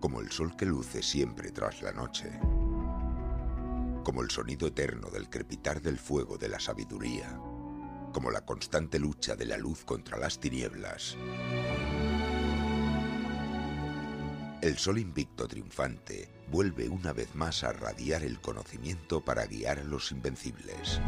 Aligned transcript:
como 0.00 0.20
el 0.20 0.30
sol 0.30 0.56
que 0.56 0.66
luce 0.66 1.02
siempre 1.02 1.52
tras 1.52 1.82
la 1.82 1.92
noche, 1.92 2.30
como 4.02 4.22
el 4.22 4.30
sonido 4.30 4.66
eterno 4.66 5.10
del 5.10 5.28
crepitar 5.28 5.82
del 5.82 5.98
fuego 5.98 6.38
de 6.38 6.48
la 6.48 6.58
sabiduría, 6.58 7.38
como 8.12 8.30
la 8.30 8.44
constante 8.44 8.98
lucha 8.98 9.36
de 9.36 9.44
la 9.44 9.58
luz 9.58 9.84
contra 9.84 10.18
las 10.18 10.40
tinieblas. 10.40 11.16
El 14.62 14.76
sol 14.76 14.98
invicto 14.98 15.46
triunfante 15.46 16.30
vuelve 16.50 16.88
una 16.88 17.12
vez 17.12 17.34
más 17.34 17.62
a 17.64 17.72
radiar 17.72 18.22
el 18.22 18.40
conocimiento 18.40 19.24
para 19.24 19.46
guiar 19.46 19.78
a 19.78 19.84
los 19.84 20.12
invencibles. 20.12 21.00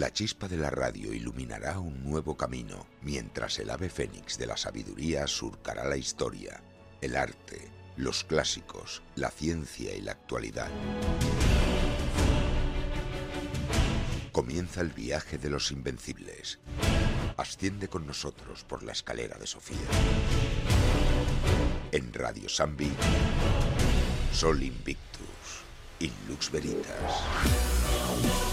La 0.00 0.14
chispa 0.14 0.48
de 0.48 0.56
la 0.56 0.70
radio 0.70 1.12
iluminará 1.12 1.78
un 1.78 2.02
nuevo 2.02 2.34
camino, 2.34 2.86
mientras 3.02 3.58
el 3.58 3.68
ave 3.68 3.90
fénix 3.90 4.38
de 4.38 4.46
la 4.46 4.56
sabiduría 4.56 5.26
surcará 5.26 5.84
la 5.84 5.98
historia, 5.98 6.62
el 7.02 7.14
arte, 7.14 7.68
los 7.98 8.24
clásicos, 8.24 9.02
la 9.14 9.30
ciencia 9.30 9.94
y 9.94 10.00
la 10.00 10.12
actualidad. 10.12 10.70
Comienza 14.32 14.80
el 14.80 14.88
viaje 14.88 15.36
de 15.36 15.50
los 15.50 15.70
invencibles. 15.70 16.60
Asciende 17.36 17.88
con 17.88 18.06
nosotros 18.06 18.64
por 18.64 18.82
la 18.82 18.92
escalera 18.92 19.36
de 19.36 19.46
Sofía. 19.46 19.76
En 21.92 22.10
Radio 22.14 22.48
Sambi, 22.48 22.90
Sol 24.32 24.62
Invictus, 24.62 25.60
in 25.98 26.12
Lux 26.26 26.50
Veritas. 26.50 28.49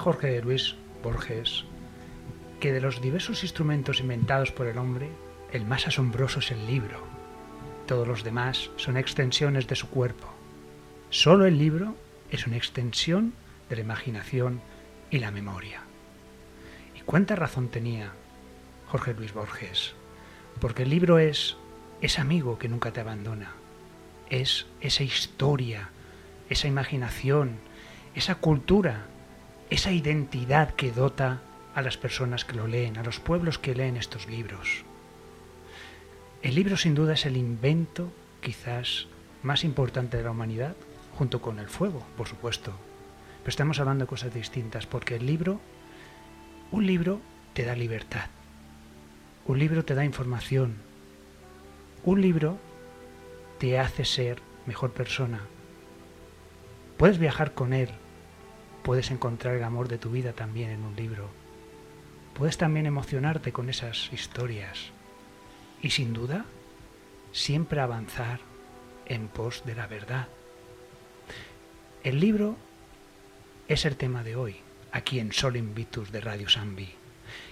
Jorge 0.00 0.40
Luis 0.40 0.76
Borges 1.02 1.66
que 2.58 2.72
de 2.72 2.80
los 2.80 3.02
diversos 3.02 3.42
instrumentos 3.42 4.00
inventados 4.00 4.50
por 4.50 4.66
el 4.66 4.78
hombre, 4.78 5.10
el 5.52 5.66
más 5.66 5.86
asombroso 5.86 6.38
es 6.38 6.50
el 6.52 6.66
libro. 6.66 7.02
Todos 7.86 8.08
los 8.08 8.24
demás 8.24 8.70
son 8.76 8.96
extensiones 8.96 9.66
de 9.66 9.76
su 9.76 9.90
cuerpo. 9.90 10.26
Solo 11.10 11.44
el 11.44 11.58
libro 11.58 11.96
es 12.30 12.46
una 12.46 12.56
extensión 12.56 13.34
de 13.68 13.76
la 13.76 13.82
imaginación 13.82 14.62
y 15.10 15.18
la 15.18 15.30
memoria. 15.30 15.82
¿Y 16.96 17.00
cuánta 17.00 17.36
razón 17.36 17.68
tenía 17.68 18.10
Jorge 18.88 19.12
Luis 19.12 19.34
Borges? 19.34 19.92
Porque 20.62 20.84
el 20.84 20.90
libro 20.90 21.18
es 21.18 21.58
ese 22.00 22.22
amigo 22.22 22.58
que 22.58 22.68
nunca 22.68 22.90
te 22.90 23.00
abandona. 23.00 23.52
Es 24.30 24.64
esa 24.80 25.02
historia, 25.02 25.90
esa 26.48 26.68
imaginación, 26.68 27.58
esa 28.14 28.36
cultura 28.36 29.04
esa 29.70 29.92
identidad 29.92 30.74
que 30.74 30.90
dota 30.90 31.40
a 31.74 31.82
las 31.82 31.96
personas 31.96 32.44
que 32.44 32.56
lo 32.56 32.66
leen, 32.66 32.98
a 32.98 33.04
los 33.04 33.20
pueblos 33.20 33.58
que 33.58 33.74
leen 33.74 33.96
estos 33.96 34.26
libros. 34.26 34.84
El 36.42 36.56
libro 36.56 36.76
sin 36.76 36.96
duda 36.96 37.14
es 37.14 37.24
el 37.24 37.36
invento 37.36 38.12
quizás 38.40 39.06
más 39.44 39.62
importante 39.62 40.16
de 40.16 40.24
la 40.24 40.32
humanidad, 40.32 40.74
junto 41.16 41.40
con 41.40 41.60
el 41.60 41.68
fuego, 41.68 42.04
por 42.16 42.26
supuesto. 42.26 42.72
Pero 43.38 43.50
estamos 43.50 43.78
hablando 43.78 44.04
de 44.04 44.08
cosas 44.08 44.34
distintas, 44.34 44.86
porque 44.86 45.16
el 45.16 45.26
libro, 45.26 45.60
un 46.72 46.86
libro 46.86 47.20
te 47.54 47.64
da 47.64 47.76
libertad, 47.76 48.28
un 49.46 49.58
libro 49.58 49.84
te 49.84 49.94
da 49.94 50.04
información, 50.04 50.74
un 52.04 52.20
libro 52.20 52.58
te 53.58 53.78
hace 53.78 54.04
ser 54.04 54.42
mejor 54.66 54.92
persona. 54.92 55.40
Puedes 56.96 57.18
viajar 57.18 57.54
con 57.54 57.72
él 57.72 57.90
Puedes 58.82 59.10
encontrar 59.10 59.56
el 59.56 59.64
amor 59.64 59.88
de 59.88 59.98
tu 59.98 60.10
vida 60.10 60.32
también 60.32 60.70
en 60.70 60.84
un 60.84 60.96
libro. 60.96 61.28
Puedes 62.34 62.56
también 62.56 62.86
emocionarte 62.86 63.52
con 63.52 63.68
esas 63.68 64.10
historias. 64.12 64.90
Y 65.82 65.90
sin 65.90 66.12
duda, 66.12 66.44
siempre 67.32 67.80
avanzar 67.80 68.40
en 69.06 69.28
pos 69.28 69.64
de 69.66 69.74
la 69.74 69.86
verdad. 69.86 70.28
El 72.02 72.20
libro 72.20 72.56
es 73.68 73.84
el 73.84 73.96
tema 73.96 74.22
de 74.22 74.36
hoy, 74.36 74.56
aquí 74.92 75.18
en 75.18 75.32
Sol 75.32 75.56
Invitus 75.56 76.10
de 76.12 76.20
Radio 76.20 76.48
Sambi. 76.48 76.88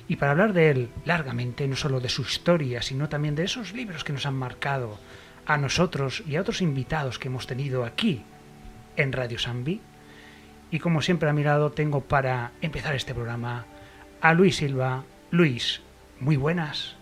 Y 0.09 0.17
para 0.17 0.33
hablar 0.33 0.53
de 0.53 0.71
él 0.71 0.89
largamente, 1.05 1.69
no 1.69 1.77
solo 1.77 2.01
de 2.01 2.09
su 2.09 2.23
historia, 2.23 2.81
sino 2.81 3.09
también 3.09 3.35
de 3.35 3.45
esos 3.45 3.73
libros 3.75 4.05
que 4.05 4.13
nos 4.13 4.25
han 4.25 4.35
marcado 4.35 4.99
a 5.45 5.59
nosotros 5.59 6.23
y 6.27 6.37
a 6.37 6.41
otros 6.41 6.63
invitados 6.63 7.19
que 7.19 7.29
hemos 7.29 7.47
tenido 7.47 7.85
aquí 7.85 8.23
en 8.97 9.13
Radio 9.13 9.39
Sambi, 9.39 9.81
y 10.71 10.79
como 10.79 11.03
siempre 11.03 11.29
a 11.29 11.33
mi 11.33 11.43
lado 11.43 11.71
tengo 11.71 12.01
para 12.01 12.53
empezar 12.61 12.95
este 12.95 13.15
programa 13.15 13.67
a 14.21 14.35
Luis 14.35 14.57
Silva. 14.57 15.05
Luis, 15.31 15.81
muy 16.21 16.37
buenas. 16.37 16.97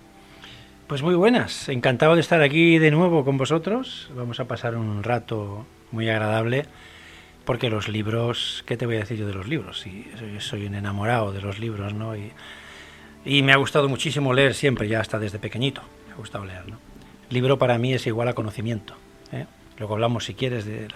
Pues 0.86 1.02
muy 1.02 1.16
buenas, 1.16 1.68
encantado 1.68 2.14
de 2.14 2.20
estar 2.20 2.42
aquí 2.42 2.78
de 2.78 2.92
nuevo 2.92 3.24
con 3.24 3.38
vosotros. 3.38 4.10
Vamos 4.14 4.38
a 4.38 4.46
pasar 4.46 4.76
un 4.76 5.02
rato 5.02 5.66
muy 5.90 6.08
agradable 6.08 6.66
porque 7.44 7.70
los 7.70 7.88
libros, 7.88 8.62
¿qué 8.66 8.76
te 8.76 8.86
voy 8.86 8.96
a 8.96 9.00
decir 9.00 9.18
yo 9.18 9.26
de 9.26 9.34
los 9.34 9.48
libros? 9.48 9.84
Soy, 10.38 10.66
un 10.66 10.74
enamorado 10.74 11.32
de 11.32 11.40
los 11.40 11.58
libros, 11.58 11.94
¿no? 11.94 12.14
Y, 12.16 13.42
me 13.42 13.52
ha 13.52 13.56
gustado 13.56 13.88
muchísimo 13.88 14.32
leer 14.32 14.54
siempre, 14.54 14.86
ya 14.86 15.00
hasta 15.00 15.18
desde 15.18 15.40
pequeñito, 15.40 15.82
me 16.06 16.12
ha 16.12 16.16
gustado 16.16 16.44
leer, 16.44 16.68
¿no? 16.68 16.78
Libro 17.30 17.58
para 17.58 17.78
mí 17.78 17.92
es 17.92 18.06
igual 18.06 18.28
a 18.28 18.34
conocimiento. 18.34 18.94
¿eh? 19.32 19.46
Luego 19.78 19.94
hablamos, 19.94 20.24
si 20.24 20.34
quieres, 20.34 20.64
de 20.64 20.86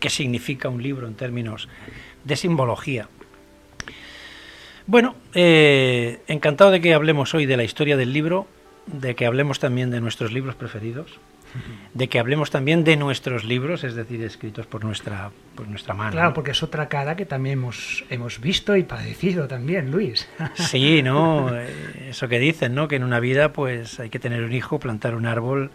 qué 0.00 0.10
significa 0.10 0.68
un 0.68 0.82
libro 0.82 1.06
en 1.06 1.14
términos 1.14 1.68
de 2.24 2.36
simbología. 2.36 3.08
Bueno, 4.86 5.14
eh, 5.34 6.20
encantado 6.26 6.72
de 6.72 6.80
que 6.80 6.94
hablemos 6.94 7.32
hoy 7.34 7.46
de 7.46 7.56
la 7.56 7.62
historia 7.62 7.96
del 7.96 8.12
libro, 8.12 8.48
de 8.86 9.14
que 9.14 9.26
hablemos 9.26 9.60
también 9.60 9.90
de 9.90 10.00
nuestros 10.00 10.32
libros 10.32 10.56
preferidos, 10.56 11.20
de 11.94 12.08
que 12.08 12.18
hablemos 12.18 12.50
también 12.50 12.84
de 12.84 12.96
nuestros 12.96 13.44
libros, 13.44 13.84
es 13.84 13.94
decir, 13.94 14.22
escritos 14.22 14.66
por 14.66 14.84
nuestra, 14.84 15.30
por 15.54 15.68
nuestra 15.68 15.94
mano. 15.94 16.12
Claro, 16.12 16.34
porque 16.34 16.52
es 16.52 16.62
otra 16.62 16.88
cara 16.88 17.16
que 17.16 17.26
también 17.26 17.58
hemos, 17.58 18.04
hemos 18.08 18.40
visto 18.40 18.76
y 18.76 18.82
padecido 18.82 19.46
también, 19.46 19.90
Luis. 19.90 20.28
Sí, 20.54 21.02
¿no? 21.02 21.54
Eh, 21.54 22.08
eso 22.10 22.28
que 22.28 22.38
dicen, 22.38 22.74
¿no? 22.74 22.88
Que 22.88 22.96
en 22.96 23.04
una 23.04 23.20
vida 23.20 23.52
pues 23.52 24.00
hay 24.00 24.10
que 24.10 24.18
tener 24.18 24.42
un 24.42 24.52
hijo, 24.52 24.78
plantar 24.78 25.14
un 25.14 25.26
árbol 25.26 25.70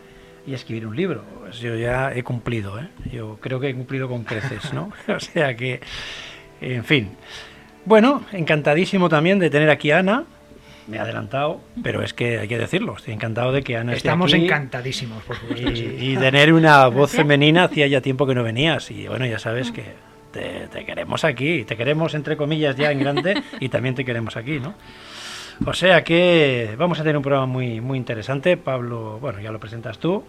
y 0.47 0.53
escribir 0.53 0.87
un 0.87 0.95
libro. 0.95 1.23
Pues 1.41 1.59
yo 1.59 1.75
ya 1.75 2.13
he 2.13 2.23
cumplido, 2.23 2.79
¿eh? 2.79 2.87
yo 3.11 3.37
creo 3.41 3.59
que 3.59 3.69
he 3.69 3.75
cumplido 3.75 4.07
con 4.07 4.23
creces, 4.23 4.73
¿no? 4.73 4.91
o 5.07 5.19
sea 5.19 5.55
que, 5.55 5.81
en 6.61 6.83
fin. 6.83 7.11
Bueno, 7.85 8.23
encantadísimo 8.31 9.09
también 9.09 9.39
de 9.39 9.49
tener 9.49 9.69
aquí 9.69 9.91
a 9.91 9.99
Ana. 9.99 10.23
Me 10.87 10.97
he 10.97 10.99
adelantado, 10.99 11.61
pero 11.81 12.03
es 12.03 12.13
que 12.13 12.39
hay 12.39 12.47
que 12.47 12.59
decirlo. 12.59 12.95
Estoy 12.95 13.15
encantado 13.15 13.51
de 13.51 13.63
que 13.63 13.75
Ana 13.75 13.93
esté 13.93 14.09
aquí. 14.09 14.15
Estamos 14.15 14.33
encantadísimos, 14.33 15.23
por 15.23 15.35
supuesto. 15.35 15.67
Y, 15.67 16.15
tener 16.15 16.53
una 16.53 16.87
voz 16.89 17.11
femenina 17.11 17.63
hacía 17.63 17.87
ya 17.87 18.01
tiempo 18.01 18.27
que 18.27 18.35
no 18.35 18.43
venías. 18.43 18.91
Y 18.91 19.07
bueno, 19.07 19.25
ya 19.25 19.39
sabes 19.39 19.71
que 19.71 19.83
te, 20.31 20.67
te 20.67 20.85
queremos 20.85 21.23
aquí. 21.23 21.63
Te 21.63 21.75
queremos, 21.75 22.13
entre 22.13 22.37
comillas, 22.37 22.75
ya 22.75 22.91
en 22.91 22.99
grande 22.99 23.41
y 23.59 23.69
también 23.69 23.95
te 23.95 24.05
queremos 24.05 24.37
aquí, 24.37 24.59
¿no? 24.59 24.75
O 25.65 25.73
sea 25.73 26.03
que 26.03 26.75
vamos 26.77 26.99
a 26.99 27.03
tener 27.03 27.17
un 27.17 27.23
programa 27.23 27.45
muy, 27.45 27.79
muy 27.81 27.97
interesante. 27.97 28.57
Pablo, 28.57 29.19
bueno, 29.19 29.39
ya 29.39 29.51
lo 29.51 29.59
presentas 29.59 29.99
tú. 29.99 30.23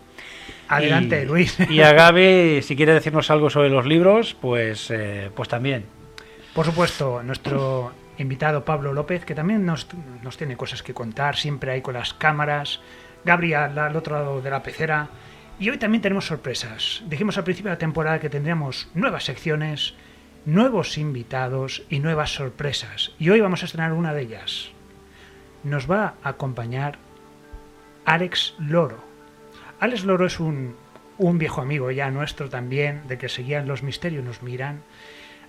Adelante, 0.68 1.24
Luis. 1.24 1.58
Y 1.70 1.80
a 1.80 1.92
Gaby, 1.92 2.62
si 2.62 2.76
quiere 2.76 2.92
decirnos 2.92 3.30
algo 3.30 3.50
sobre 3.50 3.70
los 3.70 3.86
libros, 3.86 4.34
pues, 4.40 4.90
eh, 4.90 5.30
pues 5.34 5.48
también. 5.48 5.84
Por 6.54 6.64
supuesto, 6.64 7.22
nuestro 7.22 7.92
invitado 8.18 8.64
Pablo 8.64 8.92
López, 8.92 9.24
que 9.24 9.34
también 9.34 9.66
nos, 9.66 9.88
tiene 10.36 10.56
cosas 10.56 10.82
que 10.82 10.94
contar, 10.94 11.36
siempre 11.36 11.72
ahí 11.72 11.82
con 11.82 11.94
las 11.94 12.14
cámaras. 12.14 12.80
Gabriel 13.24 13.76
al 13.78 13.96
otro 13.96 14.16
lado 14.16 14.40
de 14.40 14.50
la 14.50 14.62
pecera. 14.62 15.08
Y 15.58 15.70
hoy 15.70 15.78
también 15.78 16.02
tenemos 16.02 16.26
sorpresas. 16.26 17.02
Dijimos 17.06 17.36
al 17.38 17.44
principio 17.44 17.70
de 17.70 17.74
la 17.74 17.78
temporada 17.78 18.20
que 18.20 18.30
tendríamos 18.30 18.88
nuevas 18.94 19.24
secciones, 19.24 19.94
nuevos 20.44 20.96
invitados 20.96 21.82
y 21.90 21.98
nuevas 21.98 22.30
sorpresas. 22.32 23.12
Y 23.18 23.30
hoy 23.30 23.40
vamos 23.40 23.62
a 23.62 23.66
estrenar 23.66 23.92
una 23.92 24.14
de 24.14 24.22
ellas. 24.22 24.70
Nos 25.66 25.90
va 25.90 26.14
a 26.22 26.28
acompañar 26.28 26.96
Alex 28.04 28.54
Loro. 28.60 29.02
Alex 29.80 30.04
Loro 30.04 30.24
es 30.24 30.38
un, 30.38 30.76
un 31.18 31.38
viejo 31.38 31.60
amigo 31.60 31.90
ya 31.90 32.08
nuestro 32.12 32.48
también, 32.48 33.08
de 33.08 33.18
que 33.18 33.28
seguían 33.28 33.66
los 33.66 33.82
misterios, 33.82 34.22
nos 34.22 34.42
miran. 34.42 34.84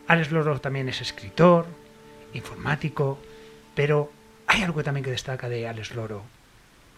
Alex 0.08 0.32
Loro 0.32 0.60
también 0.60 0.90
es 0.90 1.02
escritor, 1.02 1.68
informático, 2.34 3.20
pero 3.76 4.12
hay 4.48 4.64
algo 4.64 4.84
también 4.84 5.04
que 5.04 5.12
destaca 5.12 5.50
de 5.50 5.68
Alex 5.68 5.94
Loro, 5.94 6.24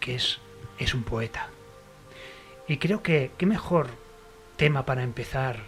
que 0.00 0.14
es, 0.14 0.38
es 0.78 0.94
un 0.94 1.02
poeta. 1.02 1.48
Y 2.68 2.78
creo 2.78 3.02
que 3.02 3.32
qué 3.36 3.44
mejor 3.44 3.88
tema 4.56 4.86
para 4.86 5.02
empezar 5.02 5.58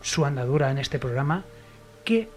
su 0.00 0.24
andadura 0.24 0.70
en 0.70 0.78
este 0.78 0.98
programa 0.98 1.44
que 2.06 2.30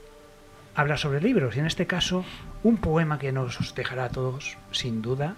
hablar 0.75 0.99
sobre 0.99 1.21
libros. 1.21 1.55
Y 1.55 1.59
en 1.59 1.65
este 1.65 1.87
caso, 1.87 2.25
un 2.63 2.77
poema 2.77 3.19
que 3.19 3.31
nos 3.31 3.73
dejará 3.75 4.05
a 4.05 4.09
todos, 4.09 4.57
sin 4.71 5.01
duda, 5.01 5.35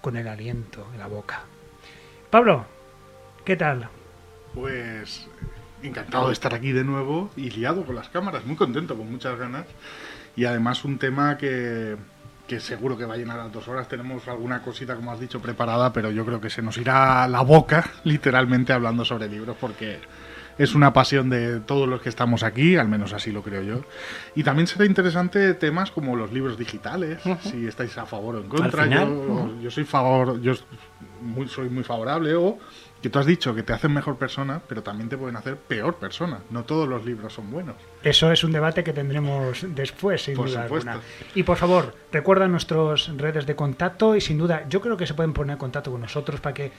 con 0.00 0.16
el 0.16 0.28
aliento 0.28 0.86
en 0.92 0.98
la 0.98 1.06
boca. 1.06 1.42
Pablo, 2.30 2.64
¿qué 3.44 3.56
tal? 3.56 3.88
Pues 4.54 5.28
encantado 5.82 6.28
de 6.28 6.32
estar 6.32 6.54
aquí 6.54 6.72
de 6.72 6.84
nuevo 6.84 7.30
y 7.36 7.50
liado 7.50 7.84
con 7.84 7.94
las 7.94 8.08
cámaras, 8.08 8.44
muy 8.44 8.56
contento, 8.56 8.96
con 8.96 9.10
muchas 9.10 9.38
ganas. 9.38 9.66
Y 10.34 10.44
además 10.44 10.84
un 10.84 10.98
tema 10.98 11.36
que, 11.38 11.96
que 12.46 12.60
seguro 12.60 12.96
que 12.96 13.04
va 13.04 13.14
a 13.14 13.16
llenar 13.16 13.38
las 13.38 13.52
dos 13.52 13.68
horas. 13.68 13.88
Tenemos 13.88 14.26
alguna 14.28 14.62
cosita, 14.62 14.94
como 14.94 15.12
has 15.12 15.20
dicho, 15.20 15.40
preparada, 15.40 15.92
pero 15.92 16.10
yo 16.10 16.24
creo 16.24 16.40
que 16.40 16.50
se 16.50 16.62
nos 16.62 16.76
irá 16.78 17.26
la 17.28 17.42
boca, 17.42 17.90
literalmente, 18.04 18.72
hablando 18.72 19.04
sobre 19.04 19.28
libros, 19.28 19.56
porque 19.60 19.98
es 20.58 20.74
una 20.74 20.92
pasión 20.92 21.28
de 21.30 21.60
todos 21.60 21.88
los 21.88 22.00
que 22.00 22.08
estamos 22.08 22.42
aquí, 22.42 22.76
al 22.76 22.88
menos 22.88 23.12
así 23.12 23.30
lo 23.30 23.42
creo 23.42 23.62
yo. 23.62 23.80
Y 24.34 24.42
también 24.42 24.66
será 24.66 24.86
interesante 24.86 25.54
temas 25.54 25.90
como 25.90 26.16
los 26.16 26.32
libros 26.32 26.58
digitales, 26.58 27.20
si 27.42 27.66
estáis 27.66 27.96
a 27.98 28.06
favor 28.06 28.36
o 28.36 28.40
en 28.40 28.48
contra. 28.48 28.84
final, 28.84 29.60
yo, 29.60 29.70
soy 29.70 29.84
favor, 29.84 30.40
yo 30.40 30.54
muy, 31.20 31.48
soy 31.48 31.68
muy 31.68 31.84
favorable 31.84 32.34
o 32.34 32.58
que 33.02 33.10
tú 33.10 33.18
has 33.18 33.26
dicho 33.26 33.54
que 33.54 33.62
te 33.62 33.72
hacen 33.72 33.92
mejor 33.92 34.16
persona, 34.16 34.60
pero 34.66 34.82
también 34.82 35.08
te 35.08 35.18
pueden 35.18 35.36
hacer 35.36 35.56
peor 35.56 35.96
persona. 35.96 36.40
No 36.50 36.64
todos 36.64 36.88
los 36.88 37.04
libros 37.04 37.34
son 37.34 37.50
buenos. 37.50 37.76
Eso 38.02 38.32
es 38.32 38.42
un 38.42 38.52
debate 38.52 38.82
que 38.82 38.92
tendremos 38.92 39.66
después, 39.68 40.22
sin 40.22 40.34
Por 40.34 40.48
duda 40.48 40.64
supuesto. 40.64 40.90
alguna. 40.90 41.06
Y 41.34 41.42
por 41.42 41.58
favor, 41.58 41.94
recuerda 42.10 42.48
nuestras 42.48 43.14
redes 43.16 43.46
de 43.46 43.54
contacto 43.54 44.16
y 44.16 44.20
sin 44.20 44.38
duda, 44.38 44.66
yo 44.68 44.80
creo 44.80 44.96
que 44.96 45.06
se 45.06 45.14
pueden 45.14 45.34
poner 45.34 45.52
en 45.52 45.58
contacto 45.58 45.92
con 45.92 46.00
nosotros 46.00 46.40
para 46.40 46.54
que 46.54 46.72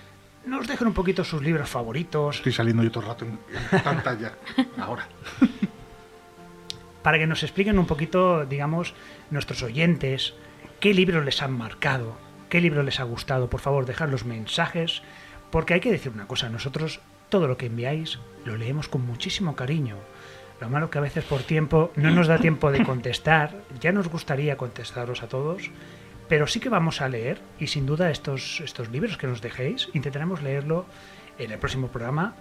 nos 0.47 0.67
dejen 0.67 0.87
un 0.87 0.93
poquito 0.93 1.23
sus 1.23 1.41
libros 1.41 1.69
favoritos, 1.69 2.37
Estoy 2.37 2.53
saliendo 2.53 2.83
yo 2.83 2.91
todo 2.91 3.03
el 3.03 3.09
rato 3.09 3.25
en, 3.25 3.39
en 3.71 3.81
pantalla. 3.83 4.33
Ahora. 4.77 5.07
para 7.03 7.19
que 7.19 7.27
nos 7.27 7.43
expliquen 7.43 7.79
un 7.79 7.85
poquito, 7.85 8.45
digamos, 8.45 8.93
nuestros 9.31 9.63
oyentes, 9.63 10.33
qué 10.79 10.93
libros 10.93 11.23
les 11.23 11.41
han 11.41 11.53
marcado, 11.53 12.17
qué 12.49 12.61
libro 12.61 12.83
les 12.83 12.99
ha 12.99 13.03
gustado. 13.03 13.49
Por 13.49 13.61
favor, 13.61 13.85
dejad 13.85 14.09
los 14.09 14.25
mensajes, 14.25 15.01
porque 15.51 15.73
hay 15.73 15.79
que 15.79 15.91
decir 15.91 16.11
una 16.13 16.27
cosa, 16.27 16.49
nosotros 16.49 16.99
todo 17.29 17.47
lo 17.47 17.57
que 17.57 17.67
enviáis 17.67 18.19
lo 18.45 18.57
leemos 18.57 18.87
con 18.87 19.05
muchísimo 19.05 19.55
cariño. 19.55 19.95
Lo 20.59 20.69
malo 20.69 20.89
que 20.89 20.97
a 20.97 21.01
veces 21.01 21.23
por 21.23 21.43
tiempo 21.43 21.91
no 21.95 22.09
nos 22.09 22.27
da 22.27 22.39
tiempo 22.39 22.71
de 22.71 22.83
contestar, 22.83 23.53
ya 23.79 23.91
nos 23.91 24.09
gustaría 24.09 24.57
contestaros 24.57 25.21
a 25.21 25.27
todos, 25.27 25.69
pero 26.29 26.47
sí 26.47 26.59
que 26.59 26.69
vamos 26.69 27.01
a 27.01 27.09
leer 27.09 27.39
y 27.59 27.67
sin 27.67 27.85
duda 27.85 28.09
estos, 28.11 28.59
estos 28.61 28.89
libros 28.89 29.17
que 29.17 29.27
nos 29.27 29.41
dejéis 29.41 29.89
intentaremos 29.93 30.41
leerlo 30.41 30.85
en 31.39 31.51
el 31.51 31.59
próximo 31.59 31.87
programa 31.87 32.35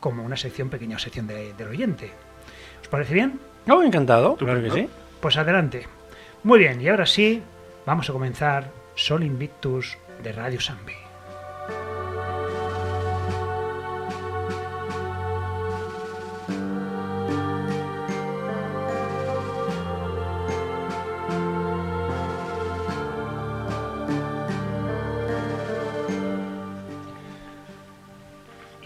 como 0.00 0.22
una 0.24 0.36
sección, 0.36 0.68
pequeña 0.70 0.98
sección 0.98 1.26
de- 1.26 1.52
del 1.54 1.68
oyente. 1.68 2.10
¿Os 2.80 2.88
parece 2.88 3.14
bien? 3.14 3.40
Oh, 3.68 3.82
encantado, 3.82 4.36
claro 4.36 4.62
que 4.62 4.70
sí. 4.70 4.88
Pues 5.20 5.36
adelante. 5.36 5.86
Muy 6.44 6.60
bien, 6.60 6.80
y 6.80 6.88
ahora 6.88 7.06
sí, 7.06 7.42
vamos 7.84 8.08
a 8.08 8.12
comenzar 8.12 8.70
Sol 8.94 9.24
Invictus 9.24 9.98
de 10.22 10.32
Radio 10.32 10.60
Sambi. 10.60 10.94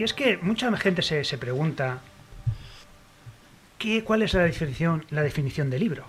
Y 0.02 0.04
es 0.04 0.14
que 0.14 0.36
mucha 0.38 0.76
gente 0.78 1.00
se, 1.00 1.38
pregunta 1.38 2.00
¿qué, 3.78 4.02
cuál 4.02 4.22
es 4.22 4.34
la 4.34 4.42
definición, 4.42 5.06
la 5.10 5.22
definición 5.22 5.70
de 5.70 5.78
libro. 5.78 6.04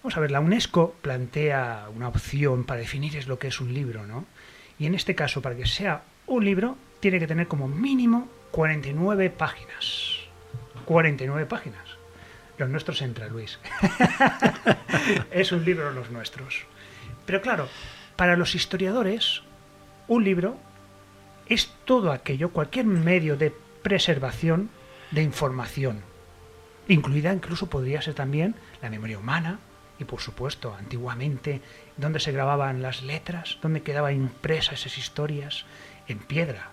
Vamos 0.00 0.16
a 0.16 0.20
ver, 0.20 0.30
la 0.30 0.38
UNESCO 0.38 0.94
plantea 1.02 1.88
una 1.92 2.06
opción 2.06 2.62
para 2.62 2.78
definir 2.78 3.16
es 3.16 3.26
lo 3.26 3.40
que 3.40 3.48
es 3.48 3.60
un 3.60 3.74
libro, 3.74 4.06
¿no? 4.06 4.26
Y 4.78 4.86
en 4.86 4.94
este 4.94 5.16
caso, 5.16 5.42
para 5.42 5.56
que 5.56 5.66
sea 5.66 6.04
un 6.28 6.44
libro, 6.44 6.76
tiene 7.00 7.18
que 7.18 7.26
tener 7.26 7.48
como 7.48 7.66
mínimo 7.66 8.28
49 8.52 9.28
páginas. 9.30 10.20
49 10.84 11.46
páginas. 11.46 11.82
Los 12.58 12.68
nuestros 12.68 13.02
entra, 13.02 13.26
Luis. 13.26 13.58
es 15.32 15.50
un 15.50 15.64
libro 15.64 15.90
los 15.90 16.12
nuestros. 16.12 16.64
Pero 17.26 17.42
claro, 17.42 17.68
para 18.14 18.36
los 18.36 18.54
historiadores, 18.54 19.42
un 20.06 20.22
libro 20.22 20.56
es 21.48 21.70
todo 21.84 22.12
aquello, 22.12 22.50
cualquier 22.50 22.86
medio 22.86 23.36
de 23.36 23.52
preservación 23.82 24.70
de 25.10 25.22
información, 25.22 26.02
incluida 26.88 27.32
incluso 27.32 27.68
podría 27.68 28.02
ser 28.02 28.14
también 28.14 28.54
la 28.82 28.90
memoria 28.90 29.18
humana 29.18 29.60
y 29.98 30.04
por 30.04 30.20
supuesto 30.20 30.74
antiguamente 30.78 31.62
donde 31.96 32.20
se 32.20 32.32
grababan 32.32 32.82
las 32.82 33.02
letras, 33.02 33.58
donde 33.62 33.82
quedaban 33.82 34.14
impresas 34.14 34.80
esas 34.80 34.98
historias 34.98 35.64
en 36.08 36.18
piedra. 36.18 36.70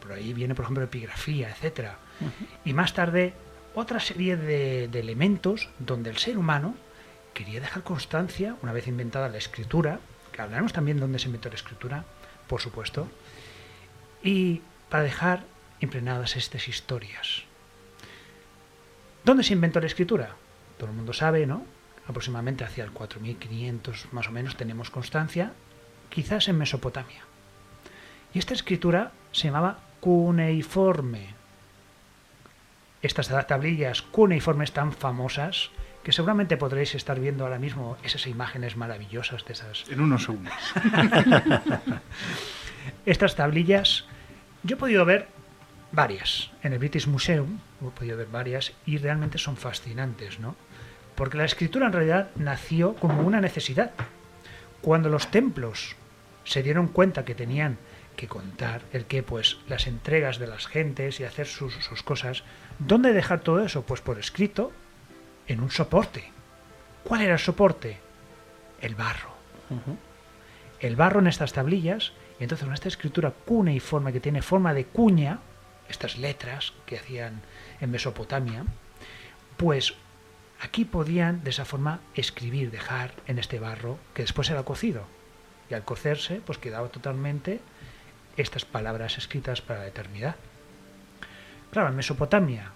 Por 0.00 0.12
ahí 0.12 0.32
viene 0.32 0.54
por 0.54 0.64
ejemplo 0.64 0.84
epigrafía, 0.84 1.50
etcétera. 1.50 1.98
Y 2.64 2.72
más 2.72 2.94
tarde 2.94 3.34
otra 3.74 4.00
serie 4.00 4.36
de, 4.36 4.88
de 4.88 5.00
elementos 5.00 5.68
donde 5.78 6.10
el 6.10 6.16
ser 6.16 6.38
humano 6.38 6.74
quería 7.34 7.60
dejar 7.60 7.82
constancia, 7.82 8.56
una 8.62 8.72
vez 8.72 8.86
inventada 8.86 9.28
la 9.28 9.36
escritura, 9.36 10.00
que 10.32 10.40
hablaremos 10.40 10.72
también 10.72 10.96
de 10.96 11.02
dónde 11.02 11.18
se 11.18 11.26
inventó 11.26 11.50
la 11.50 11.56
escritura, 11.56 12.04
por 12.46 12.60
supuesto, 12.60 13.08
y 14.22 14.62
para 14.88 15.02
dejar 15.02 15.44
impregnadas 15.80 16.36
estas 16.36 16.68
historias. 16.68 17.42
¿Dónde 19.24 19.42
se 19.42 19.54
inventó 19.54 19.80
la 19.80 19.86
escritura? 19.86 20.36
Todo 20.78 20.90
el 20.90 20.96
mundo 20.96 21.12
sabe, 21.12 21.46
¿no? 21.46 21.64
Aproximadamente 22.06 22.64
hacia 22.64 22.84
el 22.84 22.92
4500 22.92 24.12
más 24.12 24.28
o 24.28 24.32
menos 24.32 24.56
tenemos 24.56 24.90
constancia, 24.90 25.52
quizás 26.08 26.48
en 26.48 26.58
Mesopotamia. 26.58 27.22
Y 28.32 28.38
esta 28.38 28.54
escritura 28.54 29.12
se 29.32 29.48
llamaba 29.48 29.80
cuneiforme. 30.00 31.34
Estas 33.02 33.28
tablillas 33.46 34.02
cuneiformes 34.02 34.72
tan 34.72 34.92
famosas 34.92 35.70
que 36.04 36.12
seguramente 36.12 36.56
podréis 36.56 36.94
estar 36.94 37.18
viendo 37.18 37.44
ahora 37.44 37.58
mismo 37.58 37.96
esas 38.04 38.28
imágenes 38.28 38.76
maravillosas 38.76 39.44
de 39.44 39.52
esas 39.54 39.84
En 39.88 40.00
unos 40.00 40.22
segundos. 40.22 40.54
estas 43.04 43.36
tablillas, 43.36 44.04
yo 44.62 44.76
he 44.76 44.78
podido 44.78 45.04
ver 45.04 45.28
varias 45.92 46.50
en 46.62 46.72
el 46.72 46.78
British 46.78 47.06
Museum, 47.06 47.58
he 47.80 47.90
podido 47.90 48.16
ver 48.16 48.28
varias 48.28 48.72
y 48.84 48.98
realmente 48.98 49.38
son 49.38 49.56
fascinantes, 49.56 50.40
¿no? 50.40 50.56
Porque 51.14 51.38
la 51.38 51.44
escritura 51.44 51.86
en 51.86 51.92
realidad 51.92 52.30
nació 52.36 52.94
como 52.96 53.22
una 53.22 53.40
necesidad. 53.40 53.92
Cuando 54.82 55.08
los 55.08 55.30
templos 55.30 55.96
se 56.44 56.62
dieron 56.62 56.88
cuenta 56.88 57.24
que 57.24 57.34
tenían 57.34 57.78
que 58.16 58.28
contar 58.28 58.82
el 58.92 59.06
que, 59.06 59.22
pues, 59.22 59.58
las 59.68 59.86
entregas 59.86 60.38
de 60.38 60.46
las 60.46 60.66
gentes 60.66 61.20
y 61.20 61.24
hacer 61.24 61.46
sus, 61.46 61.74
sus 61.74 62.02
cosas, 62.02 62.44
¿dónde 62.78 63.12
dejar 63.12 63.40
todo 63.40 63.64
eso? 63.64 63.82
Pues 63.82 64.00
por 64.00 64.18
escrito, 64.18 64.72
en 65.48 65.60
un 65.60 65.70
soporte. 65.70 66.30
¿Cuál 67.04 67.22
era 67.22 67.34
el 67.34 67.38
soporte? 67.38 67.98
El 68.80 68.94
barro 68.94 69.36
el 70.80 70.96
barro 70.96 71.20
en 71.20 71.26
estas 71.26 71.52
tablillas, 71.52 72.12
entonces 72.44 72.64
con 72.64 72.74
esta 72.74 72.88
escritura 72.88 73.30
cuneiforme 73.30 74.12
que 74.12 74.20
tiene 74.20 74.42
forma 74.42 74.74
de 74.74 74.84
cuña, 74.84 75.40
estas 75.88 76.18
letras 76.18 76.72
que 76.84 76.98
hacían 76.98 77.40
en 77.80 77.90
Mesopotamia, 77.90 78.64
pues 79.56 79.94
aquí 80.60 80.84
podían 80.84 81.42
de 81.44 81.50
esa 81.50 81.64
forma 81.64 82.00
escribir, 82.14 82.70
dejar 82.70 83.14
en 83.26 83.38
este 83.38 83.58
barro 83.58 83.98
que 84.14 84.22
después 84.22 84.50
era 84.50 84.64
cocido. 84.64 85.04
Y 85.70 85.74
al 85.74 85.84
cocerse, 85.84 86.40
pues 86.44 86.58
quedaba 86.58 86.88
totalmente 86.88 87.60
estas 88.36 88.64
palabras 88.64 89.18
escritas 89.18 89.62
para 89.62 89.80
la 89.80 89.88
eternidad. 89.88 90.36
Claro, 91.70 91.88
en 91.88 91.96
Mesopotamia, 91.96 92.70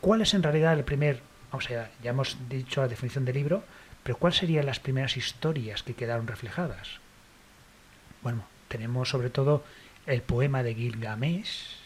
¿cuál 0.00 0.22
es 0.22 0.34
en 0.34 0.42
realidad 0.42 0.72
el 0.74 0.84
primer, 0.84 1.20
o 1.52 1.60
sea, 1.60 1.90
ya 2.02 2.10
hemos 2.10 2.36
dicho 2.48 2.80
la 2.80 2.88
definición 2.88 3.24
del 3.24 3.36
libro, 3.36 3.62
pero 4.02 4.18
¿cuáles 4.18 4.38
serían 4.38 4.66
las 4.66 4.80
primeras 4.80 5.16
historias 5.16 5.82
que 5.82 5.94
quedaron 5.94 6.26
reflejadas? 6.26 6.98
Bueno, 8.22 8.44
tenemos 8.70 9.08
sobre 9.08 9.30
todo 9.30 9.64
el 10.06 10.22
poema 10.22 10.62
de 10.62 10.74
Gilgamesh. 10.74 11.76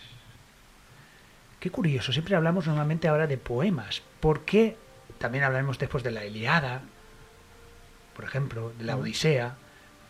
Qué 1.58 1.70
curioso, 1.70 2.12
siempre 2.12 2.36
hablamos 2.36 2.66
normalmente 2.66 3.08
ahora 3.08 3.26
de 3.26 3.38
poemas. 3.38 4.02
¿Por 4.20 4.44
qué? 4.44 4.76
También 5.18 5.44
hablaremos 5.44 5.78
después 5.78 6.04
de 6.04 6.10
la 6.10 6.26
Iliada, 6.26 6.82
por 8.14 8.26
ejemplo, 8.26 8.72
de 8.78 8.84
la 8.84 8.96
Odisea. 8.96 9.56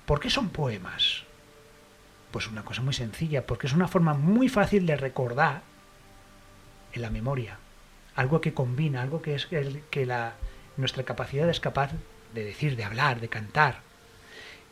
¿Por 0.04 0.18
qué 0.18 0.30
son 0.30 0.48
poemas? 0.50 1.22
Pues 2.32 2.48
una 2.48 2.64
cosa 2.64 2.82
muy 2.82 2.92
sencilla, 2.92 3.46
porque 3.46 3.68
es 3.68 3.72
una 3.72 3.86
forma 3.86 4.14
muy 4.14 4.48
fácil 4.48 4.84
de 4.84 4.96
recordar 4.96 5.62
en 6.92 7.02
la 7.02 7.10
memoria. 7.10 7.58
Algo 8.16 8.40
que 8.40 8.52
combina, 8.52 9.00
algo 9.00 9.22
que 9.22 9.36
es 9.36 9.46
el, 9.52 9.82
que 9.90 10.06
la, 10.06 10.34
nuestra 10.76 11.04
capacidad 11.04 11.48
es 11.48 11.60
capaz 11.60 11.92
de 12.34 12.44
decir, 12.44 12.74
de 12.74 12.82
hablar, 12.82 13.20
de 13.20 13.28
cantar. 13.28 13.80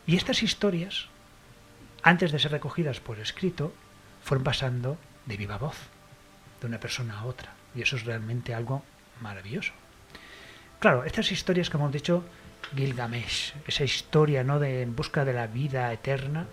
Y 0.05 0.17
estas 0.17 0.43
historias, 0.43 1.07
antes 2.03 2.31
de 2.31 2.39
ser 2.39 2.51
recogidas 2.51 2.99
por 2.99 3.19
escrito, 3.19 3.73
fueron 4.21 4.43
pasando 4.43 4.97
de 5.25 5.37
viva 5.37 5.57
voz, 5.57 5.77
de 6.61 6.67
una 6.67 6.79
persona 6.79 7.19
a 7.19 7.25
otra. 7.25 7.53
Y 7.73 7.81
eso 7.81 7.95
es 7.95 8.05
realmente 8.05 8.53
algo 8.53 8.83
maravilloso. 9.21 9.71
Claro, 10.79 11.05
estas 11.05 11.31
historias, 11.31 11.69
como 11.69 11.85
hemos 11.85 11.93
dicho, 11.93 12.23
Gilgamesh, 12.75 13.53
esa 13.67 13.85
historia 13.85 14.43
¿no? 14.43 14.59
de 14.59 14.81
en 14.81 14.95
busca 14.95 15.23
de 15.23 15.33
la 15.33 15.47
vida 15.47 15.91
eterna, 15.93 16.47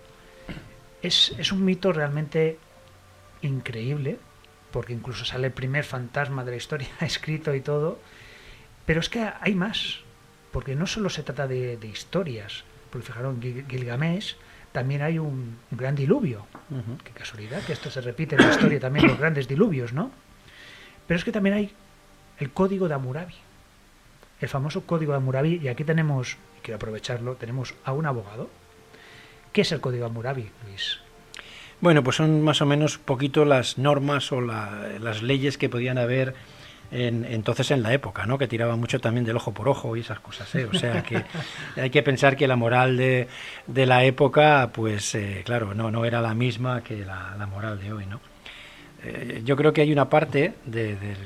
es, 1.01 1.35
es 1.37 1.51
un 1.51 1.65
mito 1.65 1.91
realmente 1.91 2.57
increíble, 3.41 4.19
porque 4.71 4.93
incluso 4.93 5.25
sale 5.25 5.47
el 5.47 5.53
primer 5.53 5.83
fantasma 5.83 6.45
de 6.45 6.51
la 6.51 6.57
historia 6.57 6.87
escrito 7.01 7.53
y 7.53 7.61
todo, 7.61 7.99
pero 8.85 9.01
es 9.01 9.09
que 9.09 9.29
hay 9.41 9.53
más, 9.53 9.99
porque 10.51 10.75
no 10.75 10.87
solo 10.87 11.09
se 11.09 11.23
trata 11.23 11.47
de, 11.47 11.75
de 11.75 11.87
historias, 11.87 12.63
porque 12.89 13.07
fijaron, 13.07 13.41
Gilgamesh 13.41 14.37
también 14.71 15.01
hay 15.01 15.19
un, 15.19 15.57
un 15.71 15.77
gran 15.77 15.95
diluvio. 15.95 16.45
Qué 17.03 17.11
casualidad 17.11 17.61
que 17.63 17.73
esto 17.73 17.89
se 17.91 18.01
repite 18.01 18.35
en 18.35 18.41
la 18.41 18.51
historia 18.51 18.79
también, 18.79 19.07
los 19.07 19.19
grandes 19.19 19.47
diluvios, 19.47 19.93
¿no? 19.93 20.11
Pero 21.07 21.17
es 21.17 21.23
que 21.23 21.31
también 21.31 21.55
hay 21.55 21.71
el 22.39 22.51
código 22.51 22.87
de 22.87 22.93
Hammurabi, 22.93 23.35
el 24.39 24.49
famoso 24.49 24.85
código 24.85 25.11
de 25.11 25.17
Hammurabi, 25.17 25.59
y 25.61 25.67
aquí 25.67 25.83
tenemos, 25.83 26.37
y 26.57 26.61
quiero 26.61 26.77
aprovecharlo, 26.77 27.35
tenemos 27.35 27.73
a 27.83 27.91
un 27.91 28.05
abogado. 28.05 28.49
¿Qué 29.51 29.61
es 29.61 29.71
el 29.71 29.81
código 29.81 30.05
de 30.05 30.09
Hammurabi, 30.09 30.49
Luis? 30.67 30.99
Bueno, 31.81 32.03
pues 32.03 32.15
son 32.15 32.41
más 32.41 32.61
o 32.61 32.65
menos 32.65 32.97
poquito 32.97 33.43
las 33.43 33.77
normas 33.77 34.31
o 34.31 34.39
la, 34.39 34.87
las 34.99 35.21
leyes 35.21 35.57
que 35.57 35.67
podían 35.67 35.97
haber 35.97 36.35
en, 36.91 37.25
entonces 37.25 37.71
en 37.71 37.83
la 37.83 37.93
época, 37.93 38.25
¿no? 38.25 38.37
Que 38.37 38.47
tiraba 38.47 38.75
mucho 38.75 38.99
también 38.99 39.25
del 39.25 39.37
ojo 39.37 39.53
por 39.53 39.69
ojo 39.69 39.95
y 39.95 40.01
esas 40.01 40.19
cosas, 40.19 40.53
¿eh? 40.55 40.67
O 40.71 40.77
sea 40.77 41.01
que 41.03 41.23
hay 41.81 41.89
que 41.89 42.03
pensar 42.03 42.35
que 42.35 42.47
la 42.47 42.55
moral 42.55 42.97
de, 42.97 43.27
de 43.67 43.85
la 43.85 44.03
época, 44.03 44.69
pues 44.73 45.15
eh, 45.15 45.41
claro, 45.45 45.73
no, 45.73 45.89
no 45.89 46.05
era 46.05 46.21
la 46.21 46.33
misma 46.33 46.83
que 46.83 47.05
la, 47.05 47.35
la 47.37 47.47
moral 47.47 47.79
de 47.79 47.93
hoy, 47.93 48.05
¿no? 48.05 48.19
Eh, 49.03 49.41
yo 49.45 49.55
creo 49.55 49.73
que 49.73 49.81
hay 49.81 49.91
una 49.91 50.09
parte 50.09 50.53
de, 50.65 50.95
del 50.95 51.17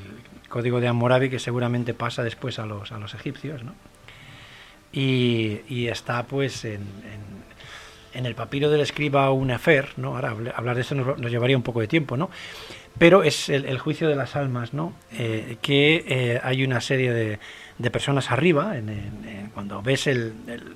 código 0.48 0.79
de 0.79 0.88
Hammurabi 0.88 1.29
que 1.29 1.39
seguramente 1.39 1.93
pasa 1.93 2.24
después 2.24 2.60
a 2.60 2.65
los, 2.65 2.91
a 2.91 3.00
los 3.00 3.13
egipcios, 3.15 3.63
¿no? 3.63 3.74
Y, 4.93 5.62
y 5.67 5.88
está 5.88 6.24
pues 6.24 6.63
en, 6.63 6.75
en, 6.75 7.43
en, 8.13 8.25
el 8.25 8.34
papiro 8.34 8.69
del 8.69 8.79
escriba 8.79 9.29
Unefer, 9.31 9.89
¿no? 9.98 10.15
Ahora 10.15 10.34
hablar 10.55 10.75
de 10.75 10.81
eso 10.81 10.95
nos, 10.95 11.19
nos 11.19 11.29
llevaría 11.29 11.57
un 11.57 11.63
poco 11.63 11.81
de 11.81 11.88
tiempo, 11.88 12.15
¿no? 12.15 12.29
Pero 12.98 13.24
es 13.24 13.50
el, 13.50 13.78
juicio 13.78 14.08
de 14.08 14.16
las 14.16 14.36
almas, 14.36 14.74
¿no? 14.74 14.94
Eh, 15.12 15.58
que 15.62 16.06
eh, 16.08 16.40
hay 16.44 16.64
una 16.64 16.82
serie 16.82 17.12
de, 17.14 17.40
de 17.78 17.92
personas 17.92 18.32
arriba, 18.32 18.78
en, 18.78 19.52
cuando 19.54 19.82
ves 19.82 20.08
el, 20.08 20.34
el 20.48 20.75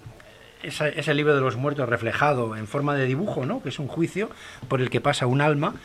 ese 0.61 1.13
libro 1.13 1.35
de 1.35 1.41
los 1.41 1.55
muertos 1.55 1.87
reflejado 1.87 2.55
en 2.55 2.67
forma 2.67 2.95
de 2.95 3.05
dibujo, 3.05 3.45
¿no? 3.45 3.63
que 3.63 3.69
es 3.69 3.79
un 3.79 3.87
juicio 3.87 4.29
por 4.67 4.81
el 4.81 4.89
que 4.89 4.99
pasa 4.99 5.25
un 5.25 5.41
alma, 5.41 5.75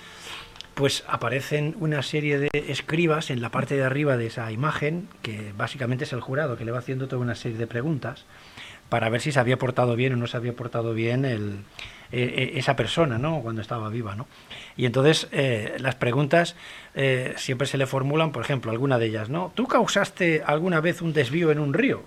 pues 0.75 1.05
aparecen 1.07 1.77
una 1.79 2.03
serie 2.03 2.39
de 2.39 2.49
escribas 2.53 3.31
en 3.31 3.41
la 3.41 3.51
parte 3.51 3.77
de 3.77 3.85
arriba 3.85 4.17
de 4.17 4.27
esa 4.27 4.51
imagen, 4.51 5.09
que 5.23 5.53
básicamente 5.57 6.05
es 6.05 6.13
el 6.13 6.21
jurado, 6.21 6.57
que 6.57 6.65
le 6.65 6.73
va 6.73 6.81
haciendo 6.81 7.07
toda 7.07 7.23
una 7.23 7.37
serie 7.37 7.57
de 7.57 7.69
preguntas 7.69 8.25
para 8.89 9.09
ver 9.09 9.21
si 9.21 9.31
se 9.31 9.39
había 9.39 9.59
portado 9.59 9.95
bien 9.95 10.15
o 10.15 10.17
no 10.17 10.27
se 10.27 10.37
había 10.37 10.55
portado 10.55 10.93
bien 10.93 11.25
el, 11.25 11.59
eh, 12.13 12.53
esa 12.57 12.77
persona, 12.77 13.19
¿no? 13.19 13.41
Cuando 13.41 13.61
estaba 13.61 13.89
viva, 13.89 14.15
¿no? 14.15 14.27
Y 14.77 14.87
entonces 14.87 15.29
eh, 15.33 15.77
las 15.79 15.95
preguntas 15.95 16.57
eh, 16.95 17.35
siempre 17.37 17.67
se 17.67 17.79
le 17.79 17.87
formulan, 17.87 18.33
por 18.33 18.43
ejemplo, 18.43 18.71
alguna 18.71 18.99
de 18.99 19.07
ellas, 19.07 19.29
¿no? 19.29 19.53
¿Tú 19.55 19.67
causaste 19.67 20.43
alguna 20.45 20.81
vez 20.81 21.03
un 21.03 21.13
desvío 21.13 21.51
en 21.51 21.59
un 21.59 21.75
río? 21.75 22.03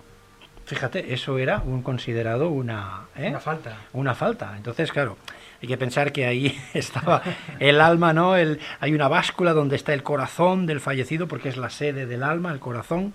Fíjate, 0.66 1.14
eso 1.14 1.38
era 1.38 1.62
un 1.64 1.82
considerado 1.82 2.50
una, 2.50 3.06
¿eh? 3.16 3.30
una 3.30 3.40
falta. 3.40 3.76
Una 3.94 4.14
falta. 4.14 4.54
Entonces, 4.54 4.92
claro, 4.92 5.16
hay 5.62 5.68
que 5.68 5.78
pensar 5.78 6.12
que 6.12 6.26
ahí 6.26 6.60
estaba 6.74 7.22
el 7.58 7.80
alma, 7.80 8.12
¿no? 8.12 8.36
El, 8.36 8.60
hay 8.78 8.92
una 8.92 9.08
báscula 9.08 9.54
donde 9.54 9.76
está 9.76 9.94
el 9.94 10.02
corazón 10.02 10.66
del 10.66 10.80
fallecido, 10.80 11.26
porque 11.26 11.48
es 11.48 11.56
la 11.56 11.70
sede 11.70 12.04
del 12.04 12.22
alma, 12.22 12.52
el 12.52 12.60
corazón, 12.60 13.14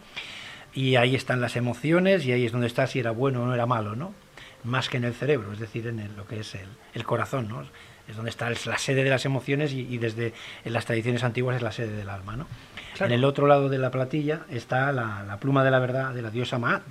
y 0.74 0.96
ahí 0.96 1.14
están 1.16 1.42
las 1.42 1.56
emociones, 1.56 2.26
y 2.26 2.32
ahí 2.32 2.46
es 2.48 2.52
donde 2.52 2.66
está 2.66 2.88
si 2.88 3.00
era 3.00 3.12
bueno 3.12 3.44
o 3.44 3.46
no 3.46 3.54
era 3.54 3.68
malo, 3.68 3.96
¿no? 3.96 4.16
Más 4.64 4.90
que 4.90 4.98
en 4.98 5.04
el 5.04 5.14
cerebro, 5.14 5.52
es 5.52 5.60
decir, 5.60 5.88
en 5.88 6.00
el, 6.00 6.16
lo 6.16 6.26
que 6.26 6.40
es 6.40 6.56
el, 6.56 6.68
el 6.94 7.04
corazón, 7.04 7.48
¿no? 7.48 7.64
Es 8.08 8.16
donde 8.16 8.30
está 8.30 8.50
la 8.50 8.78
sede 8.78 9.04
de 9.04 9.10
las 9.10 9.26
emociones 9.26 9.72
y, 9.72 9.82
y, 9.82 9.98
desde 9.98 10.34
en 10.66 10.74
las 10.74 10.86
tradiciones 10.86 11.24
antiguas 11.24 11.56
es 11.56 11.62
la 11.62 11.72
sede 11.72 11.96
del 11.96 12.10
alma, 12.10 12.36
¿no? 12.36 12.48
Claro. 12.96 13.14
En 13.14 13.20
el 13.20 13.26
otro 13.26 13.48
lado 13.48 13.70
de 13.70 13.78
la 13.78 13.92
platilla 13.92 14.42
está 14.50 14.92
la, 14.92 15.24
la 15.24 15.38
pluma 15.38 15.64
de 15.64 15.72
la 15.72 15.80
verdad 15.80 16.14
de 16.14 16.22
la 16.22 16.30
diosa 16.30 16.60
Maat. 16.60 16.84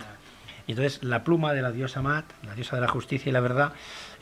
Y 0.67 0.73
entonces 0.73 1.03
la 1.03 1.25
pluma 1.25 1.53
de 1.53 1.63
la 1.63 1.73
diosa 1.73 2.03
Mat, 2.03 2.25
la 2.45 2.55
diosa 2.55 2.77
de 2.77 2.83
la 2.83 2.89
justicia 2.89 3.31
y 3.31 3.33
la 3.33 3.41
verdad, 3.41 3.73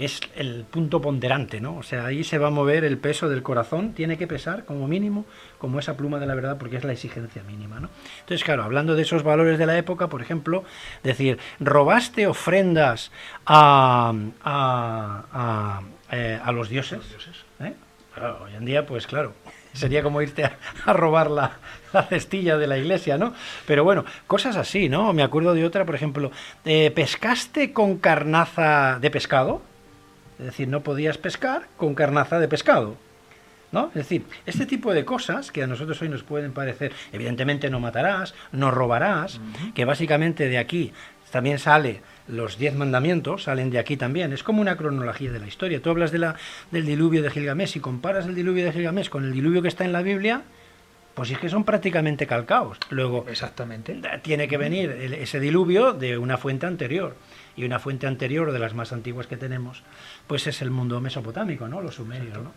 es 0.01 0.21
el 0.35 0.65
punto 0.65 1.03
ponderante, 1.03 1.61
¿no? 1.61 1.77
O 1.77 1.83
sea, 1.83 2.07
ahí 2.07 2.25
se 2.25 2.39
va 2.39 2.49
a 2.49 2.51
mover 2.51 2.85
el 2.85 2.97
peso 2.97 3.29
del 3.29 3.43
corazón, 3.43 3.93
tiene 3.93 4.17
que 4.17 4.27
pesar 4.27 4.65
como 4.65 4.89
mínimo 4.89 5.27
como 5.59 5.79
esa 5.79 5.99
pluma 5.99 6.19
de 6.19 6.27
la 6.27 6.35
verdad 6.35 6.57
porque 6.59 6.79
es 6.79 6.85
la 6.85 6.93
exigencia 6.93 7.43
mínima, 7.43 7.81
¿no? 7.81 7.91
Entonces, 8.21 8.43
claro, 8.43 8.65
hablando 8.65 8.95
de 8.95 9.03
esos 9.03 9.23
valores 9.23 9.59
de 9.59 9.67
la 9.67 9.77
época, 9.77 10.09
por 10.09 10.23
ejemplo, 10.23 10.65
decir, 11.03 11.39
robaste 11.61 12.27
ofrendas 12.27 13.13
a, 13.45 14.15
a, 14.43 15.25
a, 15.33 15.83
eh, 16.11 16.41
los 16.51 16.71
dioses, 16.71 17.01
¿eh? 17.61 17.75
Claro, 18.15 18.41
hoy 18.45 18.55
en 18.55 18.65
día, 18.65 18.87
pues 18.87 19.07
claro, 19.07 19.35
sería 19.75 20.03
como 20.03 20.23
irte 20.23 20.45
a, 20.45 20.57
a 20.87 20.95
robar 20.95 21.31
la, 21.31 21.59
la, 21.93 22.05
cestilla 22.05 22.57
de 22.57 22.67
la 22.67 22.79
iglesia, 22.79 23.19
¿no? 23.19 23.35
Pero 23.67 23.85
bueno, 23.85 24.07
cosas 24.27 24.57
así, 24.57 24.89
¿no? 24.89 25.13
Me 25.13 25.23
acuerdo 25.23 25.53
de 25.53 25.67
otra, 25.67 25.85
por 25.85 25.95
ejemplo, 25.95 26.31
eh, 26.65 26.91
¿pescaste 26.91 27.75
con 27.75 27.99
carnaza 27.99 28.99
de 28.99 29.11
pescado? 29.11 29.69
Es 30.41 30.47
decir, 30.47 30.67
no 30.67 30.81
podías 30.81 31.19
pescar 31.19 31.69
con 31.77 31.95
carnaza 31.95 32.41
de 32.41 32.49
pescado. 32.49 32.97
¿No? 33.73 33.87
Es 33.89 33.95
decir, 33.95 34.25
este 34.47 34.67
tipo 34.67 34.93
de 34.93 35.05
cosas 35.05 35.53
que 35.53 35.63
a 35.63 35.69
nosotros 35.69 36.03
hoy 36.03 36.09
nos 36.09 36.25
pueden 36.25 36.53
parecer, 36.53 36.93
evidentemente 37.13 37.71
no 37.71 37.79
matarás, 37.79 38.35
no 38.51 38.73
robarás, 38.73 39.37
uh 39.37 39.41
-huh. 39.41 39.73
que 39.75 39.85
básicamente 39.85 40.49
de 40.49 40.59
aquí 40.59 40.93
también 41.31 41.61
sale 41.61 42.01
los 42.27 42.59
diez 42.59 42.75
mandamientos, 42.75 43.45
salen 43.45 43.71
de 43.71 43.79
aquí 43.79 43.97
también. 43.97 44.33
Es 44.33 44.43
como 44.43 44.61
una 44.61 44.77
cronología 44.77 45.31
de 45.31 45.39
la 45.39 45.47
historia. 45.47 45.81
Tú 45.81 45.91
hablas 45.91 46.11
de 46.11 46.19
la, 46.19 46.35
del 46.73 46.85
diluvio 46.85 47.23
de 47.23 47.31
Gilgamesh 47.31 47.77
y 47.77 47.81
comparas 47.81 48.27
el 48.27 48.35
diluvio 48.35 48.65
de 48.65 48.73
Gilgamesh 48.73 49.09
con 49.09 49.23
el 49.25 49.33
diluvio 49.33 49.63
que 49.63 49.69
está 49.69 49.85
en 49.85 49.93
la 49.93 50.03
Biblia, 50.03 50.43
pues 51.15 51.31
es 51.31 51.39
que 51.39 51.49
son 51.49 51.65
prácticamente 51.65 52.27
calcaos. 52.27 52.79
Luego, 52.91 53.27
exactamente, 53.29 54.01
tiene 54.23 54.49
que 54.49 54.57
venir 54.57 54.91
ese 54.91 55.39
diluvio 55.39 55.93
de 55.93 56.19
una 56.19 56.39
fuente 56.39 56.67
anterior. 56.67 57.15
Y 57.57 57.65
una 57.65 57.79
fuente 57.79 58.07
anterior 58.07 58.53
de 58.53 58.59
las 58.59 58.75
más 58.75 58.93
antiguas 58.93 59.27
que 59.27 59.37
tenemos, 59.37 59.83
pues 60.31 60.47
es 60.47 60.63
el 60.63 60.71
mundo 60.71 61.01
mesopotámico, 61.01 61.67
¿no? 61.67 61.81
Los 61.81 61.97
sumerios, 61.97 62.39
¿no? 62.39 62.53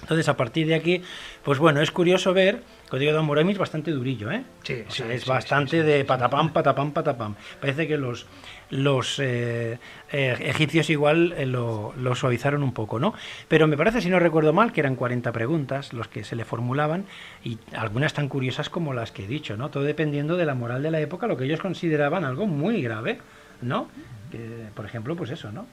Entonces, 0.00 0.28
a 0.28 0.36
partir 0.36 0.66
de 0.66 0.74
aquí, 0.74 1.00
pues 1.44 1.60
bueno, 1.60 1.80
es 1.80 1.92
curioso 1.92 2.34
ver, 2.34 2.64
Código 2.88 3.12
de 3.12 3.18
Hammurabi 3.18 3.52
es 3.52 3.58
bastante 3.58 3.92
durillo, 3.92 4.32
¿eh? 4.32 4.42
Sí, 4.64 4.82
o 4.88 4.90
sea, 4.90 5.06
sí, 5.06 5.12
es 5.12 5.22
sí, 5.22 5.30
bastante 5.30 5.80
sí, 5.80 5.86
de 5.86 6.04
patapam, 6.04 6.52
patapam, 6.52 6.90
patapam. 6.90 7.36
Parece 7.60 7.86
que 7.86 7.98
los 7.98 8.26
los 8.70 9.20
eh, 9.20 9.78
eh, 10.10 10.36
egipcios 10.40 10.90
igual 10.90 11.34
eh, 11.36 11.46
lo, 11.46 11.94
lo, 11.96 12.16
suavizaron 12.16 12.64
un 12.64 12.72
poco, 12.72 12.98
¿no? 12.98 13.14
Pero 13.46 13.68
me 13.68 13.76
parece, 13.76 14.00
si 14.00 14.10
no 14.10 14.18
recuerdo 14.18 14.52
mal, 14.52 14.72
que 14.72 14.80
eran 14.80 14.96
40 14.96 15.30
preguntas 15.30 15.92
los 15.92 16.08
que 16.08 16.24
se 16.24 16.34
le 16.34 16.44
formulaban 16.44 17.04
y 17.44 17.58
algunas 17.76 18.12
tan 18.12 18.28
curiosas 18.28 18.70
como 18.70 18.92
las 18.92 19.12
que 19.12 19.26
he 19.26 19.28
dicho, 19.28 19.56
¿no? 19.56 19.70
Todo 19.70 19.84
dependiendo 19.84 20.36
de 20.36 20.46
la 20.46 20.56
moral 20.56 20.82
de 20.82 20.90
la 20.90 20.98
época, 20.98 21.28
lo 21.28 21.36
que 21.36 21.44
ellos 21.44 21.60
consideraban 21.60 22.24
algo 22.24 22.48
muy 22.48 22.82
grave, 22.82 23.20
¿no? 23.62 23.86
Que, 24.32 24.66
por 24.74 24.84
ejemplo, 24.84 25.14
pues 25.14 25.30
eso, 25.30 25.52
¿no? 25.52 25.68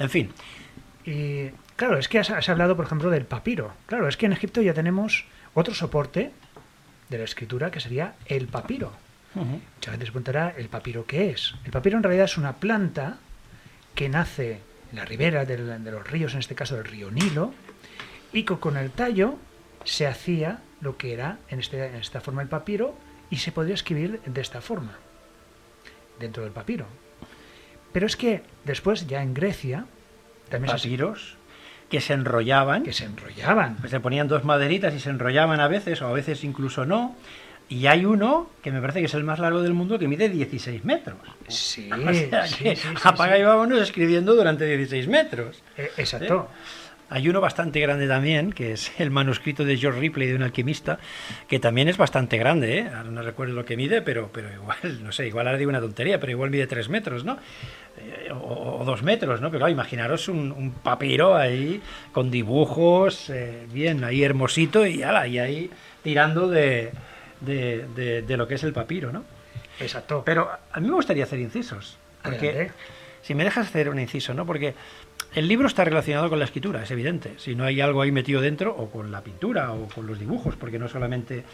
En 0.00 0.10
fin. 0.10 0.32
Y 1.04 1.50
claro, 1.76 1.98
es 1.98 2.08
que 2.08 2.18
has, 2.18 2.30
has, 2.30 2.48
hablado, 2.48 2.74
por 2.74 2.86
ejemplo, 2.86 3.10
del 3.10 3.26
papiro. 3.26 3.72
Claro, 3.86 4.08
es 4.08 4.16
que 4.16 4.26
en 4.26 4.32
Egipto 4.32 4.60
ya 4.62 4.74
tenemos 4.74 5.26
otro 5.54 5.74
soporte 5.74 6.32
de 7.08 7.18
la 7.18 7.24
escritura 7.24 7.70
que 7.70 7.78
sería 7.80 8.14
el 8.26 8.48
papiro. 8.48 8.92
Uh 9.34 9.40
-huh. 9.40 9.60
Muchas 9.76 9.94
veces 9.94 10.10
preguntará, 10.10 10.54
¿el 10.56 10.68
papiro 10.68 11.06
qué 11.06 11.30
es? 11.30 11.54
El 11.64 11.70
papiro 11.70 11.96
en 11.96 12.02
realidad 12.02 12.24
es 12.24 12.36
una 12.36 12.56
planta 12.56 13.18
que 13.94 14.08
nace 14.08 14.60
en 14.90 14.96
la 14.96 15.04
ribera 15.04 15.44
de, 15.44 15.56
de 15.56 15.90
los 15.90 16.10
ríos, 16.10 16.32
en 16.32 16.40
este 16.40 16.54
caso 16.54 16.74
del 16.74 16.84
río 16.84 17.10
Nilo, 17.10 17.52
y 18.32 18.44
que 18.44 18.56
con 18.58 18.76
el 18.76 18.90
tallo 18.90 19.38
se 19.84 20.06
hacía 20.06 20.60
lo 20.80 20.96
que 20.96 21.12
era 21.12 21.38
en, 21.48 21.60
este, 21.60 21.86
en 21.86 21.96
esta 21.96 22.20
forma 22.20 22.42
el 22.42 22.48
papiro 22.48 22.96
y 23.28 23.36
se 23.36 23.52
podría 23.52 23.74
escribir 23.74 24.20
de 24.24 24.40
esta 24.40 24.60
forma, 24.60 24.98
dentro 26.18 26.42
del 26.42 26.52
papiro. 26.52 26.86
Pero 27.92 28.06
es 28.06 28.16
que 28.16 28.42
después, 28.64 29.06
ya 29.06 29.22
en 29.22 29.34
Grecia, 29.34 29.86
también 30.48 30.74
papiros, 30.74 31.36
que 31.88 32.00
se 32.00 32.12
enrollaban. 32.12 32.84
Que 32.84 32.92
se 32.92 33.04
enrollaban. 33.04 33.76
Pues 33.76 33.90
se 33.90 34.00
ponían 34.00 34.28
dos 34.28 34.44
maderitas 34.44 34.94
y 34.94 35.00
se 35.00 35.10
enrollaban 35.10 35.60
a 35.60 35.68
veces, 35.68 36.00
o 36.02 36.06
a 36.06 36.12
veces 36.12 36.44
incluso 36.44 36.86
no. 36.86 37.16
Y 37.68 37.86
hay 37.86 38.04
uno 38.04 38.50
que 38.62 38.72
me 38.72 38.80
parece 38.80 39.00
que 39.00 39.06
es 39.06 39.14
el 39.14 39.22
más 39.22 39.38
largo 39.38 39.62
del 39.62 39.74
mundo 39.74 39.98
que 39.98 40.08
mide 40.08 40.28
16 40.28 40.84
metros. 40.84 41.18
Sí, 41.48 41.88
O 41.92 42.12
sea 42.14 42.46
sí, 42.46 42.64
que 42.64 42.76
sí, 42.76 42.88
sí, 42.88 42.94
apaga 43.02 43.38
y 43.38 43.42
vámonos 43.42 43.80
escribiendo 43.80 44.34
durante 44.34 44.64
16 44.64 45.08
metros. 45.08 45.62
Eh, 45.76 45.90
exacto. 45.96 46.48
Hay 47.12 47.28
uno 47.28 47.40
bastante 47.40 47.80
grande 47.80 48.06
también, 48.06 48.52
que 48.52 48.72
es 48.72 48.92
el 49.00 49.10
manuscrito 49.10 49.64
de 49.64 49.76
George 49.76 49.98
Ripley 50.00 50.28
de 50.28 50.36
un 50.36 50.42
alquimista, 50.44 50.98
que 51.48 51.58
también 51.58 51.88
es 51.88 51.96
bastante 51.96 52.38
grande, 52.38 52.78
¿eh? 52.78 52.86
Ahora 52.88 53.10
no 53.10 53.20
recuerdo 53.22 53.52
lo 53.54 53.64
que 53.64 53.76
mide, 53.76 54.00
pero, 54.00 54.30
pero 54.32 54.48
igual, 54.52 54.78
no 55.02 55.10
sé, 55.12 55.26
igual 55.26 55.46
ahora 55.48 55.58
digo 55.58 55.68
una 55.70 55.80
tontería, 55.80 56.20
pero 56.20 56.30
igual 56.32 56.50
mide 56.50 56.66
3 56.68 56.88
metros, 56.88 57.24
¿no? 57.24 57.36
Eh, 57.98 58.30
o, 58.32 58.78
o 58.80 58.84
2 58.84 59.02
metros, 59.02 59.40
¿no? 59.40 59.48
Pero 59.48 59.58
claro, 59.58 59.72
imaginaros 59.72 60.28
un, 60.28 60.52
un 60.52 60.70
papiro 60.72 61.34
ahí 61.36 61.82
con 62.12 62.30
dibujos, 62.30 63.28
eh, 63.30 63.66
bien, 63.72 64.04
ahí 64.04 64.22
hermosito 64.22 64.86
y, 64.86 65.02
ala, 65.02 65.26
y 65.26 65.38
ahí 65.40 65.70
tirando 66.04 66.48
de, 66.48 66.92
de, 67.40 67.86
de- 67.96 68.22
de 68.22 68.36
lo 68.36 68.46
que 68.46 68.54
es 68.54 68.62
el 68.62 68.72
papiro, 68.72 69.12
¿no? 69.12 69.24
Exacto. 69.80 70.22
Pero 70.24 70.48
a 70.72 70.78
mí 70.80 70.86
me 70.88 70.94
gustaría 70.94 71.24
hacer 71.24 71.40
incisos. 71.40 71.98
Porque 72.22 72.50
Adelante. 72.50 72.72
si 73.22 73.34
me 73.34 73.44
dejas 73.44 73.66
hacer 73.66 73.88
un 73.88 73.98
inciso, 73.98 74.32
¿no? 74.34 74.44
Porque 74.46 74.74
el 75.34 75.46
libro 75.46 75.68
está 75.68 75.84
relacionado 75.84 76.28
con 76.28 76.38
la 76.38 76.44
escritura, 76.44 76.82
es 76.82 76.90
evidente. 76.90 77.34
Si 77.36 77.54
no 77.54 77.64
hay 77.64 77.80
algo 77.80 78.02
ahí 78.02 78.10
metido 78.10 78.40
dentro, 78.40 78.74
o 78.76 78.90
con 78.90 79.12
la 79.12 79.22
pintura, 79.22 79.72
o 79.72 79.86
con 79.88 80.06
los 80.06 80.18
dibujos, 80.18 80.56
porque 80.56 80.78
no 80.78 80.88
solamente 80.88 81.44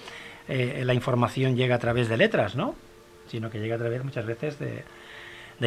eh, 0.49 0.83
la 0.85 0.95
información 0.95 1.57
llega 1.57 1.75
a 1.75 1.79
través 1.79 2.09
de 2.09 2.17
letras, 2.17 2.57
¿no? 2.57 2.75
Sino 3.29 3.51
que 3.51 3.59
llega 3.59 3.75
a 3.75 3.79
través 3.79 4.03
muchas 4.03 4.25
veces 4.25 4.59
de, 4.59 4.85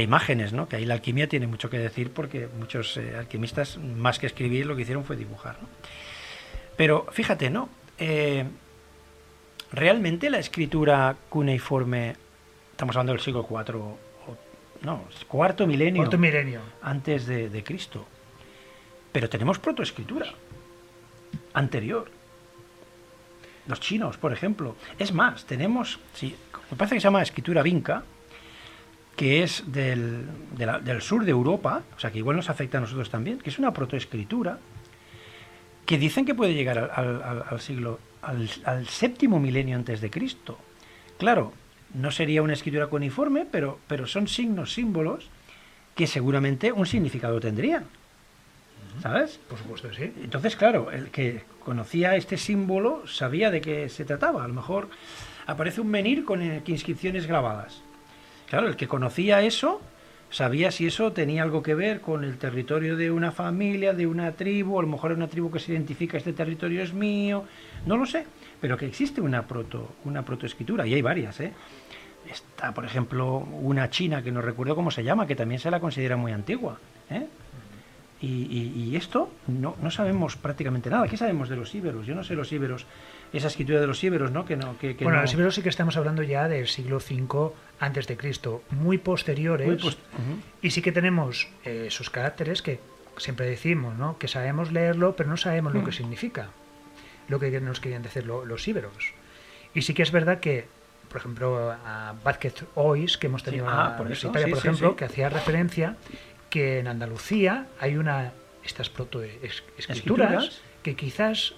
imágenes, 0.01 0.53
¿no? 0.53 0.67
Que 0.67 0.77
ahí 0.77 0.85
la 0.85 0.95
alquimia 0.95 1.27
tiene 1.27 1.45
mucho 1.45 1.69
que 1.69 1.77
decir 1.77 2.11
porque 2.11 2.47
muchos 2.57 2.97
eh, 2.97 3.15
alquimistas, 3.15 3.77
más 3.77 4.17
que 4.17 4.25
escribir, 4.25 4.65
lo 4.65 4.75
que 4.75 4.83
hicieron 4.83 5.03
fue 5.03 5.15
dibujar. 5.15 5.57
Pero 6.75 7.05
fíjate, 7.11 7.49
¿no? 7.49 7.69
Eh, 7.99 8.45
realmente 9.71 10.31
la 10.31 10.39
escritura 10.39 11.15
cuneiforme, 11.29 12.15
estamos 12.71 12.95
hablando 12.95 13.13
del 13.13 13.21
siglo 13.21 13.45
IV, 13.47 14.08
no, 14.83 15.03
cuarto 15.27 15.67
milenio 15.67 16.01
Cuarto 16.03 16.17
milenio. 16.17 16.61
antes 16.81 17.25
de, 17.25 17.49
de 17.49 17.63
Cristo. 17.63 18.05
Pero 19.11 19.29
tenemos 19.29 19.59
protoescritura 19.59 20.27
anterior. 21.53 22.09
Los 23.67 23.79
chinos, 23.79 24.17
por 24.17 24.33
ejemplo. 24.33 24.75
Es 24.97 25.13
más, 25.13 25.45
tenemos, 25.45 25.99
sí, 26.13 26.35
me 26.71 26.77
parece 26.77 26.95
que 26.95 27.01
se 27.01 27.05
llama 27.05 27.21
escritura 27.21 27.61
vinca, 27.61 28.03
que 29.15 29.43
es 29.43 29.63
del, 29.71 30.25
de 30.55 30.65
la- 30.65 30.79
del 30.79 31.01
sur 31.01 31.25
de 31.25 31.31
Europa, 31.31 31.83
o 31.95 31.99
sea 31.99 32.11
que 32.11 32.19
igual 32.19 32.37
nos 32.37 32.49
afecta 32.49 32.77
a 32.77 32.81
nosotros 32.81 33.09
también, 33.09 33.39
que 33.39 33.49
es 33.49 33.59
una 33.59 33.73
protoescritura 33.73 34.59
que 35.85 35.97
dicen 35.97 36.25
que 36.25 36.33
puede 36.35 36.53
llegar 36.53 36.77
al, 36.77 36.89
al- 36.95 37.21
al- 37.23 37.43
al 37.49 37.59
siglo, 37.59 37.99
al, 38.21 38.49
al 38.63 38.87
séptimo 38.87 39.39
milenio 39.39 39.75
antes 39.75 39.99
de 40.01 40.09
Cristo. 40.09 40.57
Claro, 41.17 41.51
no 41.93 42.11
sería 42.11 42.41
una 42.41 42.53
escritura 42.53 42.87
cuneiforme, 42.87 43.45
pero, 43.49 43.79
pero 43.87 44.07
son 44.07 44.27
signos, 44.27 44.73
símbolos 44.73 45.29
que 45.95 46.07
seguramente 46.07 46.71
un 46.71 46.85
significado 46.85 47.39
tendrían. 47.39 47.85
¿Sabes? 49.01 49.39
Por 49.49 49.57
supuesto, 49.57 49.93
sí. 49.93 50.11
Entonces, 50.23 50.55
claro, 50.55 50.91
el 50.91 51.09
que 51.09 51.43
conocía 51.63 52.15
este 52.15 52.37
símbolo 52.37 53.07
sabía 53.07 53.51
de 53.51 53.61
qué 53.61 53.89
se 53.89 54.05
trataba. 54.05 54.43
A 54.43 54.47
lo 54.47 54.53
mejor 54.53 54.89
aparece 55.45 55.81
un 55.81 55.87
menir 55.87 56.25
con 56.25 56.41
eh, 56.41 56.61
inscripciones 56.65 57.27
grabadas. 57.27 57.81
Claro, 58.49 58.67
el 58.67 58.75
que 58.75 58.87
conocía 58.87 59.41
eso 59.41 59.81
sabía 60.29 60.71
si 60.71 60.85
eso 60.85 61.11
tenía 61.11 61.43
algo 61.43 61.63
que 61.63 61.75
ver 61.75 62.01
con 62.01 62.23
el 62.23 62.37
territorio 62.37 62.95
de 62.95 63.11
una 63.11 63.31
familia, 63.31 63.93
de 63.93 64.07
una 64.07 64.31
tribu, 64.33 64.79
a 64.79 64.83
lo 64.83 64.87
mejor 64.87 65.11
una 65.11 65.27
tribu 65.27 65.51
que 65.51 65.59
se 65.59 65.71
identifica, 65.71 66.17
este 66.17 66.33
territorio 66.33 66.83
es 66.83 66.93
mío, 66.93 67.45
no 67.85 67.97
lo 67.97 68.05
sé, 68.05 68.25
pero 68.61 68.77
que 68.77 68.85
existe 68.85 69.21
una 69.21 69.47
proto, 69.47 69.95
una 70.05 70.23
protoescritura, 70.23 70.85
y 70.85 70.93
hay 70.93 71.01
varias, 71.01 71.39
¿eh? 71.39 71.53
Está, 72.29 72.73
por 72.73 72.85
ejemplo, 72.85 73.37
una 73.37 73.89
china 73.89 74.21
que 74.23 74.31
no 74.31 74.41
recuerdo 74.41 74.75
cómo 74.75 74.91
se 74.91 75.03
llama, 75.03 75.25
que 75.27 75.35
también 75.35 75.59
se 75.59 75.71
la 75.71 75.79
considera 75.79 76.15
muy 76.17 76.31
antigua, 76.31 76.79
¿eh? 77.09 77.27
Y, 78.21 78.27
y- 78.27 78.83
y 78.89 78.95
esto 78.97 79.31
no, 79.47 79.77
no 79.81 79.89
sabemos 79.91 80.35
prácticamente 80.35 80.89
nada. 80.89 81.07
¿Qué 81.07 81.15
sabemos 81.15 81.47
de 81.47 81.55
los 81.55 81.73
íberos? 81.73 82.05
Yo 82.05 82.15
no 82.15 82.23
sé 82.25 82.35
los 82.35 82.51
íberos, 82.51 82.85
esa 83.31 83.47
escritura 83.47 83.79
de 83.79 83.87
los 83.87 84.03
íberos, 84.03 84.29
¿no? 84.31 84.43
Que 84.43 84.57
no, 84.57 84.77
que, 84.77 84.97
que 84.97 85.05
bueno, 85.05 85.17
no- 85.17 85.21
los 85.23 85.33
íberos 85.33 85.55
sí 85.55 85.61
que 85.61 85.69
estamos 85.69 85.95
hablando 85.95 86.21
ya 86.21 86.49
del 86.49 86.67
siglo 86.67 86.97
V 86.97 87.53
antes 87.79 88.07
de 88.07 88.17
Cristo, 88.17 88.61
muy 88.71 88.97
posteriores. 88.97 89.65
Muy 89.67 89.77
post- 89.77 89.99
Ujú. 90.13 90.41
Y 90.61 90.71
sí 90.71 90.81
que 90.81 90.91
tenemos 90.91 91.47
eh, 91.63 91.85
esos 91.87 92.09
caracteres 92.09 92.61
que 92.61 92.81
siempre 93.15 93.45
decimos, 93.49 93.97
¿no? 93.97 94.17
Que 94.17 94.27
sabemos 94.27 94.71
leerlo, 94.73 95.15
pero 95.15 95.29
no 95.29 95.37
sabemos 95.37 95.73
Mm. 95.73 95.77
lo 95.77 95.83
que 95.85 95.91
significa. 95.93 96.49
Lo 97.29 97.39
que 97.39 97.61
nos 97.61 97.79
querían 97.79 98.03
decir 98.03 98.25
lo- 98.25 98.43
los 98.43 98.67
íberos. 98.67 99.13
Y 99.73 99.83
sí 99.83 99.93
que 99.93 100.03
es 100.03 100.11
verdad 100.11 100.41
que, 100.41 100.67
por 101.09 101.17
ejemplo, 101.17 101.71
a 101.71 102.15
Vázquez 102.23 102.63
Ois, 102.75 103.17
que 103.17 103.27
hemos 103.27 103.43
tenido 103.43 103.65
Sí, 103.65 103.71
en 103.71 103.77
ah, 103.77 103.89
la 103.89 103.97
por 103.97 104.11
eso, 104.11 104.31
sí, 104.33 104.49
por 104.49 104.59
sí, 104.61 104.67
ejemplo, 104.67 104.95
que 104.95 105.05
hacía 105.05 105.29
referencia 105.29 105.95
que 106.49 106.79
en 106.79 106.87
Andalucía 106.87 107.67
hay 107.79 107.97
una 107.97 108.31
estas 108.63 108.89
protoescrituras 108.89 109.89
Escrituras. 109.89 110.61
que 110.83 110.95
quizás 110.95 111.53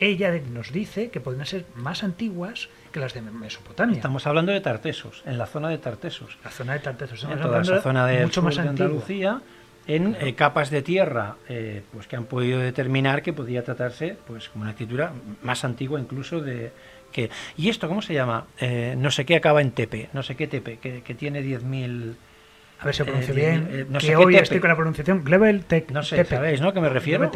ella 0.00 0.32
nos 0.50 0.72
dice 0.72 1.10
que 1.10 1.20
podrían 1.20 1.46
ser 1.46 1.66
más 1.74 2.04
antiguas 2.04 2.68
que 2.92 3.00
las 3.00 3.14
de 3.14 3.22
Mesopotamia. 3.22 3.96
Estamos 3.96 4.26
hablando 4.26 4.52
de 4.52 4.60
Tartesos, 4.60 5.22
en 5.26 5.38
la 5.38 5.46
zona 5.46 5.68
de 5.68 5.78
Tartesos. 5.78 6.38
La 6.44 6.50
zona 6.50 6.74
de 6.74 6.78
Tartesos. 6.80 7.24
En 7.24 7.40
toda 7.40 7.60
esa 7.60 7.80
zona 7.80 8.06
de, 8.06 8.22
mucho 8.22 8.42
más 8.42 8.56
de. 8.56 8.62
Andalucía, 8.62 9.40
en 9.86 10.16
eh, 10.20 10.34
capas 10.34 10.70
de 10.70 10.82
tierra, 10.82 11.36
eh, 11.48 11.82
pues 11.92 12.06
que 12.06 12.16
han 12.16 12.24
podido 12.24 12.60
determinar 12.60 13.22
que 13.22 13.32
podía 13.32 13.64
tratarse, 13.64 14.16
pues 14.26 14.48
como 14.48 14.62
una 14.62 14.72
escritura 14.72 15.12
más 15.42 15.64
antigua 15.64 16.00
incluso 16.00 16.40
de 16.40 16.72
que 17.12 17.30
y 17.56 17.68
esto 17.68 17.88
cómo 17.88 18.02
se 18.02 18.14
llama 18.14 18.46
Eh, 18.60 18.94
no 18.98 19.10
sé 19.10 19.24
qué 19.24 19.36
acaba 19.36 19.60
en 19.62 19.70
tepe, 19.72 20.08
no 20.12 20.22
sé 20.22 20.34
qué 20.36 20.46
tepe, 20.46 20.78
que, 20.78 21.02
que 21.02 21.14
tiene 21.14 21.42
10.000 21.42 22.14
A 22.80 22.84
ver 22.84 22.94
si 22.94 23.00
lo 23.02 23.06
Eh, 23.06 23.08
pronuncio 23.08 23.34
bien. 23.34 23.68
eh, 23.72 23.86
no 23.88 23.98
que 23.98 24.06
sé 24.06 24.12
qué 24.12 24.16
hoy 24.16 24.32
tepe. 24.34 24.42
estoy 24.44 24.60
con 24.60 24.68
la 24.70 24.76
pronunciación. 24.76 25.24
Glebel 25.24 25.64
Tec. 25.64 25.90
no 25.90 26.02
sé, 26.02 26.16
Tepe. 26.16 26.36
¿sabéis, 26.36 26.60
no? 26.60 26.72
Que 26.72 26.80
me 26.80 26.88
refiero. 26.88 27.30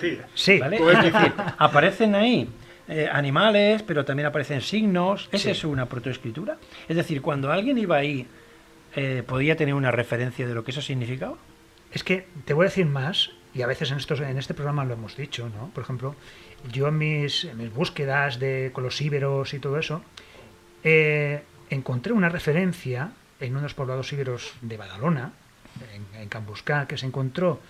Sí. 0.00 0.18
Sí. 0.34 0.58
¿Vale? 0.58 0.78
Pues 0.78 0.98
Es 0.98 1.12
decir, 1.12 1.32
aparecen 1.58 2.14
ahí 2.14 2.48
eh, 2.88 3.08
animales, 3.12 3.82
pero 3.82 4.04
también 4.04 4.26
aparecen 4.26 4.60
signos. 4.60 5.28
¿Es 5.32 5.42
Sí. 5.42 5.50
eso 5.50 5.68
una 5.68 5.86
protoescritura? 5.86 6.56
Es 6.88 6.96
decir, 6.96 7.20
cuando 7.22 7.50
alguien 7.52 7.76
iba 7.78 7.96
ahí, 7.96 8.26
eh, 8.94 9.22
¿podía 9.26 9.56
tener 9.56 9.74
una 9.74 9.90
referencia 9.90 10.46
de 10.46 10.54
lo 10.54 10.64
que 10.64 10.70
eso 10.70 10.80
significaba? 10.80 11.36
Es 11.92 12.04
que 12.04 12.26
te 12.44 12.54
voy 12.54 12.64
a 12.66 12.68
decir 12.68 12.86
más, 12.86 13.30
y 13.54 13.62
a 13.62 13.66
veces 13.66 13.90
en, 13.90 13.98
estos, 13.98 14.20
en 14.20 14.38
este 14.38 14.54
programa 14.54 14.84
lo 14.84 14.94
hemos 14.94 15.16
dicho, 15.16 15.48
¿no? 15.48 15.70
Por 15.74 15.82
ejemplo, 15.84 16.14
yo 16.72 16.88
en 16.88 16.98
mis, 16.98 17.48
búsquedas 17.74 18.38
de, 18.38 18.70
con 18.72 18.84
los 18.84 19.00
íberos 19.00 19.54
y 19.54 19.58
todo 19.58 19.78
eso, 19.78 20.02
eh, 20.82 21.42
encontré 21.70 22.12
una 22.12 22.28
referencia 22.28 23.12
en 23.40 23.56
unos 23.56 23.74
poblados 23.74 24.12
íberos 24.12 24.54
de 24.62 24.76
Badalona, 24.76 25.32
en, 25.94 26.20
en 26.20 26.28
Cambuscá, 26.28 26.86
que 26.86 26.96
se 26.96 27.06
encontró 27.06 27.60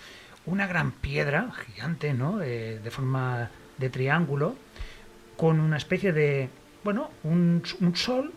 una 0.46 0.66
gran 0.66 0.92
piedra 0.92 1.50
gigante, 1.66 2.14
¿no? 2.14 2.40
Eh, 2.40 2.80
de 2.82 2.90
forma 2.90 3.50
de 3.78 3.90
triángulo, 3.90 4.56
con 5.36 5.60
una 5.60 5.76
especie 5.76 6.12
de, 6.12 6.48
bueno, 6.84 7.10
un, 7.24 7.62
un 7.80 7.96
sol 7.96 8.32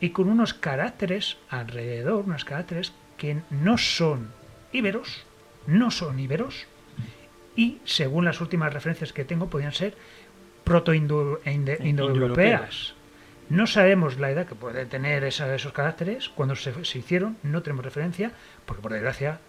y 0.00 0.10
con 0.10 0.28
unos 0.28 0.54
caracteres 0.54 1.36
alrededor, 1.50 2.24
unos 2.24 2.44
caracteres 2.44 2.92
que 3.18 3.42
no 3.50 3.76
son 3.78 4.32
íberos, 4.72 5.24
no 5.66 5.90
son 5.90 6.18
íberos, 6.18 6.66
y 7.60 7.78
según 7.84 8.24
las 8.24 8.40
últimas 8.40 8.72
referencias 8.72 9.12
que 9.12 9.24
tengo, 9.24 9.48
podrían 9.50 9.72
ser 9.72 9.94
proto-indoeuropeas. 10.64 11.80
Indoeuropeas. 11.84 12.94
No 13.48 13.66
sabemos 13.66 14.18
la 14.18 14.30
edad 14.30 14.46
que 14.46 14.54
puede 14.54 14.86
tener 14.86 15.24
esa- 15.24 15.52
esos 15.54 15.72
caracteres, 15.72 16.28
cuando 16.28 16.54
se, 16.54 16.84
se 16.84 16.98
hicieron, 16.98 17.36
no 17.42 17.62
tenemos 17.62 17.84
referencia, 17.84 18.30
porque 18.64 18.82
por 18.82 18.92
desgracia, 18.92 19.40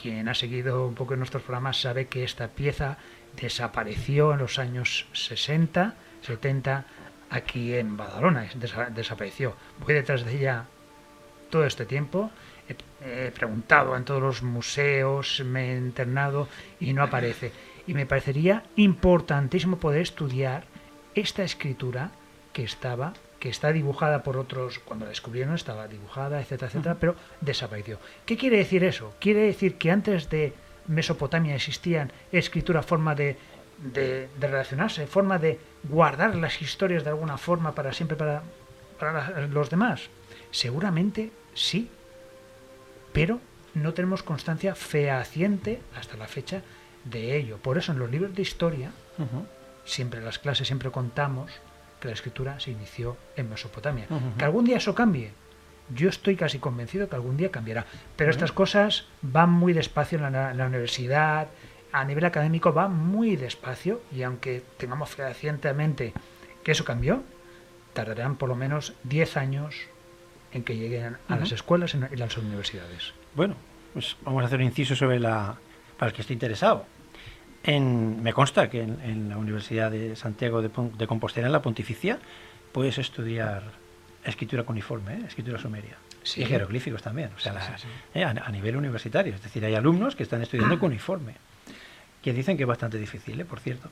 quien 0.00 0.28
ha 0.28 0.34
seguido 0.34 0.86
un 0.86 0.94
poco 0.94 1.14
en 1.14 1.20
nuestros 1.20 1.42
programas 1.42 1.80
sabe 1.80 2.06
que 2.06 2.22
esta 2.22 2.48
pieza 2.48 2.98
desapareció 3.40 4.32
en 4.32 4.38
los 4.38 4.58
años 4.60 5.06
60, 5.12 5.94
70, 6.22 6.84
aquí 7.30 7.74
en 7.74 7.96
Badalona, 7.96 8.44
es- 8.44 8.56
desa- 8.60 8.90
desapareció. 8.90 9.56
Voy 9.80 9.94
detrás 9.94 10.24
de 10.24 10.36
ella 10.36 10.64
todo 11.50 11.64
este 11.64 11.84
tiempo. 11.84 12.30
He, 12.68 13.30
preguntado 13.30 13.96
en 13.96 14.04
todos 14.04 14.20
los 14.20 14.42
museos, 14.42 15.42
me 15.44 15.72
he 15.72 15.76
internado 15.76 16.48
y 16.80 16.92
no 16.92 17.02
aparece. 17.02 17.52
Y 17.86 17.94
me 17.94 18.06
parecería 18.06 18.64
importantísimo 18.76 19.78
poder 19.78 20.02
estudiar 20.02 20.64
esta 21.14 21.42
escritura 21.42 22.10
que 22.52 22.64
estaba 22.64 23.14
que 23.40 23.48
está 23.48 23.72
dibujada 23.72 24.24
por 24.24 24.36
otros 24.36 24.80
cuando 24.80 25.04
la 25.04 25.10
descubrieron 25.10 25.54
estaba 25.54 25.86
dibujada 25.86 26.40
etcétera 26.40 26.68
etcétera 26.68 26.96
pero 26.98 27.14
desapareció. 27.40 27.98
Qué 28.26 28.36
quiere 28.36 28.58
decir 28.58 28.82
eso 28.82 29.14
quiere 29.20 29.42
decir 29.42 29.76
que 29.76 29.92
antes 29.92 30.28
de 30.28 30.52
Mesopotamia 30.88 31.54
existían 31.54 32.10
escritura 32.32 32.82
forma 32.82 33.14
de, 33.14 33.36
de, 33.78 34.28
de 34.40 34.46
relacionarse 34.48 35.06
forma 35.06 35.38
de 35.38 35.60
guardar 35.84 36.34
las 36.34 36.60
historias 36.60 37.04
de 37.04 37.10
alguna 37.10 37.38
forma 37.38 37.76
para 37.76 37.92
siempre 37.92 38.16
para, 38.16 38.42
para 38.98 39.46
los 39.46 39.70
demás. 39.70 40.10
Seguramente 40.50 41.30
sí 41.54 41.88
pero 43.12 43.40
no 43.74 43.94
tenemos 43.94 44.22
constancia 44.22 44.74
fehaciente 44.74 45.80
hasta 45.96 46.16
la 46.16 46.26
fecha 46.26 46.62
de 47.04 47.36
ello. 47.36 47.58
Por 47.58 47.78
eso 47.78 47.92
en 47.92 47.98
los 47.98 48.10
libros 48.10 48.34
de 48.34 48.42
historia, 48.42 48.90
siempre 49.84 50.20
en 50.20 50.24
las 50.26 50.38
clases 50.38 50.66
siempre 50.66 50.90
contamos 50.90 51.52
que 52.00 52.08
la 52.08 52.14
escritura 52.14 52.60
se 52.60 52.70
inició 52.70 53.16
en 53.36 53.50
Mesopotamia. 53.50 54.06
Que 54.36 54.44
algún 54.44 54.64
día 54.64 54.76
eso 54.76 54.94
cambie. 54.94 55.32
Yo 55.94 56.08
estoy 56.08 56.36
casi 56.36 56.58
convencido 56.58 57.08
que 57.08 57.16
algún 57.16 57.36
día 57.36 57.50
cambiará. 57.50 57.86
Pero 58.16 58.30
estas 58.30 58.52
cosas 58.52 59.06
van 59.22 59.50
muy 59.50 59.72
despacio 59.72 60.18
en 60.18 60.32
la, 60.32 60.66
universidad, 60.66 61.48
a 61.92 62.04
nivel 62.04 62.24
académico 62.24 62.72
va 62.72 62.88
muy 62.88 63.36
despacio 63.36 64.02
y 64.12 64.22
aunque 64.22 64.62
tengamos 64.76 65.10
fehacientemente 65.10 66.12
que 66.62 66.72
eso 66.72 66.84
cambió, 66.84 67.22
tardarán 67.94 68.36
por 68.36 68.48
lo 68.48 68.54
menos 68.54 68.92
10 69.04 69.36
años 69.38 69.74
en 70.52 70.64
que 70.64 70.76
lleguen 70.76 71.16
a 71.28 71.36
las 71.36 71.52
escuelas 71.52 71.94
y 71.94 72.16
las 72.16 72.36
universidades. 72.36 73.12
Bueno, 73.34 73.56
pues 73.92 74.16
vamos 74.22 74.42
a 74.42 74.46
hacer 74.46 74.60
un 74.60 74.66
inciso 74.66 74.96
sobre 74.96 75.18
la... 75.18 75.56
para 75.98 76.10
el 76.10 76.14
que 76.14 76.22
esté 76.22 76.32
interesado. 76.32 76.86
En, 77.62 78.22
me 78.22 78.32
consta 78.32 78.70
que 78.70 78.82
en, 78.82 79.28
la 79.28 79.36
Universidad 79.36 79.90
de 79.90 80.16
Santiago 80.16 80.62
de, 80.62 81.06
Compostela, 81.06 81.48
en 81.48 81.52
la 81.52 81.62
Pontificia, 81.62 82.18
puedes 82.72 82.98
estudiar 82.98 83.62
escritura 84.24 84.62
cuneiforme, 84.62 85.14
¿eh? 85.14 85.24
escritura 85.26 85.58
sumeria. 85.58 85.96
Y 86.36 86.44
jeroglíficos 86.44 87.02
también, 87.02 87.30
o 87.36 87.40
sea, 87.40 87.76
eh, 88.14 88.22
a, 88.22 88.50
nivel 88.50 88.76
universitario. 88.76 89.34
Es 89.34 89.42
decir, 89.42 89.64
hay 89.64 89.74
alumnos 89.74 90.14
que 90.14 90.22
están 90.22 90.42
estudiando 90.42 90.78
cuneiforme, 90.80 91.34
que 92.22 92.32
dicen 92.32 92.56
que 92.56 92.64
es 92.64 92.66
bastante 92.66 92.98
difícil, 92.98 93.40
¿eh? 93.40 93.44
por 93.44 93.60
cierto. 93.60 93.88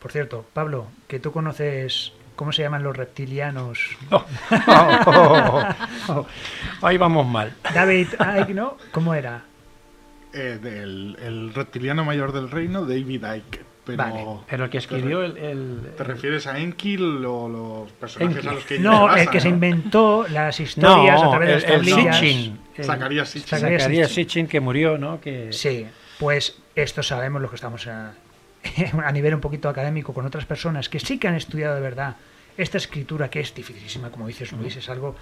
Por 0.00 0.12
cierto, 0.12 0.46
Pablo, 0.52 0.88
que 1.08 1.20
tú 1.20 1.32
conoces 1.32 2.12
¿Cómo 2.36 2.52
se 2.52 2.62
llaman 2.62 2.82
los 2.82 2.96
reptilianos? 2.96 3.96
Oh, 6.08 6.24
ahí 6.82 6.96
vamos 6.98 7.26
mal. 7.26 7.52
David 7.74 8.08
Icke, 8.40 8.54
¿no? 8.54 8.76
¿Cómo 8.92 9.14
era? 9.14 9.42
Eh, 10.32 10.58
el 10.62 11.52
reptiliano 11.52 12.04
mayor 12.04 12.32
del 12.32 12.50
reino, 12.50 12.84
David 12.86 13.24
Icke. 13.24 13.66
Pero, 13.86 14.44
pero 14.50 14.64
el 14.64 14.70
que 14.70 14.78
escribió 14.78 15.22
el, 15.22 15.92
¿Te 15.96 16.02
refieres 16.02 16.48
a 16.48 16.58
Enkil 16.58 17.24
o 17.24 17.48
los 17.48 17.92
personajes 17.92 18.44
a 18.44 18.52
los 18.52 18.64
que 18.64 18.80
No, 18.80 19.14
el 19.14 19.30
que 19.30 19.40
se 19.40 19.48
inventó 19.48 20.26
las 20.28 20.58
historias 20.58 21.22
a 21.22 21.30
través 21.30 21.48
de 21.48 21.54
las 21.54 21.64
tablillas. 21.64 22.18
Sitchin, 22.18 22.58
Zacarías 22.82 24.10
Sitchin. 24.10 24.48
que 24.48 24.58
murió, 24.58 24.98
¿no? 24.98 25.20
Que... 25.20 25.52
Sí, 25.52 25.86
pues 26.18 26.58
esto 26.74 27.04
sabemos 27.04 27.40
lo 27.40 27.48
que 27.48 27.54
estamos 27.54 27.86
a, 27.86 28.14
a 29.04 29.12
nivel 29.12 29.34
un 29.34 29.40
poquito 29.40 29.68
académico 29.68 30.12
con 30.12 30.26
otras 30.26 30.46
personas 30.46 30.88
que 30.88 31.00
sí 31.00 31.18
que 31.18 31.28
han 31.28 31.34
estudiado 31.34 31.74
de 31.74 31.80
verdad 31.80 32.16
esta 32.56 32.78
escritura 32.78 33.28
que 33.28 33.40
es 33.40 33.54
dificilísima, 33.54 34.10
como 34.10 34.26
dices 34.26 34.52
Luis, 34.52 34.76
es 34.76 34.88
algo 34.88 35.14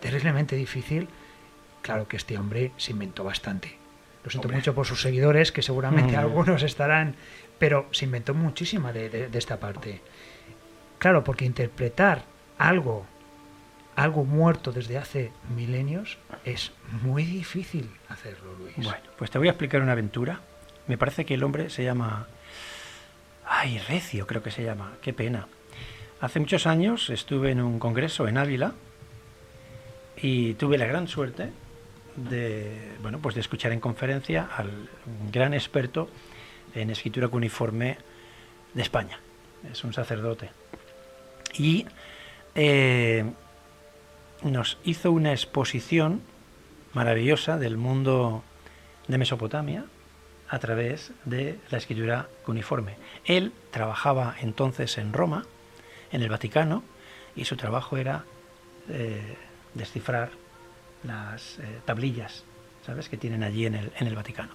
terriblemente 0.00 0.56
difícil. 0.56 1.08
Claro 1.80 2.06
que 2.06 2.16
este 2.16 2.36
hombre 2.36 2.72
se 2.76 2.92
inventó 2.92 3.24
bastante. 3.24 3.78
Lo 4.22 4.30
siento 4.30 4.48
mucho 4.48 4.74
por 4.74 4.84
sus 4.84 5.00
seguidores, 5.00 5.52
que 5.52 5.62
seguramente 5.62 6.16
algunos 6.16 6.62
estarán 6.64 7.14
pero 7.58 7.86
se 7.90 8.04
inventó 8.04 8.34
muchísima 8.34 8.92
de, 8.92 9.30
esta 9.32 9.58
parte. 9.58 10.00
Claro, 10.98 11.24
porque 11.24 11.44
interpretar 11.44 12.22
algo, 12.58 13.06
algo 13.94 14.24
muerto 14.24 14.72
desde 14.72 14.98
hace 14.98 15.32
milenios, 15.54 16.18
es 16.44 16.72
muy 17.02 17.24
difícil 17.24 17.90
hacerlo, 18.08 18.54
Luis. 18.58 18.74
Bueno, 18.76 19.04
pues 19.18 19.30
te 19.30 19.38
voy 19.38 19.48
a 19.48 19.52
explicar 19.52 19.82
una 19.82 19.92
aventura. 19.92 20.40
Me 20.86 20.98
parece 20.98 21.24
que 21.24 21.34
el 21.34 21.42
hombre 21.42 21.70
se 21.70 21.84
llama... 21.84 22.28
Ay, 23.46 23.78
Recio 23.78 24.26
creo 24.26 24.42
que 24.42 24.50
se 24.50 24.64
llama. 24.64 24.94
Qué 25.00 25.12
pena. 25.12 25.46
Hace 26.20 26.40
muchos 26.40 26.66
años 26.66 27.10
estuve 27.10 27.52
en 27.52 27.60
un 27.60 27.78
congreso 27.78 28.26
en 28.26 28.38
Ávila 28.38 28.74
y 30.20 30.54
tuve 30.54 30.78
la 30.78 30.86
gran 30.86 31.06
suerte 31.06 31.52
de, 32.16 32.92
bueno, 33.02 33.20
pues 33.20 33.34
de 33.34 33.42
escuchar 33.42 33.72
en 33.72 33.80
conferencia 33.80 34.48
al 34.56 34.88
gran 35.30 35.54
experto 35.54 36.08
en 36.74 36.90
escritura 36.90 37.28
cuneiforme 37.28 37.98
de 38.74 38.82
España. 38.82 39.20
Es 39.70 39.84
un 39.84 39.92
sacerdote. 39.92 40.50
Y 41.54 41.86
eh, 42.54 43.24
nos 44.42 44.78
hizo 44.84 45.12
una 45.12 45.32
exposición 45.32 46.20
maravillosa 46.94 47.58
del 47.58 47.76
mundo 47.76 48.42
de 49.06 49.18
Mesopotamia 49.18 49.84
a 50.48 50.58
través 50.58 51.12
de 51.24 51.58
la 51.70 51.78
escritura 51.78 52.28
cuneiforme. 52.44 52.96
Él 53.24 53.52
trabajaba 53.70 54.36
entonces 54.40 54.98
en 54.98 55.12
Roma, 55.12 55.44
en 56.12 56.22
el 56.22 56.28
Vaticano, 56.28 56.82
y 57.34 57.44
su 57.44 57.56
trabajo 57.56 57.96
era 57.96 58.24
eh, 58.88 59.36
descifrar 59.74 60.30
las 61.02 61.58
eh, 61.58 61.80
tablillas, 61.84 62.44
¿sabes?, 62.84 63.08
que 63.08 63.16
tienen 63.16 63.42
allí 63.42 63.66
en 63.66 63.74
el, 63.74 64.14
Vaticano. 64.14 64.52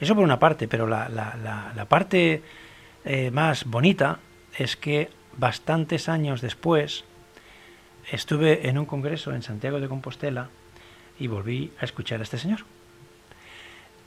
Eso 0.00 0.14
por 0.14 0.24
una 0.24 0.38
parte, 0.38 0.68
pero 0.68 0.86
la, 0.86 1.86
parte 1.88 2.42
eh, 3.04 3.30
más 3.30 3.64
bonita 3.64 4.18
es 4.58 4.76
que 4.76 5.08
bastantes 5.36 6.08
años 6.08 6.40
después 6.40 7.04
estuve 8.10 8.68
en 8.68 8.78
un 8.78 8.84
congreso 8.84 9.32
en 9.32 9.42
Santiago 9.42 9.80
de 9.80 9.88
Compostela 9.88 10.48
y 11.18 11.28
volví 11.28 11.72
a 11.80 11.84
escuchar 11.84 12.20
a 12.20 12.24
este 12.24 12.38
señor. 12.38 12.64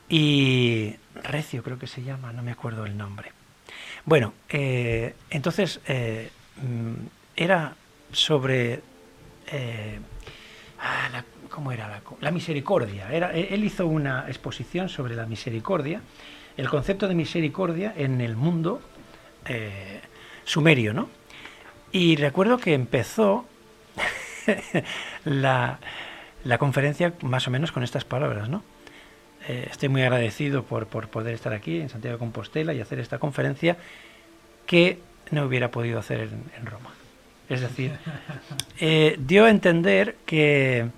Y 0.09 0.95
Recio 1.15 1.63
creo 1.63 1.79
que 1.79 1.87
se 1.87 2.03
llama, 2.03 2.31
no 2.33 2.43
me 2.43 2.51
acuerdo 2.51 2.85
el 2.85 2.97
nombre. 2.97 3.31
Bueno, 4.05 4.33
eh, 4.49 5.15
entonces 5.29 5.79
eh, 5.87 6.29
mm, 6.61 6.93
era 7.35 7.75
sobre 8.11 8.81
ah, 10.79 11.09
la, 11.11 11.25
¿cómo 11.49 11.71
era? 11.71 12.01
La, 12.21 12.31
misericordia. 12.31 13.11
Era, 13.11 13.31
él 13.31 13.63
hizo 13.63 13.87
una 13.87 14.25
exposición 14.27 14.89
sobre 14.89 15.15
la 15.15 15.25
misericordia, 15.25 16.01
el 16.57 16.69
concepto 16.69 17.07
de 17.07 17.15
misericordia 17.15 17.93
en 17.95 18.21
el 18.21 18.35
mundo 18.35 18.81
eh, 19.45 20.01
sumerio, 20.43 20.93
¿no? 20.93 21.09
Y 21.91 22.15
recuerdo 22.15 22.57
que 22.57 22.73
empezó 22.73 23.45
la, 25.25 25.79
conferencia 26.59 27.13
más 27.21 27.47
o 27.47 27.51
menos 27.51 27.71
con 27.71 27.83
estas 27.83 28.05
palabras, 28.05 28.49
¿no? 28.49 28.63
Eh, 29.47 29.67
estoy 29.69 29.89
muy 29.89 30.01
agradecido 30.01 30.63
por, 30.63 30.87
poder 30.87 31.33
estar 31.33 31.53
aquí 31.53 31.79
en 31.79 31.89
Santiago 31.89 32.15
de 32.15 32.19
Compostela 32.19 32.73
y 32.73 32.81
hacer 32.81 32.99
esta 32.99 33.19
conferencia 33.19 33.77
que 34.65 34.99
no 35.31 35.45
hubiera 35.45 35.71
podido 35.71 35.99
hacer 35.99 36.29
en, 36.57 36.65
Roma. 36.65 36.91
Es 37.49 37.61
decir, 37.61 37.91
eh, 38.79 39.15
dio 39.19 39.45
a 39.45 39.49
entender 39.49 40.15
que 40.25 40.89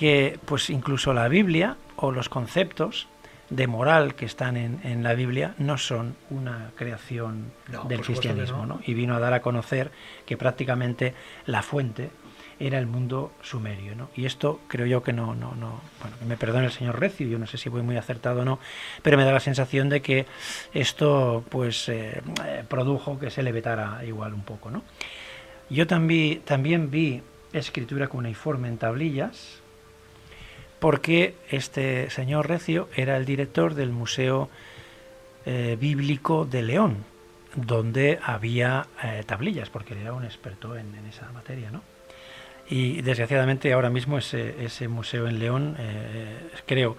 que 0.00 0.38
pues 0.46 0.70
incluso 0.70 1.12
la 1.12 1.28
Biblia 1.28 1.76
o 1.96 2.10
los 2.10 2.30
conceptos 2.30 3.06
de 3.50 3.66
moral 3.66 4.14
que 4.14 4.24
están 4.24 4.56
en, 4.56 5.02
la 5.02 5.12
Biblia 5.12 5.54
no 5.58 5.76
son 5.76 6.16
una 6.30 6.70
creación 6.74 7.52
del 7.88 8.00
cristianismo, 8.00 8.64
no. 8.64 8.80
Y 8.86 8.94
vino 8.94 9.14
a 9.14 9.18
dar 9.18 9.34
a 9.34 9.42
conocer 9.42 9.90
que 10.24 10.38
prácticamente 10.38 11.12
la 11.44 11.62
fuente 11.62 12.10
era 12.60 12.78
el 12.78 12.86
mundo 12.86 13.32
sumerio, 13.42 13.96
¿no? 13.96 14.10
Y 14.14 14.26
esto 14.26 14.60
creo 14.68 14.86
yo 14.86 15.02
que 15.02 15.12
no, 15.12 15.34
no, 15.34 15.54
no, 15.54 15.80
bueno, 16.00 16.16
me 16.28 16.36
perdone 16.36 16.66
el 16.66 16.72
señor 16.72 17.00
Recio, 17.00 17.26
yo 17.26 17.38
no 17.38 17.46
sé 17.46 17.56
si 17.56 17.68
voy 17.68 17.82
muy 17.82 17.96
acertado 17.96 18.42
o 18.42 18.44
no, 18.44 18.58
pero 19.02 19.16
me 19.16 19.24
da 19.24 19.32
la 19.32 19.40
sensación 19.40 19.88
de 19.88 20.02
que 20.02 20.26
esto, 20.74 21.42
pues, 21.48 21.88
eh, 21.88 22.22
produjo 22.68 23.18
que 23.18 23.30
se 23.30 23.42
le 23.42 23.50
vetara 23.50 24.04
igual 24.04 24.34
un 24.34 24.42
poco, 24.42 24.70
¿no? 24.70 24.82
Yo 25.70 25.86
también, 25.86 26.42
también 26.42 26.90
vi 26.90 27.22
escritura 27.52 28.08
cuneiforme 28.08 28.68
en 28.68 28.78
tablillas, 28.78 29.60
porque 30.78 31.34
este 31.50 32.10
señor 32.10 32.48
Recio 32.48 32.88
era 32.96 33.16
el 33.16 33.24
director 33.24 33.74
del 33.74 33.90
Museo 33.90 34.48
eh, 35.46 35.76
Bíblico 35.80 36.44
de 36.44 36.62
León, 36.62 37.04
donde 37.54 38.18
había 38.22 38.86
eh, 39.02 39.22
tablillas, 39.26 39.70
porque 39.70 39.98
era 39.98 40.12
un 40.12 40.24
experto 40.24 40.76
en, 40.76 40.94
esa 41.06 41.30
materia, 41.32 41.70
¿no? 41.70 41.82
Y 42.70 43.02
desgraciadamente 43.02 43.72
ahora 43.72 43.90
mismo 43.90 44.16
ese, 44.16 44.64
ese 44.64 44.86
museo 44.86 45.26
en 45.26 45.40
León, 45.40 45.76
eh, 45.78 46.50
creo 46.66 46.96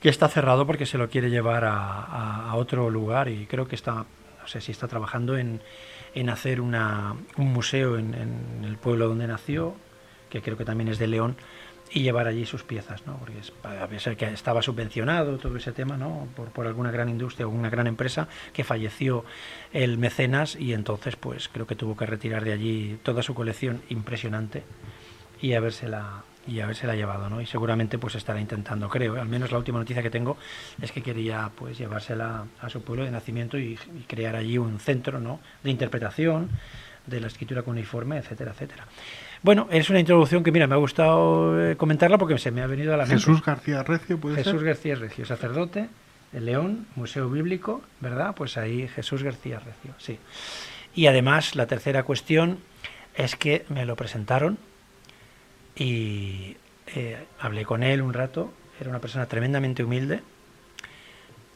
que 0.00 0.10
está 0.10 0.28
cerrado 0.28 0.66
porque 0.66 0.84
se 0.84 0.98
lo 0.98 1.08
quiere 1.08 1.30
llevar 1.30 1.64
a, 1.66 2.54
otro 2.54 2.90
lugar 2.90 3.28
y 3.28 3.46
creo 3.46 3.66
que 3.66 3.74
está, 3.74 3.94
no 3.94 4.46
sé 4.46 4.60
si 4.60 4.72
está 4.72 4.86
trabajando 4.86 5.36
en, 5.36 5.60
hacer 6.28 6.60
una, 6.60 7.16
un 7.36 7.52
museo 7.52 7.96
en, 7.96 8.14
en 8.14 8.64
el 8.64 8.76
pueblo 8.76 9.08
donde 9.08 9.26
nació, 9.26 9.74
que 10.28 10.42
creo 10.42 10.56
que 10.56 10.64
también 10.64 10.88
es 10.88 10.98
de 10.98 11.06
León, 11.06 11.36
y 11.90 12.02
llevar 12.02 12.26
allí 12.26 12.44
sus 12.44 12.62
piezas, 12.62 13.06
¿no? 13.06 13.16
porque 13.18 13.38
es, 13.38 13.52
a 13.64 13.98
ser 13.98 14.16
que 14.16 14.26
estaba 14.26 14.62
subvencionado 14.62 15.38
todo 15.38 15.56
ese 15.56 15.72
tema 15.72 15.96
¿no? 15.96 16.28
por, 16.36 16.50
por 16.50 16.66
alguna 16.66 16.90
gran 16.90 17.08
industria 17.08 17.46
o 17.46 17.50
una 17.50 17.70
gran 17.70 17.86
empresa 17.86 18.28
que 18.52 18.64
falleció 18.64 19.24
el 19.72 19.98
mecenas 19.98 20.56
y 20.56 20.72
entonces 20.74 21.16
pues 21.16 21.48
creo 21.48 21.66
que 21.66 21.76
tuvo 21.76 21.96
que 21.96 22.06
retirar 22.06 22.44
de 22.44 22.52
allí 22.52 22.98
toda 23.02 23.22
su 23.22 23.34
colección 23.34 23.82
impresionante 23.88 24.64
y 25.40 25.54
habérsela 25.54 26.22
y 26.46 26.60
habérsela 26.60 26.94
llevado, 26.94 27.28
¿no? 27.28 27.42
Y 27.42 27.46
seguramente 27.46 27.98
pues 27.98 28.14
estará 28.14 28.40
intentando, 28.40 28.88
creo, 28.88 29.20
al 29.20 29.28
menos 29.28 29.52
la 29.52 29.58
última 29.58 29.78
noticia 29.78 30.02
que 30.02 30.08
tengo 30.08 30.38
es 30.80 30.92
que 30.92 31.02
quería 31.02 31.50
pues 31.54 31.76
llevársela 31.76 32.44
a 32.60 32.70
su 32.70 32.82
pueblo 32.82 33.04
de 33.04 33.10
nacimiento 33.10 33.58
y, 33.58 33.78
y 33.98 34.04
crear 34.06 34.34
allí 34.34 34.56
un 34.56 34.80
centro, 34.80 35.20
¿no? 35.20 35.40
de 35.62 35.70
interpretación 35.70 36.48
de 37.06 37.20
la 37.20 37.26
escritura 37.26 37.62
cuneiforme, 37.62 38.18
etcétera, 38.18 38.52
etcétera. 38.52 38.86
Bueno, 39.42 39.68
es 39.70 39.88
una 39.90 40.00
introducción 40.00 40.42
que, 40.42 40.50
mira, 40.50 40.66
me 40.66 40.74
ha 40.74 40.78
gustado 40.78 41.70
eh, 41.70 41.76
comentarla 41.76 42.18
porque 42.18 42.38
se 42.38 42.50
me 42.50 42.62
ha 42.62 42.66
venido 42.66 42.94
a 42.94 42.96
la 42.96 43.04
mente. 43.04 43.16
Jesús 43.16 43.42
García 43.42 43.82
Recio, 43.82 44.18
¿puede 44.18 44.42
Jesús 44.42 44.62
García 44.62 44.94
Recio, 44.94 45.24
sacerdote 45.24 45.88
el 46.32 46.44
León, 46.44 46.86
Museo 46.94 47.30
Bíblico, 47.30 47.82
¿verdad? 48.00 48.34
Pues 48.34 48.58
ahí 48.58 48.88
Jesús 48.88 49.22
García 49.22 49.58
Recio, 49.58 49.94
sí. 49.98 50.18
Y 50.94 51.06
además, 51.06 51.54
la 51.54 51.66
tercera 51.66 52.02
cuestión 52.02 52.58
es 53.14 53.36
que 53.36 53.64
me 53.68 53.86
lo 53.86 53.96
presentaron 53.96 54.58
y 55.78 56.56
eh, 56.94 57.24
hablé 57.38 57.64
con 57.64 57.82
él 57.82 58.02
un 58.02 58.12
rato. 58.12 58.52
Era 58.80 58.90
una 58.90 59.00
persona 59.00 59.26
tremendamente 59.26 59.84
humilde. 59.84 60.20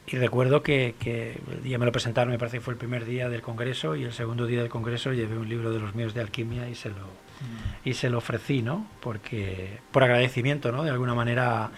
Y 0.05 0.17
recuerdo 0.17 0.63
que, 0.63 0.95
que, 0.99 1.39
el 1.49 1.63
día 1.63 1.77
me 1.77 1.85
lo 1.85 1.91
presentaron, 1.91 2.31
me 2.31 2.37
parece 2.37 2.57
que 2.57 2.61
fue 2.61 2.73
el 2.73 2.77
primer 2.77 3.05
día 3.05 3.29
del 3.29 3.41
congreso, 3.41 3.95
y 3.95 4.03
el 4.03 4.11
segundo 4.11 4.45
día 4.45 4.59
del 4.59 4.69
congreso 4.69 5.13
llevé 5.13 5.37
un 5.37 5.47
libro 5.47 5.71
de 5.71 5.79
los 5.79 5.95
míos 5.95 6.13
de 6.13 6.19
alquimia 6.19 6.67
y 6.67 6.75
se 6.75 6.89
lo, 6.89 6.95
mm. 6.95 7.87
y 7.87 7.93
se 7.93 8.09
lo 8.09 8.17
ofrecí, 8.17 8.61
¿no? 8.61 8.85
Porque, 8.99 9.79
por 9.91 10.03
agradecimiento, 10.03 10.73
¿no? 10.73 10.83
De 10.83 10.89
alguna 10.89 11.15
manera, 11.15 11.71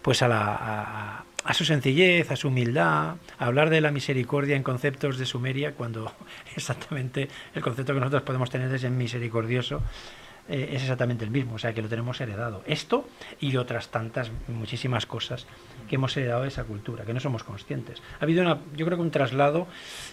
pues 0.00 0.22
a, 0.22 0.28
la, 0.28 0.56
a, 0.58 1.24
a 1.44 1.54
su 1.54 1.66
sencillez, 1.66 2.30
a 2.30 2.36
su 2.36 2.48
humildad, 2.48 3.16
a 3.38 3.44
hablar 3.44 3.68
de 3.68 3.82
la 3.82 3.90
misericordia 3.90 4.56
en 4.56 4.62
conceptos 4.62 5.18
de 5.18 5.26
Sumeria, 5.26 5.74
cuando 5.74 6.12
exactamente 6.56 7.28
el 7.54 7.62
concepto 7.62 7.92
que 7.92 8.00
nosotros 8.00 8.22
podemos 8.22 8.48
tener 8.48 8.72
es 8.74 8.84
el 8.84 8.92
misericordioso, 8.92 9.82
eh, 10.48 10.70
es 10.72 10.82
exactamente 10.82 11.24
el 11.24 11.30
mismo, 11.30 11.54
o 11.54 11.58
sea 11.58 11.72
que 11.72 11.82
lo 11.82 11.88
tenemos 11.88 12.20
heredado. 12.20 12.62
Esto 12.66 13.06
y 13.40 13.56
otras 13.56 13.88
tantas, 13.88 14.30
muchísimas 14.48 15.06
cosas 15.06 15.46
que 15.88 15.96
hemos 15.96 16.16
heredado 16.16 16.42
de 16.42 16.48
esa 16.48 16.64
cultura, 16.64 17.04
que 17.04 17.14
no 17.14 17.20
somos 17.20 17.44
conscientes. 17.44 18.02
Ha 18.20 18.24
habido, 18.24 18.42
una, 18.42 18.60
yo 18.76 18.86
creo 18.86 18.98
que 18.98 19.02
un 19.02 19.10
traslado 19.10 19.66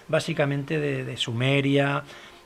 básicamente 0.08 0.80
de, 0.80 1.04
de 1.04 1.18
Sumeria, 1.18 2.04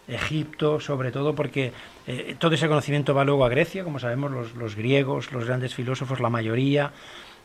Egipto, 0.08 0.80
sobre 0.80 1.12
todo 1.12 1.36
porque 1.36 1.73
eh, 2.08 2.36
todo 2.39 2.56
ese 2.56 2.67
conocimiento 2.67 3.13
va 3.13 3.26
luego 3.26 3.45
a 3.45 3.50
Grecia, 3.50 3.84
como 3.84 4.00
sabemos, 4.00 4.32
los, 4.32 4.56
los 4.56 4.76
griegos, 4.76 5.32
los 5.32 5.45
grandes 5.45 5.76
filósofos, 5.76 6.19
la 6.19 6.30
mayoría, 6.30 6.91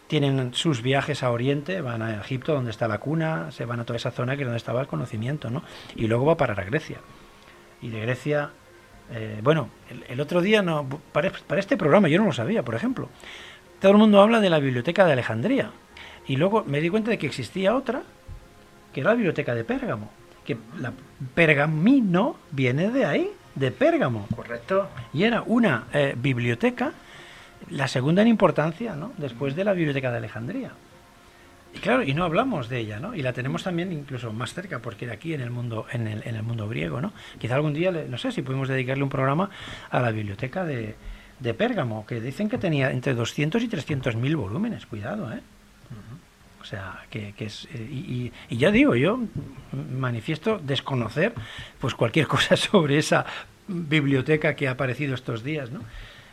tienen 0.07 0.55
sus 0.55 0.83
viajes 0.83 1.23
a 1.23 1.31
Oriente, 1.31 1.81
van 1.81 2.03
a 2.03 2.21
Egipto, 2.21 2.55
donde 2.55 2.71
está 2.71 2.87
la 2.87 2.99
cuna, 2.99 3.51
se 3.51 3.65
van 3.65 3.81
a 3.81 3.85
toda 3.85 3.97
esa 3.97 4.11
zona 4.11 4.37
que 4.37 4.43
es 4.43 4.47
donde 4.47 4.59
estaba 4.59 4.81
el 4.81 4.87
conocimiento, 4.87 5.51
¿no? 5.51 5.63
Y 5.97 6.07
luego 6.07 6.27
va 6.27 6.35
a 6.35 6.37
parar 6.37 6.61
a 6.61 6.65
Grecia. 6.65 6.99
Y 7.81 7.89
de 7.89 8.01
Grecia, 8.01 8.51
eh, 9.13 9.41
bueno, 9.43 9.69
el, 9.91 10.05
el, 10.09 10.21
otro 10.21 10.41
día, 10.41 10.63
no 10.63 10.89
para, 11.13 11.31
para 11.47 11.61
este 11.61 11.77
programa 11.77 12.09
yo 12.09 12.19
no 12.19 12.27
lo 12.27 12.33
sabía, 12.33 12.63
por 12.63 12.75
ejemplo. 12.75 13.09
Todo 13.81 13.93
el 13.93 13.99
mundo 13.99 14.21
habla 14.21 14.41
de 14.41 14.51
la 14.51 14.59
biblioteca 14.59 15.05
de 15.05 15.13
Alejandría. 15.13 15.71
Y 16.27 16.37
luego 16.37 16.65
me 16.65 16.81
di 16.81 16.89
cuenta 16.89 17.11
de 17.11 17.19
que 17.19 17.27
existía 17.27 17.75
otra, 17.75 18.03
que 18.93 19.01
era 19.01 19.11
la 19.11 19.17
biblioteca 19.17 19.55
de 19.55 19.65
Pérgamo. 19.65 20.11
Que 20.45 20.57
la 20.79 20.93
pergamino 21.35 22.37
viene 22.51 22.91
de 22.91 23.05
ahí, 23.05 23.31
de 23.55 23.71
Pérgamo. 23.71 24.27
Correcto. 24.35 24.89
Y 25.13 25.25
era 25.25 25.43
una 25.43 25.87
eh, 25.93 26.15
biblioteca 26.17 26.93
la 27.71 27.89
segunda 27.89 28.23
en 28.23 28.29
importancia, 28.29 28.95
¿no? 28.95 29.13
Después 29.17 29.55
de 29.57 29.65
la 29.65 29.73
Biblioteca 29.73 30.11
de 30.11 30.19
Alejandría. 30.19 30.73
Y 31.75 31.79
claro, 31.79 32.03
y 32.03 32.13
no 32.15 32.25
hablamos 32.25 32.69
de 32.69 32.79
ella, 32.79 33.01
¿no? 33.01 33.15
Y 33.15 33.23
la 33.23 33.33
tenemos 33.33 33.63
también 33.63 33.93
incluso 33.93 34.33
más 34.33 34.53
cerca, 34.53 34.81
porque 34.81 35.07
era 35.07 35.15
aquí 35.15 35.33
en 35.35 35.41
el 35.41 35.51
mundo, 35.51 35.87
en 35.91 36.07
el, 36.07 36.23
en 36.27 36.37
el 36.37 36.43
mundo 36.43 36.69
griego, 36.69 37.01
¿no? 37.01 37.13
Quizá 37.39 37.55
algún 37.55 37.73
día, 37.73 37.91
no 37.91 38.19
sé 38.19 38.33
si 38.33 38.43
podemos 38.43 38.69
dedicarle 38.69 39.03
un 39.03 39.09
programa 39.09 39.51
a 39.91 40.01
la 40.01 40.11
biblioteca 40.11 40.65
de, 40.65 40.95
de 41.41 41.55
Pérgamo, 41.55 42.07
que 42.07 42.21
dicen 42.21 42.49
que 42.49 42.59
tenía 42.59 42.91
entre 42.91 43.15
200 43.15 43.63
y 43.63 43.69
300 43.69 44.17
mil 44.17 44.37
volúmenes, 44.37 44.87
cuidado, 44.87 45.33
¿eh? 45.33 45.41
O 46.61 46.65
sea, 46.65 47.05
que, 47.11 47.33
que 47.33 47.47
es. 47.47 47.67
Eh, 47.75 47.89
y, 47.91 48.33
y, 48.49 48.57
ya 48.57 48.71
digo, 48.71 48.95
yo 48.95 49.19
manifiesto 49.91 50.61
desconocer 50.63 51.35
pues 51.81 51.95
cualquier 51.95 52.27
cosa 52.29 52.57
sobre 52.57 52.99
esa 52.99 53.27
biblioteca 53.67 54.55
que 54.55 54.69
ha 54.69 54.73
aparecido 54.73 55.15
estos 55.15 55.43
días, 55.43 55.71
¿no? 55.71 55.81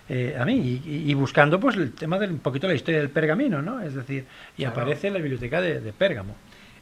Eh, 0.10 0.36
a 0.39 0.43
mí 0.43 0.82
y, 0.84 1.12
y, 1.12 1.13
buscando 1.13 1.60
pues 1.60 1.76
el 1.76 1.93
tema 1.93 2.17
del 2.17 2.32
un 2.32 2.39
poquito 2.39 2.67
la 2.67 2.74
historia 2.74 3.00
del 3.00 3.12
pergamino, 3.12 3.62
¿no? 3.62 3.80
Es 3.80 3.93
decir, 3.93 4.26
y 4.58 4.63
claro. 4.63 4.72
aparece 4.72 5.08
en 5.08 5.13
la 5.13 5.19
biblioteca 5.19 5.62
de, 5.62 5.80
de, 5.80 5.93
Pérgamo. 5.93 6.36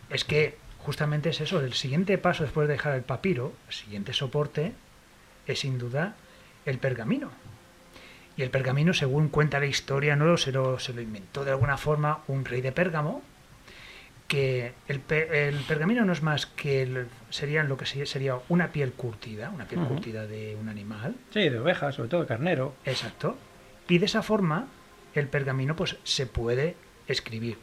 Es 0.10 0.24
que 0.24 0.58
justamente 0.80 1.30
es 1.30 1.42
eso, 1.42 1.60
el 1.60 1.74
siguiente 1.74 2.18
paso 2.18 2.44
después 2.44 2.70
de 2.70 2.76
dejar 2.76 2.96
el 2.96 3.02
papiro, 3.02 3.52
el 3.68 3.74
siguiente 3.74 4.14
soporte 4.14 4.72
es 5.46 5.60
sin 5.60 5.78
duda 5.78 6.16
el 6.66 6.78
pergamino. 6.78 7.32
Y 8.38 8.44
el 8.44 8.50
pergamino, 8.50 8.94
según 8.94 9.28
cuenta 9.30 9.60
la 9.60 9.66
historia, 9.66 10.16
no 10.16 10.38
se 10.38 10.52
lo, 10.52 10.80
se 10.80 10.94
lo 10.94 11.02
inventó 11.02 11.44
de 11.44 11.52
alguna 11.52 11.78
forma 11.78 12.20
un 12.28 12.46
rey 12.46 12.62
de 12.62 12.72
Pérgamo, 12.72 13.22
que 14.28 14.74
el, 14.88 15.02
el, 15.10 15.56
pergamino 15.68 16.04
no 16.06 16.14
es 16.14 16.22
más 16.22 16.46
que 16.46 16.82
el, 16.82 17.08
serían 17.30 17.70
lo 17.70 17.78
que 17.78 17.86
sería 17.86 18.38
una 18.50 18.72
piel 18.72 18.92
curtida, 18.92 19.50
una 19.50 19.66
piel 19.66 19.82
uh 19.82 19.86
-huh. 19.86 19.88
curtida 19.88 20.28
de 20.28 20.58
un 20.60 20.70
animal. 20.70 21.16
Sí, 21.32 21.50
de 21.50 21.60
ovejas, 21.60 21.96
sobre 21.96 22.10
todo 22.10 22.22
de 22.22 22.28
carnero. 22.28 22.74
Exacto. 22.86 23.38
Y 23.88 24.00
de 24.00 24.06
esa 24.06 24.22
forma 24.22 24.68
el 25.14 25.28
pergamino 25.28 25.76
pues 25.76 25.98
se 26.04 26.28
puede 26.28 26.76
escribir. 27.08 27.58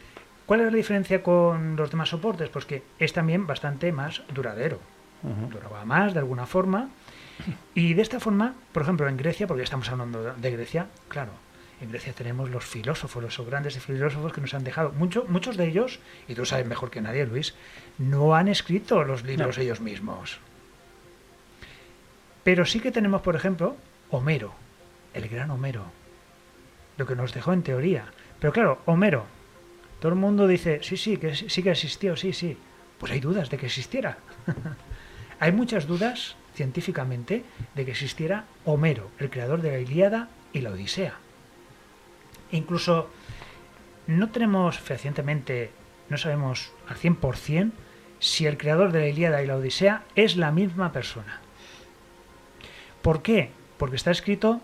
¿Cuál 0.47 0.61
es 0.61 0.67
la 0.67 0.77
diferencia 0.77 1.23
con 1.23 1.77
los 1.77 1.91
demás 1.91 2.09
soportes? 2.11 2.49
Pues 2.49 2.65
que 2.65 2.83
es 2.99 3.13
también 3.13 3.47
bastante 3.47 3.93
más 3.93 4.23
duradero. 4.33 4.81
Uh 5.23 5.29
-huh. 5.29 5.49
Duraba 5.51 5.85
más 5.85 6.13
de 6.15 6.21
alguna 6.21 6.47
forma. 6.47 6.89
Y 7.75 7.95
de 7.95 8.03
esta 8.03 8.21
forma, 8.21 8.55
por 8.73 8.83
ejemplo, 8.83 9.09
en 9.09 9.17
Grecia, 9.17 9.47
porque 9.47 9.63
ya 9.63 9.65
estamos 9.65 9.89
hablando 9.89 10.35
de 10.35 10.51
Grecia, 10.51 10.87
claro, 11.09 11.33
en 11.85 11.91
Grecia 11.91 12.13
tenemos 12.13 12.51
los 12.51 12.65
filósofos, 12.65 13.23
los 13.23 13.47
grandes 13.47 13.79
filósofos 13.79 14.33
que 14.33 14.41
nos 14.41 14.55
han 14.55 14.65
dejado. 14.65 14.91
Mucho, 14.93 15.25
muchos 15.29 15.57
de 15.57 15.69
ellos, 15.69 16.01
y 16.27 16.35
tú 16.35 16.45
sabes 16.45 16.67
mejor 16.67 16.91
que 16.91 17.01
nadie, 17.01 17.27
Luis, 17.27 17.55
no 17.99 18.35
han 18.35 18.49
escrito 18.49 19.05
los 19.05 19.23
libros 19.23 19.57
no. 19.57 19.63
ellos 19.63 19.81
mismos. 19.81 20.39
Pero 22.43 22.67
sí 22.67 22.81
que 22.81 22.91
tenemos, 22.91 23.23
por 23.23 23.37
ejemplo, 23.37 23.77
Homero, 24.11 24.55
el 25.13 25.29
gran 25.29 25.51
Homero, 25.51 25.85
lo 26.97 27.07
que 27.07 27.17
nos 27.17 27.33
dejó 27.33 27.53
en 27.53 27.63
teoría. 27.63 28.07
Pero 28.41 28.53
claro, 28.53 28.83
Homero, 28.87 29.27
todo 30.01 30.11
el 30.11 30.19
mundo 30.19 30.47
dice, 30.47 30.81
sí, 30.83 30.97
sí, 30.97 31.17
que 31.17 31.35
sí 31.35 31.63
que 31.63 31.71
existió, 31.71 32.17
sí, 32.17 32.33
sí. 32.33 32.57
Pues 32.99 33.13
hay 33.13 33.21
dudas 33.21 33.51
de 33.51 33.59
que 33.59 33.67
existiera. 33.67 34.19
hay 35.41 35.53
muchas 35.53 35.87
dudas 35.87 36.37
científicamente 36.55 37.45
de 37.75 37.85
que 37.85 37.91
existiera 37.91 38.45
Homero, 38.65 39.11
el 39.19 39.31
creador 39.31 39.61
de 39.61 39.73
la 39.73 39.79
Ilíada 39.79 40.29
y 40.53 40.61
la 40.61 40.71
Odisea. 40.71 41.24
Incluso 42.51 43.11
no 44.07 44.31
tenemos 44.31 44.79
fehacientemente, 44.79 45.71
no 46.09 46.17
sabemos 46.19 46.73
al 46.89 46.97
100% 46.97 47.73
si 48.19 48.47
el 48.47 48.57
creador 48.57 48.93
de 48.93 49.01
la 49.01 49.09
Ilíada 49.09 49.43
y 49.43 49.47
la 49.47 49.57
Odisea 49.57 50.05
es 50.15 50.37
la 50.37 50.51
misma 50.51 50.93
persona. 50.93 51.41
¿Por 53.03 53.23
qué? 53.23 53.51
Porque 53.77 53.97
está 53.97 54.11
escrito 54.11 54.61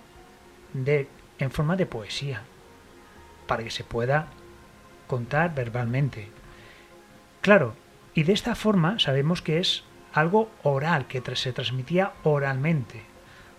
de, 0.72 1.08
en 1.38 1.50
forma 1.50 1.76
de 1.76 1.86
poesía, 1.86 2.42
para 3.46 3.62
que 3.62 3.70
se 3.70 3.84
pueda 3.84 4.28
contar 5.06 5.54
verbalmente. 5.54 6.28
Claro, 7.40 7.74
y 8.14 8.22
de 8.22 8.32
esta 8.32 8.54
forma 8.54 8.98
sabemos 8.98 9.42
que 9.42 9.58
es 9.58 9.84
algo 10.12 10.50
oral, 10.62 11.06
que 11.06 11.22
se 11.36 11.52
transmitía 11.52 12.12
oralmente. 12.22 13.09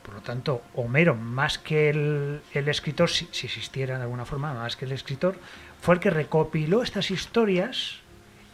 Por 0.03 0.15
lo 0.15 0.21
tanto, 0.21 0.63
Homero, 0.75 1.15
más 1.15 1.57
que 1.57 1.89
el, 1.89 2.41
el 2.53 2.67
escritor, 2.67 3.09
si, 3.09 3.25
existiera 3.25 3.97
de 3.97 4.03
alguna 4.03 4.25
forma, 4.25 4.53
más 4.53 4.75
que 4.75 4.85
el 4.85 4.91
escritor, 4.91 5.35
fue 5.81 5.95
el 5.95 5.99
que 5.99 6.09
recopiló 6.09 6.81
estas 6.81 7.11
historias 7.11 7.97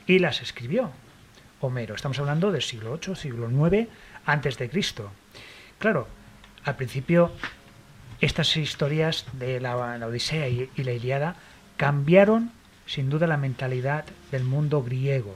y 0.05 0.19
las 0.19 0.41
escribió. 0.41 0.91
Homero, 1.61 1.95
estamos 1.95 2.19
hablando 2.19 2.51
del 2.51 2.61
siglo 2.61 2.99
VIII, 3.03 3.15
siglo 3.15 3.49
IX, 3.49 3.87
antes 4.25 4.57
de 4.57 4.69
Cristo. 4.69 5.11
Claro, 5.79 6.07
al 6.65 6.75
principio 6.75 7.31
estas 8.19 8.57
historias 8.57 9.25
de 9.33 9.59
la, 9.59 9.75
Odisea 9.77 10.47
y, 10.47 10.69
la 10.75 10.91
Iliada 10.91 11.35
cambiaron 11.77 12.51
sin 12.85 13.09
duda 13.09 13.27
la 13.27 13.37
mentalidad 13.37 14.05
del 14.31 14.43
mundo 14.43 14.83
griego. 14.83 15.35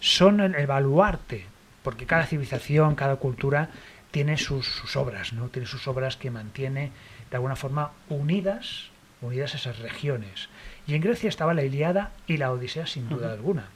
Son 0.00 0.40
el 0.40 0.66
baluarte, 0.66 1.46
porque 1.82 2.06
cada 2.06 2.26
civilización, 2.26 2.94
cada 2.94 3.16
cultura 3.16 3.70
tiene 4.10 4.38
sus, 4.38 4.66
sus, 4.66 4.96
obras, 4.96 5.32
¿no? 5.32 5.48
Tiene 5.48 5.66
sus 5.66 5.86
obras 5.88 6.16
que 6.16 6.30
mantiene 6.30 6.92
de 7.30 7.36
alguna 7.36 7.56
forma 7.56 7.92
unidas, 8.08 8.90
unidas 9.20 9.54
a 9.54 9.56
esas 9.58 9.78
regiones. 9.78 10.48
Y 10.86 10.94
en 10.94 11.02
Grecia 11.02 11.28
estaba 11.28 11.54
la 11.54 11.64
Iliada 11.64 12.12
y 12.26 12.36
la 12.36 12.52
Odisea 12.52 12.86
sin 12.86 13.08
duda 13.08 13.26
uh 13.26 13.30
-huh. 13.30 13.34
alguna. 13.34 13.68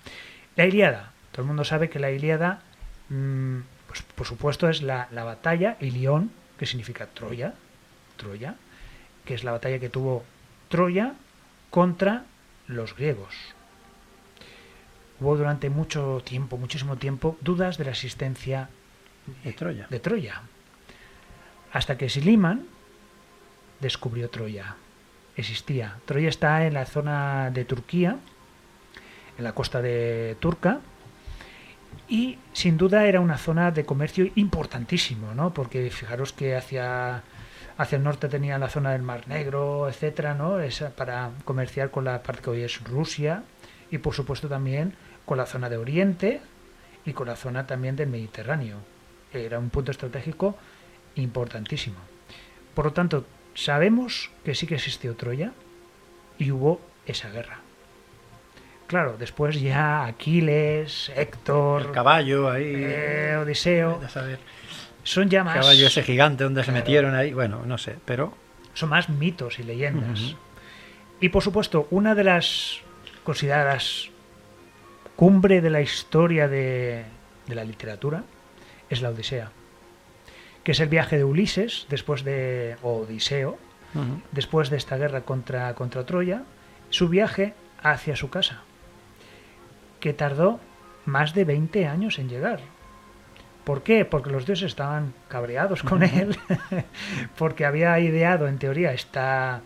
La 0.57 0.67
Iliada, 0.67 1.13
todo 1.33 1.43
el 1.43 1.49
mundo 1.49 1.65
sabe 1.65 1.91
que 1.91 1.99
la 1.99 2.11
Iliada, 2.11 2.63
mmm, 3.09 3.61
pues 3.87 4.03
por 4.03 4.27
supuesto 4.27 4.69
es 4.69 4.83
la, 4.83 5.09
la 5.11 5.25
batalla, 5.25 5.77
Ilión, 5.81 6.31
que 6.59 6.67
significa 6.67 7.07
Troya, 7.07 7.55
Troya, 8.17 8.55
que 9.25 9.35
es 9.35 9.45
la 9.45 9.53
batalla 9.53 9.79
que 9.79 9.89
tuvo 9.89 10.25
Troya 10.69 11.15
contra 11.71 12.25
los 12.67 12.95
griegos. 12.95 13.35
Hubo 15.21 15.37
durante 15.37 15.71
mucho 15.71 16.23
tiempo, 16.25 16.57
muchísimo 16.57 16.97
tiempo, 16.97 17.37
dudas 17.41 17.77
de 17.77 17.85
la 17.85 17.91
existencia 17.91 18.71
de 19.45 20.01
Troya. 20.01 20.43
Hasta 21.73 21.97
que 21.97 22.09
Siliman 22.09 22.67
descubrió 23.81 24.29
Troya. 24.31 24.77
Existía. 25.37 25.99
Troya 26.05 26.29
está 26.29 26.67
en 26.67 26.75
la 26.75 26.87
zona 26.87 27.51
de 27.51 27.65
Turquía, 27.65 28.17
en 29.39 29.45
la 29.45 29.53
costa 29.53 29.81
de 29.81 30.37
Turca, 30.41 30.81
y 32.09 32.39
sin 32.53 32.77
duda 32.77 33.07
era 33.07 33.21
una 33.21 33.39
zona 33.39 33.71
de 33.71 33.85
comercio 33.85 34.31
importantísimo, 34.35 35.35
¿no? 35.35 35.55
Porque 35.55 35.91
fijaros 35.91 36.33
que 36.33 36.57
hacia, 36.57 37.23
hacia 37.79 37.97
el 37.97 38.03
norte 38.03 38.29
tenía 38.29 38.59
la 38.59 38.69
zona 38.69 38.93
del 38.93 39.03
Mar 39.03 39.29
Negro, 39.29 39.89
etcétera, 39.89 40.35
¿no? 40.35 40.61
Esa 40.61 40.91
para 40.91 41.31
comerciar 41.45 41.91
con 41.91 42.05
la 42.05 42.23
parte 42.23 42.43
que 42.43 42.51
hoy 42.51 42.63
es 42.63 42.83
Rusia, 42.83 43.45
y 43.91 43.99
por 43.99 44.15
supuesto 44.15 44.49
también 44.49 44.95
con 45.25 45.39
la 45.39 45.47
zona 45.47 45.69
de 45.69 45.77
Oriente 45.77 46.41
y 47.05 47.13
con 47.13 47.29
la 47.29 47.37
zona 47.37 47.67
también 47.67 47.97
del 47.97 48.09
Mediterráneo. 48.09 48.79
Era 49.33 49.59
un 49.59 49.71
punto 49.71 49.91
estratégico 49.91 50.57
importantísimo. 51.17 51.97
Por 52.75 52.87
lo 52.87 52.93
tanto, 52.93 53.25
sabemos 53.55 54.31
que 54.45 54.55
sí 54.55 54.67
que 54.67 54.75
existió 54.77 55.15
Troya 55.17 55.53
y 56.39 56.51
hubo 56.51 56.81
esa 57.07 57.31
guerra. 57.31 57.59
Claro, 58.87 59.17
después 59.19 59.61
ya 59.61 60.05
Aquiles, 60.05 61.13
Héctor, 61.15 61.83
El 61.83 61.91
caballo 61.93 62.51
ahí. 62.51 62.73
eh, 62.77 63.37
Odiseo, 63.41 64.01
saber. 64.09 64.41
son 65.05 65.29
ya 65.31 65.41
El 65.41 65.45
más, 65.45 65.55
caballo 65.61 65.87
ese 65.87 66.03
gigante 66.03 66.43
donde 66.45 66.65
se 66.65 66.73
metieron 66.73 67.15
ahí. 67.15 67.33
Bueno, 67.33 67.63
no 67.65 67.79
sé, 67.79 67.97
pero. 68.05 68.35
son 68.75 68.89
más 68.89 69.09
mitos 69.09 69.59
y 69.61 69.63
leyendas. 69.63 70.35
Y 71.21 71.29
por 71.29 71.43
supuesto, 71.43 71.87
una 71.91 72.15
de 72.17 72.25
las 72.25 72.81
consideradas 73.23 74.09
cumbre 75.15 75.61
de 75.61 75.71
la 75.71 75.83
historia 75.83 76.49
de, 76.49 77.05
de 77.47 77.55
la 77.55 77.63
literatura 77.63 78.25
es 78.91 79.01
la 79.01 79.11
Odisea, 79.11 79.51
que 80.65 80.73
es 80.73 80.81
el 80.81 80.89
viaje 80.89 81.17
de 81.17 81.25
Ulises 81.25 81.87
después 81.89 82.25
de 82.25 82.77
o 82.83 82.99
Odiseo, 82.99 83.59
después 84.33 84.71
de 84.71 84.77
esta 84.77 84.97
guerra 84.97 85.23
contra, 85.23 85.75
contra 85.75 86.05
Troya, 86.05 86.43
su 86.91 87.09
viaje 87.09 87.55
hacia 87.83 88.17
su 88.17 88.31
casa, 88.31 88.63
que 90.01 90.13
tardó 90.13 90.61
más 91.07 91.35
de 91.35 91.45
20 91.45 91.87
años 91.87 92.19
en 92.19 92.29
llegar. 92.29 92.61
¿Por 93.65 93.83
qué? 93.83 94.05
Porque 94.05 94.31
los 94.31 94.47
dioses 94.47 94.67
estaban 94.67 95.13
cabreados 95.29 95.83
con 95.83 96.03
él, 96.03 96.37
porque 97.39 97.65
había 97.65 97.99
ideado, 98.01 98.49
en 98.49 98.59
teoría, 98.59 98.93
esta, 98.93 99.61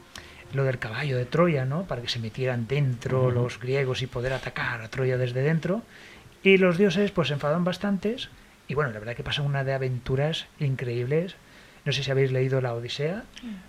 lo 0.53 0.65
del 0.65 0.79
caballo 0.79 1.17
de 1.17 1.25
Troya, 1.25 1.65
¿no? 1.65 1.85
Para 1.85 2.03
que 2.03 2.09
se 2.09 2.19
metieran 2.19 2.67
dentro 2.67 3.31
los 3.31 3.59
griegos 3.61 4.03
y 4.03 4.07
poder 4.07 4.33
atacar 4.33 4.83
a 4.83 4.89
Troya 4.89 5.17
desde 5.17 5.43
dentro. 5.43 5.83
Y 6.43 6.59
los 6.59 6.77
dioses, 6.77 7.13
pues, 7.13 7.29
se 7.29 7.35
enfadaron 7.35 7.65
bastantes. 7.65 8.29
Y 8.69 8.75
bueno, 8.75 8.91
la 8.93 8.99
verdad 8.99 9.15
que 9.17 9.23
pasan 9.23 9.47
una 9.47 9.65
de 9.65 9.75
aventuras 9.75 10.47
increíbles. 10.59 11.37
No 11.85 11.93
sé 11.93 12.03
si 12.03 12.11
habéis 12.11 12.33
leído 12.33 12.61
la 12.63 12.73
Odisea. 12.73 13.25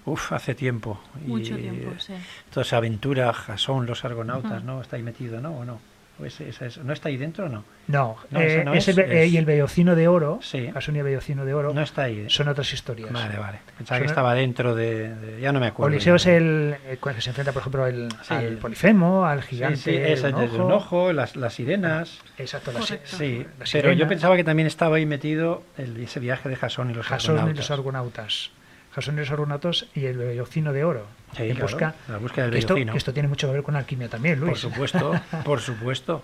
Uf, 0.06 0.32
hace 0.32 0.56
tiempo. 0.56 1.02
Mucho 1.26 1.58
Y, 1.58 1.64
tiempo, 1.64 1.92
sí. 2.00 2.14
Toda 2.50 2.62
esa 2.66 2.78
aventura, 2.78 3.34
Jasón, 3.34 3.86
los 3.86 4.06
argonautas, 4.06 4.64
¿no? 4.64 4.82
¿Está 4.82 4.96
ahí 4.96 5.04
metido, 5.04 5.42
no? 5.42 5.52
¿O 5.58 5.66
no? 5.66 5.80
¿O 6.18 6.26
ese- 6.26 6.48
esa 6.48 6.66
es- 6.68 6.78
¿No 6.78 6.94
está 6.94 7.10
ahí 7.10 7.18
dentro 7.18 7.48
o 7.48 7.50
no? 7.50 7.66
No, 7.88 8.16
No, 8.32 8.40
eh, 8.40 8.56
esa 8.56 8.64
no 8.64 8.74
es 8.74 8.88
es, 8.88 8.98
el 8.98 9.04
eh, 9.12 9.26
es- 9.26 9.34
y 9.34 9.38
el 9.38 9.44
Bellocino 9.46 9.96
de 9.96 10.08
Oro, 10.08 10.40
Sí. 10.42 10.70
Jason 10.74 10.96
y 10.96 11.00
el 11.00 11.04
Bellocino 11.06 11.44
de 11.44 11.54
Oro, 11.54 11.74
No 11.74 11.82
está 11.82 12.04
ahí. 12.04 12.26
son 12.30 12.48
otras 12.48 12.72
historias. 12.72 13.12
Vale, 13.12 13.38
vale. 13.38 13.60
Pensaba 13.78 14.00
que 14.00 14.06
Son- 14.08 14.12
estaba 14.14 14.34
dentro 14.34 14.74
de, 14.76 15.14
de- 15.14 15.42
Ya 15.42 15.52
no 15.52 15.60
me 15.60 15.68
acuerdo. 15.68 15.94
Odiseo 15.94 16.14
ya. 16.14 16.16
es 16.16 16.26
el 16.38 16.76
eh, 16.88 16.98
cuando 17.02 17.20
se 17.22 17.32
enfrenta, 17.32 17.52
por 17.52 17.60
ejemplo, 17.62 17.86
el, 17.86 18.08
Sí. 18.24 18.34
al 18.34 18.58
Polifemo, 18.58 19.26
al 19.26 19.42
Sí, 19.44 19.48
gigante. 19.50 19.78
sí, 19.78 19.90
esa 19.96 20.32
de 20.32 20.46
es 20.46 20.54
de 20.54 20.60
un 20.62 20.72
ojo, 20.72 21.12
las, 21.12 21.36
las 21.36 21.54
sirenas. 21.54 22.20
Exacto, 22.38 22.72
la, 22.72 22.82
si- 22.82 22.94
Correcto. 22.96 23.18
Sí, 23.18 23.46
la 23.60 23.66
pero 23.74 23.92
yo 23.92 24.08
pensaba 24.08 24.38
que 24.38 24.44
también 24.46 24.68
estaba 24.68 24.96
ahí 24.96 25.06
metido 25.06 25.64
el- 25.78 25.98
ese 26.00 26.22
viaje 26.22 26.48
de 26.48 26.56
Jasón 26.56 26.92
y 26.92 26.94
los 26.94 27.06
Jasón 27.06 27.36
y 27.36 27.38
argonautas. 27.40 27.70
los 27.70 27.72
argonautas. 27.78 28.52
Los 28.96 29.30
argonautas 29.30 29.88
y 29.94 30.06
el 30.06 30.18
Bellocino 30.18 30.72
de 30.72 30.86
Oro. 30.86 31.06
Sí, 31.36 31.44
en 31.44 31.50
claro, 31.56 31.64
busca, 31.64 31.96
la 32.08 32.18
búsqueda 32.18 32.46
del 32.46 32.56
esto, 32.56 32.78
esto 32.78 33.14
tiene 33.14 33.28
mucho 33.28 33.48
que 33.48 33.54
ver 33.54 33.64
con 33.64 33.74
la 33.74 33.82
alquimia 33.82 34.08
también, 34.08 34.40
Luis. 34.40 34.52
Por 34.52 34.58
supuesto, 34.72 35.12
por 35.44 35.60
supuesto. 35.60 36.24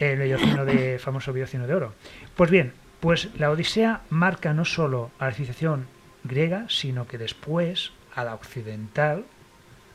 el 0.00 0.18
bellocino 0.18 0.64
de 0.64 0.98
famoso 0.98 1.32
bellocino 1.32 1.68
de 1.68 1.74
oro. 1.74 1.94
Pues 2.34 2.50
bien, 2.50 2.72
pues 2.98 3.28
la 3.38 3.50
Odisea 3.50 4.00
marca 4.10 4.52
no 4.54 4.64
solo 4.64 5.12
a 5.20 5.26
la 5.26 5.32
civilización 5.32 5.86
griega, 6.24 6.66
sino 6.68 7.06
que 7.06 7.16
después 7.16 7.92
a 8.12 8.24
la 8.24 8.34
occidental, 8.34 9.24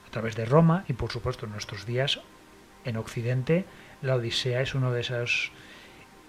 a 0.07 0.11
través 0.11 0.37
de 0.37 0.45
Roma 0.45 0.85
y 0.87 0.93
por 0.93 1.11
supuesto 1.11 1.45
en 1.45 1.51
nuestros 1.51 1.85
días 1.85 2.21
en 2.85 2.95
Occidente, 2.95 3.65
la 4.01 4.15
Odisea 4.15 4.61
es 4.61 4.73
uno 4.73 4.93
de 4.93 5.01
esos 5.01 5.51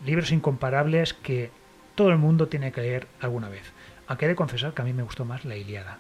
libros 0.05 0.33
incomparables 0.33 1.15
que 1.15 1.51
todo 1.95 2.09
el 2.11 2.19
mundo 2.19 2.49
tiene 2.49 2.73
que 2.73 2.81
leer 2.81 3.07
alguna 3.21 3.49
vez. 3.49 3.73
Aunque 4.07 4.27
he 4.27 4.29
de 4.29 4.35
confesar 4.35 4.75
que 4.75 4.83
a 4.83 4.85
mí 4.85 4.93
me 4.93 5.03
gustó 5.03 5.25
más 5.25 5.45
la 5.45 5.57
Iliada. 5.57 5.99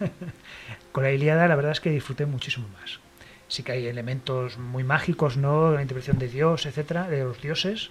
Con 0.92 1.04
la 1.04 1.10
Iliada 1.10 1.48
la 1.48 1.56
verdad 1.56 1.72
es 1.72 1.80
que 1.80 1.90
disfruté 1.90 2.26
muchísimo 2.26 2.68
más. 2.80 3.00
Sí 3.48 3.62
que 3.62 3.72
hay 3.72 3.86
elementos 3.86 4.58
muy 4.58 4.84
mágicos, 4.84 5.36
¿no? 5.36 5.72
La 5.72 5.82
intervención 5.82 6.18
de 6.18 6.28
Dios, 6.28 6.66
etcétera, 6.66 7.08
de 7.08 7.24
los 7.24 7.40
dioses. 7.40 7.90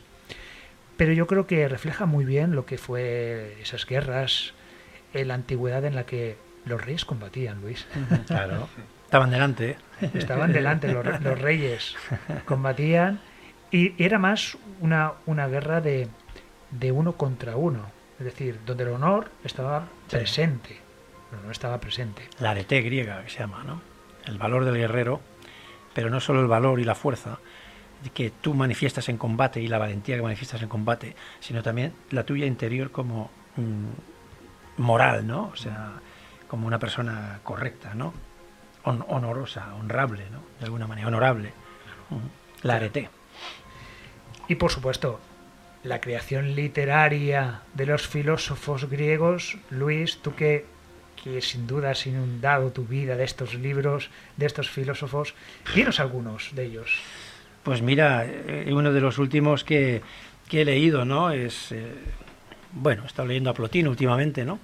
Pero 0.98 1.14
yo 1.14 1.28
creo 1.28 1.48
que 1.48 1.68
refleja 1.68 2.06
muy 2.06 2.26
bien 2.26 2.56
lo 2.56 2.66
que 2.66 2.78
fue 2.78 3.58
esas 3.62 3.86
guerras 3.86 4.54
en 5.14 5.30
la 5.30 5.34
antigüedad 5.34 5.84
en 5.86 5.96
la 5.96 6.06
que 6.06 6.38
los 6.66 6.84
reyes 6.84 7.06
combatían, 7.06 7.62
Luis. 7.62 7.88
Claro. 8.28 8.68
Estaban 9.06 9.30
delante. 9.30 9.78
Estaban 10.14 10.52
delante 10.52 10.92
los, 10.92 11.06
los 11.22 11.40
reyes, 11.40 11.96
combatían 12.46 13.22
y 13.72 13.94
era 14.04 14.20
más 14.20 14.58
una, 14.82 15.14
una 15.26 15.48
guerra 15.48 15.80
de, 15.80 16.10
de 16.72 16.92
uno 16.92 17.14
contra 17.14 17.56
uno. 17.56 17.95
Es 18.20 18.26
decir, 18.26 18.60
donde 18.66 18.84
el 18.84 18.90
honor 18.92 19.30
estaba 19.44 19.88
Sí. 20.08 20.18
presente. 20.18 20.80
El 21.32 21.40
honor 21.40 21.52
estaba 21.52 21.80
presente. 21.80 22.28
La 22.40 22.52
arete 22.52 22.82
griega, 22.82 23.24
que 23.24 23.30
se 23.30 23.40
llama, 23.40 23.64
¿no? 23.64 23.82
El 24.26 24.38
valor 24.38 24.64
del 24.66 24.76
guerrero, 24.78 25.20
pero 25.94 26.10
no 26.10 26.20
solo 26.20 26.42
el 26.42 26.48
valor 26.48 26.80
y 26.80 26.84
la 26.86 26.96
fuerza 26.96 27.40
que 28.14 28.30
tú 28.30 28.54
manifiestas 28.54 29.10
en 29.10 29.18
combate 29.18 29.60
y 29.62 29.68
la 29.68 29.80
valentía 29.80 30.16
que 30.16 30.22
manifiestas 30.22 30.62
en 30.62 30.70
combate, 30.70 31.16
sino 31.40 31.64
también 31.64 31.94
la 32.12 32.24
tuya 32.24 32.46
interior 32.46 32.92
como 32.92 33.32
mm, 33.56 34.82
moral, 34.82 35.26
¿no? 35.26 35.50
O 35.52 35.56
sea, 35.56 35.94
como 36.48 36.68
una 36.68 36.78
persona 36.78 37.40
correcta, 37.44 37.96
¿no? 37.96 38.14
Hon- 38.84 39.04
honorosa, 39.08 39.74
honrable, 39.76 40.30
¿no? 40.30 40.40
De 40.60 40.66
alguna 40.66 40.86
manera, 40.88 41.08
honorable. 41.08 41.52
La 42.62 42.76
arete. 42.76 43.10
Y 44.48 44.56
por 44.56 44.72
supuesto, 44.72 45.20
la 45.86 46.02
creación 46.02 46.56
literaria 46.56 47.62
de 47.74 47.86
los 47.86 48.08
filósofos 48.08 48.90
griegos, 48.90 49.58
Luis, 49.70 50.18
tú 50.18 50.34
que, 50.36 50.66
que 51.24 51.42
sin 51.42 51.68
duda 51.68 51.92
has 51.92 52.06
inundado 52.08 52.72
tu 52.72 52.86
vida 52.86 53.16
de 53.16 53.24
estos 53.24 53.54
libros, 53.54 54.10
de 54.36 54.48
estos 54.48 54.70
filósofos, 54.70 55.36
dinos 55.74 56.00
algunos 56.00 56.50
de 56.56 56.66
ellos. 56.66 57.00
Pues 57.64 57.82
mira, 57.82 58.26
eh, 58.26 58.72
uno 58.74 58.92
de 58.92 59.02
los 59.02 59.18
últimos 59.18 59.64
que, 59.64 60.02
que 60.50 60.62
he 60.62 60.66
leído, 60.66 61.06
¿no? 61.06 61.32
Es, 61.32 61.72
eh, 61.72 61.94
bueno, 62.72 63.04
he 63.04 63.08
estado 63.08 63.28
leyendo 63.28 63.52
a 63.52 63.54
Plotino 63.54 63.90
últimamente, 63.90 64.44
¿no? 64.44 64.60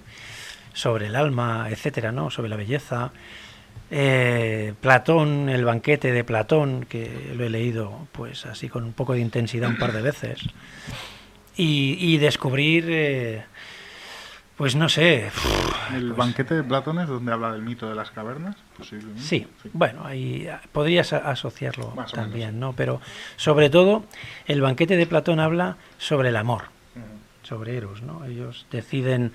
Sobre 0.72 1.06
el 1.06 1.16
alma, 1.16 1.68
etcétera, 1.70 2.12
¿no? 2.12 2.30
Sobre 2.30 2.48
la 2.48 2.56
belleza. 2.56 3.12
Eh, 3.90 4.72
Platón, 4.80 5.48
el 5.48 5.64
banquete 5.64 6.12
de 6.12 6.24
Platón, 6.24 6.86
que 6.88 7.32
lo 7.36 7.44
he 7.44 7.50
leído, 7.50 8.06
pues 8.12 8.46
así 8.46 8.68
con 8.68 8.84
un 8.84 8.92
poco 8.92 9.12
de 9.12 9.20
intensidad 9.20 9.68
un 9.68 9.78
par 9.78 9.92
de 9.92 10.02
veces. 10.02 10.40
Y, 11.56 11.96
y 12.00 12.18
descubrir, 12.18 12.86
eh, 12.88 13.44
pues 14.56 14.74
no 14.74 14.88
sé, 14.88 15.30
El 15.94 16.06
pues- 16.08 16.16
banquete 16.16 16.54
de 16.54 16.62
Platón 16.64 16.98
es 17.00 17.08
donde 17.08 17.32
habla 17.32 17.52
del 17.52 17.62
mito 17.62 17.88
de 17.88 17.94
las 17.94 18.10
cavernas, 18.10 18.56
posiblemente. 18.76 19.20
Sí, 19.22 19.46
bueno, 19.72 20.04
ahí 20.06 20.46
ah, 20.48 20.60
podrías 20.72 21.12
asociarlo 21.12 21.90
Más 21.96 22.12
también, 22.12 22.58
¿no? 22.58 22.72
Pero 22.72 23.00
sobre 23.36 23.68
todo, 23.70 24.04
el 24.46 24.60
banquete 24.62 24.96
de 24.96 25.06
Platón 25.06 25.40
habla 25.40 25.76
sobre 25.98 26.30
el 26.30 26.36
amor, 26.36 26.64
sobre 27.42 27.76
Eros, 27.76 28.02
¿no? 28.02 28.24
Ellos 28.24 28.66
deciden 28.70 29.32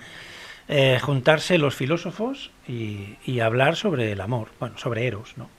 eh, 0.69 0.99
juntarse 1.01 1.57
los 1.57 1.75
filósofos 1.75 2.51
y, 2.67 3.17
y 3.25 3.41
hablar 3.41 3.75
sobre 3.75 4.11
el 4.11 4.21
amor, 4.21 4.49
bueno, 4.59 4.77
sobre 4.77 5.05
Eros, 5.07 5.33
¿no? 5.37 5.49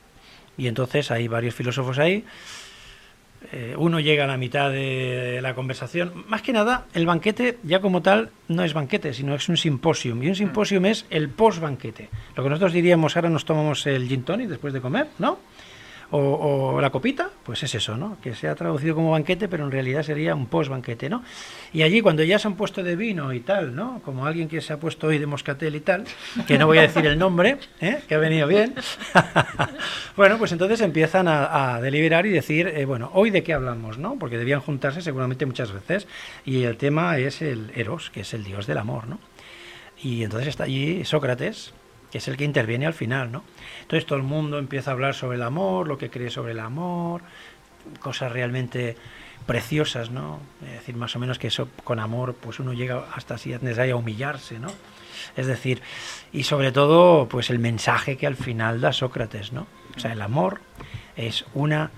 Y 0.56 0.66
entonces 0.66 1.10
hay 1.12 1.28
varios 1.28 1.54
filósofos 1.54 1.98
ahí. 1.98 2.24
Eh, 3.52 3.74
uno 3.78 4.00
llega 4.00 4.24
a 4.24 4.26
la 4.26 4.36
mitad 4.36 4.70
de 4.70 5.40
la 5.42 5.54
conversación. 5.54 6.24
Más 6.28 6.42
que 6.42 6.52
nada, 6.52 6.86
el 6.94 7.06
banquete 7.06 7.58
ya 7.62 7.80
como 7.80 8.02
tal 8.02 8.30
no 8.48 8.64
es 8.64 8.74
banquete, 8.74 9.14
sino 9.14 9.34
es 9.34 9.48
un 9.48 9.56
simposium. 9.56 10.22
Y 10.22 10.28
un 10.28 10.34
simposium 10.34 10.86
es 10.86 11.06
el 11.10 11.28
post-banquete. 11.28 12.08
Lo 12.36 12.42
que 12.42 12.50
nosotros 12.50 12.72
diríamos, 12.72 13.16
ahora 13.16 13.30
nos 13.30 13.44
tomamos 13.44 13.86
el 13.86 14.08
gin 14.08 14.22
tonic 14.22 14.48
después 14.48 14.72
de 14.72 14.80
comer, 14.80 15.08
¿no? 15.18 15.38
O, 16.10 16.80
la 16.80 16.88
copita, 16.88 17.28
pues 17.44 17.62
es 17.62 17.74
eso, 17.74 17.98
¿no? 17.98 18.16
Que 18.22 18.34
se 18.34 18.48
ha 18.48 18.54
traducido 18.54 18.94
como 18.94 19.10
banquete, 19.10 19.46
pero 19.46 19.64
en 19.64 19.70
realidad 19.70 20.02
sería 20.02 20.34
un 20.34 20.46
post-banquete, 20.46 21.10
¿no? 21.10 21.22
Y 21.72 21.82
allí 21.82 22.00
cuando 22.00 22.22
ya 22.22 22.38
se 22.38 22.48
han 22.48 22.54
puesto 22.54 22.82
de 22.82 22.96
vino 22.96 23.32
y 23.34 23.40
tal, 23.40 23.76
¿no? 23.76 24.00
Como 24.02 24.24
alguien 24.24 24.48
que 24.48 24.62
se 24.62 24.72
ha 24.72 24.78
puesto 24.78 25.08
hoy 25.08 25.18
de 25.18 25.26
moscatel 25.26 25.76
y 25.76 25.80
tal, 25.80 26.04
que 26.46 26.56
no 26.56 26.66
voy 26.66 26.78
a 26.78 26.82
decir 26.82 27.04
el 27.04 27.18
nombre, 27.18 27.58
¿eh? 27.82 28.00
que 28.08 28.14
ha 28.14 28.18
venido 28.18 28.46
bien. 28.46 28.74
bueno, 30.16 30.38
pues 30.38 30.52
entonces 30.52 30.80
empiezan 30.80 31.28
a, 31.28 31.74
a 31.74 31.80
deliberar 31.82 32.24
y 32.24 32.30
decir, 32.30 32.68
eh, 32.68 32.86
bueno, 32.86 33.10
hoy 33.12 33.28
de 33.28 33.42
qué 33.42 33.52
hablamos, 33.52 33.98
¿no? 33.98 34.16
Porque 34.18 34.38
debían 34.38 34.60
juntarse 34.60 35.02
seguramente 35.02 35.44
muchas 35.44 35.72
veces. 35.72 36.06
Y 36.46 36.62
el 36.62 36.78
tema 36.78 37.18
es 37.18 37.42
el 37.42 37.70
Eros, 37.74 38.08
que 38.08 38.20
es 38.20 38.32
el 38.32 38.44
dios 38.44 38.66
del 38.66 38.78
amor, 38.78 39.08
¿no? 39.08 39.18
Y 40.02 40.22
entonces 40.22 40.48
está 40.48 40.64
allí 40.64 41.04
Sócrates, 41.04 41.74
que 42.10 42.18
es 42.18 42.28
el 42.28 42.36
que 42.36 42.44
interviene 42.44 42.86
al 42.86 42.94
final, 42.94 43.30
¿no? 43.30 43.44
Entonces 43.82 44.06
todo 44.06 44.18
el 44.18 44.24
mundo 44.24 44.58
empieza 44.58 44.90
a 44.90 44.94
hablar 44.94 45.14
sobre 45.14 45.36
el 45.36 45.42
amor, 45.42 45.88
lo 45.88 45.98
que 45.98 46.10
cree 46.10 46.30
sobre 46.30 46.52
el 46.52 46.60
amor, 46.60 47.22
cosas 48.00 48.32
realmente 48.32 48.96
preciosas, 49.46 50.10
¿no? 50.10 50.40
Es 50.66 50.72
decir, 50.72 50.96
más 50.96 51.16
o 51.16 51.18
menos 51.18 51.38
que 51.38 51.48
eso 51.48 51.68
con 51.84 52.00
amor, 52.00 52.34
pues 52.34 52.60
uno 52.60 52.72
llega 52.72 53.06
hasta 53.14 53.38
si 53.38 53.52
es 53.52 53.62
necesario 53.62 53.98
humillarse, 53.98 54.58
¿no? 54.58 54.68
Es 55.36 55.46
decir, 55.46 55.82
y 56.32 56.44
sobre 56.44 56.72
todo, 56.72 57.28
pues 57.28 57.50
el 57.50 57.58
mensaje 57.58 58.16
que 58.16 58.26
al 58.26 58.36
final 58.36 58.80
da 58.80 58.92
Sócrates, 58.92 59.52
¿no? 59.52 59.66
O 59.96 60.00
sea, 60.00 60.12
el 60.12 60.22
amor 60.22 60.60
es 61.16 61.44
una 61.54 61.90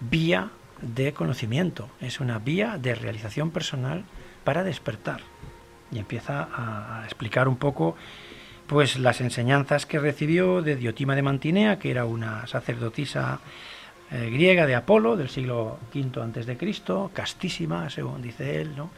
vía 0.00 0.50
de 0.80 1.12
conocimiento, 1.12 1.88
es 2.00 2.20
una 2.20 2.38
vía 2.38 2.78
de 2.78 2.94
realización 2.94 3.50
personal 3.50 4.04
para 4.44 4.64
despertar. 4.64 5.20
Y 5.92 5.98
empieza 5.98 6.48
a 6.52 7.04
explicar 7.04 7.46
un 7.46 7.56
poco 7.56 7.96
pues 8.66 8.98
las 8.98 9.20
enseñanzas 9.20 9.86
que 9.86 9.98
recibió 9.98 10.62
de 10.62 10.76
Diotima 10.76 11.14
de 11.14 11.22
Mantinea, 11.22 11.78
que 11.78 11.90
era 11.90 12.04
una 12.04 12.46
sacerdotisa 12.46 13.40
eh, 14.10 14.30
griega 14.30 14.66
de 14.66 14.74
Apolo 14.74 15.16
del 15.16 15.28
siglo 15.28 15.78
V 15.94 16.22
antes 16.22 16.46
de 16.46 16.56
Cristo, 16.56 17.10
castísima, 17.12 17.90
según 17.90 18.22
dice 18.22 18.60
él, 18.60 18.76
¿no? 18.76 18.90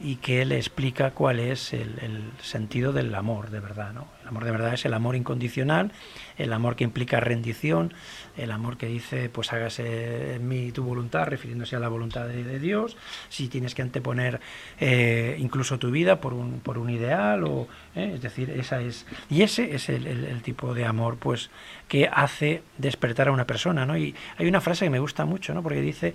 Y 0.00 0.16
que 0.16 0.44
le 0.44 0.56
explica 0.56 1.12
cuál 1.12 1.40
es 1.40 1.72
el, 1.72 2.30
sentido 2.42 2.92
del 2.92 3.14
amor 3.14 3.50
de 3.50 3.60
verdad. 3.60 3.92
El 4.22 4.28
amor 4.28 4.44
de 4.44 4.50
verdad 4.50 4.74
es 4.74 4.84
el 4.84 4.94
amor 4.94 5.16
incondicional, 5.16 5.92
el 6.36 6.52
amor 6.52 6.76
que 6.76 6.84
implica 6.84 7.18
rendición, 7.18 7.94
el 8.36 8.50
amor 8.50 8.76
que 8.76 8.86
dice, 8.86 9.28
pues 9.30 9.52
hágase 9.52 10.34
en 10.34 10.46
mí 10.46 10.70
tu 10.72 10.84
voluntad, 10.84 11.26
refiriéndose 11.26 11.76
a 11.76 11.80
la 11.80 11.88
voluntad 11.88 12.26
de, 12.26 12.58
Dios, 12.58 12.96
si 13.28 13.48
tienes 13.48 13.74
que 13.74 13.82
anteponer 13.82 14.40
eh, 14.80 15.36
incluso 15.38 15.78
tu 15.78 15.90
vida 15.90 16.20
por 16.20 16.34
un, 16.34 16.60
por 16.60 16.78
un 16.78 16.90
ideal, 16.90 17.44
o, 17.44 17.68
eh, 17.94 18.12
es 18.14 18.22
decir, 18.22 18.50
esa 18.50 18.80
es, 18.80 19.06
y 19.30 19.42
ese 19.42 19.74
es 19.74 19.88
el, 19.88 20.06
el, 20.06 20.42
tipo 20.42 20.74
de 20.74 20.84
amor 20.84 21.16
pues 21.16 21.50
que 21.88 22.08
hace 22.12 22.62
despertar 22.78 23.28
a 23.28 23.32
una 23.32 23.46
persona. 23.46 23.86
¿no? 23.86 23.96
Y 23.96 24.14
hay 24.36 24.46
una 24.46 24.60
frase 24.60 24.84
que 24.84 24.90
me 24.90 24.98
gusta 24.98 25.24
mucho, 25.24 25.54
¿no? 25.54 25.62
porque 25.62 25.80
dice 25.80 26.14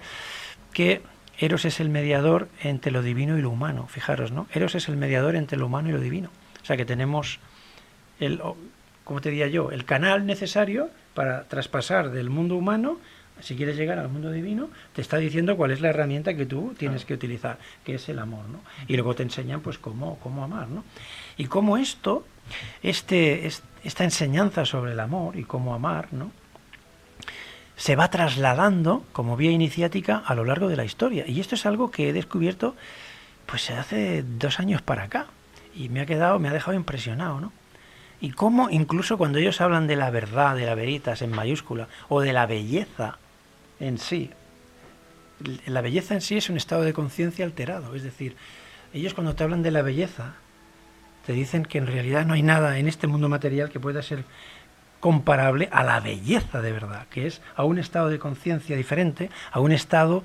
que 0.74 1.02
Eros 1.42 1.66
es 1.66 1.80
el 1.80 1.90
mediador 1.90 2.50
entre 2.62 2.92
lo 2.92 3.02
divino 3.02 3.36
y 3.36 3.42
lo 3.42 3.50
humano. 3.50 3.88
Fijaros, 3.88 4.32
¿no? 4.32 4.48
Eros 4.54 4.76
es 4.76 4.88
el 4.88 4.96
mediador 4.96 5.36
entre 5.36 5.58
lo 5.58 5.66
humano 5.66 5.90
y 5.90 5.92
lo 5.92 6.00
divino. 6.00 6.30
O 6.62 6.66
sea 6.66 6.78
que 6.78 6.86
tenemos 6.86 7.40
el, 8.20 8.40
¿cómo 9.04 9.22
te 9.22 9.32
diría 9.32 9.48
yo? 9.48 9.72
El 9.72 9.84
canal 9.84 10.28
necesario 10.28 10.92
para 11.16 11.46
traspasar 11.46 12.12
del 12.12 12.30
mundo 12.30 12.56
humano, 12.56 13.00
si 13.40 13.56
quieres 13.56 13.76
llegar 13.76 13.98
al 13.98 14.08
mundo 14.08 14.32
divino, 14.32 14.70
te 14.94 15.02
está 15.02 15.18
diciendo 15.18 15.58
cuál 15.58 15.72
es 15.72 15.82
la 15.82 15.90
herramienta 15.90 16.36
que 16.36 16.46
tú 16.46 16.76
tienes 16.78 17.06
que 17.06 17.16
utilizar, 17.16 17.58
que 17.84 17.96
es 17.96 18.08
el 18.08 18.20
amor, 18.20 18.48
¿no? 18.48 18.62
Y 18.88 18.94
luego 18.94 19.16
te 19.16 19.24
enseñan, 19.24 19.62
pues, 19.62 19.80
cómo, 19.80 20.20
cómo 20.20 20.44
amar, 20.44 20.68
¿no? 20.68 20.84
Y 21.38 21.48
cómo 21.48 21.78
esto, 21.78 22.24
este, 22.84 23.50
esta 23.84 24.04
enseñanza 24.04 24.64
sobre 24.64 24.92
el 24.92 25.00
amor 25.00 25.36
y 25.38 25.44
cómo 25.44 25.74
amar, 25.74 26.14
¿no? 26.14 26.32
Se 27.82 27.96
va 27.96 28.12
trasladando 28.12 29.04
como 29.12 29.36
vía 29.36 29.50
iniciática 29.50 30.22
a 30.24 30.36
lo 30.36 30.46
largo 30.46 30.68
de 30.68 30.76
la 30.76 30.86
historia. 30.86 31.26
Y 31.28 31.40
esto 31.40 31.56
es 31.56 31.66
algo 31.66 31.90
que 31.90 32.10
he 32.10 32.14
descubierto 32.14 32.76
pues 33.48 33.72
hace 33.72 34.22
dos 34.22 34.60
años 34.60 34.84
para 34.84 35.06
acá. 35.06 35.26
Y 35.74 35.90
me 35.90 36.02
ha 36.02 36.06
quedado, 36.06 36.38
me 36.38 36.48
ha 36.48 36.54
dejado 36.54 36.78
impresionado, 36.78 37.42
¿no? 37.42 37.52
Y 38.20 38.34
cómo 38.34 38.70
incluso 38.70 39.18
cuando 39.18 39.40
ellos 39.40 39.62
hablan 39.62 39.88
de 39.88 39.96
la 39.96 40.12
verdad, 40.12 40.56
de 40.56 40.68
la 40.68 40.76
veritas 40.76 41.24
en 41.24 41.32
mayúscula, 41.32 41.88
o 42.08 42.22
de 42.22 42.34
la 42.34 42.46
belleza 42.46 43.18
en 43.80 43.98
sí, 43.98 44.30
la 45.66 45.82
belleza 45.82 46.14
en 46.14 46.22
sí 46.22 46.38
es 46.38 46.52
un 46.52 46.58
estado 46.58 46.84
de 46.84 46.94
conciencia 46.94 47.46
alterado. 47.46 47.96
Es 47.96 48.04
decir, 48.04 48.36
ellos 48.94 49.16
cuando 49.16 49.34
te 49.34 49.44
hablan 49.44 49.64
de 49.64 49.72
la 49.72 49.82
belleza, 49.82 50.36
te 51.26 51.34
dicen 51.34 51.66
que 51.66 51.80
en 51.80 51.88
realidad 51.88 52.28
no 52.28 52.36
hay 52.36 52.44
nada 52.44 52.78
en 52.78 52.88
este 52.88 53.08
mundo 53.08 53.28
material 53.28 53.72
que 53.72 53.80
pueda 53.80 54.04
ser 54.04 54.24
comparable 55.02 55.68
a 55.74 55.84
la 55.84 56.00
belleza 56.00 56.62
de 56.62 56.72
verdad, 56.72 57.08
que 57.10 57.28
es 57.28 57.42
a 57.58 57.66
un 57.66 57.78
estado 57.78 58.08
de 58.08 58.20
conciencia 58.20 58.78
diferente, 58.78 59.30
a 59.52 59.60
un 59.60 59.74
estado 59.74 60.24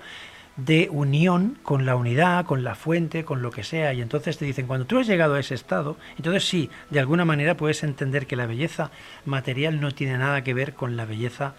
de 0.57 0.89
unión 0.91 1.59
con 1.62 1.85
la 1.85 1.97
unidad, 1.97 2.47
con 2.47 2.62
la 2.62 2.74
fuente, 2.74 3.24
con 3.24 3.43
lo 3.43 3.51
que 3.51 3.64
sea. 3.64 3.93
Y 3.93 4.01
entonces 4.01 4.39
te 4.39 4.45
dicen, 4.45 4.66
cuando 4.66 4.87
tú 4.87 4.99
has 4.99 5.07
llegado 5.07 5.35
a 5.35 5.41
ese 5.41 5.55
estado, 5.55 5.97
entonces 6.16 6.47
sí, 6.49 6.70
de 6.91 7.01
alguna 7.01 7.24
manera 7.24 7.57
puedes 7.57 7.83
entender 7.83 8.27
que 8.27 8.37
la 8.37 8.47
belleza 8.47 8.91
material 9.24 9.81
no 9.81 9.91
tiene 9.93 10.18
nada 10.18 10.45
que 10.45 10.55
ver 10.55 10.74
con 10.74 10.97
la 10.97 11.05
belleza 11.05 11.55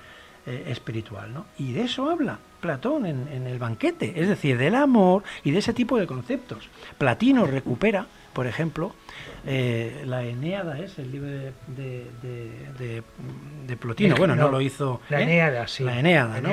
eh, 0.45 0.65
espiritual. 0.68 1.34
¿no? 1.34 1.45
Y 1.57 1.74
de 1.74 1.84
eso 1.84 2.09
habla 2.09 2.39
Platón 2.61 3.05
en, 3.05 3.28
en 3.28 3.45
el 3.45 3.59
banquete, 3.59 4.13
es 4.15 4.28
decir, 4.28 4.57
del 4.57 4.76
amor 4.76 5.24
y 5.43 5.51
de 5.51 5.59
ese 5.59 5.74
tipo 5.74 5.97
de 5.99 6.07
conceptos. 6.07 6.70
Platino 6.97 7.45
recupera, 7.45 8.07
por 8.38 8.45
ejemplo, 8.45 8.93
eh, 9.47 10.03
la 10.05 10.23
Eneada 10.23 10.77
es 10.77 10.99
el 10.99 11.11
libro 11.11 11.27
de, 11.31 12.05
de, 13.65 13.77
Plotino. 13.77 14.15
bueno, 14.15 14.35
no, 14.35 14.49
lo 14.49 14.61
hizo. 14.61 15.01
La 15.09 15.21
¿eh? 15.21 15.23
Eneada, 15.23 15.67
sí. 15.67 15.83
La 15.83 15.99
Eneada, 15.99 16.39
¿no? 16.39 16.49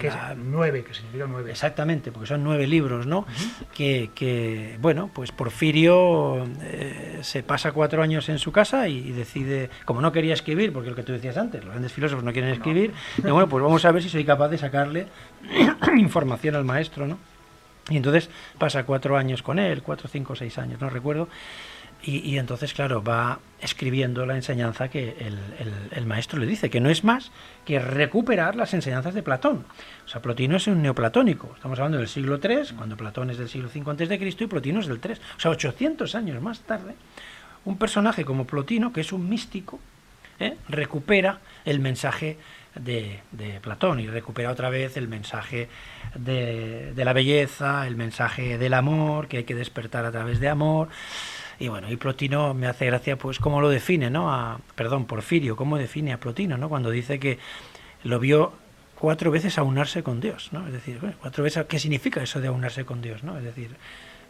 Que, 0.00 0.08
es 0.08 0.14
nueve, 0.36 0.82
que 0.82 0.94
significa 0.94 1.26
nueve. 1.28 1.52
Exactamente, 1.52 2.10
porque 2.10 2.26
son 2.26 2.42
nueve 2.42 2.66
libros, 2.66 3.06
¿no? 3.06 3.24
que, 3.72 4.10
que, 4.16 4.78
bueno, 4.80 5.12
pues 5.14 5.30
Porfirio 5.30 6.44
eh, 6.60 7.18
se 7.20 7.44
pasa 7.44 7.70
cuatro 7.70 8.02
años 8.02 8.28
en 8.28 8.40
su 8.40 8.50
casa 8.50 8.88
y, 8.88 9.12
decide, 9.12 9.70
como 9.84 10.00
no 10.00 10.10
quería 10.10 10.34
escribir, 10.34 10.72
porque 10.72 10.90
lo 10.90 10.96
que 10.96 11.04
tú 11.04 11.12
decías 11.12 11.36
antes, 11.36 11.62
los 11.62 11.70
grandes 11.70 11.92
filósofos 11.92 12.24
no 12.24 12.32
quieren 12.32 12.50
escribir, 12.50 12.92
y 13.16 13.30
bueno, 13.30 13.48
pues 13.48 13.62
vamos 13.62 13.84
a 13.84 13.92
ver 13.92 14.02
si 14.02 14.08
soy 14.08 14.24
capaz 14.24 14.48
de 14.48 14.58
sacarle 14.58 15.06
información 15.96 16.56
al 16.56 16.64
maestro, 16.64 17.06
¿no? 17.06 17.16
Y 17.88 17.96
entonces 17.96 18.30
pasa 18.58 18.84
cuatro 18.84 19.16
años 19.16 19.42
con 19.42 19.58
él, 19.58 19.82
cuatro, 19.82 20.08
cinco, 20.08 20.36
seis 20.36 20.58
años, 20.58 20.80
no 20.80 20.90
recuerdo. 20.90 21.28
Y, 22.00 22.38
entonces, 22.38 22.74
claro, 22.74 23.02
va 23.02 23.40
escribiendo 23.60 24.24
la 24.24 24.36
enseñanza 24.36 24.88
que 24.88 25.16
el, 25.90 26.06
maestro 26.06 26.38
le 26.38 26.46
dice, 26.46 26.70
que 26.70 26.80
no 26.80 26.90
es 26.90 27.02
más 27.02 27.32
que 27.64 27.80
recuperar 27.80 28.54
las 28.54 28.72
enseñanzas 28.72 29.14
de 29.14 29.22
Platón. 29.24 29.64
O 30.06 30.08
sea, 30.08 30.22
Plotino 30.22 30.56
es 30.56 30.68
un 30.68 30.80
neoplatónico. 30.80 31.50
Estamos 31.56 31.76
hablando 31.80 31.98
del 31.98 32.06
siglo 32.06 32.38
III, 32.40 32.76
cuando 32.76 32.96
Platón 32.96 33.30
es 33.30 33.38
del 33.38 33.48
siglo 33.48 33.68
V 33.68 34.18
Cristo 34.18 34.44
y 34.44 34.46
Plotino 34.46 34.78
es 34.78 34.86
del 34.86 35.00
III. 35.04 35.14
O 35.36 35.40
sea, 35.40 35.50
800 35.50 36.14
años 36.14 36.40
más 36.40 36.60
tarde, 36.60 36.94
un 37.64 37.78
personaje 37.78 38.24
como 38.24 38.46
Plotino, 38.46 38.92
que 38.92 39.00
es 39.00 39.12
un 39.12 39.28
místico, 39.28 39.80
¿eh? 40.38 40.56
recupera 40.68 41.40
el 41.64 41.80
mensaje 41.80 42.38
de, 42.78 43.20
Platón 43.62 44.00
y 44.00 44.06
recupera 44.06 44.50
otra 44.50 44.70
vez 44.70 44.96
el 44.96 45.08
mensaje 45.08 45.68
de, 46.14 46.92
la 46.96 47.12
belleza, 47.12 47.86
el 47.86 47.96
mensaje 47.96 48.58
del 48.58 48.74
amor, 48.74 49.28
que 49.28 49.38
hay 49.38 49.44
que 49.44 49.54
despertar 49.54 50.04
a 50.04 50.12
través 50.12 50.40
de 50.40 50.48
amor. 50.48 50.88
Y 51.58 51.68
bueno, 51.68 51.90
y 51.90 51.96
Plotino 51.96 52.54
me 52.54 52.66
hace 52.66 52.86
gracia, 52.86 53.16
pues, 53.16 53.38
cómo 53.38 53.60
lo 53.60 53.68
define, 53.68 54.10
¿no? 54.10 54.32
A, 54.32 54.60
perdón, 54.76 55.06
Porfirio, 55.06 55.56
cómo 55.56 55.76
define 55.76 56.12
a 56.12 56.20
Plotino, 56.20 56.56
¿no? 56.56 56.68
Cuando 56.68 56.90
dice 56.90 57.18
que 57.18 57.38
lo 58.04 58.20
vio 58.20 58.52
cuatro 58.94 59.30
veces 59.30 59.58
aunarse 59.58 60.02
con 60.02 60.20
Dios, 60.20 60.50
¿no? 60.52 60.66
Es 60.66 60.72
decir, 60.72 61.00
cuatro 61.20 61.44
veces, 61.44 61.66
¿qué 61.66 61.78
significa 61.78 62.22
eso 62.22 62.40
de 62.40 62.48
aunarse 62.48 62.84
con 62.84 63.02
Dios, 63.02 63.24
¿no? 63.24 63.36
Es 63.38 63.44
decir, 63.44 63.76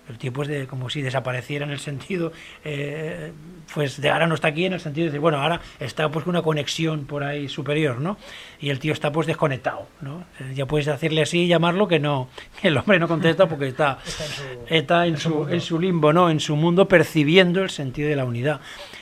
el 0.09 0.19
tiempo 0.19 0.43
es 0.43 0.49
de 0.49 0.67
como 0.67 0.89
si 0.91 1.03
desapareciera 1.03 1.65
en 1.65 1.71
el 1.71 1.79
sentido, 1.79 2.33
eh, 2.65 3.33
pues 3.75 4.01
de 4.01 4.11
ahora 4.11 4.27
no 4.27 4.35
está 4.35 4.49
aquí 4.49 4.65
en 4.65 4.73
el 4.73 4.81
sentido 4.81 5.05
de 5.05 5.11
decir, 5.11 5.21
bueno, 5.21 5.39
ahora 5.39 5.61
está 5.79 6.11
pues 6.11 6.27
una 6.27 6.43
conexión 6.43 7.05
por 7.05 7.23
ahí 7.23 7.49
superior, 7.49 8.01
¿no? 8.01 8.17
Y 8.59 8.71
el 8.71 8.79
tío 8.79 8.93
está 8.93 9.13
pues 9.13 9.27
desconectado, 9.27 9.87
¿no? 10.01 10.25
Eh, 10.41 10.55
ya 10.55 10.67
puedes 10.67 10.87
decirle 10.87 11.23
así 11.23 11.41
y 11.41 11.49
llamarlo 11.49 11.89
que 11.89 11.99
no, 11.99 12.29
que 12.61 12.69
el 12.69 12.79
hombre 12.79 12.99
no 12.99 13.09
contesta 13.09 13.49
porque 13.49 13.69
está, 13.69 13.99
está 14.69 15.07
en 15.07 15.19
su, 15.19 15.47
en 15.49 15.61
su 15.61 15.79
limbo, 15.79 16.13
¿no? 16.13 16.31
En 16.31 16.41
su 16.41 16.57
mundo 16.57 16.89
percibiendo 16.89 17.63
el 17.63 17.71
sentido 17.71 18.09
de 18.09 18.17
la 18.17 18.25
unidad. 18.25 18.61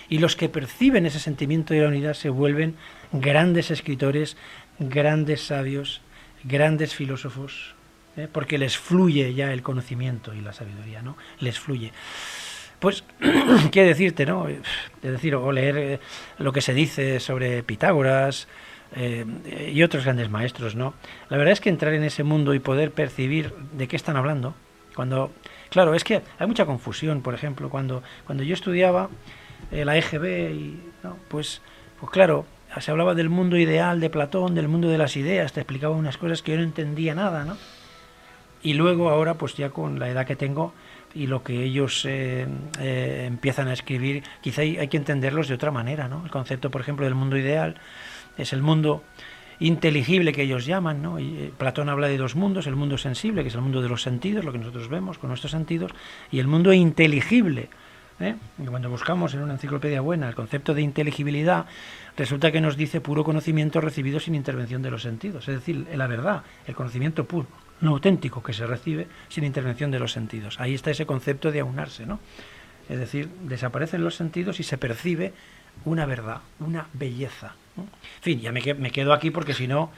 Y 0.08 0.18
los 0.18 0.36
que 0.36 0.48
perciben 0.48 1.06
ese 1.06 1.20
sentimiento 1.20 1.74
de 1.74 1.80
la 1.80 1.88
unidad 1.88 2.14
se 2.14 2.30
vuelven 2.30 2.76
grandes 3.12 3.70
escritores, 3.70 4.36
grandes 4.78 5.42
sabios, 5.42 6.00
grandes 6.44 6.94
filósofos, 6.94 7.75
¿eh? 8.16 8.28
porque 8.30 8.58
les 8.58 8.76
fluye 8.76 9.34
ya 9.34 9.52
el 9.52 9.62
conocimiento 9.62 10.34
y 10.34 10.40
la 10.40 10.52
sabiduría, 10.52 11.02
¿no? 11.02 11.16
Les 11.40 11.58
fluye. 11.58 11.92
Pues, 12.78 13.04
¿qué 13.72 13.84
decirte, 13.84 14.26
no? 14.26 14.48
Es 14.48 14.60
decir, 15.02 15.34
o 15.34 15.52
leer 15.52 15.76
eh, 15.78 16.00
lo 16.38 16.52
que 16.52 16.60
se 16.60 16.74
dice 16.74 17.20
sobre 17.20 17.62
Pitágoras 17.62 18.48
eh, 18.94 19.24
y 19.72 19.82
otros 19.82 20.04
grandes 20.04 20.30
maestros, 20.30 20.74
¿no? 20.74 20.94
La 21.28 21.36
verdad 21.36 21.52
es 21.52 21.60
que 21.60 21.70
entrar 21.70 21.94
en 21.94 22.04
ese 22.04 22.22
mundo 22.22 22.54
y 22.54 22.58
poder 22.58 22.92
percibir 22.92 23.54
de 23.72 23.88
qué 23.88 23.96
están 23.96 24.16
hablando, 24.16 24.54
cuando, 24.94 25.32
claro, 25.70 25.94
es 25.94 26.04
que 26.04 26.22
hay 26.38 26.46
mucha 26.46 26.66
confusión, 26.66 27.22
por 27.22 27.34
ejemplo, 27.34 27.70
cuando, 27.70 28.02
cuando 28.24 28.44
yo 28.44 28.54
estudiaba 28.54 29.10
la 29.70 29.96
EGB 29.96 30.50
y, 30.52 30.80
¿no? 31.02 31.16
Pues, 31.28 31.60
pues 31.98 32.12
claro, 32.12 32.46
se 32.78 32.90
hablaba 32.90 33.14
del 33.14 33.30
mundo 33.30 33.56
ideal 33.56 34.00
de 34.00 34.10
Platón, 34.10 34.54
del 34.54 34.68
mundo 34.68 34.88
de 34.88 34.98
las 34.98 35.16
ideas, 35.16 35.52
te 35.52 35.60
explicaba 35.60 35.94
unas 35.94 36.18
cosas 36.18 36.42
que 36.42 36.52
yo 36.52 36.58
no 36.58 36.64
entendía 36.64 37.14
nada, 37.14 37.44
¿no? 37.44 37.56
Y 38.66 38.74
luego 38.74 39.10
ahora, 39.10 39.34
pues 39.34 39.54
ya 39.54 39.70
con 39.70 40.00
la 40.00 40.08
edad 40.08 40.26
que 40.26 40.34
tengo 40.34 40.74
y 41.14 41.28
lo 41.28 41.44
que 41.44 41.62
ellos 41.62 42.04
eh, 42.04 42.48
eh, 42.80 43.24
empiezan 43.28 43.68
a 43.68 43.72
escribir, 43.72 44.24
quizá 44.40 44.62
hay, 44.62 44.88
que 44.88 44.96
entenderlos 44.96 45.46
de 45.46 45.54
otra 45.54 45.70
manera, 45.70 46.08
¿no? 46.08 46.24
El 46.24 46.32
concepto, 46.32 46.68
por 46.68 46.80
ejemplo, 46.80 47.04
del 47.04 47.14
mundo 47.14 47.36
ideal 47.36 47.76
es 48.36 48.52
el 48.52 48.62
mundo 48.62 49.04
inteligible 49.60 50.32
que 50.32 50.42
ellos 50.42 50.66
llaman, 50.66 51.00
¿no? 51.00 51.20
Y 51.20 51.26
eh, 51.38 51.52
Platón 51.56 51.88
habla 51.88 52.08
de 52.08 52.16
dos 52.16 52.34
mundos, 52.34 52.66
el 52.66 52.74
mundo 52.74 52.98
sensible, 52.98 53.42
que 53.42 53.50
es 53.50 53.54
el 53.54 53.60
mundo 53.60 53.82
de 53.82 53.88
los 53.88 54.02
sentidos, 54.02 54.44
lo 54.44 54.50
que 54.50 54.58
nosotros 54.58 54.88
vemos 54.88 55.16
con 55.18 55.28
nuestros 55.28 55.52
sentidos, 55.52 55.92
y 56.32 56.40
el 56.40 56.48
mundo 56.48 56.72
inteligible. 56.72 57.68
Y 58.18 58.64
cuando 58.64 58.90
buscamos 58.90 59.32
en 59.34 59.42
una 59.42 59.52
enciclopedia 59.52 60.00
buena 60.00 60.28
el 60.28 60.34
concepto 60.34 60.74
de 60.74 60.82
inteligibilidad, 60.82 61.66
resulta 62.16 62.50
que 62.50 62.60
nos 62.60 62.76
dice 62.76 63.00
puro 63.00 63.22
conocimiento 63.22 63.80
recibido 63.80 64.18
sin 64.18 64.34
intervención 64.34 64.82
de 64.82 64.90
los 64.90 65.02
sentidos, 65.02 65.46
es 65.46 65.54
decir, 65.54 65.86
la 65.94 66.08
verdad, 66.08 66.42
el 66.66 66.74
conocimiento 66.74 67.26
puro 67.26 67.46
no 67.80 67.90
auténtico 67.92 68.42
que 68.42 68.52
se 68.52 68.66
recibe 68.66 69.06
sin 69.28 69.44
intervención 69.44 69.90
de 69.90 69.98
los 69.98 70.12
sentidos. 70.12 70.60
Ahí 70.60 70.74
está 70.74 70.90
ese 70.90 71.06
concepto 71.06 71.52
de 71.52 71.60
aunarse, 71.60 72.06
¿no? 72.06 72.20
Es 72.88 72.98
decir, 72.98 73.28
desaparecen 73.42 74.04
los 74.04 74.14
sentidos 74.14 74.60
y 74.60 74.62
se 74.62 74.78
percibe 74.78 75.32
una 75.84 76.06
verdad, 76.06 76.40
una 76.60 76.86
belleza. 76.92 77.54
En 77.76 77.88
fin, 78.22 78.40
ya 78.40 78.52
me, 78.52 78.62
quedo 78.62 79.12
aquí 79.12 79.30
porque 79.30 79.54
si 79.54 79.66
no, 79.66 79.90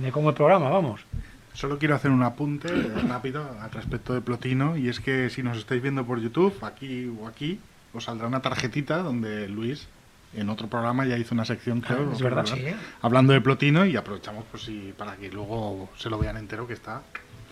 me 0.00 0.12
como 0.12 0.30
el 0.30 0.34
programa, 0.34 0.70
vamos. 0.70 1.04
Solo 1.52 1.78
quiero 1.78 1.96
hacer 1.96 2.10
un 2.10 2.22
apunte 2.22 2.68
rápido 3.08 3.44
al 3.60 3.70
respecto 3.70 4.14
de 4.14 4.20
Plotino 4.20 4.76
y 4.76 4.88
es 4.88 5.00
que 5.00 5.28
si 5.28 5.42
nos 5.42 5.58
estáis 5.58 5.82
viendo 5.82 6.06
por 6.06 6.20
YouTube, 6.20 6.54
aquí 6.62 7.12
o 7.20 7.26
aquí, 7.26 7.58
os 7.92 8.04
saldrá 8.04 8.28
una 8.28 8.40
tarjetita 8.40 8.98
donde 8.98 9.48
Luis 9.48 9.88
en 10.34 10.48
otro 10.50 10.68
programa 10.68 11.06
ya 11.06 11.16
hizo 11.16 11.34
una 11.34 11.44
sección, 11.44 11.80
creo, 11.80 12.08
Ah, 12.10 12.12
es 12.14 12.20
verdad. 12.22 12.46
Sí. 12.46 12.64
hablando 13.02 13.32
de 13.32 13.40
Plotino 13.40 13.84
y 13.86 13.96
aprovechamos 13.96 14.44
pues 14.50 14.64
si, 14.64 14.92
para 14.96 15.16
que 15.16 15.30
luego 15.30 15.90
se 15.96 16.10
lo 16.10 16.18
vean 16.18 16.36
entero 16.36 16.66
que 16.66 16.74
está 16.74 17.02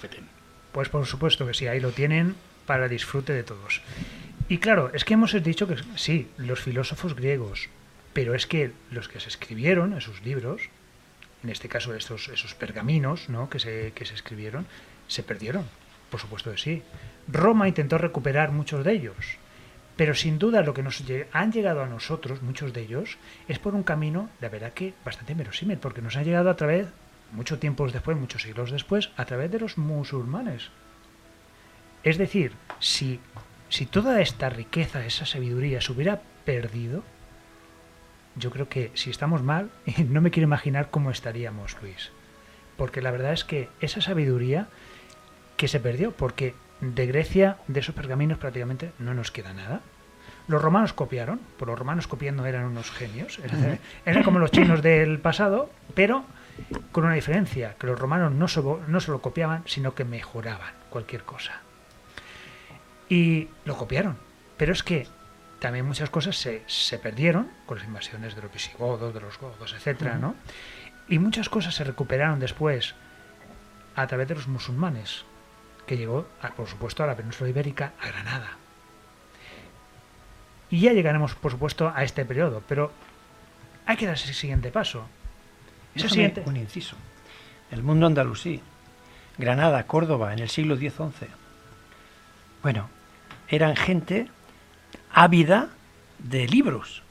fetén. 0.00 0.24
Pues 0.72 0.88
por 0.88 1.06
supuesto 1.06 1.46
que 1.46 1.54
sí, 1.54 1.66
ahí 1.66 1.80
lo 1.80 1.90
tienen 1.90 2.34
para 2.66 2.88
disfrute 2.88 3.32
de 3.32 3.42
todos. 3.42 3.80
Y 4.48 4.58
claro, 4.58 4.90
es 4.92 5.04
que 5.04 5.14
hemos 5.14 5.32
dicho 5.42 5.66
que 5.66 5.76
sí, 5.96 6.28
los 6.36 6.60
filósofos 6.60 7.16
griegos, 7.16 7.68
pero 8.12 8.34
es 8.34 8.46
que 8.46 8.72
los 8.90 9.08
que 9.08 9.20
se 9.20 9.28
escribieron 9.28 9.94
esos 9.94 10.22
libros, 10.22 10.62
en 11.42 11.50
este 11.50 11.68
caso 11.68 11.94
estos, 11.94 12.28
esos 12.28 12.54
pergaminos 12.54 13.28
¿no? 13.28 13.48
que, 13.48 13.58
se, 13.58 13.92
que 13.94 14.04
se 14.04 14.14
escribieron, 14.14 14.66
se 15.08 15.22
perdieron. 15.22 15.64
Por 16.10 16.20
supuesto 16.20 16.50
que 16.52 16.58
sí. 16.58 16.82
Roma 17.26 17.66
intentó 17.68 17.98
recuperar 17.98 18.52
muchos 18.52 18.84
de 18.84 18.92
ellos, 18.92 19.16
pero 19.96 20.14
sin 20.14 20.38
duda 20.38 20.62
lo 20.62 20.74
que 20.74 20.82
nos 20.82 21.02
han 21.32 21.52
llegado 21.52 21.82
a 21.82 21.86
nosotros, 21.86 22.42
muchos 22.42 22.72
de 22.72 22.82
ellos, 22.82 23.16
es 23.48 23.58
por 23.58 23.74
un 23.74 23.82
camino, 23.82 24.28
la 24.40 24.50
verdad 24.50 24.72
que 24.74 24.92
bastante 25.04 25.34
verosímil, 25.34 25.78
porque 25.78 26.02
nos 26.02 26.16
han 26.16 26.24
llegado 26.24 26.50
a 26.50 26.56
través, 26.56 26.88
mucho 27.32 27.58
tiempos 27.58 27.92
después, 27.92 28.16
muchos 28.16 28.42
siglos 28.42 28.70
después, 28.70 29.10
a 29.16 29.24
través 29.24 29.50
de 29.50 29.58
los 29.58 29.78
musulmanes. 29.78 30.70
Es 32.04 32.18
decir, 32.18 32.52
si, 32.78 33.20
si 33.70 33.86
toda 33.86 34.20
esta 34.20 34.50
riqueza, 34.50 35.04
esa 35.06 35.24
sabiduría 35.24 35.80
se 35.80 35.92
hubiera 35.92 36.20
perdido, 36.44 37.02
yo 38.36 38.50
creo 38.50 38.68
que 38.68 38.90
si 38.94 39.08
estamos 39.08 39.42
mal, 39.42 39.70
no 40.08 40.20
me 40.20 40.30
quiero 40.30 40.46
imaginar 40.46 40.90
cómo 40.90 41.10
estaríamos, 41.10 41.76
Luis. 41.80 42.10
Porque 42.76 43.00
la 43.00 43.10
verdad 43.10 43.32
es 43.32 43.44
que 43.44 43.70
esa 43.80 44.02
sabiduría 44.02 44.68
que 45.56 45.68
se 45.68 45.80
perdió, 45.80 46.12
porque 46.12 46.54
de 46.80 47.06
Grecia, 47.06 47.56
de 47.68 47.80
esos 47.80 47.94
pergaminos 47.94 48.38
prácticamente 48.38 48.92
no 48.98 49.14
nos 49.14 49.30
queda 49.30 49.52
nada. 49.52 49.80
Los 50.48 50.62
romanos 50.62 50.92
copiaron, 50.92 51.40
por 51.58 51.68
los 51.68 51.78
romanos 51.78 52.06
copiando 52.06 52.46
eran 52.46 52.64
unos 52.64 52.90
genios, 52.90 53.40
eran, 53.40 53.80
eran 54.04 54.22
como 54.22 54.38
los 54.38 54.52
chinos 54.52 54.80
del 54.80 55.18
pasado, 55.18 55.70
pero 55.94 56.24
con 56.92 57.04
una 57.04 57.14
diferencia, 57.14 57.74
que 57.78 57.86
los 57.86 57.98
romanos 57.98 58.32
no 58.32 58.48
solo, 58.48 58.80
no 58.86 59.00
solo 59.00 59.20
copiaban, 59.20 59.62
sino 59.66 59.94
que 59.94 60.04
mejoraban 60.04 60.72
cualquier 60.90 61.22
cosa. 61.24 61.60
Y 63.08 63.48
lo 63.64 63.76
copiaron, 63.76 64.16
pero 64.56 64.72
es 64.72 64.82
que 64.82 65.06
también 65.58 65.86
muchas 65.86 66.10
cosas 66.10 66.36
se, 66.36 66.62
se 66.66 66.98
perdieron 66.98 67.48
con 67.66 67.78
las 67.78 67.86
invasiones 67.86 68.36
de 68.36 68.42
los 68.42 68.52
visigodos, 68.52 69.14
de 69.14 69.20
los 69.20 69.38
godos, 69.38 69.74
etcétera, 69.74 70.16
¿no? 70.16 70.34
Y 71.08 71.18
muchas 71.18 71.48
cosas 71.48 71.74
se 71.74 71.84
recuperaron 71.84 72.40
después 72.40 72.94
a 73.94 74.06
través 74.06 74.28
de 74.28 74.34
los 74.34 74.48
musulmanes, 74.48 75.24
que 75.86 75.96
llegó, 75.96 76.26
a- 76.42 76.50
por 76.50 76.68
supuesto, 76.68 77.02
a 77.02 77.06
la 77.06 77.14
península 77.16 77.50
ibérica, 77.50 77.92
a 78.00 78.06
Granada. 78.08 78.50
Y 80.70 80.80
ya 80.80 80.92
llegaremos, 80.92 81.34
por 81.34 81.52
supuesto, 81.52 81.92
a 81.94 82.02
este 82.02 82.24
periodo, 82.24 82.62
pero 82.68 82.90
hay 83.86 83.96
que 83.96 84.06
dar 84.06 84.16
ese 84.16 84.34
siguiente 84.34 84.70
paso. 84.70 85.06
Ese 85.94 86.08
siguiente... 86.08 86.42
un 86.44 86.56
inciso. 86.56 86.96
El 87.70 87.82
mundo 87.82 88.06
andalusí, 88.06 88.60
Granada, 89.38 89.86
Córdoba, 89.86 90.32
en 90.32 90.40
el 90.40 90.48
siglo 90.48 90.74
X-XI. 90.74 91.26
Bueno, 92.62 92.88
eran 93.48 93.76
gente 93.76 94.28
ávida 95.12 95.68
de 96.18 96.48
libros. 96.48 97.02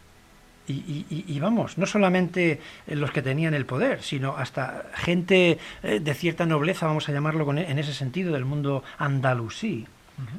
Y, 0.68 0.74
y- 0.74 1.05
y- 1.09 1.26
y 1.36 1.39
vamos, 1.39 1.78
no 1.78 1.86
solamente 1.86 2.59
los 2.88 3.11
que 3.11 3.22
tenían 3.22 3.53
el 3.53 3.66
poder, 3.68 4.01
sino 4.01 4.36
hasta 4.36 4.86
gente 4.95 5.59
eh, 5.84 5.99
de 5.99 6.13
cierta 6.16 6.45
nobleza, 6.47 6.88
vamos 6.88 7.07
a 7.07 7.11
llamarlo 7.11 7.45
con 7.45 7.57
e- 7.59 7.70
en 7.70 7.78
ese 7.78 7.93
sentido, 7.93 8.34
del 8.34 8.45
mundo 8.45 8.84
andalusí. 8.97 9.86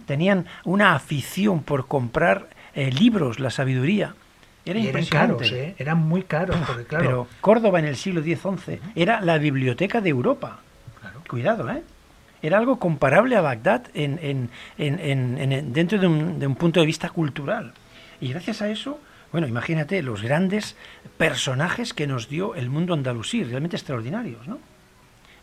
Tenían 0.07 0.47
una 0.65 0.95
afición 0.95 1.63
por 1.63 1.87
comprar 1.87 2.49
eh, 2.75 2.91
libros, 2.91 3.39
la 3.41 3.51
sabiduría. 3.51 4.15
Era 4.65 4.79
y 4.81 4.89
eran 4.89 5.05
caros, 5.05 5.53
¿eh? 5.53 5.75
Eran 5.79 5.99
muy 5.99 6.23
caros, 6.23 6.57
porque 6.67 6.85
claro... 6.85 7.05
Pero 7.05 7.29
Córdoba 7.41 7.79
en 7.79 7.85
el 7.85 7.97
siglo 7.97 8.21
X-XI 8.21 8.81
era 8.97 9.21
la 9.21 9.39
biblioteca 9.39 10.01
de 10.01 10.09
Europa. 10.11 10.59
Claro. 11.01 11.21
Cuidado, 11.29 11.71
¿eh? 11.71 11.83
Era 12.43 12.59
algo 12.59 12.79
comparable 12.81 13.37
a 13.37 13.43
Bagdad 13.43 13.85
en- 13.95 14.51
dentro 15.73 15.99
de 15.99 16.07
un, 16.07 16.39
de 16.39 16.47
un 16.47 16.57
punto 16.57 16.81
de 16.81 16.87
vista 16.87 17.11
cultural. 17.11 17.73
Y 18.21 18.29
gracias 18.29 18.63
a 18.63 18.69
eso, 18.71 18.99
bueno, 19.37 19.49
imagínate 19.49 20.03
los 20.03 20.23
grandes 20.23 20.77
personajes 21.19 21.93
que 21.93 22.07
nos 22.07 22.31
dio 22.31 22.55
el 22.55 22.71
mundo 22.71 22.95
andalusí, 22.95 23.45
realmente 23.45 23.77
extraordinarios, 23.77 24.49
¿no? 24.49 24.59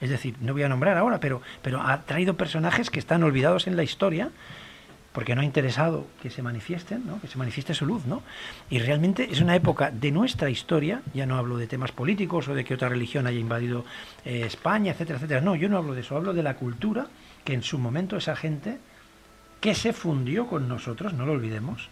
Es 0.01 0.09
decir, 0.09 0.33
no 0.41 0.53
voy 0.53 0.63
a 0.63 0.67
nombrar 0.67 0.97
ahora, 0.97 1.19
pero, 1.19 1.43
pero 1.61 1.79
ha 1.79 2.01
traído 2.01 2.35
personajes 2.35 2.89
que 2.89 2.97
están 2.97 3.21
olvidados 3.21 3.67
en 3.67 3.75
la 3.75 3.83
historia 3.83 4.31
porque 5.11 5.35
no 5.35 5.41
ha 5.41 5.45
interesado 5.45 6.07
que 6.23 6.31
se 6.31 6.41
manifiesten, 6.41 7.05
¿no? 7.05 7.21
que 7.21 7.27
se 7.27 7.37
manifieste 7.37 7.75
su 7.75 7.85
luz, 7.85 8.07
¿no? 8.07 8.23
Y 8.71 8.79
realmente 8.79 9.29
es 9.31 9.41
una 9.41 9.55
época 9.55 9.91
de 9.91 10.09
nuestra 10.09 10.49
historia, 10.49 11.03
ya 11.13 11.27
no 11.27 11.37
hablo 11.37 11.57
de 11.57 11.67
temas 11.67 11.91
políticos 11.91 12.47
o 12.47 12.55
de 12.55 12.65
que 12.65 12.73
otra 12.73 12.89
religión 12.89 13.27
haya 13.27 13.37
invadido 13.37 13.85
eh, 14.25 14.41
España, 14.43 14.93
etcétera, 14.93 15.17
etcétera. 15.17 15.41
No, 15.41 15.55
yo 15.55 15.69
no 15.69 15.77
hablo 15.77 15.93
de 15.93 16.01
eso, 16.01 16.15
hablo 16.15 16.33
de 16.33 16.41
la 16.41 16.55
cultura 16.55 17.09
que 17.43 17.53
en 17.53 17.61
su 17.61 17.77
momento 17.77 18.17
esa 18.17 18.35
gente 18.35 18.79
que 19.61 19.75
se 19.75 19.93
fundió 19.93 20.47
con 20.47 20.67
nosotros, 20.67 21.13
no 21.13 21.27
lo 21.27 21.33
olvidemos. 21.33 21.91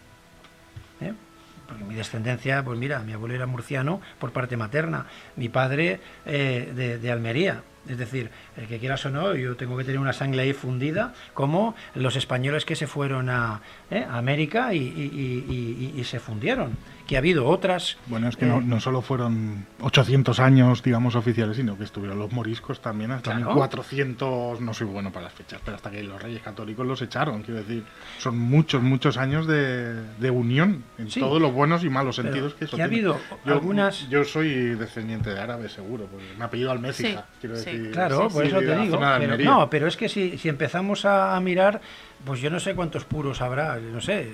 Porque 1.66 1.84
mi 1.84 1.94
descendencia, 1.94 2.62
pues 2.64 2.78
mira, 2.78 3.00
mi 3.00 3.12
abuelo 3.12 3.34
era 3.34 3.46
murciano 3.46 4.00
por 4.18 4.32
parte 4.32 4.56
materna, 4.56 5.06
mi 5.36 5.48
padre 5.48 6.00
eh, 6.26 6.98
de, 7.00 7.12
Almería. 7.12 7.62
Es 7.88 7.98
decir, 7.98 8.30
el 8.56 8.68
que 8.68 8.78
quieras 8.78 9.04
o 9.06 9.10
no, 9.10 9.34
yo 9.34 9.56
tengo 9.56 9.76
que 9.76 9.84
tener 9.84 9.98
una 9.98 10.12
sangre 10.12 10.42
ahí 10.42 10.52
fundida, 10.52 11.14
como 11.34 11.74
los 11.94 12.14
españoles 12.14 12.64
que 12.64 12.76
se 12.76 12.86
fueron 12.86 13.28
a, 13.28 13.60
¿eh? 13.90 14.06
América 14.08 14.72
y 14.72 16.00
se 16.04 16.20
fundieron. 16.20 16.76
Que 17.06 17.16
ha 17.16 17.18
habido 17.18 17.46
otras. 17.46 17.96
Bueno, 18.06 18.28
es 18.28 18.36
que 18.36 18.44
eh, 18.44 18.48
no, 18.48 18.60
no 18.60 18.80
solo 18.80 19.02
fueron 19.02 19.66
800 19.80 20.38
años, 20.40 20.82
digamos, 20.82 21.14
oficiales, 21.14 21.56
sino 21.56 21.76
que 21.76 21.84
estuvieron 21.84 22.18
los 22.18 22.32
moriscos 22.32 22.80
también 22.80 23.10
hasta 23.10 23.32
Claro. 23.36 23.54
1400, 23.54 24.60
no 24.60 24.72
soy 24.74 24.86
bueno 24.86 25.10
para 25.12 25.24
las 25.24 25.34
fechas, 25.34 25.60
pero 25.64 25.76
hasta 25.76 25.90
que 25.90 26.02
los 26.02 26.22
reyes 26.22 26.42
católicos 26.42 26.86
los 26.86 27.02
echaron, 27.02 27.42
quiero 27.42 27.60
decir, 27.60 27.84
son 28.18 28.38
muchos, 28.38 28.82
muchos 28.82 29.16
años 29.16 29.46
de, 29.46 29.94
de 30.18 30.30
unión 30.30 30.84
en 30.98 31.10
Sí. 31.10 31.20
todos 31.20 31.40
los 31.42 31.52
buenos 31.52 31.84
y 31.84 31.88
malos 31.90 32.16
sentidos 32.16 32.54
que 32.54 32.64
eso 32.66 32.76
que 32.76 32.82
ha 32.82 32.88
tiene. 32.88 33.08
habido 33.10 33.20
yo, 33.44 33.52
algunas- 33.52 34.08
Yo 34.08 34.24
soy 34.24 34.74
descendiente 34.76 35.30
de 35.30 35.40
árabe, 35.40 35.68
seguro, 35.68 36.06
porque 36.10 36.24
me 36.38 36.44
ha 36.44 36.50
pedido 36.50 36.70
Almécija, 36.70 37.20
Sí, 37.22 37.36
quiero 37.40 37.56
sí. 37.56 37.64
decir. 37.72 37.90
Claro, 37.90 38.28
sí, 38.28 38.34
por 38.34 38.42
sí, 38.42 38.48
eso 38.48 38.58
te 38.60 38.76
digo. 38.78 38.98
pero- 39.18 39.38
no, 39.44 39.68
pero 39.70 39.86
es 39.86 39.96
que 39.96 40.08
si, 40.08 40.38
si 40.38 40.48
empezamos 40.48 41.04
a, 41.04 41.36
a 41.36 41.40
mirar, 41.40 41.80
pues 42.24 42.40
yo 42.40 42.50
no 42.50 42.60
sé 42.60 42.74
cuántos 42.74 43.04
puros 43.04 43.40
habrá, 43.40 43.76
no 43.78 44.00
sé, 44.00 44.32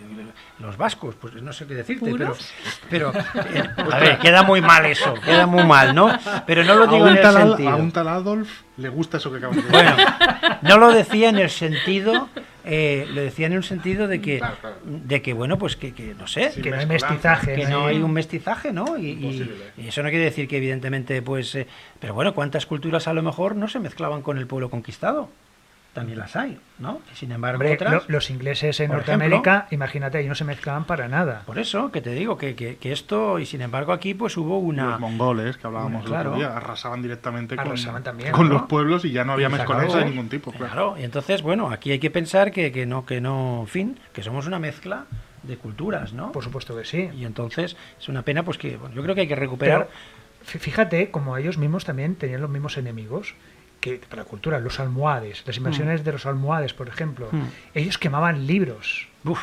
los 0.59 0.77
vascos, 0.77 1.15
pues 1.15 1.35
no 1.43 1.53
sé 1.53 1.67
qué 1.67 1.75
decirte, 1.75 2.11
pero, 2.13 2.27
¿Puros? 2.27 2.53
pero 2.91 3.13
eh, 3.15 3.63
a 3.93 3.99
ver, 3.99 4.19
queda 4.19 4.43
muy 4.43 4.61
mal 4.61 4.85
eso, 4.87 5.15
queda 5.25 5.47
muy 5.47 5.65
mal, 5.65 5.95
¿no? 5.95 6.11
Pero 6.47 6.65
no 6.65 6.75
lo 6.75 6.87
digo 6.87 7.03
un 7.05 7.09
en 7.11 7.17
el 7.17 7.23
tal, 7.23 7.35
sentido. 7.49 7.71
a 7.71 7.77
un 7.77 7.91
tal 7.93 8.09
Adolf 8.09 8.49
le 8.77 8.89
gusta 8.89 9.17
eso 9.17 9.31
que 9.31 9.39
acabas 9.39 9.57
de 9.57 9.63
decir. 9.63 9.73
Bueno, 9.73 9.97
no 10.63 10.79
lo 10.79 10.93
decía 10.93 11.31
en 11.31 11.39
el 11.39 11.51
sentido, 11.51 12.29
eh, 12.65 13.07
lo 13.13 13.23
decía 13.23 13.47
en 13.47 13.55
el 13.55 13.65
sentido 13.65 14.07
de 14.07 14.21
que, 14.21 14.39
Claro, 14.39 14.57
claro. 14.61 14.77
de 14.85 15.23
que 15.23 15.33
bueno, 15.33 15.57
pues 15.59 15.77
que, 15.77 15.95
que 15.95 16.15
no 16.15 16.27
sé, 16.27 16.53
Sí, 16.53 16.61
que 16.63 16.71
no 16.71 16.77
hay 16.77 16.87
mestizaje. 16.87 17.55
que 17.55 17.67
no 17.67 17.87
hay 17.87 17.97
un 18.03 18.13
mestizaje, 18.13 18.73
¿no? 18.73 18.99
Y, 18.99 19.51
y 19.77 19.89
eso 19.89 20.03
no 20.03 20.11
quiere 20.11 20.25
decir 20.27 20.47
que 20.47 20.59
evidentemente, 20.59 21.23
pues, 21.23 21.55
eh, 21.55 21.67
pero 21.99 22.13
bueno, 22.15 22.35
cuántas 22.35 22.67
culturas 22.67 23.09
a 23.09 23.15
lo 23.15 23.23
mejor 23.23 23.57
no 23.57 23.67
se 23.69 23.79
mezclaban 23.81 24.21
con 24.23 24.37
el 24.39 24.47
pueblo 24.47 24.69
conquistado, 24.71 25.31
también 25.99 26.19
las 26.19 26.37
hay, 26.37 26.59
¿no? 26.79 27.01
Y 27.13 27.17
sin 27.17 27.33
embargo 27.33 27.57
Hombre, 27.57 27.75
otras, 27.75 27.93
lo- 27.93 28.03
los 28.09 28.31
ingleses 28.31 28.81
en 28.81 28.91
Norteamérica, 28.91 29.67
imagínate, 29.71 30.19
ahí 30.19 30.27
no 30.29 30.35
se 30.35 30.45
mezclaban 30.45 30.85
para 30.85 31.09
nada. 31.09 31.43
por 31.47 31.59
eso 31.59 31.91
que 31.93 32.01
te 32.01 32.11
digo 32.11 32.37
que, 32.39 32.55
que, 32.55 32.77
que 32.77 32.93
esto 32.93 33.39
y 33.39 33.47
sin 33.47 33.61
embargo 33.63 33.93
aquí 33.93 34.15
pues 34.15 34.37
hubo 34.37 34.59
una, 34.59 34.91
Los 34.93 35.01
mongoles, 35.01 35.57
que 35.57 35.67
hablábamos 35.67 36.03
el 36.05 36.09
Claro. 36.09 36.31
otro 36.31 36.39
día, 36.41 36.57
arrasaban 36.57 37.03
directamente 37.03 37.57
con- 37.57 37.67
Arrasaban 37.67 38.03
también, 38.03 38.33
con, 38.33 38.49
¿no? 38.49 38.55
los 38.55 38.63
pueblos 38.63 39.05
y 39.05 39.11
ya 39.13 39.25
no 39.25 39.33
había 39.33 39.49
mezcolanza 39.49 39.99
de 39.99 40.05
ningún 40.07 40.29
tipo. 40.29 40.51
Claro. 40.53 40.67
Claro, 40.73 40.95
y 40.99 41.05
entonces, 41.05 41.43
bueno, 41.43 41.71
aquí 41.71 41.91
hay 41.93 41.99
que 41.99 42.11
pensar 42.11 42.51
que, 42.53 42.73
que 42.73 42.87
no, 42.87 43.05
que 43.07 43.21
no, 43.21 43.61
en 43.63 43.67
fin, 43.69 44.01
que 44.13 44.23
somos 44.23 44.47
una 44.47 44.59
mezcla 44.59 45.05
de 45.43 45.57
culturas, 45.57 46.13
¿no? 46.13 46.33
Por 46.33 46.43
supuesto 46.45 46.77
que 46.77 46.85
sí. 46.85 47.11
Y 47.17 47.25
entonces 47.25 47.77
es 47.99 48.09
una 48.09 48.23
pena, 48.23 48.43
pues 48.45 48.59
que 48.59 48.77
bueno, 48.77 48.95
yo 48.95 49.03
creo 49.03 49.15
que 49.15 49.23
hay 49.23 49.29
que 49.29 49.37
recuperar. 49.37 49.89
Pero 49.89 50.61
fíjate 50.61 51.11
como 51.11 51.37
ellos 51.37 51.59
mismos 51.59 51.85
también 51.85 52.15
tenían 52.17 52.41
los 52.41 52.51
mismos 52.51 52.77
enemigos 52.77 53.35
que 53.81 54.01
para 54.09 54.23
la 54.23 54.29
cultura, 54.29 54.59
los 54.61 54.81
almohades, 54.81 55.43
las 55.47 55.57
invasiones 55.57 56.05
de 56.05 56.13
los 56.13 56.27
almohades, 56.27 56.75
por 56.75 56.89
ejemplo. 56.89 57.29
Mm. 57.31 57.43
Ellos 57.75 57.99
quemaban 57.99 58.47
libros. 58.47 59.09
Uf, 59.25 59.41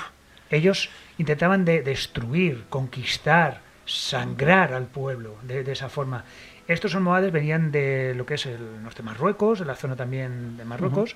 Ellos 0.49 0.89
intentaban 1.17 1.65
de 1.65 1.81
destruir, 1.81 2.65
conquistar, 2.69 3.61
sangrar 3.85 4.73
al 4.73 4.85
pueblo 4.85 5.37
de, 5.43 5.63
de 5.63 5.71
esa 5.71 5.89
forma. 5.89 6.23
Estos 6.67 6.95
almohades 6.95 7.31
venían 7.31 7.71
de 7.71 8.13
lo 8.15 8.25
que 8.25 8.33
es 8.35 8.45
el 8.45 8.81
norte 8.83 8.97
de 8.97 9.03
Marruecos, 9.03 9.59
de 9.59 9.65
la 9.65 9.75
zona 9.75 9.95
también 9.95 10.57
de 10.57 10.65
Marruecos, 10.65 11.15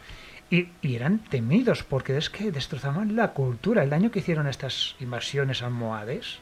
y, 0.51 0.69
y 0.81 0.95
eran 0.95 1.19
temidos 1.19 1.83
porque 1.83 2.17
es 2.17 2.29
que 2.29 2.51
destrozaban 2.51 3.15
la 3.15 3.29
cultura. 3.33 3.83
El 3.83 3.89
daño 3.89 4.11
que 4.11 4.19
hicieron 4.19 4.47
estas 4.47 4.95
invasiones 4.99 5.61
almohades 5.63 6.39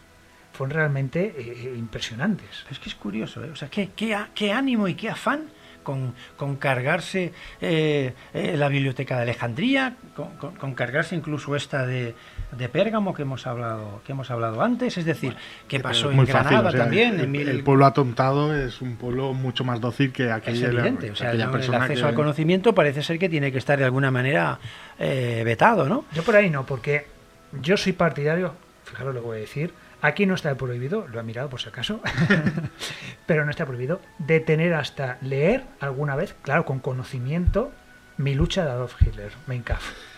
fueron 0.53 0.75
realmente 0.75 1.33
eh, 1.37 1.73
impresionantes. 1.77 2.49
pero 2.63 2.73
es 2.73 2.79
que 2.79 2.89
es 2.89 2.95
curioso, 2.95 3.43
¿eh? 3.43 3.49
O 3.51 3.55
sea, 3.55 3.69
¿qué, 3.69 3.89
qué 3.95 4.51
ánimo 4.51 4.87
y 4.87 4.95
qué 4.95 5.09
afán 5.09 5.45
con, 5.87 6.13
con 6.35 6.57
cargarse 6.57 7.31
eh, 7.61 8.13
eh, 8.33 8.57
la 8.57 8.67
biblioteca 8.67 9.15
de 9.15 9.21
Alejandría, 9.21 9.95
con, 10.17 10.35
con- 10.35 10.55
con 10.55 10.73
cargarse 10.75 11.15
incluso 11.15 11.55
esta 11.55 11.85
de, 11.85 12.13
de 12.51 12.67
Pérgamo 12.67 13.13
que 13.13 13.21
hemos 13.21 13.47
hablado 13.47 14.01
que 14.05 14.11
hemos 14.11 14.29
hablado 14.29 14.61
antes, 14.61 14.97
es 14.97 15.05
decir, 15.05 15.33
que 15.69 15.79
pasó 15.79 16.07
Es 16.07 16.11
en 16.11 16.15
muy 16.17 16.25
fácil, 16.25 16.49
Granada 16.49 16.67
o 16.67 16.71
sea, 16.73 16.81
también. 16.81 17.13
El, 17.15 17.21
en 17.21 17.31
mil- 17.31 17.47
el 17.47 17.63
pueblo 17.63 17.85
atontado 17.85 18.53
es 18.53 18.81
un 18.81 18.97
pueblo 18.97 19.31
mucho 19.33 19.63
más 19.63 19.79
dócil 19.79 20.11
que 20.11 20.25
es 20.25 20.31
aquella, 20.33 20.67
evidente, 20.67 21.11
o 21.11 21.15
sea, 21.15 21.29
aquella 21.29 21.45
el 21.45 21.51
persona 21.51 21.77
acceso 21.77 22.01
que- 22.01 22.09
al 22.09 22.15
conocimiento 22.15 22.75
parece 22.75 23.01
ser 23.01 23.17
que 23.17 23.29
tiene 23.29 23.49
que 23.53 23.57
estar 23.59 23.79
de 23.79 23.85
alguna 23.85 24.11
manera 24.11 24.59
eh, 24.99 25.43
vetado, 25.45 25.87
¿no? 25.87 26.03
Yo 26.13 26.21
por 26.23 26.35
ahí 26.35 26.49
no, 26.49 26.65
porque 26.65 27.05
yo 27.61 27.77
soy 27.77 27.93
partidario, 27.93 28.55
fijaros 28.83 29.15
lo 29.15 29.21
que 29.21 29.27
voy 29.27 29.37
a 29.37 29.41
decir, 29.41 29.71
aquí 30.01 30.25
no 30.25 30.35
está 30.35 30.55
prohibido, 30.55 31.07
lo 31.07 31.19
he 31.19 31.23
mirado 31.23 31.49
por 31.49 31.61
si 31.61 31.69
acaso, 31.69 32.01
pero 33.25 33.45
no 33.45 33.51
está 33.51 33.65
prohibido, 33.65 34.01
de 34.19 34.39
tener 34.39 34.73
hasta 34.73 35.17
leer 35.21 35.63
alguna 35.79 36.15
vez, 36.15 36.35
claro, 36.41 36.65
con 36.65 36.79
conocimiento, 36.79 37.71
mi 38.17 38.33
lucha 38.33 38.65
de 38.65 38.71
Adolf 38.71 39.01
Hitler, 39.01 39.31
Mein 39.47 39.63
Kampf. 39.63 40.16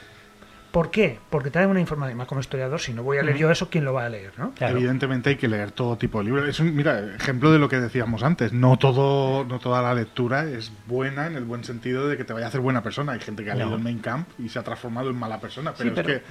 ¿Por 0.72 0.92
qué? 0.92 1.18
Porque 1.32 1.50
trae 1.50 1.66
una 1.66 1.80
información, 1.80 2.16
más 2.18 2.28
como 2.28 2.42
historiador, 2.42 2.80
si 2.80 2.94
no 2.94 3.02
voy 3.02 3.18
a 3.18 3.24
leer 3.24 3.38
yo 3.38 3.50
eso, 3.50 3.70
¿quién 3.70 3.86
lo 3.86 3.94
va 3.94 4.06
a 4.06 4.10
leer? 4.10 4.32
¿no? 4.38 4.52
Claro. 4.52 4.78
Evidentemente 4.78 5.30
hay 5.32 5.36
que 5.36 5.48
leer 5.48 5.72
todo 5.72 5.98
tipo 5.98 6.20
de 6.20 6.26
libros. 6.26 6.48
Es 6.48 6.60
un, 6.60 6.76
mira, 6.76 7.16
ejemplo 7.16 7.52
de 7.52 7.58
lo 7.58 7.68
que 7.70 7.80
decíamos 7.80 8.22
antes. 8.22 8.54
No 8.54 8.78
todo, 8.78 9.46
no 9.46 9.58
toda 9.60 9.82
la 9.82 9.96
lectura 9.96 10.44
es 10.46 10.72
buena 10.86 11.26
en 11.26 11.36
el 11.36 11.44
buen 11.44 11.64
sentido 11.64 12.08
de 12.08 12.18
que 12.18 12.24
te 12.24 12.34
vaya 12.34 12.46
a 12.46 12.50
hacer 12.50 12.62
buena 12.62 12.84
persona. 12.84 13.14
Hay 13.14 13.20
gente 13.20 13.44
que 13.44 13.50
ha 13.50 13.56
No. 13.56 13.62
leído 13.62 13.76
el 13.78 13.82
Main 13.84 14.00
Camp 14.00 14.28
y 14.38 14.50
se 14.50 14.60
ha 14.60 14.64
transformado 14.64 15.10
en 15.10 15.16
mala 15.16 15.40
persona. 15.40 15.74
Pero, 15.76 15.90
Sí, 15.90 15.96
pero- 15.96 16.14
es 16.14 16.22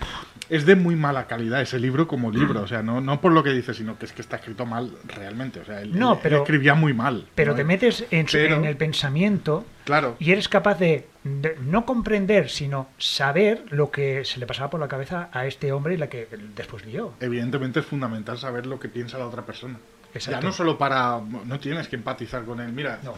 que 0.48 0.54
es 0.56 0.66
de 0.66 0.76
muy 0.76 0.94
mala 0.94 1.26
calidad 1.26 1.60
ese 1.60 1.80
libro 1.80 2.06
como 2.06 2.30
libro. 2.30 2.62
O 2.62 2.66
sea, 2.68 2.82
no, 2.82 3.00
no 3.00 3.20
por 3.20 3.32
lo 3.32 3.42
que 3.42 3.50
dice, 3.50 3.74
sino 3.74 3.98
que 3.98 4.06
es 4.06 4.12
que 4.12 4.22
está 4.22 4.36
escrito 4.36 4.64
mal 4.66 4.92
realmente. 5.16 5.60
O 5.60 5.64
sea, 5.64 5.80
él, 5.82 5.98
No, 5.98 6.12
él- 6.12 6.16
él 6.16 6.20
pero- 6.22 6.36
escribía 6.38 6.74
muy 6.74 6.94
mal. 6.94 7.26
Pero 7.34 7.52
¿no? 7.52 7.56
te 7.56 7.64
metes 7.64 8.04
en, 8.12 8.26
Pero- 8.30 8.54
en 8.56 8.64
el 8.66 8.76
pensamiento 8.76 9.64
Claro. 9.88 10.16
y 10.20 10.30
eres 10.32 10.48
capaz 10.48 10.78
de, 10.78 11.06
de 11.24 11.56
no 11.62 11.84
comprender, 11.86 12.48
sino 12.50 12.88
saber 12.98 13.64
lo 13.70 13.90
que 13.90 14.24
se 14.24 14.38
le 14.38 14.46
pasaba 14.46 14.68
por 14.70 14.78
la 14.80 14.86
cabeza 14.88 15.30
a 15.32 15.46
este 15.46 15.72
hombre 15.72 15.94
y 15.94 15.96
la 15.96 16.08
que 16.08 16.28
después 16.54 16.84
lió. 16.86 17.14
Evidentemente 17.20 17.80
es 17.80 17.86
fundamental 17.86 18.36
saber 18.38 18.66
lo 18.66 18.78
que 18.78 18.88
piensa 18.90 19.18
la 19.18 19.26
otra 19.26 19.46
persona. 19.46 19.78
Exacto. 20.14 20.40
Ya 20.40 20.46
no 20.46 20.52
solo 20.54 20.78
para... 20.78 21.20
No 21.44 21.58
tienes 21.60 21.86
que 21.88 21.96
empatizar 21.96 22.44
con 22.44 22.60
él. 22.60 22.72
Mira, 22.72 22.98
No. 23.04 23.14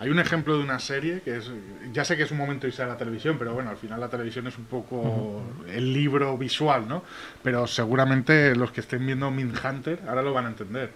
hay 0.00 0.08
un 0.10 0.18
ejemplo 0.18 0.56
de 0.56 0.64
una 0.64 0.78
serie 0.78 1.20
que 1.22 1.36
es... 1.36 1.50
Ya 1.92 2.04
sé 2.04 2.16
que 2.16 2.22
es 2.24 2.30
un 2.30 2.38
momento 2.38 2.66
irse 2.66 2.82
a 2.82 2.86
la 2.86 2.96
televisión, 2.96 3.36
pero 3.38 3.52
bueno, 3.52 3.68
al 3.70 3.76
final 3.76 4.00
la 4.00 4.08
televisión 4.08 4.46
es 4.46 4.56
un 4.56 4.64
poco 4.64 5.42
el 5.68 5.92
libro 5.92 6.36
visual, 6.38 6.88
¿no? 6.88 7.04
Pero 7.42 7.66
seguramente 7.66 8.54
los 8.56 8.70
que 8.72 8.80
estén 8.80 9.04
viendo 9.06 9.30
Mindhunter 9.30 10.00
ahora 10.08 10.22
lo 10.22 10.32
van 10.32 10.46
a 10.46 10.48
entender. 10.48 10.92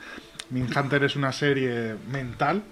Mindhunter 0.50 1.04
es 1.04 1.16
una 1.16 1.32
serie 1.32 1.96
mental 2.10 2.62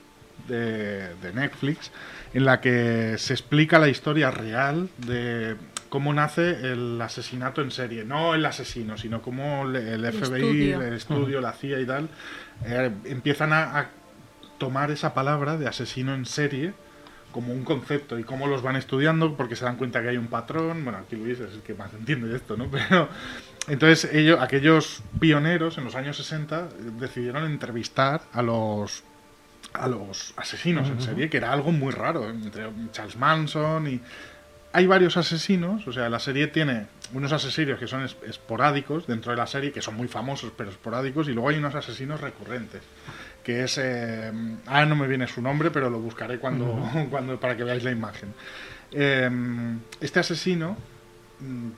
de, 0.48 1.14
de 1.16 1.32
Netflix 1.34 1.90
en 2.34 2.44
la 2.44 2.60
que 2.60 3.16
se 3.16 3.32
explica 3.32 3.78
la 3.78 3.88
historia 3.88 4.30
real 4.30 4.88
de 4.98 5.56
cómo 5.88 6.12
nace 6.12 6.72
el 6.72 7.00
asesinato 7.00 7.62
en 7.62 7.70
serie. 7.70 8.04
No 8.04 8.34
el 8.34 8.44
asesino, 8.44 8.98
sino 8.98 9.22
cómo 9.22 9.64
el, 9.68 9.76
El 9.76 10.12
FBI, 10.12 10.22
estudio. 10.22 10.82
el 10.82 10.94
estudio, 10.94 11.40
la 11.40 11.52
CIA 11.52 11.80
y 11.80 11.86
tal, 11.86 12.08
eh, 12.66 12.90
empiezan 13.04 13.52
a, 13.52 13.78
a 13.78 13.90
tomar 14.58 14.90
esa 14.90 15.14
palabra 15.14 15.56
de 15.56 15.68
asesino 15.68 16.14
en 16.14 16.26
serie 16.26 16.74
como 17.30 17.52
un 17.52 17.64
concepto 17.64 18.18
y 18.18 18.24
cómo 18.24 18.46
los 18.46 18.62
van 18.62 18.76
estudiando 18.76 19.36
porque 19.36 19.56
se 19.56 19.64
dan 19.64 19.76
cuenta 19.76 20.02
que 20.02 20.08
hay 20.08 20.16
un 20.16 20.28
patrón. 20.28 20.84
Bueno, 20.84 20.98
aquí 20.98 21.16
Luis 21.16 21.40
es 21.40 21.52
el 21.52 21.62
que 21.62 21.74
más 21.74 21.92
entiende 21.94 22.28
de 22.28 22.36
esto, 22.36 22.56
¿no? 22.56 22.68
Pero 22.70 23.08
entonces 23.68 24.12
ellos, 24.12 24.40
aquellos 24.40 25.02
pioneros 25.20 25.78
en 25.78 25.84
los 25.84 25.94
años 25.94 26.16
60 26.16 26.60
eh, 26.60 26.66
decidieron 26.98 27.44
entrevistar 27.44 28.22
a 28.32 28.42
los 28.42 29.02
a 29.74 29.88
los 29.88 30.32
asesinos 30.36 30.88
en 30.88 31.00
serie, 31.00 31.28
que 31.28 31.36
era 31.36 31.52
algo 31.52 31.72
muy 31.72 31.92
raro, 31.92 32.30
entre 32.30 32.68
Charles 32.92 33.16
Manson 33.16 33.86
y 33.88 34.00
hay 34.72 34.86
varios 34.88 35.16
asesinos, 35.16 35.86
o 35.86 35.92
sea, 35.92 36.08
la 36.08 36.18
serie 36.18 36.48
tiene 36.48 36.86
unos 37.12 37.32
asesinos 37.32 37.78
que 37.78 37.86
son 37.86 38.02
es- 38.04 38.16
esporádicos 38.26 39.06
dentro 39.06 39.30
de 39.30 39.36
la 39.38 39.46
serie, 39.46 39.70
que 39.70 39.80
son 39.82 39.94
muy 39.96 40.08
famosos 40.08 40.52
pero 40.56 40.70
esporádicos, 40.70 41.28
y 41.28 41.32
luego 41.32 41.48
hay 41.50 41.58
unos 41.58 41.74
asesinos 41.76 42.20
recurrentes, 42.20 42.82
que 43.44 43.62
es... 43.64 43.78
Eh, 43.78 44.32
ahora 44.66 44.86
no 44.86 44.96
me 44.96 45.06
viene 45.06 45.28
su 45.28 45.40
nombre, 45.42 45.70
pero 45.70 45.90
lo 45.90 46.00
buscaré 46.00 46.38
cuando, 46.38 46.90
cuando 47.10 47.38
para 47.38 47.56
que 47.56 47.62
veáis 47.64 47.84
la 47.84 47.92
imagen. 47.92 48.34
Eh, 48.90 49.30
este 50.00 50.20
asesino 50.20 50.76
mm, 51.40 51.68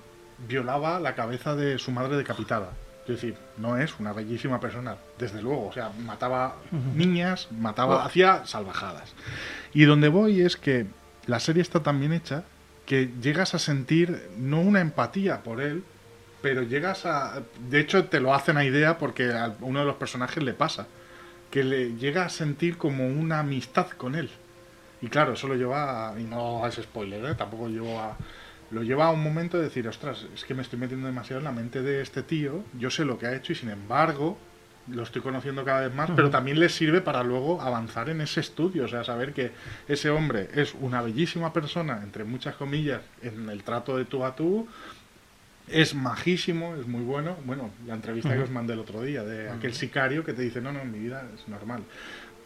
violaba 0.49 0.99
la 1.01 1.15
cabeza 1.15 1.55
de 1.55 1.79
su 1.79 1.91
madre 1.93 2.17
decapitada. 2.17 2.71
Es 3.09 3.21
decir, 3.21 3.37
no 3.57 3.77
es 3.79 3.99
una 4.01 4.13
bellísima 4.13 4.59
persona, 4.59 4.97
desde 5.19 5.41
luego. 5.41 5.69
O 5.69 5.73
sea, 5.73 5.91
mataba 6.05 6.57
niñas, 6.95 7.49
mataba, 7.53 8.05
hacía 8.05 8.45
salvajadas. 8.47 9.15
Y 9.73 9.85
donde 9.85 10.09
voy 10.09 10.41
es 10.41 10.57
que 10.57 10.87
la 11.27 11.39
serie 11.39 11.63
está 11.63 11.83
tan 11.83 12.01
bien 12.01 12.13
hecha 12.13 12.43
que 12.85 13.11
llegas 13.21 13.55
a 13.55 13.59
sentir 13.59 14.29
no 14.39 14.61
una 14.61 14.81
empatía 14.81 15.43
por 15.43 15.61
él, 15.61 15.85
pero 16.41 16.63
llegas 16.63 17.07
a... 17.07 17.43
De 17.69 17.81
hecho, 17.81 18.07
te 18.07 18.21
lo 18.21 18.35
hacen 18.35 18.57
a 18.57 18.65
idea 18.65 18.99
porque 18.99 19.33
a 19.33 19.55
uno 19.61 19.81
de 19.81 19.87
los 19.87 19.97
personajes 19.97 20.43
le 20.43 20.55
pasa, 20.55 20.87
que 21.51 21.65
le 21.65 21.97
llega 21.97 22.25
a 22.25 22.29
sentir 22.29 22.77
como 22.77 23.07
una 23.07 23.41
amistad 23.41 23.89
con 23.91 24.15
él. 24.15 24.31
Y 25.03 25.09
claro, 25.09 25.35
eso 25.35 25.49
lo 25.49 25.55
lleva 25.55 26.11
a... 26.11 26.21
Y 26.21 26.25
no 26.25 26.67
es 26.67 26.77
spoiler, 26.77 27.25
¿eh? 27.25 27.35
tampoco 27.35 27.69
llevo 27.69 28.01
a... 28.01 28.17
Lo 28.71 28.83
lleva 28.83 29.07
a 29.07 29.11
un 29.11 29.23
momento 29.23 29.57
de 29.57 29.65
decir, 29.65 29.87
ostras, 29.87 30.27
es 30.35 30.45
que 30.45 30.55
me 30.55 30.63
estoy 30.63 30.79
metiendo 30.79 31.07
demasiado 31.07 31.39
en 31.39 31.45
la 31.45 31.53
mente 31.53 31.83
de 31.83 32.03
este 32.03 32.23
tío, 32.23 32.65
yo 32.79 32.91
sé 32.91 33.05
lo 33.05 33.19
que 33.19 33.27
ha 33.27 33.35
hecho 33.35 33.53
y 33.53 33.57
sin 33.57 33.71
embargo 33.71 34.39
lo 34.89 35.03
estoy 35.03 35.23
conociendo 35.23 35.65
cada 35.65 35.81
vez 35.81 35.95
más, 35.95 36.11
pero 36.15 36.31
también 36.31 36.61
le 36.61 36.69
sirve 36.69 37.01
para 37.01 37.23
luego 37.25 37.61
avanzar 37.61 38.09
en 38.09 38.21
ese 38.21 38.41
estudio, 38.41 38.85
o 38.85 38.89
sea, 38.89 39.03
saber 39.03 39.33
que 39.33 39.51
ese 39.89 40.11
hombre 40.11 40.49
es 40.55 40.75
una 40.81 41.03
bellísima 41.03 41.53
persona, 41.53 42.01
entre 42.03 42.25
muchas 42.25 42.55
comillas, 42.55 43.03
en 43.23 43.49
el 43.49 43.65
trato 43.65 43.97
de 43.97 44.05
tú 44.05 44.25
a 44.25 44.37
tú, 44.37 44.69
es 45.69 45.95
majísimo, 45.95 46.77
es 46.77 46.87
muy 46.87 47.03
bueno. 47.03 47.37
Bueno, 47.45 47.71
la 47.87 47.95
entrevista 47.95 48.35
que 48.35 48.43
os 48.43 48.51
mandé 48.51 48.75
el 48.75 48.79
otro 48.79 49.03
día 49.03 49.25
de 49.25 49.51
aquel 49.51 49.75
sicario 49.75 50.25
que 50.25 50.33
te 50.33 50.43
dice, 50.43 50.61
no, 50.61 50.73
no, 50.73 50.81
en 50.81 50.93
mi 50.93 50.99
vida 50.99 51.29
es 51.35 51.49
normal. 51.49 51.83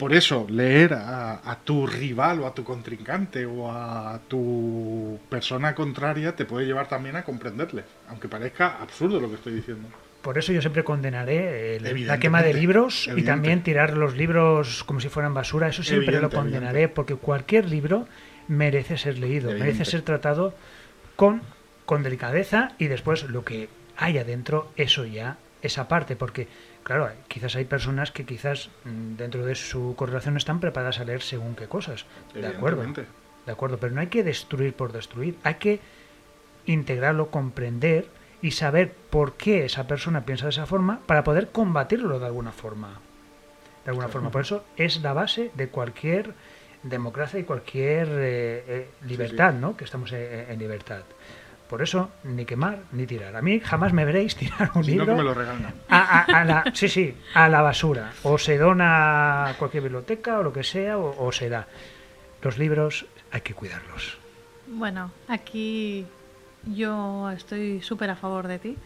Por 0.01 0.13
eso, 0.13 0.47
leer 0.49 0.95
a, 0.95 1.41
a 1.51 1.59
tu 1.59 1.85
rival 1.85 2.39
o 2.41 2.47
a 2.47 2.55
tu 2.55 2.63
contrincante 2.63 3.45
o 3.45 3.71
a 3.71 4.19
tu 4.27 5.19
persona 5.29 5.75
contraria 5.75 6.35
te 6.35 6.45
puede 6.45 6.65
llevar 6.65 6.87
también 6.87 7.15
a 7.17 7.23
comprenderle, 7.23 7.83
aunque 8.09 8.27
parezca 8.27 8.81
absurdo 8.81 9.19
lo 9.21 9.29
que 9.29 9.35
estoy 9.35 9.53
diciendo. 9.53 9.87
Por 10.23 10.39
eso 10.39 10.51
yo 10.53 10.61
siempre 10.61 10.83
condenaré 10.83 11.75
el- 11.75 12.07
la 12.07 12.19
quema 12.19 12.41
de 12.41 12.55
libros 12.55 13.07
y 13.15 13.21
también 13.21 13.61
tirar 13.61 13.95
los 13.95 14.17
libros 14.17 14.83
como 14.85 14.99
si 14.99 15.09
fueran 15.09 15.35
basura. 15.35 15.67
Eso 15.67 15.83
siempre 15.83 16.15
Evidente, 16.15 16.35
lo 16.35 16.41
condenaré 16.41 16.89
porque 16.89 17.13
cualquier 17.13 17.69
libro 17.69 18.07
merece 18.47 18.97
ser 18.97 19.19
leído, 19.19 19.51
merece 19.51 19.85
ser 19.85 20.01
tratado 20.01 20.55
con, 21.15 21.43
con 21.85 22.01
delicadeza 22.01 22.71
y 22.79 22.87
después 22.87 23.23
lo 23.25 23.45
que 23.45 23.69
hay 23.97 24.17
adentro, 24.17 24.71
eso 24.77 25.05
ya, 25.05 25.37
esa 25.61 25.87
parte. 25.87 26.15
Porque, 26.15 26.47
claro, 26.91 27.13
quizás 27.27 27.55
hay 27.55 27.65
personas 27.65 28.11
que 28.11 28.25
quizás 28.25 28.69
mm, 28.83 29.15
dentro 29.15 29.45
de 29.45 29.55
su 29.55 29.95
correlación 29.95 30.35
están 30.35 30.59
preparadas 30.59 30.99
a 30.99 31.05
leer 31.05 31.21
según 31.21 31.55
qué 31.55 31.67
cosas. 31.67 32.05
De 32.33 32.45
acuerdo. 32.45 32.83
De 33.45 33.51
acuerdo, 33.51 33.77
pero 33.77 33.95
no 33.95 34.01
hay 34.01 34.07
que 34.07 34.23
destruir 34.23 34.73
por 34.73 34.91
destruir, 34.91 35.37
hay 35.43 35.55
que 35.55 35.79
integrarlo, 36.65 37.31
comprender 37.31 38.07
y 38.41 38.51
saber 38.51 38.93
por 39.09 39.33
qué 39.33 39.65
esa 39.65 39.87
persona 39.87 40.25
piensa 40.25 40.45
de 40.45 40.51
esa 40.51 40.65
forma 40.65 40.99
para 41.05 41.23
poder 41.23 41.49
combatirlo 41.49 42.19
de 42.19 42.25
alguna 42.25 42.51
forma. 42.51 42.99
De 43.85 43.91
alguna 43.91 44.09
forma. 44.09 44.29
Por 44.29 44.41
eso 44.41 44.63
es 44.75 45.01
la 45.01 45.13
base 45.13 45.49
de 45.55 45.69
cualquier 45.69 46.33
democracia 46.83 47.39
y 47.39 47.43
cualquier 47.43 48.07
eh, 48.09 48.63
eh, 48.67 48.89
libertad, 49.05 49.53
¿no? 49.53 49.77
Que 49.77 49.85
estamos 49.85 50.11
eh, 50.11 50.47
en 50.49 50.59
libertad. 50.59 51.03
Por 51.71 51.81
eso, 51.81 52.11
ni 52.25 52.43
quemar 52.45 52.79
ni 52.91 53.07
tirar. 53.07 53.33
A 53.35 53.41
mí 53.41 53.61
jamás 53.61 53.93
me 53.93 54.03
veréis 54.03 54.35
tirar 54.35 54.71
un 54.75 54.83
Si 54.83 54.91
no, 54.91 55.03
libro 55.05 55.13
que 55.15 55.17
me 55.19 55.23
lo 55.23 55.33
regalan. 55.33 55.73
a, 55.87 56.19
a- 56.19 56.41
a 56.41 56.43
la, 56.43 56.63
sí, 56.73 56.89
sí, 56.89 57.15
a 57.33 57.47
la 57.47 57.61
basura. 57.61 58.11
O 58.23 58.37
se 58.37 58.57
dona 58.57 59.47
a 59.47 59.53
cualquier 59.53 59.83
biblioteca 59.83 60.37
o 60.39 60.43
lo 60.43 60.51
que 60.51 60.63
sea, 60.65 60.97
o, 60.99 61.15
o 61.25 61.31
se 61.31 61.47
da. 61.47 61.67
Los 62.41 62.57
libros 62.57 63.05
hay 63.31 63.39
que 63.39 63.53
cuidarlos. 63.53 64.17
Bueno, 64.67 65.11
aquí 65.29 66.05
yo 66.65 67.31
estoy 67.31 67.81
súper 67.81 68.09
a 68.09 68.15
favor 68.17 68.47
de 68.47 68.59
ti. 68.59 68.77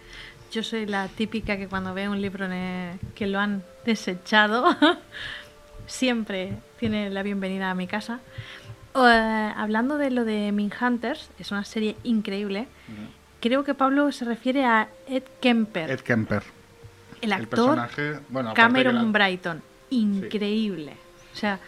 Yo 0.52 0.62
soy 0.62 0.86
la 0.86 1.08
típica 1.08 1.58
que 1.58 1.68
cuando 1.68 1.94
ve 1.96 2.08
un 2.08 2.22
libro 2.22 2.46
en 2.46 2.54
el- 2.54 3.00
que 3.16 3.26
lo 3.26 3.40
han 3.40 3.64
desechado, 3.84 4.78
siempre 5.88 6.54
tiene 6.80 7.10
la 7.10 7.24
bienvenida 7.24 7.72
a 7.72 7.74
mi 7.76 7.88
casa. 7.88 8.20
Eh, 8.96 9.54
hablando 9.58 9.98
de 9.98 10.10
lo 10.12 10.24
de 10.26 10.52
Min 10.52 10.72
Hunters, 10.80 11.30
es 11.38 11.52
una 11.52 11.66
serie 11.66 11.96
increíble. 12.04 12.68
Creo 13.42 13.64
que 13.64 13.74
Pablo 13.74 14.12
se 14.12 14.26
refiere 14.26 14.66
a 14.66 14.88
Ed 15.08 15.24
Kemper, 15.42 15.92
Ed 15.92 16.00
Kemper. 16.00 16.44
el 17.22 17.32
El 17.32 17.34
actor 17.34 17.50
personaje, 17.76 18.20
bueno, 18.30 18.54
Cameron 18.54 18.96
la- 18.96 19.04
Brighton. 19.20 19.62
Increíble. 19.90 20.94
O 21.34 21.38
sea, 21.38 21.60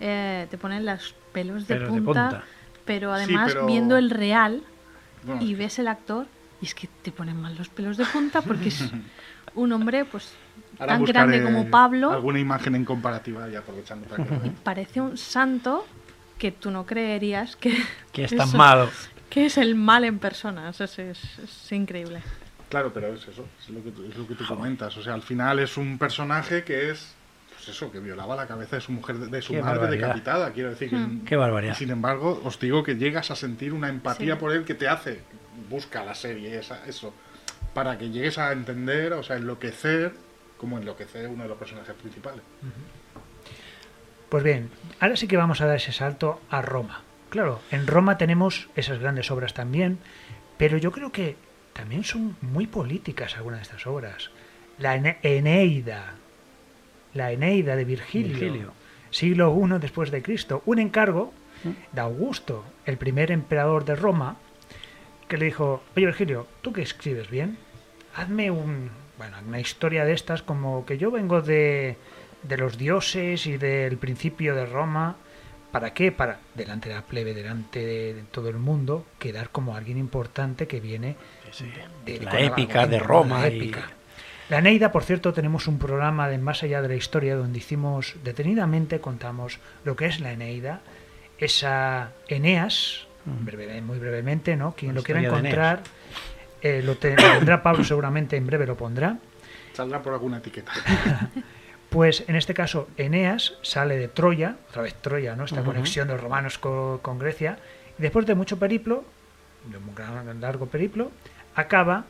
eh, 0.00 0.46
te 0.50 0.58
ponen 0.58 0.86
los 0.86 1.14
pelos 1.32 1.66
de, 1.68 1.74
Pelos 1.76 1.94
de 1.94 2.00
punta, 2.00 2.44
pero 2.84 3.14
Sí, 3.16 3.22
además 3.24 3.52
pero- 3.52 3.66
viendo 3.66 3.96
el 3.98 4.10
real 4.10 4.62
bueno, 5.24 5.42
y 5.42 5.54
ves 5.54 5.78
el 5.78 5.88
actor 5.88 6.26
y 6.60 6.66
es 6.66 6.74
que 6.74 6.88
te 7.02 7.12
ponen 7.12 7.40
mal 7.40 7.56
los 7.56 7.68
pelos 7.68 7.96
de 7.96 8.04
punta 8.06 8.40
porque 8.42 8.68
es 8.68 8.80
un 9.54 9.72
hombre 9.72 10.04
pues 10.04 10.32
ahora 10.78 10.94
tan 10.94 11.04
grande 11.04 11.42
como 11.42 11.68
Pablo 11.70 12.10
Alguna 12.12 12.38
imagen 12.38 12.74
en 12.74 12.84
comparativa 12.84 13.48
y 13.48 13.56
aprovechando 13.56 14.06
para 14.08 14.24
que 14.24 14.50
parece 14.62 15.00
un 15.00 15.16
santo 15.16 15.86
que 16.44 16.52
tú 16.52 16.70
no 16.70 16.84
creerías 16.84 17.56
que, 17.56 17.74
Que 18.12 18.24
es 18.24 18.36
tan 18.36 18.48
eso- 18.48 18.58
malo. 18.58 18.90
que 19.30 19.46
es 19.46 19.56
el 19.56 19.74
mal 19.76 20.04
en 20.04 20.18
persona. 20.18 20.68
Es, 20.68 20.78
es- 20.82 20.98
es- 20.98 21.72
increíble. 21.72 22.20
Claro, 22.68 22.92
pero 22.92 23.14
es 23.14 23.26
eso, 23.26 23.46
es 23.58 23.70
lo 23.70 23.82
que, 23.82 23.90
tú- 23.90 24.04
es 24.04 24.14
lo 24.14 24.26
que 24.28 24.34
tú 24.34 24.44
comentas. 24.46 24.94
O 24.98 25.02
sea, 25.02 25.14
al 25.14 25.22
final 25.22 25.58
es 25.60 25.78
un 25.78 25.96
personaje 25.96 26.62
que 26.62 26.90
es, 26.90 27.14
pues 27.54 27.68
eso, 27.70 27.90
que 27.90 27.98
violaba 27.98 28.36
la 28.36 28.46
cabeza 28.46 28.76
de 28.76 28.82
su 28.82 28.92
mujer, 28.92 29.16
de 29.16 29.40
su 29.40 29.54
Qué 29.54 29.62
madre 29.62 29.78
barbaridad. 29.78 30.08
decapitada. 30.08 30.52
Quiero 30.52 30.68
decir 30.68 30.90
que. 30.90 30.96
Hmm. 30.96 31.24
Qué 31.24 31.36
barbaridad. 31.36 31.74
Sin 31.76 31.88
embargo, 31.90 32.42
os 32.44 32.60
digo 32.60 32.82
que 32.82 32.96
llegas 32.96 33.30
a 33.30 33.36
sentir 33.36 33.72
una 33.72 33.88
empatía 33.88 34.34
Sí. 34.34 34.40
por 34.40 34.52
él 34.52 34.64
que 34.66 34.74
te 34.74 34.86
hace, 34.86 35.22
busca 35.70 36.04
la 36.04 36.14
serie, 36.14 36.58
esa, 36.58 36.84
eso, 36.86 37.14
para 37.72 37.96
que 37.96 38.10
llegues 38.10 38.36
a 38.36 38.52
entender, 38.52 39.14
o 39.14 39.22
sea, 39.22 39.36
enloquecer, 39.36 40.12
como 40.58 40.76
enloquecer 40.78 41.26
uno 41.28 41.44
de 41.44 41.48
los 41.48 41.56
personajes 41.58 41.94
principales. 41.94 42.42
Pues 44.34 44.42
bien, 44.42 44.68
ahora 44.98 45.14
sí 45.14 45.28
que 45.28 45.36
vamos 45.36 45.60
a 45.60 45.66
dar 45.66 45.76
ese 45.76 45.92
salto 45.92 46.40
a 46.50 46.60
Roma. 46.60 47.02
Claro, 47.30 47.60
en 47.70 47.86
Roma 47.86 48.18
tenemos 48.18 48.68
esas 48.74 48.98
grandes 48.98 49.30
obras 49.30 49.54
también, 49.54 50.00
pero 50.58 50.76
yo 50.76 50.90
creo 50.90 51.12
que 51.12 51.36
también 51.72 52.02
son 52.02 52.36
muy 52.40 52.66
políticas 52.66 53.36
algunas 53.36 53.60
de 53.60 53.62
estas 53.62 53.86
obras. 53.86 54.30
La 54.80 54.96
Ene- 54.96 55.18
Eneida, 55.22 56.14
la 57.12 57.30
Eneida 57.30 57.76
de 57.76 57.84
Virgilio, 57.84 58.30
Virgilio. 58.30 58.72
siglo 59.10 59.56
I 59.56 59.78
después 59.78 60.10
de 60.10 60.20
Cristo, 60.20 60.64
un 60.66 60.80
encargo 60.80 61.32
de 61.92 62.00
Augusto, 62.00 62.64
el 62.86 62.96
primer 62.98 63.30
emperador 63.30 63.84
de 63.84 63.94
Roma, 63.94 64.38
que 65.28 65.38
le 65.38 65.44
dijo, 65.44 65.84
oye 65.96 66.06
Virgilio, 66.06 66.48
tú 66.60 66.72
que 66.72 66.82
escribes 66.82 67.30
bien, 67.30 67.56
hazme 68.16 68.50
un, 68.50 68.90
bueno, 69.16 69.36
una 69.46 69.60
historia 69.60 70.04
de 70.04 70.12
estas 70.12 70.42
como 70.42 70.84
que 70.84 70.98
yo 70.98 71.12
vengo 71.12 71.40
de, 71.40 71.96
de 72.46 72.56
los 72.56 72.78
dioses 72.78 73.46
y 73.46 73.56
del 73.56 73.96
principio 73.98 74.54
de 74.54 74.66
Roma. 74.66 75.16
¿Para 75.72 75.92
qué? 75.92 76.12
Para, 76.12 76.38
delante 76.54 76.88
de 76.88 76.94
la 76.94 77.02
plebe, 77.02 77.34
delante 77.34 77.84
de, 77.84 78.14
de 78.14 78.22
todo 78.22 78.48
el 78.48 78.58
mundo, 78.58 79.06
quedar 79.18 79.50
como 79.50 79.74
alguien 79.74 79.98
importante 79.98 80.68
que 80.68 80.78
viene 80.80 81.16
de, 82.04 82.20
La 82.20 82.38
épica 82.40 82.86
de 82.86 82.98
Roma 83.00 83.40
La 83.40 83.48
y- 83.48 83.56
épica. 83.56 83.90
La 84.50 84.60
Neida, 84.60 84.92
por 84.92 85.02
cierto, 85.04 85.32
tenemos 85.32 85.66
un 85.66 85.78
programa 85.78 86.28
de 86.28 86.36
Más 86.38 86.62
allá 86.62 86.82
de 86.82 86.88
la 86.88 86.94
historia 86.96 87.34
donde 87.34 87.58
hicimos 87.58 88.14
detenidamente, 88.22 89.00
contamos 89.00 89.58
lo 89.84 89.96
que 89.96 90.04
es 90.06 90.20
la 90.20 90.32
Eneida, 90.32 90.80
esa 91.38 92.12
Eneas, 92.28 93.06
breve- 93.24 93.80
muy 93.80 93.98
brevemente, 93.98 94.54
¿no? 94.54 94.74
Quien 94.76 94.92
La 94.92 94.96
lo 95.00 95.02
quiera 95.02 95.22
encontrar, 95.22 95.80
eh, 96.60 96.82
lo, 96.84 96.96
te- 96.96 97.16
lo 97.16 97.32
tendrá 97.38 97.62
Pablo 97.62 97.82
seguramente 97.84 98.36
en 98.36 98.46
breve 98.46 98.66
lo 98.66 98.76
pondrá. 98.76 99.16
Saldrá 99.72 100.02
por 100.02 100.12
alguna 100.12 100.36
etiqueta. 100.38 100.72
Pues 101.94 102.24
en 102.28 102.34
este 102.34 102.54
caso, 102.54 102.88
Eneas 102.96 103.54
sale 103.62 103.96
de 103.96 104.08
Troya, 104.08 104.56
otra 104.68 104.82
vez 104.82 104.94
Troya, 104.94 105.36
¿no? 105.36 105.44
Esta 105.44 105.60
conexión 105.66 106.08
de 106.08 106.14
los 106.14 106.22
romanos 106.22 106.58
co- 106.58 106.98
con, 107.02 107.20
Grecia, 107.20 107.58
y 107.96 108.02
después 108.02 108.26
de 108.26 108.34
mucho 108.34 108.58
periplo, 108.58 109.04
de 109.70 109.76
un 109.78 109.94
gran, 109.94 110.40
largo 110.40 110.66
periplo, 110.66 111.12
acaba 111.54 112.04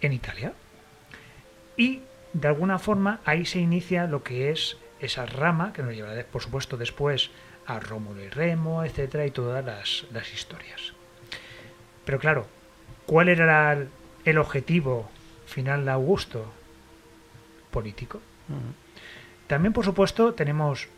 en 0.00 0.12
Italia. 0.12 0.52
Y 1.76 2.02
de 2.32 2.46
alguna 2.48 2.78
forma 2.78 3.18
ahí 3.24 3.44
se 3.44 3.58
inicia 3.58 4.06
lo 4.06 4.22
que 4.22 4.50
es 4.50 4.76
esa 5.00 5.26
rama 5.26 5.72
que 5.72 5.82
nos 5.82 5.92
llevará, 5.94 6.22
por 6.24 6.40
supuesto, 6.42 6.76
después 6.76 7.30
a 7.66 7.80
Rómulo 7.80 8.22
y 8.22 8.28
Remo, 8.28 8.84
etcétera, 8.84 9.26
y 9.26 9.32
todas 9.32 9.64
las, 9.64 10.06
las 10.12 10.32
historias. 10.32 10.92
Pero 12.04 12.20
claro, 12.20 12.46
¿cuál 13.06 13.28
era 13.28 13.76
el 14.24 14.38
objetivo 14.38 15.10
final 15.46 15.84
de 15.84 15.90
Augusto? 15.90 16.46
Político. 17.72 18.20
También, 19.46 19.72
por 19.72 19.84
supuesto, 19.84 20.34
tenemos 20.34 20.88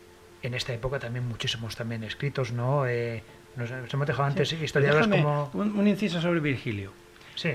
en 0.41 0.53
esta 0.53 0.73
época 0.73 0.99
también 0.99 1.27
muchísimos 1.27 1.75
también 1.75 2.03
escritos, 2.03 2.51
¿no? 2.51 2.87
Eh, 2.87 3.21
nos, 3.55 3.69
nos 3.71 3.93
hemos 3.93 4.07
dejado 4.07 4.27
antes 4.27 4.51
historiadores 4.53 5.07
como... 5.07 5.49
un, 5.53 5.77
un 5.77 5.87
inciso 5.87 6.21
sobre 6.21 6.39
Virgilio. 6.39 6.91
Sí, 7.35 7.51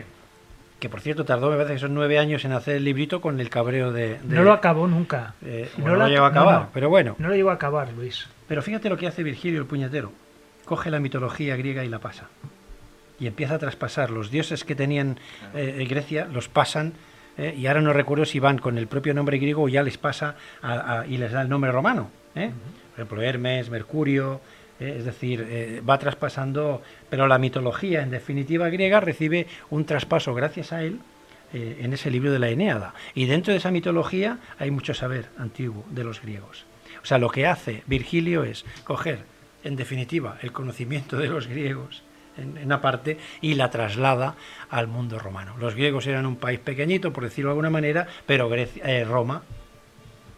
Que 0.79 0.89
por 0.89 1.01
cierto 1.01 1.25
tardó, 1.25 1.51
me 1.51 1.57
parece 1.57 1.75
que 1.75 1.79
son 1.81 1.95
nueve 1.95 2.19
años 2.19 2.45
en 2.45 2.53
hacer 2.53 2.77
el 2.77 2.85
librito 2.85 3.21
con 3.21 3.41
el 3.41 3.49
cabreo 3.51 3.91
de. 3.93 4.19
de- 4.19 4.37
no 4.37 4.43
lo 4.45 4.53
acabó 4.53 4.87
nunca. 4.87 5.35
eh, 5.43 5.71
No 5.79 5.83
bueno, 5.85 5.93
no 5.97 5.99
la- 5.99 6.05
lo 6.09 6.11
llegó 6.13 6.25
a 6.25 6.29
acabar, 6.29 6.61
no. 6.63 6.69
pero 6.75 6.89
bueno. 6.89 7.17
No 7.19 7.29
lo 7.29 7.35
llegó 7.35 7.51
a 7.51 7.55
acabar, 7.55 7.93
Luis. 7.93 8.27
Pero 8.49 8.61
fíjate 8.63 8.89
lo 8.91 8.97
que 8.97 9.07
hace 9.07 9.23
Virgilio 9.23 9.61
el 9.61 9.67
puñetero. 9.67 10.13
Coge 10.65 10.91
la 10.91 11.01
mitología 11.01 11.57
griega 11.57 11.85
y 11.85 11.89
la 11.89 11.99
pasa. 12.01 12.29
Y 13.21 13.27
empieza 13.27 13.55
a 13.55 13.59
traspasar. 13.59 14.11
Los 14.11 14.31
dioses 14.31 14.65
que 14.65 14.75
tenían 14.75 15.19
eh, 15.55 15.77
en 15.79 15.89
Grecia 15.89 16.27
los 16.31 16.49
pasan. 16.49 16.93
Eh, 17.39 17.55
y 17.57 17.67
ahora 17.67 17.81
no 17.81 17.93
recuerdo 17.93 18.25
si 18.25 18.39
van 18.39 18.59
con 18.59 18.79
el 18.79 18.87
propio 18.87 19.15
nombre 19.15 19.39
griego 19.39 19.63
o 19.63 19.69
ya 19.69 19.83
les 19.83 19.99
pasa 19.99 20.37
a- 20.63 21.01
a- 21.01 21.07
y 21.07 21.17
les 21.19 21.33
da 21.33 21.43
el 21.43 21.49
nombre 21.49 21.71
romano. 21.73 22.11
¿eh? 22.35 22.51
Por 22.91 23.01
ejemplo, 23.01 23.23
Hermes, 23.23 23.71
Mercurio. 23.71 24.41
eh, 24.81 24.97
es 24.99 25.05
decir, 25.05 25.83
va 25.89 25.99
traspasando. 25.99 26.83
Pero 27.11 27.27
la 27.29 27.39
mitología, 27.39 28.03
en 28.03 28.11
definitiva, 28.11 28.69
griega 28.71 28.99
recibe 29.01 29.47
un 29.71 29.85
traspaso 29.85 30.35
gracias 30.35 30.73
a 30.73 30.83
él 30.83 30.99
en 31.53 31.93
ese 31.93 32.11
libro 32.11 32.33
de 32.33 32.41
la 32.41 32.49
Eneada. 32.49 32.95
Y 33.15 33.27
dentro 33.27 33.53
de 33.53 33.59
esa 33.59 33.71
mitología 33.71 34.39
hay 34.59 34.73
mucho 34.73 34.93
saber 34.93 35.27
antiguo 35.39 35.85
de 35.91 36.03
los 36.03 36.21
griegos. 36.21 36.65
O 37.01 37.07
sea, 37.07 37.19
lo 37.19 37.31
que 37.31 37.47
hace 37.47 37.85
Virgilio 37.87 38.43
es 38.43 38.65
coger, 38.83 39.21
en 39.63 39.77
definitiva, 39.77 40.39
el 40.43 40.51
conocimiento 40.51 41.17
de 41.17 41.29
los 41.29 41.47
griegos 41.47 42.03
en, 42.37 42.57
en 42.57 42.67
una 42.67 42.81
parte 42.81 43.19
y 43.41 43.55
la 43.55 43.71
traslada 43.71 44.35
al 44.71 44.87
mundo 44.87 45.19
romano. 45.19 45.55
Los 45.59 45.75
griegos 45.75 46.07
eran 46.07 46.27
un 46.27 46.37
país 46.37 46.61
pequeñito, 46.61 47.13
por 47.13 47.25
decirlo 47.25 47.51
de 47.51 47.53
alguna 47.53 47.71
manera, 47.71 48.07
pero 48.27 48.49
Grecia, 48.49 48.83
eh, 48.85 49.05
Roma 49.05 49.43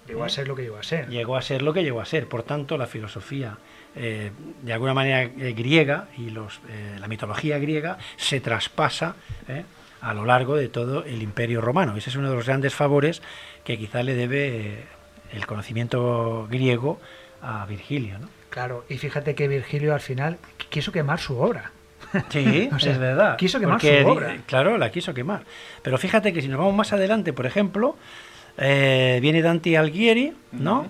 Llegó 0.06 0.24
a 0.24 0.28
ser 0.28 0.46
lo 0.46 0.54
que 0.54 0.62
llegó 0.62 0.78
a 0.78 0.82
ser. 0.82 1.08
llegó 1.08 1.36
a 1.36 1.42
ser 1.42 1.62
lo 1.62 1.72
que 1.72 1.82
llegó 1.82 2.00
a 2.00 2.04
ser. 2.04 2.28
Por 2.28 2.42
tanto, 2.42 2.78
la 2.78 2.86
filosofía 2.86 3.58
eh, 3.94 4.30
de 4.62 4.72
alguna 4.72 4.94
manera 4.94 5.22
eh, 5.22 5.52
griega 5.52 6.08
y 6.16 6.30
los, 6.30 6.60
eh, 6.68 6.96
la 6.98 7.08
mitología 7.08 7.58
griega 7.58 7.98
se 8.16 8.40
traspasa 8.40 9.16
a 10.00 10.14
lo 10.14 10.24
largo 10.24 10.56
de 10.56 10.68
todo 10.68 11.04
el 11.04 11.22
imperio 11.22 11.60
romano. 11.60 11.96
Ese 11.96 12.10
es 12.10 12.16
uno 12.16 12.30
de 12.30 12.36
los 12.36 12.46
grandes 12.46 12.74
favores 12.74 13.22
que 13.64 13.78
quizá 13.78 14.02
le 14.02 14.14
debe 14.14 14.84
el 15.32 15.46
conocimiento 15.46 16.46
griego 16.48 17.00
a 17.42 17.66
Virgilio. 17.66 18.18
¿no? 18.18 18.28
Claro, 18.50 18.84
y 18.88 18.98
fíjate 18.98 19.34
que 19.34 19.48
Virgilio 19.48 19.94
al 19.94 20.00
final 20.00 20.38
quiso 20.70 20.92
quemar 20.92 21.18
su 21.18 21.38
obra. 21.38 21.72
Sí, 22.28 22.68
O 22.74 22.78
sea, 22.78 22.92
es 22.92 22.98
verdad. 22.98 23.36
quiso 23.36 23.58
quemar 23.60 23.76
porque, 23.76 24.02
su 24.02 24.08
obra. 24.08 24.36
Claro, 24.46 24.78
la 24.78 24.90
quiso 24.90 25.12
quemar. 25.14 25.42
Pero 25.82 25.98
fíjate 25.98 26.32
que 26.32 26.40
si 26.42 26.48
nos 26.48 26.58
vamos 26.58 26.74
más 26.74 26.92
adelante, 26.92 27.32
por 27.32 27.46
ejemplo, 27.46 27.96
eh, 28.58 29.18
viene 29.20 29.42
Dante 29.42 29.76
Alighieri, 29.76 30.32
¿no? 30.52 30.86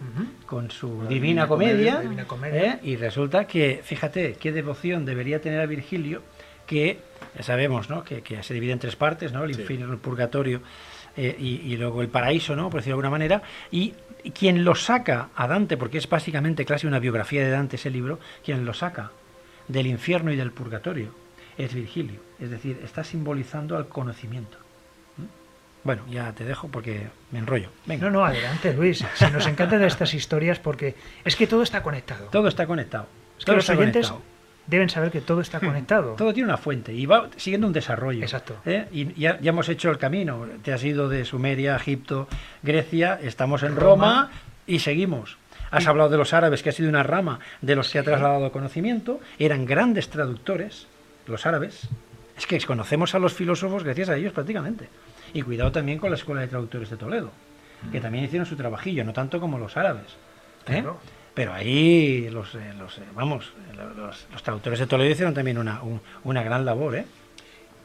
Con 0.47 0.71
su 0.71 1.03
La 1.03 1.09
Divina 1.09 1.43
Divina 1.45 1.47
Comedia, 1.49 1.75
Comedia. 1.95 2.01
Divina 2.01 2.25
Comedia. 2.27 2.65
¿eh? 2.75 2.79
y 2.83 2.97
resulta 2.97 3.47
que, 3.47 3.81
fíjate, 3.83 4.35
qué 4.41 4.53
devoción 4.53 5.05
debería 5.05 5.41
tener 5.41 5.61
a 5.61 5.67
Virgilio, 5.67 6.23
que 6.67 6.99
ya 7.37 7.43
sabemos, 7.43 7.91
¿no? 7.91 8.05
Que, 8.05 8.23
que 8.23 8.43
se 8.43 8.55
divide 8.55 8.73
en 8.73 8.79
tres 8.79 8.97
partes, 8.97 9.33
¿no? 9.33 9.45
El 9.45 9.55
Sí. 9.55 9.61
infierno, 9.63 9.93
el 9.93 9.99
purgatorio 9.99 10.61
eh, 11.17 11.35
y, 11.39 11.73
y 11.73 11.77
luego 11.77 12.03
el 12.03 12.09
paraíso, 12.09 12.55
¿no? 12.55 12.71
Por 12.71 12.81
decirlo 12.81 12.97
de 12.97 13.07
alguna 13.07 13.11
manera. 13.11 13.43
Y 13.71 13.95
y 14.25 14.33
quien 14.33 14.65
lo 14.65 14.75
saca 14.75 15.29
a 15.37 15.47
Dante, 15.47 15.77
porque 15.77 15.99
es 15.99 16.09
básicamente 16.09 16.65
casi 16.65 16.89
una 16.89 16.99
biografía 16.99 17.43
de 17.45 17.51
Dante 17.51 17.77
ese 17.77 17.91
libro, 17.91 18.19
quien 18.45 18.65
lo 18.65 18.75
saca 18.75 19.13
del 19.69 19.87
infierno 19.87 20.33
y 20.33 20.37
del 20.37 20.53
purgatorio 20.53 21.11
es 21.59 21.75
Virgilio. 21.75 22.21
Es 22.39 22.51
decir, 22.51 22.81
está 22.85 23.03
simbolizando 23.05 23.77
al 23.77 23.89
conocimiento. 23.89 24.59
¿Mm? 25.17 25.23
Bueno, 25.85 26.03
ya 26.11 26.33
te 26.33 26.45
dejo 26.45 26.69
porque 26.69 27.09
me 27.31 27.39
enrollo. 27.39 27.69
Venga, 27.87 28.07
No, 28.07 28.13
no, 28.19 28.25
adelante, 28.25 28.73
Luis. 28.75 29.05
Si 29.15 29.31
nos 29.31 29.47
encantan 29.47 29.83
estas 29.83 30.15
historias 30.15 30.59
porque 30.59 30.95
es 31.25 31.37
que 31.37 31.47
todo 31.47 31.63
está 31.63 31.83
conectado. 31.83 32.27
todo 32.27 32.49
está 32.49 32.67
conectado. 32.67 33.07
Es 33.39 33.45
que 33.45 33.47
todo 33.47 33.57
los 33.57 33.69
oyentes 33.71 34.09
conectado. 34.09 34.23
deben 34.67 34.91
saber 34.91 35.11
que 35.11 35.21
todo 35.21 35.41
está 35.41 35.61
conectado. 35.61 36.15
Todo 36.17 36.33
tiene 36.35 36.49
una 36.49 36.59
fuente 36.59 36.93
y 36.93 37.07
va 37.07 37.31
siguiendo 37.37 37.67
un 37.67 37.73
desarrollo. 37.73 38.23
Exacto. 38.23 38.57
¿eh? 38.67 38.87
Y 38.93 39.15
ya, 39.15 39.41
ya 39.41 39.51
hemos 39.51 39.69
hecho 39.69 39.91
el 39.91 39.99
camino. 39.99 40.47
Te 40.63 40.73
has 40.73 40.85
ido 40.85 41.09
de 41.09 41.25
Sumeria, 41.25 41.77
Egipto, 41.77 42.29
Grecia, 42.63 43.19
estamos 43.23 43.63
en 43.63 43.77
Roma. 43.77 44.23
Roma, 44.25 44.31
y 44.67 44.81
seguimos. 44.81 45.39
Has 45.71 45.87
hablado 45.87 46.09
de 46.11 46.17
los 46.17 46.33
árabes, 46.33 46.63
que 46.63 46.69
ha 46.71 46.73
sido 46.73 46.89
una 46.89 47.03
rama 47.03 47.41
de 47.61 47.75
los 47.77 47.91
que 47.91 47.99
ha 47.99 48.03
trasladado 48.03 48.53
conocimiento. 48.53 49.21
Eran 49.39 49.65
grandes 49.67 50.09
traductores, 50.09 50.87
los 51.27 51.45
árabes. 51.47 51.89
Es 52.37 52.47
que 52.47 52.59
conocemos 52.61 53.15
a 53.15 53.19
los 53.19 53.33
filósofos 53.33 53.83
gracias 53.83 54.09
a 54.11 54.17
ellos 54.17 54.33
prácticamente. 54.33 54.89
Y 55.33 55.43
cuidado 55.43 55.73
también 55.73 55.99
con 55.99 56.11
la 56.11 56.17
Escuela 56.17 56.41
de 56.43 56.49
Traductores 56.49 56.91
de 56.91 56.97
Toledo, 56.97 57.31
que 57.93 58.01
también 58.01 58.25
hicieron 58.25 58.47
su 58.47 58.57
trabajillo, 58.57 59.05
no 59.05 59.13
tanto 59.13 59.41
como 59.41 59.59
los 59.59 59.77
árabes. 59.77 60.05
¿eh? 60.67 60.81
Claro. 60.83 60.99
Pero 61.35 61.53
ahí 61.53 62.31
los, 62.31 62.55
eh, 62.55 62.73
los, 62.79 62.97
eh, 62.99 63.03
vamos, 63.15 63.53
los, 63.97 64.27
los 64.33 64.43
traductores 64.43 64.79
de 64.79 64.87
Toledo 64.87 65.11
hicieron 65.11 65.35
también 65.35 65.59
una, 65.59 65.83
un- 65.83 66.01
una 66.25 66.43
gran 66.43 66.65
labor, 66.65 66.95
¿eh? 66.97 67.05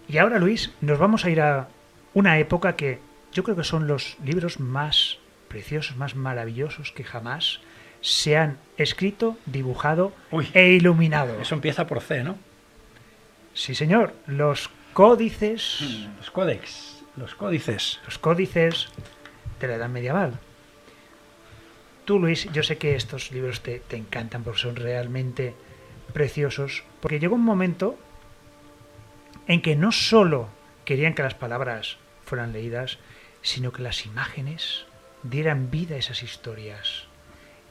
Y 0.07 0.17
ahora, 0.17 0.39
Luis, 0.39 0.71
nos 0.81 0.99
vamos 0.99 1.25
a 1.25 1.29
ir 1.29 1.41
a 1.41 1.67
una 2.13 2.37
época 2.39 2.75
que 2.75 2.99
yo 3.33 3.43
creo 3.43 3.55
que 3.57 3.63
son 3.63 3.87
los 3.87 4.17
libros 4.23 4.59
más 4.59 5.17
preciosos, 5.47 5.97
más 5.97 6.15
maravillosos 6.15 6.91
que 6.91 7.03
jamás 7.03 7.59
se 8.01 8.37
han 8.37 8.57
escrito, 8.77 9.37
dibujado 9.45 10.11
Uy. 10.31 10.49
e 10.53 10.69
iluminado. 10.69 11.39
Eso 11.39 11.55
empieza 11.55 11.87
por 11.87 12.01
C, 12.01 12.23
¿no? 12.23 12.37
Sí, 13.53 13.75
señor. 13.75 14.13
Los 14.27 14.69
códices, 14.93 15.79
Los 16.17 16.31
códex, 16.31 17.03
los 17.15 17.35
códices. 17.35 17.99
los 18.05 18.17
códices 18.17 18.87
de 19.59 19.67
la 19.67 19.75
Edad 19.75 19.89
Medieval. 19.89 20.39
Tú, 22.05 22.17
Luis, 22.19 22.51
yo 22.51 22.63
sé 22.63 22.77
que 22.77 22.95
estos 22.95 23.31
libros 23.31 23.61
te, 23.61 23.79
te 23.79 23.95
encantan 23.95 24.43
porque 24.43 24.59
son 24.59 24.75
realmente 24.75 25.53
preciosos, 26.13 26.83
porque 26.99 27.19
llegó 27.19 27.35
un 27.35 27.43
momento 27.45 27.97
en 29.47 29.61
que 29.61 29.75
no 29.75 29.91
solo 29.91 30.49
querían 30.85 31.13
que 31.13 31.23
las 31.23 31.35
palabras 31.35 31.97
fueran 32.25 32.53
leídas, 32.53 32.97
sino 33.41 33.71
que 33.71 33.83
las 33.83 34.05
imágenes 34.05 34.85
dieran 35.23 35.69
vida 35.71 35.95
a 35.95 35.99
esas 35.99 36.23
historias, 36.23 37.05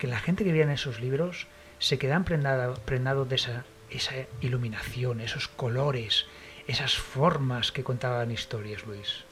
que 0.01 0.07
la 0.07 0.19
gente 0.19 0.45
que 0.45 0.51
veía 0.51 0.65
en 0.65 0.71
esos 0.71 0.99
libros 0.99 1.47
se 1.79 1.99
quedaban 1.99 2.25
prendado, 2.25 2.75
prendado 2.87 3.27
de 3.27 3.37
esa, 3.37 3.65
esa 3.91 4.15
iluminación, 4.41 5.21
esos 5.21 5.47
colores, 5.47 6.27
esas 6.67 6.95
formas 6.95 7.71
que 7.71 7.85
contaban 7.85 8.31
historias, 8.31 8.87
Luis. 8.87 9.25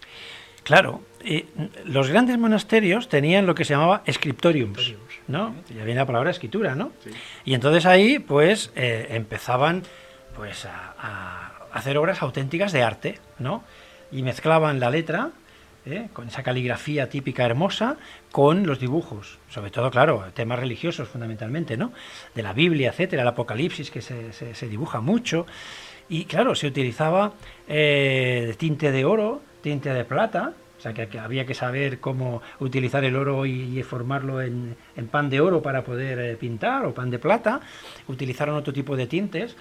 Claro, 0.65 1.01
y 1.25 1.47
los 1.87 2.11
grandes 2.11 2.37
monasterios 2.37 3.09
tenían 3.09 3.47
lo 3.47 3.55
que 3.55 3.65
se 3.65 3.73
llamaba 3.73 4.03
scriptoriums, 4.11 4.93
¿no? 5.27 5.55
Ya 5.75 5.85
viene 5.85 6.01
la 6.01 6.07
palabra 6.07 6.31
escritura, 6.31 6.75
¿no? 6.75 6.93
Y 7.47 7.55
entonces 7.55 7.87
ahí, 7.87 8.19
pues, 8.19 8.71
eh, 8.77 9.07
empezaban, 9.11 9.85
pues, 10.37 10.67
a, 10.67 10.95
a, 10.99 11.69
hacer 11.73 11.97
obras 11.97 12.21
auténticas 12.21 12.73
de 12.73 12.83
arte, 12.83 13.19
¿no? 13.39 13.65
Y 14.13 14.23
mezclaban 14.23 14.81
la 14.81 14.91
letra, 14.91 15.31
¿eh? 15.93 16.09
con 16.13 16.29
esa 16.29 16.43
caligrafía 16.43 17.09
típica 17.09 17.45
hermosa, 17.45 17.97
con 18.33 18.67
los 18.67 18.79
dibujos, 18.79 19.39
sobre 19.49 19.71
todo, 19.71 19.91
claro, 19.91 20.25
temas 20.35 20.59
religiosos 20.59 21.09
fundamentalmente, 21.09 21.77
¿no? 21.77 21.93
De 22.35 22.43
la 22.43 22.53
Biblia, 22.53 22.91
etcétera, 22.91 23.23
el 23.23 23.29
Apocalipsis, 23.29 23.91
que 23.91 24.03
se, 24.03 24.33
se, 24.33 24.69
dibuja 24.69 25.01
mucho. 25.01 25.47
Y 26.09 26.25
claro, 26.25 26.55
se 26.55 26.67
utilizaba 26.67 27.33
eh, 27.67 28.55
tinte 28.59 28.93
de 28.93 29.05
oro, 29.05 29.43
tinte 29.63 29.93
de 29.93 30.05
plata, 30.05 30.53
o 30.79 30.81
sea 30.81 30.95
que, 30.95 31.19
había 31.19 31.45
que 31.45 31.55
saber 31.55 31.99
cómo 31.99 32.41
utilizar 32.61 33.05
el 33.05 33.17
oro 33.17 33.47
y, 33.47 33.83
formarlo 33.83 34.41
en, 34.41 34.77
en, 34.97 35.09
pan 35.09 35.29
de 35.29 35.41
oro 35.41 35.61
para 35.61 35.83
poder 35.83 36.19
eh, 36.21 36.37
pintar 36.37 36.85
o 36.87 36.95
pan 36.95 37.11
de 37.11 37.19
plata. 37.19 37.61
Utilizaron 38.07 38.55
otro 38.55 38.73
tipo 38.73 38.97
de 38.97 39.07
tintes, 39.07 39.57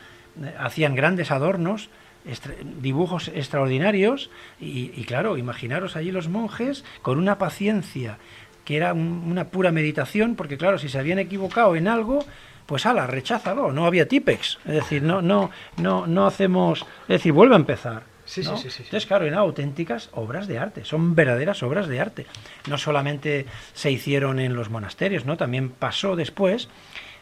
hacían 0.59 0.95
grandes 0.95 1.31
adornos, 1.31 1.89
extra, 2.27 2.53
dibujos 2.81 3.29
extraordinarios 3.29 4.29
y, 4.59 4.91
y, 4.95 5.03
claro, 5.05 5.37
imaginaros 5.37 5.95
allí 5.95 6.11
los 6.11 6.27
monjes 6.27 6.83
con 7.01 7.17
una 7.17 7.37
paciencia 7.37 8.17
que 8.65 8.75
era 8.75 8.93
un, 8.93 9.23
una 9.25 9.45
pura 9.45 9.71
meditación, 9.71 10.35
porque 10.35 10.57
claro, 10.57 10.77
si 10.77 10.89
se 10.89 10.99
habían 10.99 11.19
equivocado 11.19 11.75
en 11.77 11.87
algo, 11.87 12.25
pues 12.65 12.85
ala, 12.85 13.07
recházalo, 13.07 13.71
no 13.71 13.85
había 13.85 14.07
tipex, 14.09 14.59
es 14.65 14.73
decir, 14.73 15.01
no, 15.01 15.21
no, 15.21 15.49
no, 15.77 16.05
no 16.05 16.27
hacemos, 16.27 16.81
es 17.03 17.07
decir, 17.07 17.31
vuelve 17.31 17.55
a 17.55 17.59
empezar. 17.59 18.03
Sí, 18.25 18.41
¿no? 18.41 18.57
sí, 18.57 18.69
sí, 18.69 18.83
Entonces, 18.83 19.05
claro, 19.05 19.25
eran 19.25 19.39
auténticas 19.39 20.09
obras 20.11 20.47
de 20.47 20.59
arte, 20.59 20.83
son 20.83 21.15
verdaderas 21.15 21.63
obras 21.63 21.87
de 21.87 22.01
arte. 22.01 22.25
No 22.67 22.77
solamente 22.77 23.45
se 23.73 23.89
hicieron 23.89 24.39
en 24.39 24.53
los 24.53 24.69
monasterios, 24.69 25.23
¿no? 25.23 25.37
También 25.37 25.69
pasó 25.69 26.17
después 26.17 26.67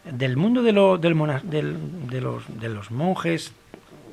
del 0.04 0.36
mundo 0.36 0.64
de, 0.64 0.72
lo, 0.72 0.98
del, 0.98 1.14
mona, 1.14 1.42
del 1.44 1.78
de, 2.10 2.22
los, 2.22 2.44
de 2.60 2.70
los 2.70 2.90
monjes, 2.90 3.54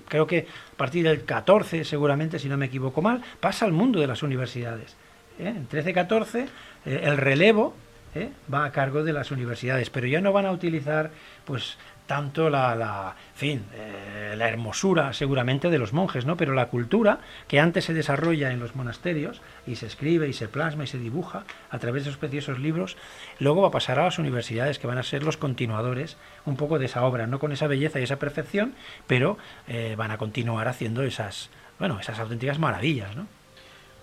creo 0.08 0.26
que 0.26 0.46
partir 0.82 1.04
del 1.04 1.22
14, 1.22 1.84
seguramente, 1.84 2.40
si 2.40 2.48
no 2.48 2.56
me 2.56 2.66
equivoco 2.66 3.02
mal, 3.02 3.22
pasa 3.38 3.64
al 3.64 3.70
mundo 3.70 4.00
de 4.00 4.08
las 4.08 4.24
universidades. 4.24 4.96
¿eh? 5.38 5.46
En 5.46 5.68
13-14, 5.68 6.48
eh, 6.86 7.00
el 7.04 7.18
relevo 7.18 7.72
¿eh? 8.16 8.30
va 8.52 8.64
a 8.64 8.72
cargo 8.72 9.04
de 9.04 9.12
las 9.12 9.30
universidades, 9.30 9.90
pero 9.90 10.08
ya 10.08 10.20
no 10.20 10.32
van 10.32 10.44
a 10.44 10.50
utilizar 10.50 11.12
pues 11.44 11.78
tanto 12.12 12.50
la, 12.50 12.74
la 12.74 13.16
fin, 13.34 13.64
eh, 13.72 14.34
la 14.36 14.46
hermosura 14.46 15.14
seguramente 15.14 15.70
de 15.70 15.78
los 15.78 15.94
monjes, 15.94 16.26
¿no? 16.26 16.36
Pero 16.36 16.52
la 16.52 16.66
cultura 16.66 17.20
que 17.48 17.58
antes 17.58 17.86
se 17.86 17.94
desarrolla 17.94 18.52
en 18.52 18.60
los 18.60 18.76
monasterios 18.76 19.40
y 19.66 19.76
se 19.76 19.86
escribe 19.86 20.28
y 20.28 20.34
se 20.34 20.46
plasma 20.46 20.84
y 20.84 20.88
se 20.88 20.98
dibuja 20.98 21.44
a 21.70 21.78
través 21.78 22.04
de 22.04 22.10
esos 22.10 22.18
preciosos 22.18 22.58
libros, 22.58 22.98
luego 23.38 23.62
va 23.62 23.68
a 23.68 23.70
pasar 23.70 23.98
a 23.98 24.04
las 24.04 24.18
universidades 24.18 24.78
que 24.78 24.86
van 24.86 24.98
a 24.98 25.02
ser 25.04 25.22
los 25.22 25.38
continuadores 25.38 26.18
un 26.44 26.58
poco 26.58 26.78
de 26.78 26.84
esa 26.84 27.02
obra, 27.06 27.26
no 27.26 27.38
con 27.38 27.50
esa 27.50 27.66
belleza 27.66 27.98
y 27.98 28.02
esa 28.02 28.18
perfección, 28.18 28.74
pero 29.06 29.38
eh, 29.66 29.94
van 29.96 30.10
a 30.10 30.18
continuar 30.18 30.68
haciendo 30.68 31.04
esas, 31.04 31.48
bueno, 31.78 31.98
esas 31.98 32.18
auténticas 32.18 32.58
maravillas, 32.58 33.16
¿no? 33.16 33.26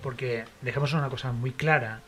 Porque 0.02 0.46
dejemos 0.62 0.94
una 0.94 1.10
cosa 1.10 1.32
muy 1.32 1.52
clara, 1.52 2.02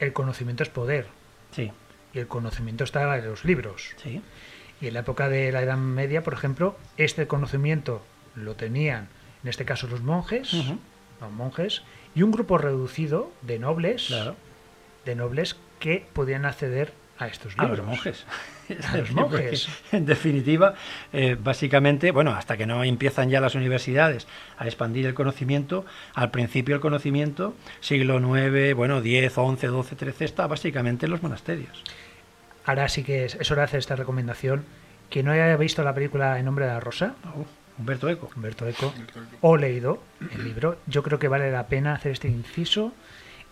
el 0.00 0.12
conocimiento 0.12 0.64
es 0.64 0.68
poder. 0.68 1.06
Sí. 1.52 1.72
Y 2.12 2.18
el 2.18 2.26
conocimiento 2.26 2.84
está 2.84 3.16
en 3.16 3.24
los 3.24 3.46
libros. 3.46 3.94
Sí. 3.96 4.20
Y 4.80 4.88
en 4.88 4.94
la 4.94 5.00
época 5.00 5.28
de 5.28 5.52
la 5.52 5.62
Edad 5.62 5.76
Media, 5.76 6.22
por 6.22 6.32
ejemplo, 6.32 6.76
este 6.96 7.26
conocimiento 7.26 8.02
lo 8.34 8.54
tenían, 8.54 9.08
en 9.42 9.50
este 9.50 9.64
caso, 9.64 9.86
los 9.88 10.02
monjes, 10.02 10.52
uh 10.54 10.62
-huh. 10.62 10.78
los 11.20 11.32
monjes, 11.32 11.82
y 12.14 12.22
un 12.22 12.30
grupo 12.30 12.58
reducido 12.58 13.30
de 13.42 13.58
nobles, 13.58 14.06
claro. 14.06 14.36
de 15.04 15.14
nobles 15.14 15.56
que 15.78 16.06
podían 16.12 16.44
acceder 16.44 16.92
a 17.18 17.26
estos 17.26 17.52
libros. 17.58 17.78
A 17.78 17.82
los 17.82 17.86
monjes. 17.86 18.26
A 18.92 18.96
los 18.98 19.10
monjes. 19.10 19.68
En 19.90 20.06
definitiva, 20.06 20.74
eh, 21.12 21.36
básicamente, 21.38 22.12
bueno, 22.12 22.30
hasta 22.30 22.56
que 22.56 22.66
no 22.66 22.84
empiezan 22.84 23.28
ya 23.28 23.40
las 23.40 23.56
universidades 23.56 24.28
a 24.58 24.66
expandir 24.66 25.06
el 25.06 25.14
conocimiento, 25.14 25.84
al 26.14 26.30
principio 26.30 26.76
el 26.76 26.80
conocimiento, 26.80 27.54
siglo 27.80 28.18
IX, 28.20 28.74
bueno, 28.74 29.00
10, 29.02 29.36
11, 29.36 29.66
12, 29.66 29.96
13, 29.96 30.24
está 30.24 30.46
básicamente 30.46 31.06
en 31.06 31.12
los 31.12 31.22
monasterios 31.22 31.82
ahora 32.64 32.88
sí 32.88 33.02
que 33.02 33.24
es, 33.24 33.34
es 33.34 33.50
hora 33.50 33.62
de 33.62 33.64
hacer 33.64 33.78
esta 33.78 33.96
recomendación. 33.96 34.64
Que 35.08 35.24
no 35.24 35.32
haya 35.32 35.56
visto 35.56 35.82
la 35.82 35.92
película 35.92 36.38
En 36.38 36.44
nombre 36.44 36.66
de 36.66 36.70
la 36.70 36.78
rosa, 36.78 37.16
oh, 37.36 37.44
Humberto 37.80 38.08
Eco. 38.08 38.30
Humberto 38.36 38.68
Eco, 38.68 38.92
o 39.40 39.56
leído 39.56 40.02
el 40.34 40.44
libro, 40.44 40.76
yo 40.86 41.02
creo 41.02 41.18
que 41.18 41.28
vale 41.28 41.50
la 41.50 41.66
pena 41.66 41.94
hacer 41.94 42.12
este 42.12 42.28
inciso 42.28 42.92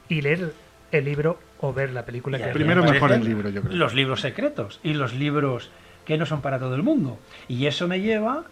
y 0.09 0.21
leer 0.21 0.53
el 0.93 1.05
libro 1.05 1.39
o 1.61 1.73
ver 1.73 1.91
la 1.91 2.05
película. 2.05 2.39
Que 2.39 2.49
primero 2.49 2.85
mejor 2.85 3.13
el 3.13 3.25
libro, 3.25 3.49
yo 3.49 3.63
creo. 3.63 3.75
Los 3.75 3.95
libros 3.95 4.21
secretos 4.21 4.81
y 4.83 4.95
los 4.95 5.15
libros 5.15 5.71
que 6.05 6.19
no 6.19 6.27
son 6.27 6.43
para 6.43 6.59
todo 6.59 6.75
el 6.75 6.83
mundo. 6.83 7.19
Y 7.49 7.67
eso 7.67 7.89
me 7.89 8.01
lleva 8.01 8.45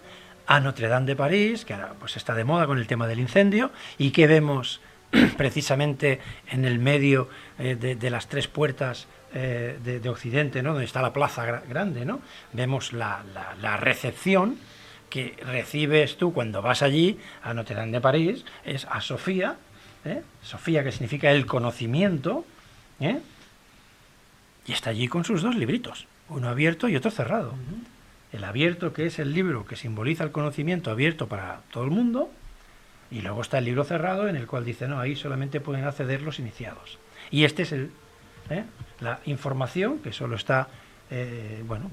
a 0.46 0.60
Notre 0.60 0.88
Dame 0.88 1.06
de 1.06 1.16
París, 1.16 1.64
que 1.64 1.74
ahora 1.74 1.92
pues 1.98 2.16
está 2.16 2.34
de 2.34 2.44
moda 2.44 2.66
con 2.66 2.78
el 2.78 2.86
tema 2.86 3.06
del 3.06 3.20
incendio, 3.20 3.70
y 3.98 4.12
que 4.12 4.26
vemos 4.26 4.80
precisamente 5.36 6.20
en 6.50 6.64
el 6.64 6.78
medio 6.78 7.28
eh, 7.58 7.76
de, 7.76 7.96
de 7.96 8.10
las 8.10 8.28
tres 8.28 8.48
puertas 8.48 9.08
eh, 9.34 9.78
de, 9.82 10.00
de, 10.00 10.08
Occidente, 10.08 10.62
¿no? 10.62 10.70
donde 10.70 10.84
está 10.84 11.02
la 11.02 11.12
plaza 11.12 11.44
grande, 11.68 12.04
¿no? 12.04 12.20
vemos 12.52 12.92
la, 12.92 13.24
la, 13.34 13.54
la, 13.60 13.76
recepción 13.76 14.56
que 15.10 15.36
recibes 15.44 16.16
tú 16.16 16.32
cuando 16.32 16.62
vas 16.62 16.82
allí 16.82 17.18
a 17.42 17.52
Notre 17.54 17.76
Dame 17.76 17.92
de 17.92 18.00
París, 18.00 18.44
es 18.64 18.86
a 18.90 19.00
Sofía, 19.00 19.56
¿eh? 20.04 20.22
Sofía 20.42 20.84
que 20.84 20.92
significa 20.92 21.30
el 21.30 21.46
conocimiento, 21.46 22.44
¿eh? 23.00 23.20
y 24.66 24.72
está 24.72 24.90
allí 24.90 25.08
con 25.08 25.24
sus 25.24 25.42
dos 25.42 25.54
libritos, 25.56 26.06
uno 26.28 26.48
abierto 26.48 26.88
y 26.88 26.96
otro 26.96 27.10
cerrado. 27.10 27.50
Uh 27.50 27.54
-huh. 27.54 28.36
El 28.36 28.44
abierto, 28.44 28.92
que 28.92 29.06
es 29.06 29.18
el 29.18 29.32
libro 29.32 29.66
que 29.66 29.76
simboliza 29.76 30.24
el 30.24 30.32
conocimiento 30.32 30.90
abierto 30.90 31.28
para 31.28 31.60
todo 31.70 31.84
el 31.84 31.90
mundo, 31.90 32.30
y 33.10 33.22
luego 33.22 33.40
está 33.40 33.58
el 33.58 33.64
libro 33.64 33.84
cerrado 33.84 34.28
en 34.28 34.36
el 34.36 34.46
cual 34.46 34.64
dice, 34.64 34.88
no, 34.88 34.98
ahí 34.98 35.14
solamente 35.14 35.60
pueden 35.60 35.84
acceder 35.84 36.22
los 36.22 36.38
iniciados. 36.38 36.98
Y 37.30 37.44
este 37.44 37.62
es 37.62 37.72
el, 37.72 37.90
¿eh? 38.50 38.64
la 39.00 39.20
información 39.26 39.98
que 39.98 40.12
solo 40.12 40.36
está, 40.36 40.68
eh, 41.10 41.62
bueno, 41.66 41.90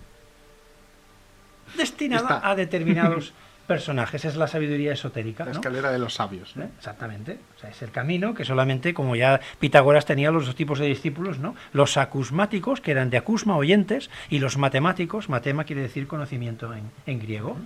destinada 1.78 2.36
está. 2.36 2.49
a 2.49 2.56
determinados 2.56 3.34
personajes. 3.68 4.26
Es 4.26 4.36
la 4.36 4.47
sabiduría 4.47 4.93
esotérica. 4.93 5.45
La 5.45 5.51
¿no? 5.51 5.60
escalera 5.60 5.91
de 5.91 5.99
los 5.99 6.14
sabios. 6.14 6.56
¿Eh? 6.58 6.68
Exactamente. 6.78 7.39
O 7.56 7.60
sea, 7.60 7.70
es 7.70 7.82
el 7.82 7.91
camino 7.91 8.34
que 8.34 8.45
solamente, 8.45 8.93
como 8.93 9.16
ya 9.16 9.39
Pitágoras 9.60 10.06
tenía 10.06 10.32
los 10.32 10.45
dos 10.45 10.56
tipos 10.56 10.80
de 10.80 10.88
discípulos, 10.88 11.39
¿no? 11.39 11.56
Los 11.72 11.97
acusmáticos, 11.97 12.82
que 12.82 12.91
eran 12.91 13.10
de 13.10 13.18
acusma, 13.18 13.56
oyentes, 13.56 14.10
y 14.30 14.39
los 14.39 14.58
matemáticos, 14.58 15.30
matema 15.30 15.64
quiere 15.64 15.82
decir 15.82 16.08
conocimiento 16.08 16.74
en, 16.74 16.91
en 17.06 17.20
griego. 17.20 17.58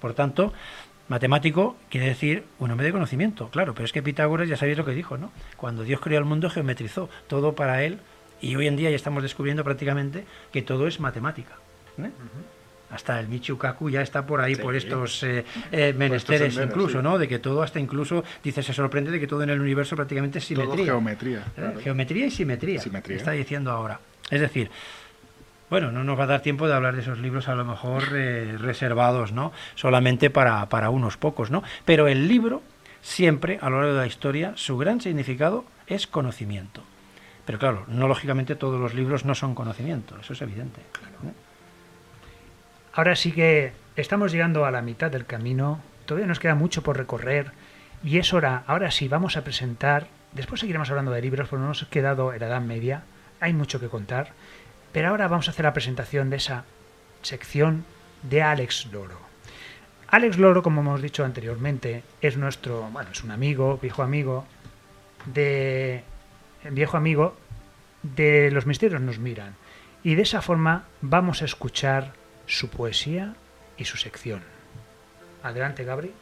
Por 0.00 0.14
tanto, 0.14 0.52
Matemático 1.10 1.76
quiere 1.88 2.06
decir 2.06 2.44
un 2.60 2.70
hombre 2.70 2.86
de 2.86 2.92
conocimiento, 2.92 3.48
claro, 3.48 3.74
pero 3.74 3.84
es 3.84 3.92
que 3.92 4.00
Pitágoras 4.00 4.48
ya 4.48 4.56
sabéis 4.56 4.78
lo 4.78 4.84
que 4.84 4.92
dijo, 4.92 5.18
¿no? 5.18 5.32
Cuando 5.56 5.82
Dios 5.82 5.98
creó 6.00 6.20
el 6.20 6.24
mundo 6.24 6.48
geometrizó 6.48 7.10
todo 7.26 7.56
para 7.56 7.82
él 7.82 7.98
y 8.40 8.56
hoy 8.56 8.66
en 8.66 8.76
día 8.76 8.90
ya 8.90 8.96
estamos 8.96 9.22
descubriendo 9.22 9.64
prácticamente 9.64 10.24
que 10.52 10.62
todo 10.62 10.86
es 10.86 11.00
matemática. 11.00 11.54
¿eh? 11.98 12.02
Uh 12.02 12.04
-huh. 12.06 12.60
Hasta 12.90 13.20
el 13.20 13.28
Michukaku 13.28 13.88
ya 13.88 14.02
está 14.02 14.26
por 14.26 14.40
ahí, 14.40 14.56
sí, 14.56 14.62
por 14.62 14.74
estos 14.74 15.22
eh, 15.22 15.44
eh, 15.70 15.94
menesteres 15.96 16.56
incluso, 16.56 16.98
sí. 16.98 17.04
¿no? 17.04 17.18
De 17.18 17.28
que 17.28 17.38
todo, 17.38 17.62
hasta 17.62 17.78
incluso, 17.78 18.24
dice, 18.42 18.64
se 18.64 18.72
sorprende 18.72 19.12
de 19.12 19.20
que 19.20 19.28
todo 19.28 19.44
en 19.44 19.50
el 19.50 19.60
universo 19.60 19.94
prácticamente 19.94 20.38
es 20.38 20.44
simetría. 20.44 20.74
Todo 20.74 20.84
geometría. 20.84 21.44
Claro. 21.54 21.80
Geometría 21.80 22.26
y 22.26 22.30
simetría, 22.32 22.80
simetría. 22.80 23.16
Está 23.16 23.30
diciendo 23.30 23.70
ahora. 23.70 24.00
Es 24.28 24.40
decir, 24.40 24.70
bueno, 25.68 25.92
no 25.92 26.02
nos 26.02 26.18
va 26.18 26.24
a 26.24 26.26
dar 26.26 26.42
tiempo 26.42 26.66
de 26.66 26.74
hablar 26.74 26.96
de 26.96 27.02
esos 27.02 27.20
libros 27.20 27.46
a 27.46 27.54
lo 27.54 27.64
mejor 27.64 28.02
eh, 28.12 28.56
reservados, 28.58 29.30
¿no? 29.30 29.52
Solamente 29.76 30.28
para, 30.28 30.68
para 30.68 30.90
unos 30.90 31.16
pocos, 31.16 31.52
¿no? 31.52 31.62
Pero 31.84 32.08
el 32.08 32.26
libro, 32.26 32.60
siempre, 33.02 33.60
a 33.62 33.70
lo 33.70 33.76
largo 33.76 33.94
de 33.94 34.00
la 34.00 34.06
historia, 34.08 34.52
su 34.56 34.76
gran 34.78 35.00
significado 35.00 35.64
es 35.86 36.08
conocimiento. 36.08 36.82
Pero 37.50 37.58
claro, 37.58 37.84
no 37.88 38.06
lógicamente 38.06 38.54
todos 38.54 38.78
los 38.78 38.94
libros 38.94 39.24
no 39.24 39.34
son 39.34 39.56
conocimiento, 39.56 40.16
eso 40.20 40.34
es 40.34 40.40
evidente. 40.40 40.82
Claro. 40.92 41.34
Ahora 42.92 43.16
sí 43.16 43.32
que 43.32 43.72
estamos 43.96 44.30
llegando 44.30 44.66
a 44.66 44.70
la 44.70 44.82
mitad 44.82 45.10
del 45.10 45.26
camino, 45.26 45.80
todavía 46.06 46.28
nos 46.28 46.38
queda 46.38 46.54
mucho 46.54 46.84
por 46.84 46.96
recorrer 46.96 47.50
y 48.04 48.18
es 48.18 48.32
hora, 48.32 48.62
ahora 48.68 48.92
sí, 48.92 49.08
vamos 49.08 49.36
a 49.36 49.42
presentar, 49.42 50.06
después 50.30 50.60
seguiremos 50.60 50.90
hablando 50.90 51.10
de 51.10 51.22
libros, 51.22 51.48
porque 51.48 51.62
no 51.62 51.66
nos 51.66 51.82
ha 51.82 51.90
quedado 51.90 52.32
en 52.32 52.38
la 52.38 52.46
Edad 52.46 52.60
Media, 52.60 53.02
hay 53.40 53.52
mucho 53.52 53.80
que 53.80 53.88
contar, 53.88 54.28
pero 54.92 55.08
ahora 55.08 55.26
vamos 55.26 55.48
a 55.48 55.50
hacer 55.50 55.64
la 55.64 55.72
presentación 55.72 56.30
de 56.30 56.36
esa 56.36 56.62
sección 57.22 57.84
de 58.22 58.42
Alex 58.42 58.86
Loro. 58.92 59.18
Alex 60.06 60.38
Loro, 60.38 60.62
como 60.62 60.82
hemos 60.82 61.02
dicho 61.02 61.24
anteriormente, 61.24 62.04
es 62.20 62.36
nuestro, 62.36 62.82
bueno, 62.92 63.10
es 63.10 63.24
un 63.24 63.32
amigo, 63.32 63.80
viejo 63.82 64.04
amigo, 64.04 64.46
de 65.26 66.04
viejo 66.70 66.96
amigo 66.96 67.39
de 68.02 68.50
Los 68.50 68.66
misterios 68.66 69.00
nos 69.00 69.18
miran. 69.18 69.54
Y 70.02 70.14
de 70.14 70.22
esa 70.22 70.42
forma 70.42 70.84
vamos 71.00 71.42
a 71.42 71.44
escuchar 71.44 72.14
su 72.46 72.68
poesía 72.68 73.34
y 73.76 73.84
su 73.84 73.96
sección. 73.96 74.42
Adelante, 75.42 75.84
Gabri. 75.84 76.12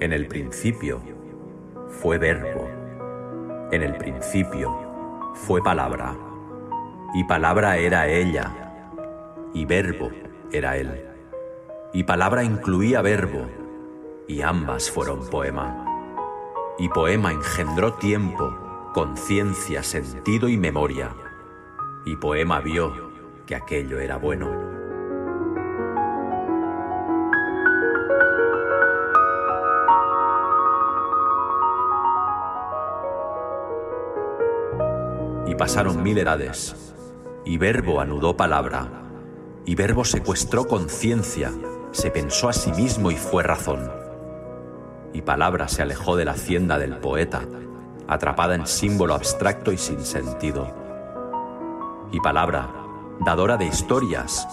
En 0.00 0.12
el 0.12 0.26
principio 0.26 1.02
fue 1.88 2.18
verbo. 2.18 2.70
En 3.72 3.82
el 3.82 3.96
principio 3.96 5.34
fue 5.34 5.62
palabra. 5.62 6.27
Y 7.14 7.24
palabra 7.24 7.76
era 7.78 8.08
ella. 8.08 8.54
Y 9.54 9.64
verbo 9.64 10.10
era 10.52 10.76
él. 10.76 11.04
Y 11.92 12.04
palabra 12.04 12.44
incluía 12.44 13.02
verbo. 13.02 13.46
Y 14.26 14.42
ambas 14.42 14.90
fueron 14.90 15.28
poema. 15.30 15.84
Y 16.78 16.88
poema 16.90 17.32
engendró 17.32 17.94
tiempo, 17.94 18.90
conciencia, 18.92 19.82
sentido 19.82 20.48
y 20.48 20.56
memoria. 20.56 21.14
Y 22.04 22.16
poema 22.16 22.60
vio 22.60 23.10
que 23.46 23.56
aquello 23.56 23.98
era 23.98 24.16
bueno. 24.16 24.78
pasaron 35.58 36.02
mil 36.02 36.16
edades, 36.16 36.94
y 37.48 37.56
Verbo 37.56 38.02
anudó 38.02 38.36
palabra, 38.36 38.88
y 39.64 39.74
Verbo 39.74 40.04
secuestró 40.04 40.68
conciencia, 40.68 41.50
se 41.92 42.10
pensó 42.10 42.50
a 42.50 42.52
sí 42.52 42.70
mismo 42.72 43.10
y 43.10 43.16
fue 43.16 43.42
razón. 43.42 43.90
Y 45.14 45.22
palabra 45.22 45.66
se 45.66 45.80
alejó 45.80 46.16
de 46.16 46.26
la 46.26 46.32
hacienda 46.32 46.78
del 46.78 46.98
poeta, 46.98 47.40
atrapada 48.06 48.54
en 48.54 48.66
símbolo 48.66 49.14
abstracto 49.14 49.72
y 49.72 49.78
sin 49.78 50.04
sentido. 50.04 50.74
Y 52.12 52.20
palabra, 52.20 52.68
dadora 53.20 53.56
de 53.56 53.64
historias, 53.64 54.46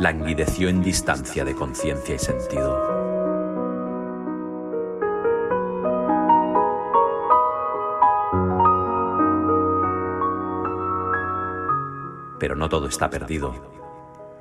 languideció 0.00 0.70
en 0.70 0.82
distancia 0.82 1.44
de 1.44 1.54
conciencia 1.54 2.14
y 2.14 2.18
sentido. 2.18 3.07
Pero 12.38 12.54
no 12.54 12.68
todo 12.68 12.86
está 12.86 13.10
perdido. 13.10 13.54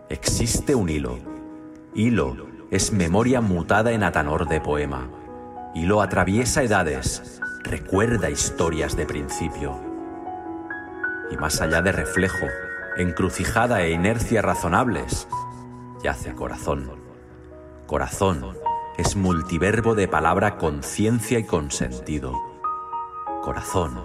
Existe 0.10 0.76
un 0.76 0.90
hilo. 0.90 1.18
Hilo 1.94 2.36
es 2.72 2.92
memoria 2.92 3.42
mutada 3.42 3.92
en 3.92 4.04
atanor 4.04 4.48
de 4.48 4.62
poema. 4.62 5.10
Hilo 5.74 6.02
atraviesa 6.02 6.64
edades, 6.64 7.42
recuerda 7.64 8.30
historias 8.30 8.96
de 8.96 9.06
principio. 9.06 9.80
Y 11.32 11.38
más 11.38 11.62
allá 11.62 11.82
de 11.82 11.92
reflejo, 11.92 12.46
encrucijada 12.98 13.82
e 13.82 13.92
inercia 13.92 14.42
razonables, 14.42 15.28
yace 16.04 16.34
corazón. 16.34 16.92
Corazón 17.86 18.58
es 18.98 19.16
multiverbo 19.16 19.94
de 19.94 20.08
palabra 20.08 20.58
conciencia 20.58 21.40
y 21.40 21.44
consentido. 21.44 22.34
Corazón 23.42 24.04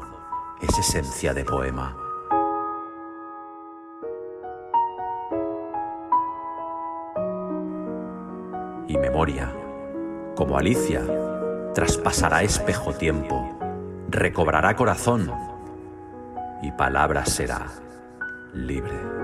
es 0.61 0.78
esencia 0.78 1.32
de 1.34 1.45
poema. 1.45 2.02
Y 8.93 8.99
memoria. 8.99 9.51
Como 10.36 10.59
Alicia, 10.59 11.03
traspasará 11.74 12.43
espejo 12.43 12.93
tiempo, 12.93 13.59
recobrará 14.09 14.76
corazón 14.76 15.32
y 16.62 16.70
palabra 16.72 17.24
será 17.24 17.66
libre. 18.53 19.22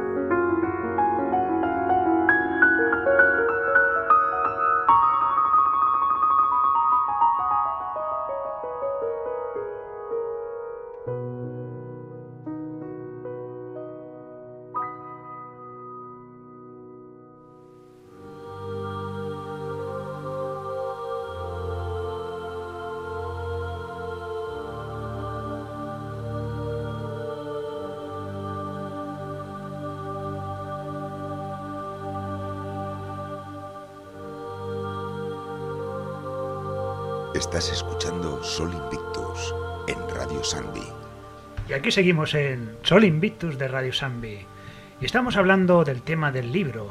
Sol 38.58 38.74
Invictus 38.74 39.54
en 39.86 40.16
Radio 40.16 40.42
Sanbi. 40.42 40.82
Y 41.68 41.74
aquí 41.74 41.92
seguimos 41.92 42.34
en 42.34 42.76
Sol 42.82 43.04
Invictus 43.04 43.56
de 43.56 43.68
Radio 43.68 43.92
Sanbi. 43.92 44.40
Y 45.00 45.04
estamos 45.04 45.36
hablando 45.36 45.84
del 45.84 46.02
tema 46.02 46.32
del 46.32 46.50
libro. 46.50 46.90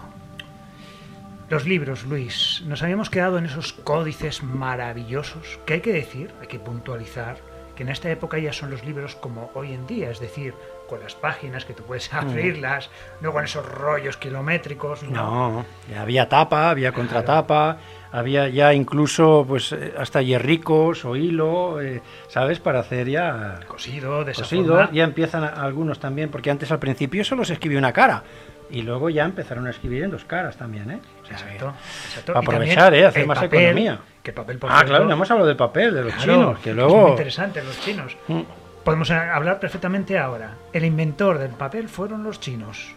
Los 1.50 1.66
libros, 1.66 2.06
Luis. 2.06 2.64
Nos 2.68 2.84
habíamos 2.84 3.10
quedado 3.10 3.38
en 3.38 3.48
esos 3.48 3.74
códices 3.74 4.44
maravillosos 4.44 5.60
que 5.66 5.74
hay 5.74 5.82
que 5.82 5.92
decir, 5.92 6.34
hay 6.40 6.48
que 6.48 6.58
puntualizar, 6.58 7.40
que 7.76 7.84
en 7.84 7.90
esta 7.90 8.10
época 8.10 8.38
ya 8.40 8.54
son 8.54 8.72
los 8.72 8.86
libros 8.86 9.18
como 9.18 9.52
hoy 9.54 9.74
en 9.74 9.86
día, 9.88 10.10
es 10.10 10.22
decir, 10.22 10.54
con 10.88 11.02
las 11.02 11.16
páginas 11.16 11.66
que 11.66 11.74
tú 11.74 11.84
puedes 11.84 12.14
abrirlas, 12.14 12.90
no 13.20 13.34
con 13.34 13.44
esos 13.44 13.66
rollos 13.66 14.16
kilométricos. 14.16 15.04
No, 15.04 15.66
ya 15.92 16.02
había 16.02 16.30
tapa, 16.30 16.70
había 16.70 16.94
contratapa, 16.94 17.78
había 18.12 18.48
ya 18.50 18.74
incluso 18.74 19.46
pues 19.48 19.72
eh, 19.72 19.94
hasta 19.98 20.22
hierricos 20.22 21.06
o 21.06 21.16
hilo, 21.16 21.82
eh, 21.82 22.02
¿sabes? 22.28 22.60
Para 22.60 22.80
hacer 22.80 23.08
ya... 23.10 23.60
Cosido, 23.68 24.24
de 24.24 24.32
esa 24.32 24.42
cosido. 24.44 24.76
forma. 24.76 24.90
Ya 24.92 25.04
empiezan 25.04 25.44
a- 25.44 25.48
algunos 25.50 26.00
también, 26.00 26.30
porque 26.30 26.50
antes 26.52 26.72
al 26.72 26.80
principio 26.80 27.24
solo 27.24 27.44
se 27.46 27.54
escribía 27.54 27.80
una 27.80 27.94
cara. 27.94 28.24
Y 28.70 28.82
luego 28.82 29.10
ya 29.10 29.24
empezaron 29.24 29.66
a 29.68 29.70
escribir 29.70 30.04
en 30.04 30.12
dos 30.12 30.26
caras 30.26 30.58
también, 30.58 30.92
¿eh? 30.92 31.00
O 31.24 31.26
sea, 31.26 31.38
Exacto, 31.38 31.74
exacto. 32.08 32.34
Para 32.34 32.46
aprovechar, 32.46 32.94
¿eh? 32.94 33.06
Hacer 33.06 33.26
más 33.26 33.40
papel, 33.40 33.62
economía. 33.62 34.00
Que 34.22 34.32
el 34.32 34.36
papel, 34.36 34.58
por 34.58 34.70
Ah, 34.74 34.84
claro, 34.86 35.06
no 35.06 35.14
hemos 35.14 35.32
hablado 35.32 35.48
del 35.48 35.56
papel, 35.56 35.94
de 35.94 36.04
los 36.04 36.14
claro, 36.16 36.34
chinos, 36.34 36.60
que 36.60 36.70
Es 36.72 36.76
luego... 36.76 37.02
muy 37.04 37.12
interesante, 37.12 37.64
los 37.64 37.80
chinos. 37.80 38.18
Mm. 38.28 38.42
Podemos 38.84 39.10
hablar 39.12 39.60
perfectamente 39.62 40.18
ahora. 40.20 40.56
El 40.74 40.84
inventor 40.84 41.38
del 41.38 41.52
papel 41.52 41.88
fueron 41.88 42.24
los 42.24 42.42
chinos. 42.42 42.94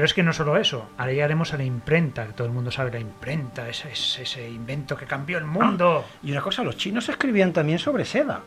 Pero 0.00 0.06
es 0.06 0.14
que 0.14 0.22
no 0.22 0.32
solo 0.32 0.56
eso, 0.56 0.88
ahora 0.96 1.12
llegaremos 1.12 1.52
a 1.52 1.58
la 1.58 1.64
imprenta, 1.64 2.26
que 2.26 2.32
todo 2.32 2.46
el 2.46 2.54
mundo 2.54 2.70
sabe 2.70 2.90
la 2.90 3.00
imprenta, 3.00 3.68
ese, 3.68 3.92
ese, 3.92 4.22
ese 4.22 4.48
invento 4.48 4.96
que 4.96 5.04
cambió 5.04 5.36
el 5.36 5.44
mundo 5.44 6.06
Y 6.22 6.32
una 6.32 6.40
cosa, 6.40 6.64
los 6.64 6.78
chinos 6.78 7.06
escribían 7.10 7.52
también 7.52 7.78
sobre 7.78 8.06
seda. 8.06 8.40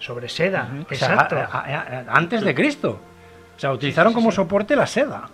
sobre 0.00 0.28
seda. 0.28 0.68
O 0.70 0.94
sea, 0.94 1.08
Exacto. 1.14 1.36
a- 1.38 1.44
a- 1.44 1.60
a- 1.64 2.04
antes 2.14 2.42
de 2.42 2.54
Cristo. 2.54 3.00
O 3.56 3.58
sea, 3.58 3.72
utilizaron 3.72 4.12
sí, 4.12 4.16
como 4.16 4.30
sí. 4.32 4.36
soporte 4.36 4.76
la 4.76 4.86
seda. 4.86 5.30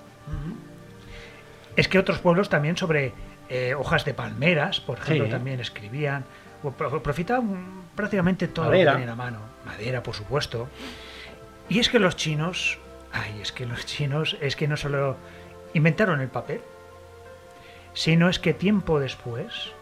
Es 1.75 1.89
que 1.89 1.99
otros 1.99 2.21
pueblos 2.21 2.49
también 2.49 2.77
sobre 2.77 3.13
eh, 3.49 3.75
hojas 3.75 4.05
de 4.05 4.15
palmeras, 4.15 4.79
por 4.79 4.99
ejemplo, 4.99 5.29
también 5.29 5.59
escribían. 5.59 6.25
Profitaban 7.03 7.83
prácticamente 7.97 8.47
todo 8.47 8.67
Madera. 8.67 8.93
lo 8.93 8.99
que 8.99 9.03
tenían 9.07 9.21
a 9.21 9.23
mano. 9.25 9.39
Madera, 9.67 10.05
por 10.05 10.15
supuesto. 10.15 10.69
Y 11.69 11.81
es 11.81 11.89
que 11.89 11.99
los 11.99 12.15
chinos, 12.15 12.79
ay, 13.13 13.41
es 13.43 13.51
que 13.51 13.67
los 13.67 13.85
chinos, 13.87 14.37
es 14.41 14.55
que 14.55 14.69
no 14.69 14.77
solo 14.77 15.17
inventaron 15.75 16.21
el 16.21 16.29
papel, 16.29 16.61
sino 17.93 18.29
es 18.29 18.39
que 18.39 18.55
tiempo 18.55 18.99
después, 19.01 19.73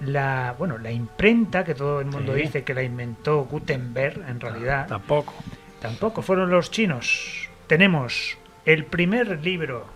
la, 0.00 0.54
bueno, 0.58 0.76
la 0.78 0.90
imprenta, 0.92 1.64
que 1.64 1.74
todo 1.74 2.00
el 2.00 2.06
mundo 2.06 2.34
Sí. 2.34 2.42
dice 2.42 2.64
que 2.64 2.74
la 2.74 2.82
inventó 2.82 3.44
Gutenberg, 3.44 4.24
en 4.28 4.40
realidad, 4.40 4.86
Tampoco. 4.88 5.34
Tampoco 5.80 6.22
fueron 6.22 6.50
los 6.50 6.70
chinos. 6.70 7.48
Tenemos 7.66 8.36
el 8.64 8.84
primer 8.84 9.42
libro 9.44 9.86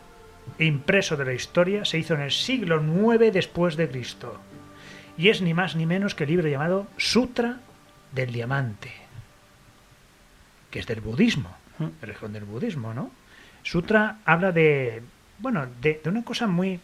impreso 0.58 1.16
de 1.16 1.24
la 1.24 1.32
historia, 1.32 1.84
se 1.84 1.98
hizo 1.98 2.14
en 2.14 2.20
el 2.20 2.30
siglo 2.30 2.80
IX 2.82 3.32
después 3.32 3.76
de 3.76 3.88
Cristo. 3.88 4.38
Y 5.16 5.28
es 5.28 5.42
ni 5.42 5.52
más 5.54 5.76
ni 5.76 5.86
menos 5.86 6.14
que 6.14 6.24
el 6.24 6.30
libro 6.30 6.48
llamado 6.48 6.86
Sutra 6.96 7.60
del 8.12 8.32
Diamante, 8.32 8.92
que 10.70 10.78
es 10.80 10.86
del 10.86 11.00
budismo, 11.00 11.56
Mm. 11.78 11.86
religión 12.02 12.32
del 12.32 12.44
budismo, 12.44 12.92
¿no? 12.94 13.10
Sutra 13.62 14.18
habla 14.24 14.52
de, 14.52 15.02
bueno, 15.40 15.66
de, 15.80 16.00
de 16.02 16.10
una 16.10 16.24
cosa 16.24 16.46
muy, 16.46 16.80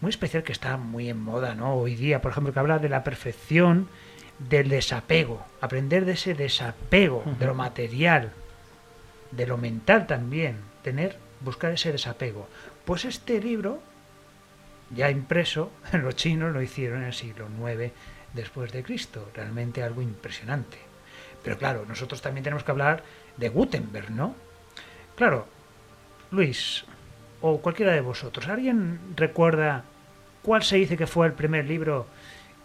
muy 0.00 0.10
especial 0.10 0.42
que 0.42 0.52
está 0.52 0.76
muy 0.76 1.08
en 1.08 1.20
moda, 1.20 1.54
¿no? 1.54 1.74
Hoy 1.74 1.94
día, 1.94 2.20
por 2.20 2.32
ejemplo, 2.32 2.52
que 2.52 2.58
habla 2.58 2.78
de 2.78 2.88
la 2.88 3.04
perfección 3.04 3.88
del 4.38 4.68
desapego, 4.68 5.44
aprender 5.60 6.04
de 6.04 6.12
ese 6.12 6.34
desapego, 6.34 7.24
de 7.38 7.46
lo 7.46 7.54
material, 7.54 8.32
de 9.30 9.46
lo 9.46 9.56
mental 9.56 10.06
también, 10.06 10.56
tener, 10.82 11.16
buscar 11.40 11.72
ese 11.72 11.92
desapego. 11.92 12.48
Pues 12.84 13.04
este 13.04 13.40
libro, 13.40 13.80
ya 14.94 15.10
impreso, 15.10 15.70
los 15.92 16.16
chinos 16.16 16.52
lo 16.52 16.62
hicieron 16.62 17.02
en 17.02 17.08
el 17.08 17.14
siglo 17.14 17.46
IX 17.48 17.92
después 18.34 18.72
de 18.72 18.82
Cristo, 18.82 19.30
realmente 19.34 19.82
algo 19.82 20.02
impresionante. 20.02 20.78
Pero 21.42 21.58
claro, 21.58 21.84
nosotros 21.86 22.22
también 22.22 22.44
tenemos 22.44 22.64
que 22.64 22.70
hablar 22.70 23.02
de 23.36 23.48
Gutenberg, 23.48 24.10
¿no? 24.10 24.34
Claro, 25.16 25.46
Luis, 26.30 26.84
o 27.42 27.58
cualquiera 27.60 27.92
de 27.92 28.00
vosotros, 28.00 28.48
¿alguien 28.48 28.98
recuerda 29.16 29.84
cuál 30.42 30.62
se 30.62 30.76
dice 30.76 30.96
que 30.96 31.06
fue 31.06 31.26
el 31.26 31.32
primer 31.32 31.66
libro 31.66 32.06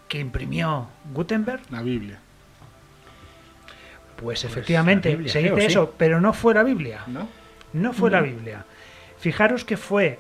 que 0.07 0.19
imprimió 0.19 0.87
Gutenberg? 1.13 1.61
La 1.69 1.81
Biblia. 1.81 2.19
Pues 4.15 4.45
efectivamente, 4.45 5.09
la 5.09 5.15
Biblia, 5.15 5.33
se 5.33 5.41
creo, 5.41 5.55
dice 5.55 5.67
sí. 5.67 5.73
eso, 5.73 5.93
pero 5.97 6.21
no 6.21 6.33
fue 6.33 6.53
la 6.53 6.63
Biblia. 6.63 7.01
¿No? 7.07 7.27
No 7.73 7.93
fue 7.93 8.09
la 8.09 8.21
Biblia. 8.21 8.65
Fijaros 9.19 9.65
que 9.65 9.77
fue 9.77 10.19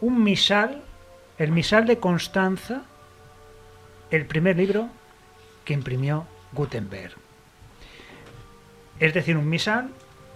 un 0.00 0.22
misal, 0.22 0.82
el 1.38 1.52
misal 1.52 1.86
de 1.86 1.98
Constanza, 1.98 2.82
el 4.10 4.24
primer 4.26 4.56
libro 4.56 4.88
que 5.64 5.74
imprimió 5.74 6.26
Gutenberg. 6.52 7.12
Es 8.98 9.12
decir, 9.12 9.36
un 9.36 9.48
misal 9.48 9.90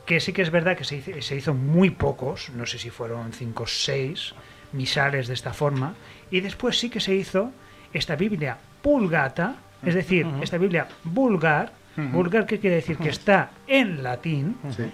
que 0.07 0.21
sí 0.21 0.33
que 0.33 0.43
es 0.43 0.51
verdad 0.51 0.77
que 0.77 0.85
se 0.85 0.97
hizo, 0.97 1.11
se 1.21 1.37
hizo 1.37 1.55
muy 1.55 1.91
pocos, 1.91 2.51
no 2.51 2.67
sé 2.67 2.79
si 2.79 2.91
fueron 2.91 3.33
cinco 3.33 3.65
o 3.65 3.67
seis 3.67 4.35
misales 4.73 5.29
de 5.29 5.35
esta 5.35 5.53
forma, 5.53 5.95
y 6.31 6.41
después 6.41 6.79
sí 6.79 6.91
que 6.91 7.01
se 7.01 7.15
hizo 7.15 7.53
esta 7.93 8.17
Biblia 8.17 8.59
pulgata, 8.83 9.57
es 9.85 9.95
decir, 9.95 10.27
esta 10.43 10.59
Biblia 10.59 10.89
vulgar, 11.05 11.73
vulgar 11.97 12.47
que 12.47 12.59
quiere 12.59 12.77
decir 12.77 12.97
que 12.97 13.09
está 13.09 13.51
en 13.67 14.03
latín, 14.03 14.57
Sí. 14.77 14.91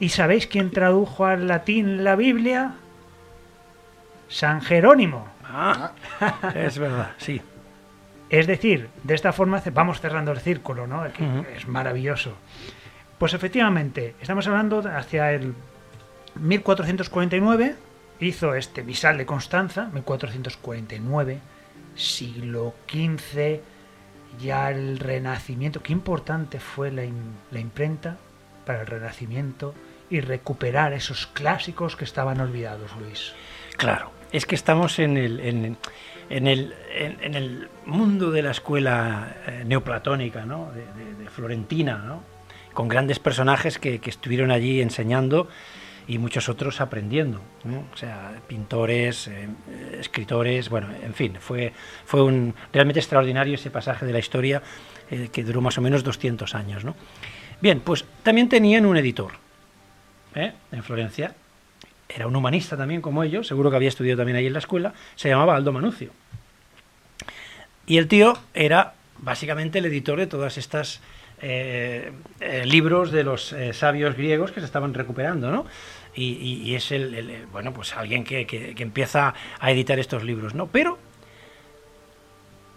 ¿Y 0.00 0.08
sabéis 0.08 0.46
quién 0.46 0.70
tradujo 0.70 1.26
al 1.26 1.46
latín 1.46 2.02
la 2.02 2.16
Biblia? 2.16 2.72
San 4.28 4.62
Jerónimo. 4.62 5.28
Ah, 5.44 5.92
es 6.54 6.78
verdad, 6.78 7.12
sí. 7.18 7.40
Es 8.30 8.46
decir, 8.46 8.88
de 9.02 9.14
esta 9.14 9.32
forma 9.32 9.62
vamos 9.74 10.00
cerrando 10.00 10.32
el 10.32 10.40
círculo, 10.40 10.86
¿no? 10.86 11.04
Que. 11.12 11.44
Es 11.54 11.68
maravilloso. 11.68 12.34
Pues 13.20 13.34
efectivamente, 13.34 14.14
estamos 14.20 14.46
hablando 14.48 14.78
hacia 14.80 15.30
el 15.32 15.54
1449, 16.36 17.76
hizo 18.20 18.54
este 18.54 18.82
misal 18.82 19.18
de 19.18 19.26
Constanza, 19.26 19.90
1449, 19.92 21.38
siglo 21.94 22.74
XV, 22.90 23.60
ya 24.40 24.70
el 24.70 24.98
Renacimiento. 24.98 25.82
Qué 25.82 25.92
importante 25.92 26.60
fue 26.60 26.90
la, 26.90 27.02
la 27.50 27.60
imprenta 27.60 28.16
para 28.64 28.80
el 28.80 28.86
Renacimiento 28.86 29.74
y 30.08 30.20
recuperar 30.20 30.94
esos 30.94 31.26
clásicos 31.26 31.96
que 31.96 32.04
estaban 32.04 32.40
olvidados, 32.40 32.90
Luis. 32.98 33.34
Claro, 33.76 34.12
es 34.32 34.46
que 34.46 34.54
estamos 34.54 34.98
en 34.98 35.18
el, 35.18 35.40
en, 35.40 35.76
en 36.30 36.46
el, 36.46 36.74
en, 36.90 37.34
el 37.34 37.68
mundo 37.84 38.30
de 38.30 38.40
la 38.42 38.52
escuela 38.52 39.36
eh, 39.46 39.62
neoplatónica, 39.66 40.46
¿no? 40.46 40.72
de- 40.72 41.22
de 41.22 41.28
Florentina, 41.30 41.98
¿no? 41.98 42.22
Con 42.72 42.88
grandes 42.88 43.18
personajes 43.18 43.78
que, 43.78 43.98
que 44.00 44.10
estuvieron 44.10 44.50
allí 44.50 44.80
enseñando 44.80 45.48
y 46.10 46.18
muchos 46.18 46.48
otros 46.48 46.80
aprendiendo. 46.80 47.40
O 47.92 47.96
sea, 47.96 48.32
pintores, 48.48 49.28
eh, 49.28 49.48
escritores, 50.00 50.68
bueno, 50.68 50.88
en 51.02 51.14
fin, 51.14 51.36
fue, 51.38 51.72
fue 52.04 52.22
un, 52.22 52.52
realmente 52.72 52.98
extraordinario 52.98 53.54
ese 53.54 53.70
pasaje 53.70 54.04
de 54.04 54.12
la 54.12 54.18
historia 54.18 54.60
eh, 55.08 55.28
que 55.32 55.44
duró 55.44 55.60
más 55.60 55.78
o 55.78 55.80
menos 55.80 56.02
200 56.02 56.52
años. 56.56 56.84
¿no? 56.84 56.96
Bien, 57.60 57.78
pues 57.78 58.04
también 58.24 58.48
tenían 58.48 58.86
un 58.86 58.96
editor 58.96 59.30
¿eh? 60.34 60.52
en 60.72 60.82
Florencia, 60.82 61.32
era 62.08 62.26
un 62.26 62.34
humanista 62.34 62.76
también 62.76 63.00
como 63.00 63.22
ellos, 63.22 63.46
seguro 63.46 63.70
que 63.70 63.76
había 63.76 63.88
estudiado 63.88 64.18
también 64.18 64.36
ahí 64.36 64.48
en 64.48 64.52
la 64.52 64.58
escuela, 64.58 64.94
se 65.14 65.28
llamaba 65.28 65.54
Aldo 65.54 65.72
Manucio. 65.72 66.10
Y 67.86 67.98
el 67.98 68.08
tío 68.08 68.36
era 68.52 68.94
básicamente 69.18 69.78
el 69.78 69.86
editor 69.86 70.18
de 70.18 70.26
todas 70.26 70.58
estas 70.58 71.00
eh, 71.42 72.12
eh, 72.40 72.64
libros 72.66 73.10
de 73.10 73.24
los 73.24 73.52
eh, 73.52 73.72
sabios 73.72 74.16
griegos 74.16 74.52
que 74.52 74.60
se 74.60 74.66
estaban 74.66 74.94
recuperando, 74.94 75.50
¿no? 75.50 75.66
Y, 76.14 76.74
es 76.74 76.90
el, 76.90 77.46
bueno, 77.52 77.72
pues 77.72 77.96
alguien 77.96 78.24
que, 78.24 78.74
empieza 78.78 79.32
a 79.58 79.70
editar 79.70 79.98
estos 79.98 80.24
libros, 80.24 80.54
¿no? 80.54 80.66
Pero 80.66 80.98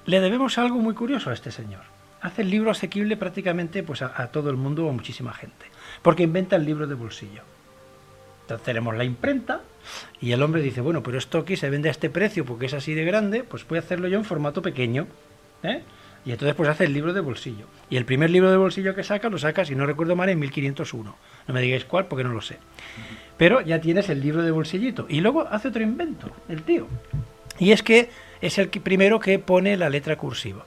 le 0.05 0.21
debemos 0.21 0.57
algo 0.59 0.77
muy 0.77 0.93
curioso 0.93 1.29
a 1.29 1.33
este 1.33 1.51
señor. 1.51 1.81
Hace 2.21 2.43
el 2.43 2.51
libro 2.51 2.71
asequible 2.71 3.17
prácticamente 3.17 3.83
pues, 3.83 4.01
a, 4.01 4.13
a 4.21 4.27
todo 4.27 4.49
el 4.49 4.55
mundo 4.55 4.85
o 4.85 4.89
a 4.89 4.93
muchísima 4.93 5.33
gente, 5.33 5.65
porque 6.03 6.23
inventa 6.23 6.55
el 6.55 6.65
libro 6.65 6.87
de 6.87 6.93
bolsillo. 6.93 7.41
Entonces 8.43 8.63
tenemos 8.63 8.95
la 8.95 9.03
imprenta 9.03 9.61
y 10.21 10.31
el 10.31 10.41
hombre 10.41 10.61
dice, 10.61 10.81
bueno, 10.81 11.01
pero 11.03 11.17
esto 11.17 11.39
aquí 11.39 11.57
se 11.57 11.69
vende 11.69 11.89
a 11.89 11.91
este 11.91 12.09
precio 12.09 12.45
porque 12.45 12.67
es 12.67 12.73
así 12.73 12.93
de 12.93 13.03
grande, 13.03 13.43
pues 13.43 13.67
voy 13.67 13.77
a 13.77 13.81
hacerlo 13.81 14.07
yo 14.07 14.17
en 14.17 14.25
formato 14.25 14.61
pequeño. 14.61 15.07
¿eh? 15.63 15.81
Y 16.25 16.31
entonces 16.31 16.55
pues 16.55 16.69
hace 16.69 16.85
el 16.85 16.93
libro 16.93 17.13
de 17.13 17.19
bolsillo. 17.19 17.65
Y 17.89 17.97
el 17.97 18.05
primer 18.05 18.29
libro 18.29 18.49
de 18.49 18.57
bolsillo 18.57 18.95
que 18.95 19.03
saca 19.03 19.29
lo 19.29 19.37
saca, 19.37 19.65
si 19.65 19.75
no 19.75 19.85
recuerdo 19.85 20.15
mal, 20.15 20.29
en 20.29 20.39
1501. 20.39 21.15
No 21.47 21.53
me 21.53 21.61
digáis 21.61 21.85
cuál 21.85 22.05
porque 22.05 22.23
no 22.23 22.31
lo 22.31 22.41
sé. 22.41 22.57
Pero 23.37 23.61
ya 23.61 23.81
tienes 23.81 24.09
el 24.09 24.21
libro 24.21 24.41
de 24.41 24.51
bolsillito. 24.51 25.05
Y 25.09 25.21
luego 25.21 25.47
hace 25.49 25.67
otro 25.67 25.83
invento, 25.83 26.31
el 26.47 26.63
tío. 26.63 26.87
Y 27.59 27.71
es 27.71 27.83
que 27.83 28.09
es 28.41 28.57
el 28.57 28.69
primero 28.69 29.19
que 29.19 29.39
pone 29.39 29.75
la 29.77 29.89
letra 29.89 30.15
cursiva. 30.17 30.65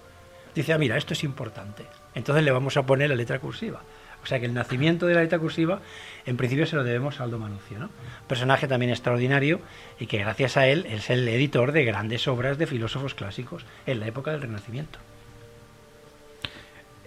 Dice, 0.55 0.73
ah, 0.73 0.79
mira, 0.79 0.97
esto 0.97 1.15
es 1.15 1.25
importante. 1.25 1.85
Entonces 2.15 2.45
le 2.45 2.51
vamos 2.51 2.77
a 2.77 2.85
poner 2.85 3.11
la 3.11 3.17
letra 3.17 3.39
cursiva. 3.39 3.83
O 4.23 4.27
sea 4.27 4.41
que 4.41 4.47
el 4.47 4.55
nacimiento 4.55 5.07
de 5.07 5.15
la 5.15 5.23
letra 5.23 5.39
cursiva, 5.39 5.81
en 6.25 6.37
principio 6.37 6.67
se 6.67 6.75
lo 6.75 6.83
debemos 6.83 7.21
a 7.21 7.25
Aldo 7.25 7.39
Manucio, 7.39 7.79
¿no? 7.79 7.91
Personaje 8.27 8.67
también 8.67 8.91
extraordinario 8.91 9.61
y 10.01 10.07
que 10.07 10.19
gracias 10.19 10.57
a 10.57 10.67
él 10.67 10.85
es 10.89 11.11
el 11.11 11.29
editor 11.29 11.71
de 11.73 11.85
grandes 11.85 12.27
obras 12.27 12.59
de 12.59 12.67
filósofos 12.67 13.15
clásicos 13.15 13.65
en 13.87 14.01
la 14.01 14.09
época 14.09 14.33
del 14.33 14.43
Renacimiento. 14.43 14.99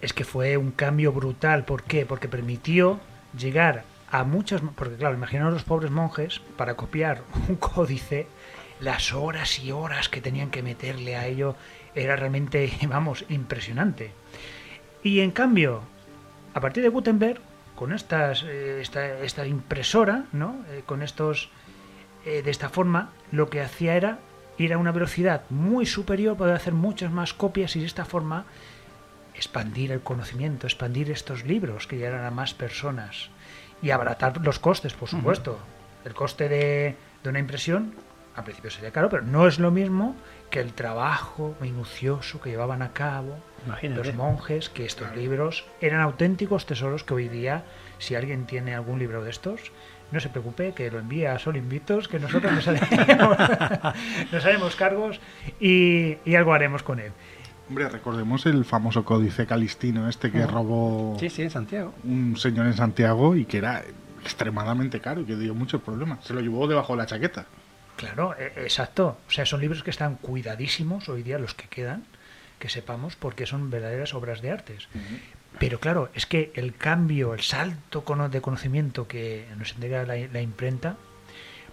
Es 0.02 0.14
que 0.14 0.24
fue 0.24 0.58
un 0.58 0.72
cambio 0.72 1.12
brutal. 1.12 1.66
¿Por 1.66 1.84
qué? 1.84 2.06
Porque 2.06 2.28
permitió 2.28 3.00
llegar 3.38 3.84
a 4.12 4.24
muchos... 4.24 4.62
Porque 4.76 4.96
claro, 4.96 5.16
imaginaos 5.16 5.54
los 5.54 5.64
pobres 5.64 5.92
monjes 5.92 6.42
para 6.58 6.76
copiar 6.76 7.24
un 7.50 7.56
códice, 7.56 8.28
las 8.80 9.14
horas 9.14 9.60
y 9.60 9.72
horas 9.72 10.10
que 10.10 10.22
tenían 10.22 10.52
que 10.52 10.64
meterle 10.64 11.16
a 11.16 11.28
ello 11.28 11.56
era 11.96 12.16
realmente, 12.16 12.72
vamos, 12.88 13.26
impresionante. 13.30 14.12
Y 15.04 15.22
en 15.22 15.32
cambio, 15.32 15.82
a 16.54 16.62
partir 16.62 16.84
de 16.84 16.90
Gutenberg, 16.90 17.42
con 17.76 17.94
estas, 17.94 18.44
eh, 18.44 18.82
esta, 18.82 19.20
esta 19.20 19.48
impresora, 19.48 20.26
¿no? 20.34 20.66
Eh, 20.70 20.84
con 20.86 21.02
estos... 21.02 21.50
eh, 22.26 22.42
de 22.42 22.52
esta 22.52 22.68
forma, 22.68 23.12
lo 23.32 23.50
que 23.50 23.62
hacía 23.62 23.96
era 23.96 24.20
ir 24.58 24.74
a 24.74 24.78
una 24.78 24.92
velocidad 24.92 25.44
muy 25.50 25.86
superior, 25.86 26.36
poder 26.36 26.56
hacer 26.56 26.74
muchas 26.74 27.12
más 27.12 27.34
copias 27.34 27.76
y 27.78 27.80
de 27.80 27.86
esta 27.86 28.04
forma 28.04 28.46
expandir 29.40 29.92
el 29.92 30.02
conocimiento, 30.02 30.68
expandir 30.68 31.10
estos 31.10 31.46
libros 31.46 31.88
que 31.88 31.96
llegaran 31.98 32.26
a 32.26 32.32
más 32.32 32.54
personas 32.54 33.30
y 33.82 33.92
abaratar 33.92 34.38
los 34.46 34.60
costes, 34.60 34.94
por 34.94 35.08
supuesto. 35.08 35.58
El 36.04 36.14
coste 36.14 36.50
de, 36.50 36.96
de 37.24 37.30
una 37.30 37.40
impresión 37.40 37.94
al 38.36 38.44
principio 38.44 38.70
sería 38.72 38.92
caro, 38.92 39.10
pero 39.10 39.24
no 39.24 39.48
es 39.48 39.60
lo 39.60 39.72
mismo 39.72 40.16
que 40.50 40.60
el 40.60 40.74
trabajo 40.74 41.56
minucioso 41.60 42.40
que 42.40 42.50
llevaban 42.50 42.82
a 42.82 42.94
cabo 42.94 43.38
Imagínate. 43.66 44.04
los 44.04 44.16
monjes, 44.16 44.70
que 44.70 44.86
estos 44.86 45.16
libros 45.16 45.66
eran 45.82 46.02
auténticos 46.02 46.66
tesoros 46.66 47.04
que 47.04 47.14
hoy 47.14 47.28
día, 47.28 47.64
si 47.98 48.16
alguien 48.16 48.46
tiene 48.46 48.76
algún 48.76 49.00
libro 49.00 49.24
de 49.24 49.30
estos, 49.30 49.72
no 50.12 50.20
se 50.20 50.30
preocupe, 50.30 50.74
que 50.74 50.90
lo 50.90 51.00
envíe 51.00 51.26
a 51.26 51.38
Sol 51.38 51.56
Invitos, 51.56 52.08
que 52.08 52.20
nosotros 52.20 52.52
nos 52.52 52.68
haremos, 52.68 53.38
nos 54.32 54.46
haremos 54.46 54.76
cargos 54.76 55.20
y, 55.60 56.18
y 56.26 56.36
algo 56.36 56.54
haremos 56.54 56.82
con 56.82 57.00
él. 57.00 57.12
Hombre, 57.70 57.88
recordemos 57.88 58.46
el 58.48 58.66
famoso 58.66 59.06
códice 59.06 59.46
calistino 59.46 60.10
este 60.10 60.32
que 60.32 60.46
robó 60.48 61.16
Sí, 61.20 61.30
sí, 61.30 61.44
en 61.44 61.52
Santiago. 61.52 61.94
un 62.04 62.36
señor 62.36 62.66
en 62.66 62.74
Santiago 62.74 63.36
y 63.36 63.46
que 63.46 63.60
era 63.60 63.84
extremadamente 64.24 65.00
caro 65.00 65.22
y 65.22 65.26
que 65.26 65.36
dio 65.36 65.54
muchos 65.56 65.82
problemas. 65.82 66.26
Se 66.26 66.34
lo 66.34 66.42
llevó 66.42 66.68
debajo 66.68 66.94
de 66.94 66.98
la 66.98 67.06
chaqueta. 67.06 67.46
Claro, 67.96 68.34
e- 68.38 68.64
exacto. 68.64 69.18
O 69.28 69.32
sea, 69.32 69.46
son 69.46 69.62
libros 69.62 69.84
que 69.84 69.92
están 69.92 70.16
cuidadísimos 70.16 71.10
hoy 71.10 71.22
día, 71.24 71.38
los 71.38 71.54
que 71.54 71.68
quedan, 71.68 72.04
que 72.58 72.70
sepamos, 72.70 73.16
porque 73.16 73.46
son 73.46 73.70
verdaderas 73.70 74.14
obras 74.14 74.42
de 74.42 74.52
artes. 74.52 74.88
Pero 75.60 75.80
claro, 75.80 76.10
es 76.16 76.26
que 76.26 76.52
el 76.56 76.76
cambio, 76.76 77.34
el 77.34 77.42
salto 77.42 78.04
de 78.32 78.42
conocimiento 78.42 79.08
que 79.08 79.46
nos 79.58 79.74
entrega 79.74 80.06
la, 80.06 80.16
la 80.16 80.42
imprenta, 80.42 80.98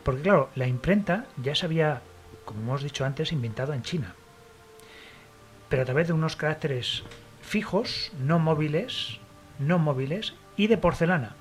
porque 0.02 0.22
claro, 0.22 0.50
la 0.56 0.66
imprenta 0.66 1.24
ya 1.42 1.54
se 1.54 1.66
había, 1.66 2.02
como 2.44 2.60
hemos 2.60 2.82
dicho 2.82 3.04
antes, 3.04 3.32
inventado 3.32 3.72
en 3.72 3.82
China, 3.82 4.14
pero 5.68 5.82
a 5.82 5.84
través 5.84 6.06
de 6.08 6.12
unos 6.12 6.36
caracteres 6.36 7.02
fijos, 7.42 8.12
no 8.20 8.38
móviles, 8.38 9.18
no 9.58 9.78
móviles 9.78 10.34
y 10.56 10.66
de 10.66 10.78
porcelana. 10.78 11.34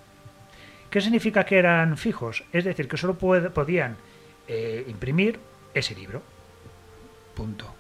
¿Qué 0.90 1.02
significa 1.02 1.46
que 1.46 1.58
eran 1.58 1.98
fijos? 1.98 2.44
Es 2.54 2.64
decir, 2.64 2.88
que 2.88 2.98
solo 2.98 3.16
podían 3.18 3.98
eh, 4.48 4.86
imprimir 4.88 5.40
ese 5.74 5.96
libro. 5.96 6.22
Punto. 7.36 7.74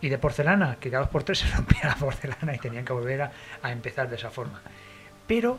Y 0.00 0.10
de 0.10 0.18
porcelana, 0.18 0.76
que 0.78 0.90
cada 0.90 1.04
dos 1.04 1.10
por 1.10 1.22
tres 1.22 1.38
se 1.40 1.48
rompía 1.56 1.84
la 1.84 1.94
porcelana 1.96 2.54
y 2.54 2.58
tenían 2.58 2.84
que 2.84 2.92
volver 2.92 3.22
a, 3.22 3.32
a 3.62 3.72
empezar 3.72 4.08
de 4.10 4.16
esa 4.16 4.30
forma. 4.30 4.60
Pero 5.26 5.58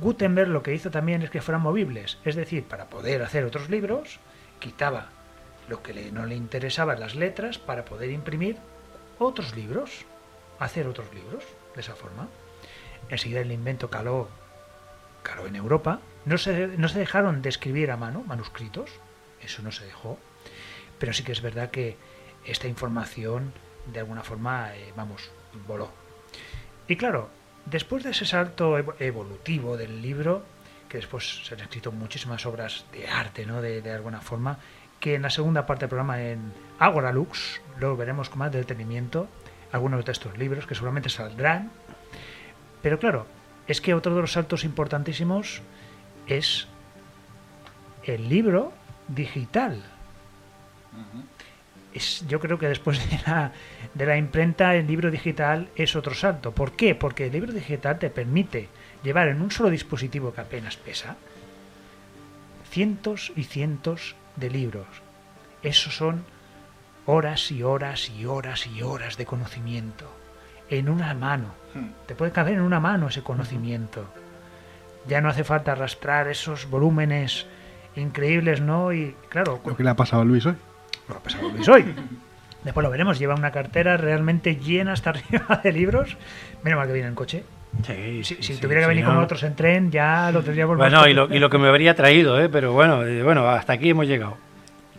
Gutenberg 0.00 0.48
lo 0.48 0.62
que 0.62 0.74
hizo 0.74 0.90
también 0.90 1.22
es 1.22 1.30
que 1.30 1.42
fueran 1.42 1.62
movibles, 1.62 2.18
es 2.24 2.34
decir, 2.34 2.64
para 2.64 2.86
poder 2.86 3.22
hacer 3.22 3.44
otros 3.44 3.70
libros, 3.70 4.18
quitaba 4.58 5.08
lo 5.68 5.82
que 5.82 6.10
no 6.12 6.26
le 6.26 6.34
interesaba 6.34 6.94
las 6.94 7.14
letras 7.14 7.58
para 7.58 7.84
poder 7.84 8.10
imprimir 8.10 8.58
otros 9.18 9.54
libros, 9.56 10.04
hacer 10.58 10.86
otros 10.86 11.12
libros 11.14 11.44
de 11.74 11.80
esa 11.80 11.94
forma. 11.94 12.28
Enseguida 13.08 13.40
el 13.40 13.52
invento 13.52 13.90
caló, 13.90 14.28
caló 15.22 15.46
en 15.46 15.56
Europa. 15.56 16.00
No 16.24 16.38
se, 16.38 16.68
no 16.68 16.88
se 16.88 16.98
dejaron 16.98 17.42
de 17.42 17.48
escribir 17.50 17.90
a 17.90 17.96
mano 17.96 18.22
manuscritos, 18.22 18.90
eso 19.42 19.62
no 19.62 19.72
se 19.72 19.84
dejó, 19.84 20.18
pero 20.98 21.12
sí 21.12 21.22
que 21.22 21.32
es 21.32 21.42
verdad 21.42 21.70
que 21.70 21.96
esta 22.46 22.66
información 22.66 23.52
de 23.92 24.00
alguna 24.00 24.22
forma, 24.22 24.74
eh, 24.74 24.92
vamos, 24.96 25.30
voló. 25.66 25.90
Y 26.88 26.96
claro, 26.96 27.28
después 27.66 28.04
de 28.04 28.10
ese 28.10 28.24
salto 28.24 28.78
evo- 28.78 28.94
evolutivo 28.98 29.76
del 29.76 30.00
libro, 30.00 30.42
que 30.88 30.98
después 30.98 31.44
se 31.46 31.54
han 31.54 31.60
escrito 31.60 31.92
muchísimas 31.92 32.46
obras 32.46 32.86
de 32.92 33.06
arte, 33.08 33.44
¿no? 33.44 33.60
De, 33.60 33.82
de 33.82 33.92
alguna 33.92 34.20
forma, 34.22 34.58
que 35.04 35.16
en 35.16 35.20
la 35.20 35.28
segunda 35.28 35.66
parte 35.66 35.82
del 35.82 35.90
programa, 35.90 36.22
en 36.22 36.50
Agora 36.78 37.12
Lux, 37.12 37.60
lo 37.78 37.94
veremos 37.94 38.30
con 38.30 38.38
más 38.38 38.50
detenimiento, 38.50 39.28
algunos 39.70 40.02
de 40.02 40.12
estos 40.12 40.38
libros 40.38 40.66
que 40.66 40.74
seguramente 40.74 41.10
saldrán. 41.10 41.70
Pero 42.80 42.98
claro, 42.98 43.26
es 43.66 43.82
que 43.82 43.92
otro 43.92 44.14
de 44.14 44.22
los 44.22 44.32
saltos 44.32 44.64
importantísimos 44.64 45.60
es 46.26 46.68
el 48.04 48.30
libro 48.30 48.72
digital. 49.06 49.82
Es, 51.92 52.26
yo 52.26 52.40
creo 52.40 52.58
que 52.58 52.68
después 52.68 52.98
de 53.10 53.20
la, 53.26 53.52
de 53.92 54.06
la 54.06 54.16
imprenta, 54.16 54.74
el 54.74 54.86
libro 54.86 55.10
digital 55.10 55.68
es 55.76 55.96
otro 55.96 56.14
salto. 56.14 56.52
¿Por 56.52 56.76
qué? 56.76 56.94
Porque 56.94 57.26
el 57.26 57.32
libro 57.32 57.52
digital 57.52 57.98
te 57.98 58.08
permite 58.08 58.70
llevar 59.02 59.28
en 59.28 59.42
un 59.42 59.50
solo 59.50 59.68
dispositivo 59.68 60.32
que 60.32 60.40
apenas 60.40 60.78
pesa 60.78 61.16
cientos 62.70 63.32
y 63.36 63.44
cientos 63.44 64.16
de 64.36 64.50
libros. 64.50 64.86
Esos 65.62 65.96
son 65.96 66.24
horas 67.06 67.50
y 67.50 67.62
horas 67.62 68.10
y 68.10 68.26
horas 68.26 68.66
y 68.66 68.82
horas 68.82 69.16
de 69.16 69.26
conocimiento. 69.26 70.10
En 70.70 70.88
una 70.88 71.12
mano. 71.14 71.48
Te 72.06 72.14
puede 72.14 72.32
caber 72.32 72.54
en 72.54 72.62
una 72.62 72.80
mano 72.80 73.08
ese 73.08 73.22
conocimiento. 73.22 74.06
Ya 75.06 75.20
no 75.20 75.28
hace 75.28 75.44
falta 75.44 75.72
arrastrar 75.72 76.28
esos 76.28 76.68
volúmenes 76.70 77.46
increíbles, 77.96 78.60
¿no? 78.60 78.92
Y 78.92 79.14
claro, 79.28 79.60
Lo 79.64 79.76
que 79.76 79.82
le 79.84 79.90
ha 79.90 79.96
pasado 79.96 80.22
a 80.22 80.24
Luis 80.24 80.46
hoy. 80.46 80.56
lo 81.08 81.16
ha 81.16 81.20
pasado 81.20 81.48
Luis 81.50 81.68
hoy. 81.68 81.94
Después 82.64 82.82
lo 82.82 82.90
veremos, 82.90 83.18
lleva 83.18 83.34
una 83.34 83.50
cartera 83.50 83.98
realmente 83.98 84.56
llena 84.56 84.92
hasta 84.94 85.10
arriba 85.10 85.60
de 85.62 85.72
libros. 85.72 86.16
Menos 86.62 86.78
mal 86.78 86.86
que 86.86 86.94
viene 86.94 87.08
en 87.08 87.14
coche. 87.14 87.44
Sí, 87.86 88.24
Si, 88.24 88.34
sí, 88.36 88.42
si 88.42 88.54
sí, 88.54 88.60
tuviera 88.60 88.82
que 88.82 88.86
venir 88.88 89.04
no- 89.04 89.10
con 89.14 89.22
otros 89.24 89.42
en 89.42 89.54
tren, 89.56 89.90
ya 89.90 90.30
lo 90.32 90.42
tendríamos 90.42 90.76
Bueno, 90.76 91.06
y 91.08 91.14
lo, 91.14 91.32
y 91.34 91.38
lo 91.38 91.50
que 91.50 91.58
me 91.58 91.68
habría 91.68 91.94
traído, 91.94 92.40
¿eh? 92.40 92.48
pero 92.48 92.72
bueno, 92.72 93.04
eh, 93.04 93.22
bueno, 93.22 93.48
hasta 93.48 93.74
aquí 93.74 93.90
hemos 93.90 94.06
llegado. 94.06 94.36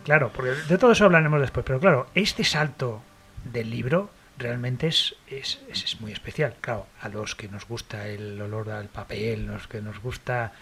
Claro, 0.04 0.30
porque 0.34 0.52
de 0.68 0.78
todo 0.78 0.92
eso 0.92 1.04
hablaremos 1.04 1.40
después. 1.40 1.64
Pero 1.66 1.80
claro, 1.80 2.06
este 2.14 2.44
salto 2.44 3.02
del 3.44 3.70
libro 3.70 4.10
realmente 4.38 4.86
es, 4.88 5.16
es, 5.28 5.60
es- 5.68 6.00
muy 6.00 6.12
especial. 6.12 6.54
Claro, 6.60 6.86
a 7.00 7.08
los 7.08 7.34
que 7.34 7.48
nos 7.48 7.66
gusta 7.66 8.06
el 8.06 8.40
olor 8.40 8.70
al 8.70 8.86
papel, 8.88 9.46
los 9.46 9.66
que 9.66 9.80
nos 9.80 10.00
gusta 10.00 10.52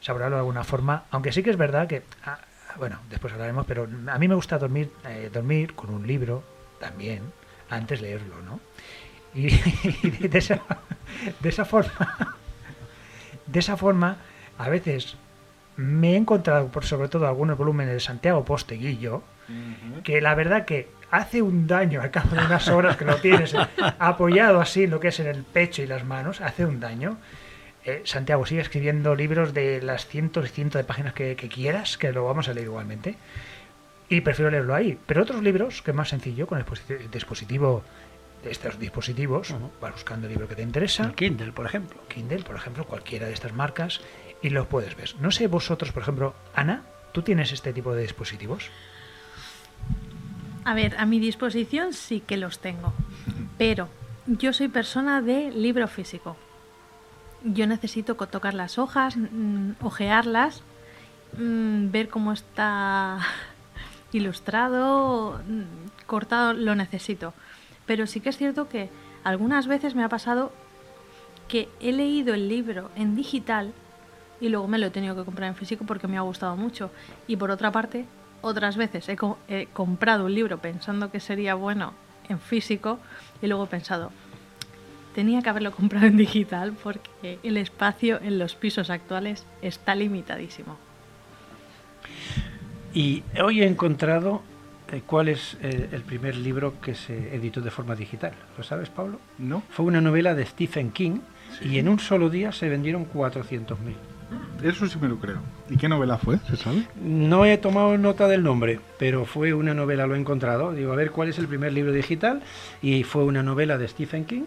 saborearlo 0.00 0.36
de 0.36 0.40
alguna 0.40 0.62
forma, 0.64 1.04
aunque 1.10 1.32
sí 1.32 1.42
que 1.42 1.50
es 1.50 1.56
verdad 1.56 1.88
que, 1.88 2.02
ah, 2.26 2.38
bueno, 2.78 2.98
después 3.10 3.32
hablaremos, 3.32 3.64
pero 3.66 3.88
a 4.08 4.18
mí 4.18 4.28
me 4.28 4.34
gusta 4.34 4.58
dormir, 4.58 4.90
eh, 5.08 5.30
dormir 5.32 5.74
con 5.74 5.90
un 5.90 6.06
libro 6.06 6.44
también, 6.78 7.22
antes 7.70 8.00
leerlo, 8.02 8.42
¿no? 8.42 8.60
Y, 9.34 9.46
y 10.02 10.28
de, 10.28 10.38
esa, 10.38 10.60
de 11.40 11.48
esa 11.48 11.64
forma, 11.64 12.36
de 13.46 13.58
esa 13.58 13.76
forma, 13.76 14.16
a 14.58 14.68
veces 14.68 15.16
me 15.76 16.12
he 16.12 16.16
encontrado, 16.16 16.68
por 16.68 16.84
sobre 16.84 17.08
todo, 17.08 17.26
algunos 17.26 17.58
volúmenes 17.58 17.94
de 17.94 18.00
Santiago 18.00 18.44
Posteguillo, 18.44 19.22
que 20.04 20.20
la 20.22 20.34
verdad 20.34 20.64
que 20.64 20.88
hace 21.10 21.42
un 21.42 21.66
daño 21.66 22.00
al 22.00 22.10
cabo 22.10 22.34
de 22.34 22.44
unas 22.46 22.66
horas 22.68 22.96
que 22.96 23.04
lo 23.04 23.16
tienes 23.16 23.54
apoyado 23.98 24.60
así 24.60 24.84
en 24.84 24.90
lo 24.90 25.00
que 25.00 25.08
es 25.08 25.20
en 25.20 25.26
el 25.26 25.42
pecho 25.42 25.82
y 25.82 25.86
las 25.86 26.04
manos, 26.04 26.40
hace 26.40 26.64
un 26.64 26.80
daño. 26.80 27.18
Eh, 27.84 28.00
Santiago, 28.06 28.46
sigue 28.46 28.62
escribiendo 28.62 29.14
libros 29.14 29.52
de 29.52 29.82
las 29.82 30.06
cientos 30.06 30.46
y 30.46 30.48
cientos 30.48 30.78
de 30.80 30.84
páginas 30.84 31.12
que, 31.12 31.36
que 31.36 31.48
quieras, 31.50 31.98
que 31.98 32.12
lo 32.12 32.24
vamos 32.24 32.48
a 32.48 32.54
leer 32.54 32.68
igualmente. 32.68 33.16
Y 34.08 34.22
prefiero 34.22 34.50
leerlo 34.50 34.74
ahí. 34.74 34.98
Pero 35.06 35.22
otros 35.22 35.42
libros, 35.42 35.82
que 35.82 35.90
es 35.90 35.94
más 35.96 36.08
sencillo, 36.08 36.46
con 36.46 36.58
el 36.58 36.64
disposi- 36.64 37.10
dispositivo 37.10 37.82
de 38.44 38.50
estos 38.50 38.78
dispositivos, 38.78 39.50
Ujú. 39.50 39.70
vas 39.80 39.92
buscando 39.92 40.26
el 40.26 40.32
libro 40.32 40.46
que 40.46 40.54
te 40.54 40.62
interesa. 40.62 41.04
El 41.04 41.14
Kindle, 41.14 41.52
por 41.52 41.66
ejemplo. 41.66 42.00
Kindle, 42.08 42.44
por 42.44 42.56
ejemplo, 42.56 42.86
cualquiera 42.86 43.26
de 43.26 43.32
estas 43.32 43.52
marcas, 43.54 44.00
y 44.42 44.50
los 44.50 44.66
puedes 44.66 44.94
ver. 44.96 45.14
No 45.20 45.30
sé 45.30 45.48
vosotros, 45.48 45.92
por 45.92 46.02
ejemplo, 46.02 46.34
Ana, 46.54 46.82
¿tú 47.12 47.22
tienes 47.22 47.52
este 47.52 47.72
tipo 47.72 47.94
de 47.94 48.02
dispositivos? 48.02 48.70
A 50.64 50.74
ver, 50.74 50.96
a 50.98 51.06
mi 51.06 51.18
disposición 51.18 51.92
sí 51.92 52.20
que 52.20 52.36
los 52.36 52.58
tengo, 52.58 52.92
pero 53.58 53.88
yo 54.26 54.52
soy 54.52 54.68
persona 54.68 55.20
de 55.20 55.50
libro 55.50 55.88
físico. 55.88 56.36
Yo 57.42 57.66
necesito 57.66 58.14
tocar 58.14 58.54
las 58.54 58.78
hojas, 58.78 59.16
mm, 59.16 59.72
ojearlas, 59.82 60.62
mm, 61.36 61.90
ver 61.90 62.08
cómo 62.08 62.32
está 62.32 63.18
ilustrado, 64.12 65.40
mm, 65.46 66.06
cortado, 66.06 66.52
lo 66.54 66.74
necesito. 66.74 67.34
Pero 67.86 68.06
sí 68.06 68.20
que 68.20 68.30
es 68.30 68.36
cierto 68.36 68.68
que 68.68 68.88
algunas 69.24 69.66
veces 69.66 69.94
me 69.94 70.04
ha 70.04 70.08
pasado 70.08 70.52
que 71.48 71.68
he 71.80 71.92
leído 71.92 72.34
el 72.34 72.48
libro 72.48 72.90
en 72.96 73.14
digital 73.14 73.72
y 74.40 74.48
luego 74.48 74.66
me 74.68 74.78
lo 74.78 74.86
he 74.86 74.90
tenido 74.90 75.14
que 75.14 75.24
comprar 75.24 75.48
en 75.48 75.54
físico 75.54 75.84
porque 75.86 76.08
me 76.08 76.16
ha 76.16 76.22
gustado 76.22 76.56
mucho. 76.56 76.90
Y 77.26 77.36
por 77.36 77.50
otra 77.50 77.70
parte, 77.70 78.06
otras 78.42 78.76
veces 78.76 79.08
he, 79.08 79.16
co- 79.16 79.38
he 79.48 79.66
comprado 79.66 80.24
un 80.26 80.34
libro 80.34 80.58
pensando 80.58 81.10
que 81.10 81.20
sería 81.20 81.54
bueno 81.54 81.92
en 82.28 82.40
físico 82.40 82.98
y 83.42 83.46
luego 83.46 83.64
he 83.64 83.68
pensado, 83.68 84.10
tenía 85.14 85.42
que 85.42 85.50
haberlo 85.50 85.72
comprado 85.72 86.06
en 86.06 86.16
digital 86.16 86.72
porque 86.82 87.38
el 87.42 87.56
espacio 87.58 88.18
en 88.22 88.38
los 88.38 88.54
pisos 88.54 88.90
actuales 88.90 89.44
está 89.62 89.94
limitadísimo. 89.94 90.76
Y 92.92 93.22
hoy 93.42 93.62
he 93.62 93.66
encontrado 93.66 94.42
cuál 95.02 95.28
es 95.28 95.56
eh, 95.62 95.88
el 95.92 96.02
primer 96.02 96.36
libro 96.36 96.74
que 96.80 96.94
se 96.94 97.34
editó 97.34 97.60
de 97.60 97.70
forma 97.70 97.94
digital. 97.94 98.32
¿Lo 98.56 98.64
sabes, 98.64 98.88
Pablo? 98.90 99.18
¿No? 99.38 99.62
Fue 99.70 99.84
una 99.86 100.00
novela 100.00 100.34
de 100.34 100.44
Stephen 100.46 100.90
King 100.90 101.20
Sí. 101.58 101.68
y 101.68 101.78
en 101.78 101.88
un 101.88 102.00
solo 102.00 102.30
día 102.30 102.50
se 102.52 102.68
vendieron 102.68 103.06
400.000. 103.06 103.76
Eso 104.64 104.86
sí 104.88 104.98
me 105.00 105.08
lo 105.08 105.18
creo. 105.18 105.38
¿Y 105.70 105.76
qué 105.76 105.88
novela 105.88 106.16
fue? 106.18 106.38
¿Se 106.50 106.56
sabe? 106.56 106.84
No 107.00 107.44
he 107.44 107.58
tomado 107.58 107.96
nota 107.98 108.26
del 108.26 108.42
nombre, 108.42 108.80
pero 108.98 109.24
fue 109.24 109.52
una 109.54 109.74
novela, 109.74 110.06
lo 110.06 110.14
he 110.16 110.18
encontrado. 110.18 110.72
Digo, 110.72 110.92
a 110.92 110.96
ver 110.96 111.10
cuál 111.10 111.28
es 111.28 111.38
el 111.38 111.46
primer 111.46 111.72
libro 111.72 111.92
digital. 111.92 112.42
Y 112.82 113.04
fue 113.04 113.24
una 113.24 113.42
novela 113.42 113.78
de 113.78 113.86
Stephen 113.86 114.24
King. 114.24 114.44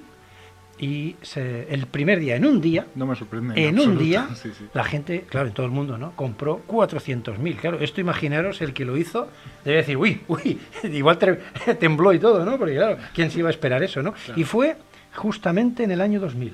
Y 0.80 1.16
se- 1.24 1.74
el 1.74 1.88
primer 1.88 2.20
día, 2.20 2.36
en 2.36 2.46
un 2.46 2.62
día, 2.62 2.86
No 2.96 3.06
me 3.08 3.16
sorprende. 3.16 3.68
en 3.68 3.80
un 3.80 3.98
día, 3.98 4.28
Sí, 4.36 4.50
sí. 4.58 4.66
la 4.74 4.84
gente, 4.84 5.26
claro, 5.30 5.48
en 5.48 5.54
todo 5.54 5.66
el 5.66 5.72
mundo, 5.72 5.98
¿no? 5.98 6.12
Compró 6.16 6.62
400.000. 6.68 7.56
Claro, 7.58 7.80
esto 7.80 8.00
imaginaros, 8.00 8.62
el 8.62 8.74
que 8.74 8.86
lo 8.86 8.96
hizo 8.98 9.28
debe 9.66 9.78
decir, 9.78 9.98
uy, 9.98 10.22
uy, 10.28 10.60
igual 10.84 11.18
tembló 11.80 12.14
y 12.14 12.20
todo, 12.20 12.46
¿no? 12.46 12.58
Porque 12.58 12.76
claro, 12.76 12.98
¿quién 13.14 13.32
se 13.32 13.40
iba 13.40 13.50
a 13.50 13.52
esperar 13.52 13.82
eso, 13.82 14.04
no? 14.04 14.14
Y 14.36 14.44
fue 14.44 14.76
justamente 15.16 15.84
en 15.84 15.92
el 15.92 16.02
año 16.02 16.20
2000. 16.20 16.54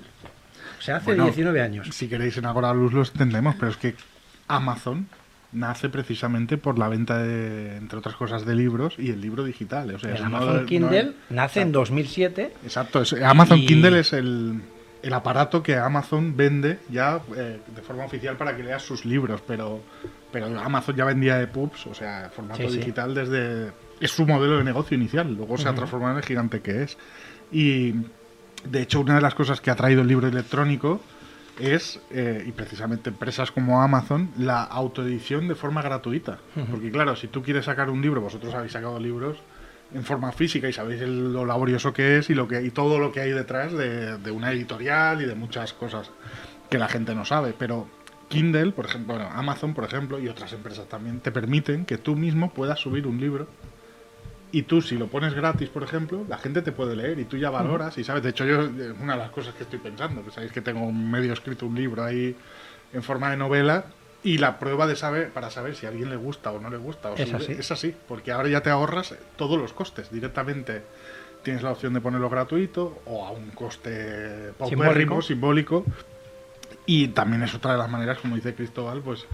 O 0.80 0.82
sea, 0.82 0.98
hace 0.98 1.06
Bueno, 1.08 1.26
19 1.26 1.62
años. 1.62 1.88
Si 1.92 2.08
queréis 2.08 2.38
en 2.38 2.46
Agora 2.46 2.74
Luz 2.74 2.94
lo 2.94 3.02
entendemos, 3.04 3.56
pero 3.60 3.72
es 3.72 3.78
que 3.78 3.96
Amazon 4.48 5.08
nace 5.54 5.90
precisamente 5.90 6.58
por 6.58 6.80
la 6.80 6.88
venta 6.88 7.18
de, 7.20 7.78
entre 7.78 8.00
otras 8.00 8.16
cosas, 8.16 8.46
de 8.46 8.56
libros 8.56 8.96
y 8.98 9.10
el 9.12 9.22
libro 9.22 9.44
digital. 9.44 9.94
O 9.96 10.00
sea, 10.00 10.16
El 10.16 10.22
no- 10.22 10.26
Amazon 10.38 10.62
no- 10.62 10.66
Kindle 10.66 11.14
nace 11.30 11.62
en 11.62 11.72
2007 11.72 12.54
Exacto, 12.64 13.02
es- 13.02 13.14
Amazon 13.14 13.60
Y- 13.60 13.66
Kindle 13.68 14.00
es 14.00 14.14
el, 14.14 14.62
el 15.02 15.14
aparato 15.14 15.62
que 15.62 15.76
Amazon 15.78 16.36
vende 16.36 16.80
ya 16.90 17.22
eh, 17.36 17.60
de 17.76 17.82
forma 17.82 18.06
oficial 18.06 18.36
para 18.38 18.56
que 18.58 18.64
leas 18.64 18.82
sus 18.82 19.06
libros, 19.06 19.42
pero, 19.48 19.82
pero 20.32 20.48
Amazon 20.60 20.96
ya 20.96 21.06
vendía 21.06 21.38
de 21.38 21.48
pubs, 21.48 21.86
o 21.88 21.94
sea, 21.94 22.32
formato 22.36 22.62
Sí, 22.64 22.70
sí. 22.70 22.78
digital 22.80 23.14
desde... 23.14 23.72
Es 24.00 24.12
su 24.12 24.26
modelo 24.26 24.58
de 24.58 24.64
negocio 24.64 24.96
inicial, 24.98 25.34
luego 25.34 25.58
se 25.58 25.70
ha 25.70 25.76
transformado 25.76 26.14
en 26.14 26.18
el 26.18 26.24
gigante 26.26 26.60
que 26.62 26.84
es. 26.84 26.98
Y 27.52 27.94
de 28.68 28.82
hecho 28.82 29.00
una 29.02 29.16
de 29.16 29.22
las 29.22 29.36
cosas 29.36 29.62
que 29.62 29.72
ha 29.72 29.76
traído 29.76 30.02
el 30.02 30.08
libro 30.08 30.28
electrónico 30.28 31.00
es, 31.60 32.00
eh, 32.12 32.44
y 32.48 32.52
precisamente 32.52 33.10
empresas 33.10 33.52
como 33.52 33.82
Amazon, 33.82 34.30
la 34.38 34.64
autoedición 34.64 35.48
de 35.48 35.56
forma 35.56 35.82
gratuita. 35.82 36.40
Porque 36.72 36.92
claro, 36.92 37.16
si 37.16 37.28
tú 37.28 37.44
quieres 37.44 37.66
sacar 37.66 37.90
un 37.90 38.02
libro, 38.02 38.22
vosotros 38.22 38.54
habéis 38.54 38.72
sacado 38.72 39.00
libros 39.00 39.38
en 39.94 40.04
forma 40.04 40.32
física 40.32 40.68
y 40.68 40.74
sabéis 40.74 41.02
el- 41.02 41.32
lo 41.34 41.46
laborioso 41.46 41.94
que 41.94 42.18
es 42.18 42.30
y 42.32 42.34
lo 42.34 42.48
que 42.48 42.62
y 42.64 42.72
todo 42.72 42.98
lo 42.98 43.12
que 43.12 43.22
hay 43.22 43.32
detrás 43.32 43.72
de, 43.74 44.18
de 44.18 44.32
una 44.32 44.52
editorial 44.52 45.22
y 45.22 45.26
de 45.26 45.36
muchas 45.36 45.74
cosas 45.74 46.10
que 46.70 46.80
la 46.80 46.88
gente 46.88 47.14
no 47.14 47.26
sabe. 47.26 47.54
Pero 47.58 47.88
Kindle, 48.30 48.72
por 48.72 48.86
ejemplo, 48.88 49.14
bueno, 49.14 49.30
Amazon, 49.32 49.76
por 49.76 49.84
ejemplo, 49.84 50.18
y 50.20 50.28
otras 50.28 50.52
empresas 50.54 50.88
también, 50.90 51.20
te 51.20 51.32
permiten 51.32 51.86
que 51.86 52.00
tú 52.00 52.16
mismo 52.16 52.52
puedas 52.52 52.80
subir 52.80 53.06
un 53.06 53.20
libro 53.22 53.48
Y 54.54 54.62
tú, 54.64 54.82
si 54.82 54.98
lo 54.98 55.08
pones 55.08 55.34
gratis, 55.34 55.68
por 55.70 55.82
ejemplo, 55.84 56.24
la 56.30 56.38
gente 56.38 56.62
te 56.62 56.72
puede 56.72 56.96
leer 56.96 57.18
y 57.20 57.26
tú 57.26 57.38
ya 57.38 57.50
valoras 57.50 57.98
y 57.98 58.04
sabes. 58.04 58.22
De 58.24 58.30
hecho, 58.30 58.46
yo, 58.46 58.62
eh, 58.62 58.94
una 59.02 59.14
de 59.14 59.20
las 59.20 59.32
cosas 59.32 59.56
que 59.56 59.64
estoy 59.64 59.80
pensando, 59.80 60.24
que 60.24 60.30
sabéis 60.32 60.52
que 60.52 60.62
tengo 60.62 60.92
medio 60.92 61.34
escrito 61.34 61.66
un 61.66 61.74
libro 61.76 62.04
ahí 62.04 62.36
en 62.94 63.02
forma 63.04 63.32
de 63.32 63.38
novela 63.38 63.86
y 64.24 64.38
la 64.38 64.60
prueba 64.60 64.86
de 64.86 64.96
saber 64.96 65.32
para 65.32 65.50
saber 65.50 65.76
si 65.76 65.88
a 65.88 65.90
alguien 65.90 66.10
le 66.12 66.16
gusta 66.18 66.52
o 66.52 66.60
no 66.62 66.70
le 66.70 66.78
gusta. 66.78 67.10
O 67.12 67.16
Es 67.16 67.28
si- 67.30 67.36
así. 67.36 67.52
es 67.52 67.72
así, 67.72 67.96
porque 68.08 68.32
ahora 68.32 68.48
ya 68.48 68.62
te 68.62 68.70
ahorras 68.70 69.16
todos 69.38 69.60
los 69.60 69.74
costes. 69.74 70.12
Directamente 70.12 70.84
tienes 71.42 71.64
la 71.64 71.72
opción 71.72 71.94
de 71.96 72.00
ponerlo 72.02 72.30
gratuito 72.30 73.02
o 73.06 73.26
a 73.26 73.32
un 73.32 73.50
coste 73.50 74.52
paupérrimo, 74.60 75.22
simbólico. 75.24 75.84
Y 76.86 77.08
también 77.10 77.42
es 77.42 77.56
otra 77.56 77.72
de 77.72 77.80
las 77.80 77.90
maneras, 77.90 78.20
como 78.20 78.36
dice 78.36 78.54
Cristóbal, 78.54 79.02
pues 79.02 79.26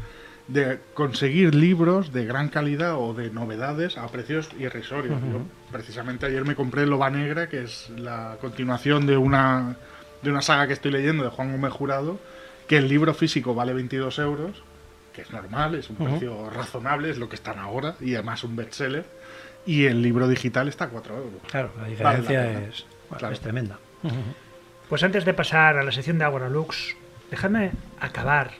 de 0.49 0.79
conseguir 0.95 1.53
libros 1.53 2.11
de 2.11 2.25
gran 2.25 2.49
calidad 2.49 2.95
o 2.97 3.13
de 3.13 3.29
novedades 3.29 3.97
a 3.97 4.07
precios 4.07 4.49
irrisorios. 4.59 5.21
Yo, 5.21 5.41
precisamente 5.71 6.25
ayer 6.25 6.43
me 6.43 6.55
compré 6.55 6.85
Loba 6.87 7.09
Negra, 7.11 7.47
que 7.49 7.63
es 7.63 7.89
la 7.95 8.37
continuación 8.41 9.05
de 9.05 9.15
una, 9.15 9.77
de 10.23 10.31
una 10.31 10.41
saga 10.41 10.65
que 10.67 10.73
estoy 10.73 10.91
leyendo 10.91 11.23
de 11.23 11.29
Juan 11.29 11.51
Gómez 11.51 11.71
Jurado, 11.71 12.19
que 12.67 12.77
el 12.77 12.87
libro 12.87 13.13
físico 13.13 13.53
vale 13.53 13.73
22 13.73 14.17
euros, 14.19 14.63
que 15.13 15.21
es 15.21 15.31
normal, 15.31 15.75
es 15.75 15.89
un 15.89 15.97
precio 15.97 16.49
razonable, 16.49 17.11
es 17.11 17.17
lo 17.19 17.29
que 17.29 17.35
están 17.35 17.59
ahora, 17.59 17.95
y 17.99 18.15
además 18.15 18.43
un 18.43 18.55
bestseller, 18.55 19.05
y 19.67 19.85
el 19.85 20.01
libro 20.01 20.27
digital 20.27 20.67
está 20.67 20.85
a 20.85 20.89
4 20.89 21.15
euros. 21.15 21.41
Claro, 21.49 21.69
la 21.75 21.81
Vale 21.83 21.89
diferencia 21.91 22.43
la 22.43 22.51
es, 22.61 22.85
bueno, 23.07 23.19
Claro. 23.19 23.33
es 23.35 23.39
tremenda. 23.39 23.77
Pues 24.87 25.03
antes 25.03 25.25
de 25.25 25.33
pasar 25.35 25.77
a 25.77 25.83
la 25.83 25.91
sección 25.91 26.17
de 26.17 26.25
Agora 26.25 26.49
Lux, 26.49 26.95
dejadme 27.29 27.71
acabar 27.99 28.51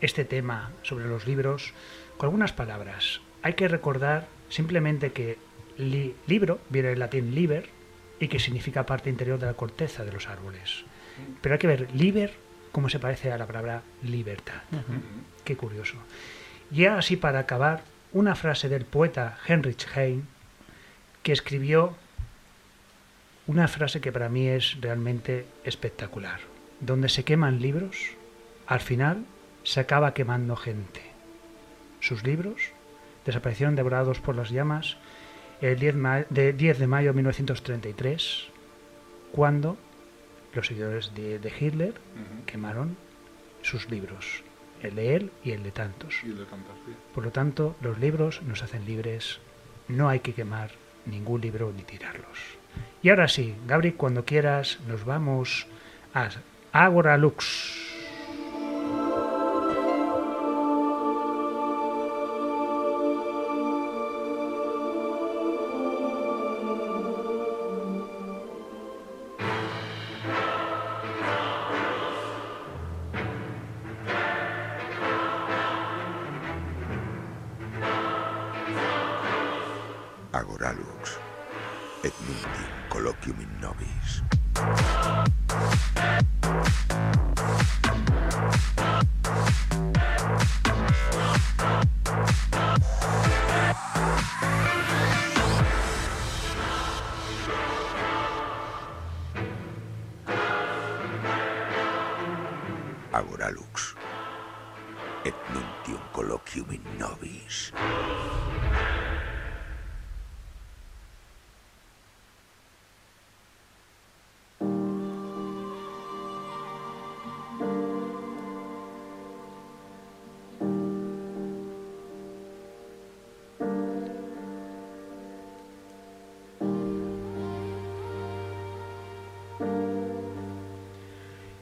este 0.00 0.24
tema 0.24 0.70
sobre 0.82 1.06
los 1.06 1.26
libros 1.26 1.72
con 2.16 2.28
algunas 2.28 2.52
palabras. 2.52 3.20
Hay 3.42 3.54
que 3.54 3.68
recordar 3.68 4.26
simplemente 4.48 5.12
que 5.12 5.38
li- 5.78 6.14
libro 6.26 6.58
viene 6.68 6.88
del 6.90 6.98
latín 6.98 7.34
liber 7.34 7.68
y 8.18 8.28
que 8.28 8.38
significa 8.38 8.86
parte 8.86 9.10
interior 9.10 9.38
de 9.38 9.46
la 9.46 9.54
corteza 9.54 10.04
de 10.04 10.12
los 10.12 10.28
árboles. 10.28 10.84
Pero 11.40 11.54
hay 11.54 11.58
que 11.58 11.66
ver 11.66 11.88
liber 11.94 12.34
cómo 12.72 12.88
se 12.88 12.98
parece 12.98 13.32
a 13.32 13.38
la 13.38 13.46
palabra 13.46 13.82
libertad. 14.02 14.62
Qué 15.44 15.56
curioso. 15.56 15.96
Y 16.70 16.84
así 16.84 17.16
para 17.16 17.40
acabar, 17.40 17.82
una 18.12 18.34
frase 18.34 18.68
del 18.68 18.84
poeta 18.84 19.38
Heinrich 19.46 19.86
Heine 19.96 20.22
que 21.22 21.32
escribió 21.32 21.94
una 23.46 23.68
frase 23.68 24.00
que 24.00 24.12
para 24.12 24.28
mí 24.28 24.46
es 24.48 24.76
realmente 24.80 25.46
espectacular. 25.64 26.40
Donde 26.80 27.08
se 27.08 27.24
queman 27.24 27.60
libros, 27.60 27.96
al 28.66 28.80
final 28.80 29.24
se 29.70 29.78
acaba 29.78 30.14
quemando 30.14 30.56
gente. 30.56 31.00
Sus 32.00 32.24
libros 32.24 32.56
desaparecieron 33.24 33.76
devorados 33.76 34.18
por 34.18 34.34
las 34.34 34.50
llamas 34.50 34.96
el 35.60 35.78
10, 35.78 35.94
ma- 35.94 36.24
de 36.28 36.52
10 36.52 36.78
de 36.80 36.86
mayo 36.88 37.10
de 37.10 37.14
1933, 37.14 38.46
cuando 39.30 39.76
los 40.54 40.66
seguidores 40.66 41.14
de, 41.14 41.38
de 41.38 41.52
Hitler 41.60 41.94
quemaron 42.46 42.96
sus 43.62 43.88
libros, 43.90 44.42
el 44.82 44.96
de 44.96 45.14
él 45.14 45.30
y 45.44 45.52
el 45.52 45.62
de 45.62 45.70
tantos. 45.70 46.14
Y 46.24 46.30
el 46.30 46.38
de 46.38 46.44
tantas, 46.46 46.74
sí. 46.86 46.92
Por 47.14 47.22
lo 47.24 47.30
tanto, 47.30 47.76
los 47.80 47.98
libros 48.00 48.42
nos 48.42 48.64
hacen 48.64 48.84
libres, 48.86 49.38
no 49.86 50.08
hay 50.08 50.18
que 50.20 50.32
quemar 50.34 50.70
ningún 51.06 51.40
libro 51.42 51.72
ni 51.76 51.82
tirarlos. 51.84 52.38
Y 53.02 53.10
ahora 53.10 53.28
sí, 53.28 53.54
Gabri, 53.68 53.92
cuando 53.92 54.24
quieras, 54.24 54.80
nos 54.88 55.04
vamos 55.04 55.66
a 56.14 56.28
Agora 56.72 57.16
Lux. 57.18 57.89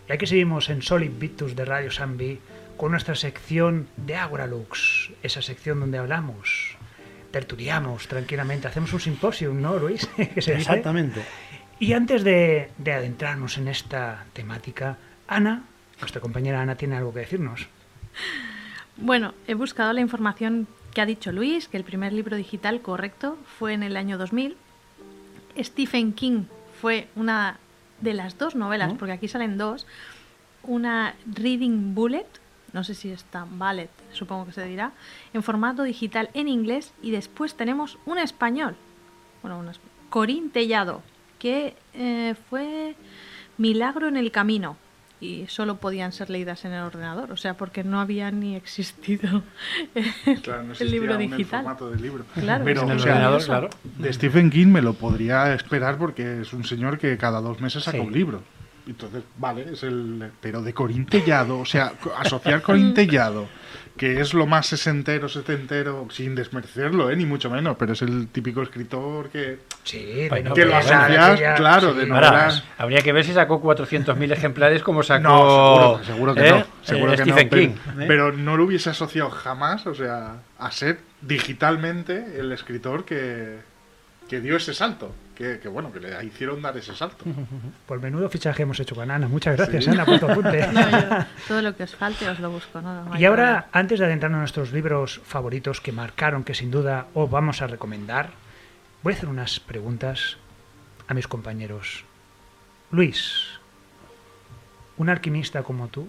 Y 0.08 0.12
aquí 0.12 0.26
seguimos 0.26 0.70
en 0.70 0.80
Solid 0.80 1.10
Victus 1.18 1.54
de 1.54 1.66
Radio 1.66 1.90
Sambi 1.90 2.38
con 2.78 2.92
nuestra 2.92 3.14
sección 3.14 3.88
de 3.96 4.16
Agora 4.16 4.46
Lux, 4.46 5.10
esa 5.22 5.42
sección 5.42 5.80
donde 5.80 5.98
hablamos, 5.98 6.76
tertuliamos 7.30 8.08
tranquilamente, 8.08 8.68
hacemos 8.68 8.92
un 8.94 9.00
simposium, 9.00 9.60
¿no, 9.60 9.76
Luis? 9.76 10.06
Que 10.16 10.40
se 10.40 10.54
dice. 10.54 10.72
Exactamente. 10.72 11.22
Y 11.78 11.92
antes 11.92 12.24
de, 12.24 12.70
de 12.78 12.92
adentrarnos 12.92 13.58
en 13.58 13.68
esta 13.68 14.24
temática, 14.32 14.96
Ana, 15.26 15.64
nuestra 16.00 16.22
compañera 16.22 16.62
Ana, 16.62 16.76
tiene 16.76 16.96
algo 16.96 17.12
que 17.12 17.20
decirnos. 17.20 17.66
Bueno, 18.96 19.34
he 19.46 19.54
buscado 19.54 19.92
la 19.92 20.00
información 20.00 20.66
que 20.94 21.02
ha 21.02 21.06
dicho 21.06 21.32
Luis, 21.32 21.68
que 21.68 21.76
el 21.76 21.84
primer 21.84 22.14
libro 22.14 22.36
digital 22.36 22.80
correcto 22.80 23.36
fue 23.58 23.74
en 23.74 23.82
el 23.82 23.96
año 23.96 24.16
2000. 24.16 24.56
Stephen 25.58 26.14
King 26.14 26.44
fue 26.80 27.08
una 27.14 27.58
de 28.00 28.14
las 28.14 28.38
dos 28.38 28.54
novelas, 28.54 28.94
porque 28.98 29.12
aquí 29.12 29.28
salen 29.28 29.58
dos, 29.58 29.86
una 30.62 31.14
Reading 31.26 31.94
Bullet, 31.94 32.26
no 32.72 32.84
sé 32.84 32.94
si 32.94 33.10
está 33.10 33.46
Ballet, 33.50 33.90
supongo 34.12 34.46
que 34.46 34.52
se 34.52 34.64
dirá, 34.64 34.92
en 35.32 35.42
formato 35.42 35.82
digital 35.82 36.30
en 36.34 36.48
inglés 36.48 36.92
y 37.02 37.10
después 37.10 37.54
tenemos 37.54 37.98
un 38.06 38.18
español, 38.18 38.76
bueno, 39.42 39.58
un 39.58 39.70
Corín 40.10 40.50
Tellado, 40.50 41.02
que 41.38 41.76
eh, 41.94 42.34
fue 42.48 42.96
Milagro 43.56 44.08
en 44.08 44.16
el 44.16 44.30
Camino 44.30 44.76
y 45.20 45.46
solo 45.48 45.76
podían 45.78 46.12
ser 46.12 46.30
leídas 46.30 46.64
en 46.64 46.72
el 46.72 46.82
ordenador, 46.82 47.32
o 47.32 47.36
sea, 47.36 47.54
porque 47.54 47.82
no 47.84 48.00
había 48.00 48.30
ni 48.30 48.54
existido 48.56 49.42
Claro, 50.42 50.62
no 50.62 50.74
el 50.78 50.90
libro 50.90 51.14
el 51.16 51.30
digital. 51.30 51.62
formato 51.64 51.90
del 51.90 52.02
libro. 52.02 52.24
Claro, 52.34 52.64
Pero, 52.64 52.82
en 52.82 52.90
el 52.90 52.96
o 52.96 53.00
sea, 53.00 53.12
ordenador, 53.12 53.44
claro. 53.44 53.70
De 53.98 54.12
Stephen 54.12 54.50
King 54.50 54.68
me 54.68 54.82
lo 54.82 54.94
podría 54.94 55.52
esperar 55.54 55.98
porque 55.98 56.42
es 56.42 56.52
un 56.52 56.64
señor 56.64 56.98
que 56.98 57.16
cada 57.18 57.40
dos 57.40 57.60
meses 57.60 57.82
saca 57.84 57.98
Sí. 57.98 58.04
un 58.06 58.12
libro. 58.12 58.42
Entonces, 58.88 59.22
vale, 59.36 59.66
es 59.72 59.82
el. 59.82 60.30
Pero 60.40 60.62
de 60.62 60.72
Corintellado, 60.72 61.58
o 61.60 61.64
sea, 61.66 61.92
asociar 62.16 62.62
Corintellado, 62.62 63.46
que 63.98 64.20
es 64.20 64.32
lo 64.32 64.46
más 64.46 64.66
sesentero, 64.66 65.28
setentero, 65.28 66.06
sin 66.10 66.34
desmerecerlo, 66.34 67.10
¿eh? 67.10 67.16
ni 67.16 67.26
mucho 67.26 67.50
menos, 67.50 67.76
pero 67.78 67.92
es 67.92 68.00
el 68.02 68.28
típico 68.28 68.62
escritor 68.62 69.28
que. 69.28 69.58
Sí, 69.84 70.02
de 70.04 70.28
Bueno, 70.30 70.54
que 70.54 70.64
lo 70.64 70.74
asocias, 70.76 71.56
claro, 71.56 71.92
de 71.94 72.04
sí. 72.06 72.10
Ahora, 72.10 72.30
novelas. 72.30 72.64
habría 72.78 73.00
que 73.02 73.12
ver 73.12 73.24
si 73.24 73.32
sacó 73.34 73.60
400.000 73.62 74.32
ejemplares 74.32 74.82
como 74.82 75.02
sacó 75.02 75.22
No, 75.22 76.00
seguro, 76.04 76.04
seguro 76.04 76.34
que 76.34 76.48
¿eh? 76.48 76.50
no. 76.52 76.66
Seguro 76.82 77.12
Eh, 77.12 77.16
que 77.16 77.22
Stephen 77.22 77.44
no. 77.46 77.50
Pero, 77.50 77.62
King. 77.62 78.00
¿eh? 78.02 78.04
pero 78.08 78.32
no 78.32 78.56
lo 78.56 78.64
hubiese 78.64 78.90
asociado 78.90 79.30
jamás, 79.30 79.86
o 79.86 79.94
sea, 79.94 80.36
a 80.58 80.70
ser 80.70 81.00
digitalmente 81.20 82.38
el 82.38 82.52
escritor 82.52 83.04
que, 83.04 83.58
que 84.28 84.40
dio 84.40 84.56
ese 84.56 84.72
salto. 84.74 85.14
Que, 85.38 85.60
que, 85.60 85.68
bueno, 85.68 85.92
que 85.92 86.00
le 86.00 86.24
hicieron 86.24 86.60
dar 86.60 86.76
ese 86.76 86.96
salto. 86.96 87.24
Por 87.86 88.00
menudo 88.00 88.28
fichaje 88.28 88.64
hemos 88.64 88.80
hecho 88.80 88.96
con 88.96 89.08
Ana. 89.08 89.28
Muchas 89.28 89.56
gracias, 89.56 89.84
Sí. 89.84 89.90
Ana, 89.90 90.04
por 90.04 90.18
tu 90.18 90.26
apunte. 90.28 90.66
No, 90.72 90.90
yo- 90.90 91.24
todo 91.46 91.62
lo 91.62 91.76
que 91.76 91.84
os 91.84 91.94
falte 91.94 92.28
os 92.28 92.40
lo 92.40 92.50
busco. 92.50 92.80
No, 92.80 93.04
No 93.04 93.12
hay 93.14 93.22
Y 93.22 93.24
ahora, 93.24 93.44
problema. 93.44 93.66
antes 93.72 94.00
de 94.00 94.06
adentrarnos 94.06 94.36
en 94.38 94.40
nuestros 94.40 94.72
libros 94.72 95.20
favoritos 95.24 95.80
que 95.80 95.92
marcaron, 95.92 96.42
que 96.42 96.54
sin 96.54 96.72
duda 96.72 97.06
os 97.14 97.30
vamos 97.30 97.62
a 97.62 97.68
recomendar, 97.68 98.30
voy 99.04 99.12
a 99.12 99.16
hacer 99.16 99.28
unas 99.28 99.60
preguntas 99.60 100.38
a 101.06 101.14
mis 101.14 101.28
compañeros. 101.28 102.04
Luis, 102.90 103.44
un 104.96 105.08
alquimista 105.08 105.62
como 105.62 105.86
tú, 105.86 106.08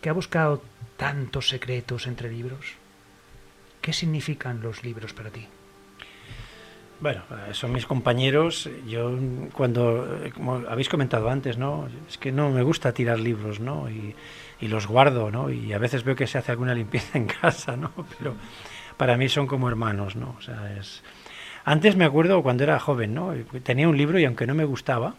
que 0.00 0.08
ha 0.08 0.12
buscado 0.14 0.62
tantos 0.96 1.50
secretos 1.50 2.06
entre 2.06 2.30
libros, 2.32 2.72
¿qué 3.82 3.92
significan 3.92 4.62
los 4.62 4.82
libros 4.82 5.12
para 5.12 5.28
ti? 5.28 5.46
Bueno, 7.00 7.22
eh, 7.30 7.54
son 7.54 7.72
mis 7.72 7.86
compañeros. 7.86 8.68
Yo, 8.86 9.18
cuando, 9.52 10.22
eh, 10.22 10.32
como 10.32 10.56
habéis 10.68 10.88
comentado 10.88 11.30
antes, 11.30 11.56
¿no? 11.56 11.88
Es 12.08 12.18
que 12.18 12.30
no 12.30 12.50
me 12.50 12.62
gusta 12.62 12.92
tirar 12.92 13.18
libros, 13.18 13.58
¿no? 13.58 13.88
Y, 13.88 14.14
y 14.60 14.68
los 14.68 14.86
guardo, 14.86 15.30
¿no? 15.30 15.50
Y 15.50 15.72
a 15.72 15.78
veces 15.78 16.04
veo 16.04 16.14
que 16.14 16.26
se 16.26 16.38
hace 16.38 16.52
alguna 16.52 16.74
limpieza 16.80 17.16
en 17.16 17.26
casa, 17.26 17.76
¿no? 17.76 17.90
Pero 18.18 18.34
para 18.96 19.16
mí 19.16 19.28
son 19.28 19.46
como 19.46 19.68
hermanos, 19.68 20.14
¿no? 20.14 20.36
O 20.38 20.42
sea, 20.42 20.76
es... 20.78 21.02
Antes 21.64 21.96
me 21.96 22.04
acuerdo 22.04 22.42
cuando 22.42 22.64
era 22.64 22.78
joven, 22.78 23.14
¿no? 23.14 23.32
Tenía 23.62 23.88
un 23.88 23.96
libro 23.96 24.18
y 24.18 24.24
aunque 24.24 24.46
no 24.46 24.54
me 24.54 24.64
gustaba, 24.64 25.14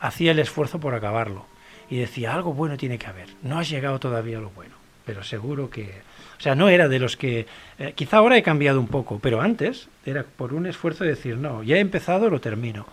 hacía 0.00 0.32
el 0.32 0.38
esfuerzo 0.40 0.80
por 0.80 0.94
acabarlo. 0.94 1.46
Y 1.88 1.98
decía, 1.98 2.34
algo 2.34 2.52
bueno 2.52 2.76
tiene 2.76 2.98
que 2.98 3.06
haber. 3.06 3.28
No 3.42 3.58
has 3.58 3.68
llegado 3.68 4.00
todavía 4.00 4.38
a 4.38 4.40
lo 4.40 4.50
bueno, 4.50 4.74
pero 5.04 5.22
seguro 5.22 5.70
que 5.70 6.02
o 6.42 6.44
sea, 6.44 6.56
no 6.56 6.68
era 6.68 6.88
de 6.88 6.98
los 6.98 7.16
que... 7.16 7.46
Eh, 7.78 7.92
quizá 7.94 8.16
ahora 8.16 8.36
he 8.36 8.42
cambiado 8.42 8.80
un 8.80 8.88
poco, 8.88 9.20
pero 9.22 9.40
antes 9.40 9.88
era 10.04 10.24
por 10.24 10.54
un 10.54 10.66
esfuerzo 10.66 11.04
de 11.04 11.10
decir, 11.10 11.36
no, 11.36 11.62
ya 11.62 11.76
he 11.76 11.78
empezado, 11.78 12.28
lo 12.30 12.40
termino. 12.40 12.84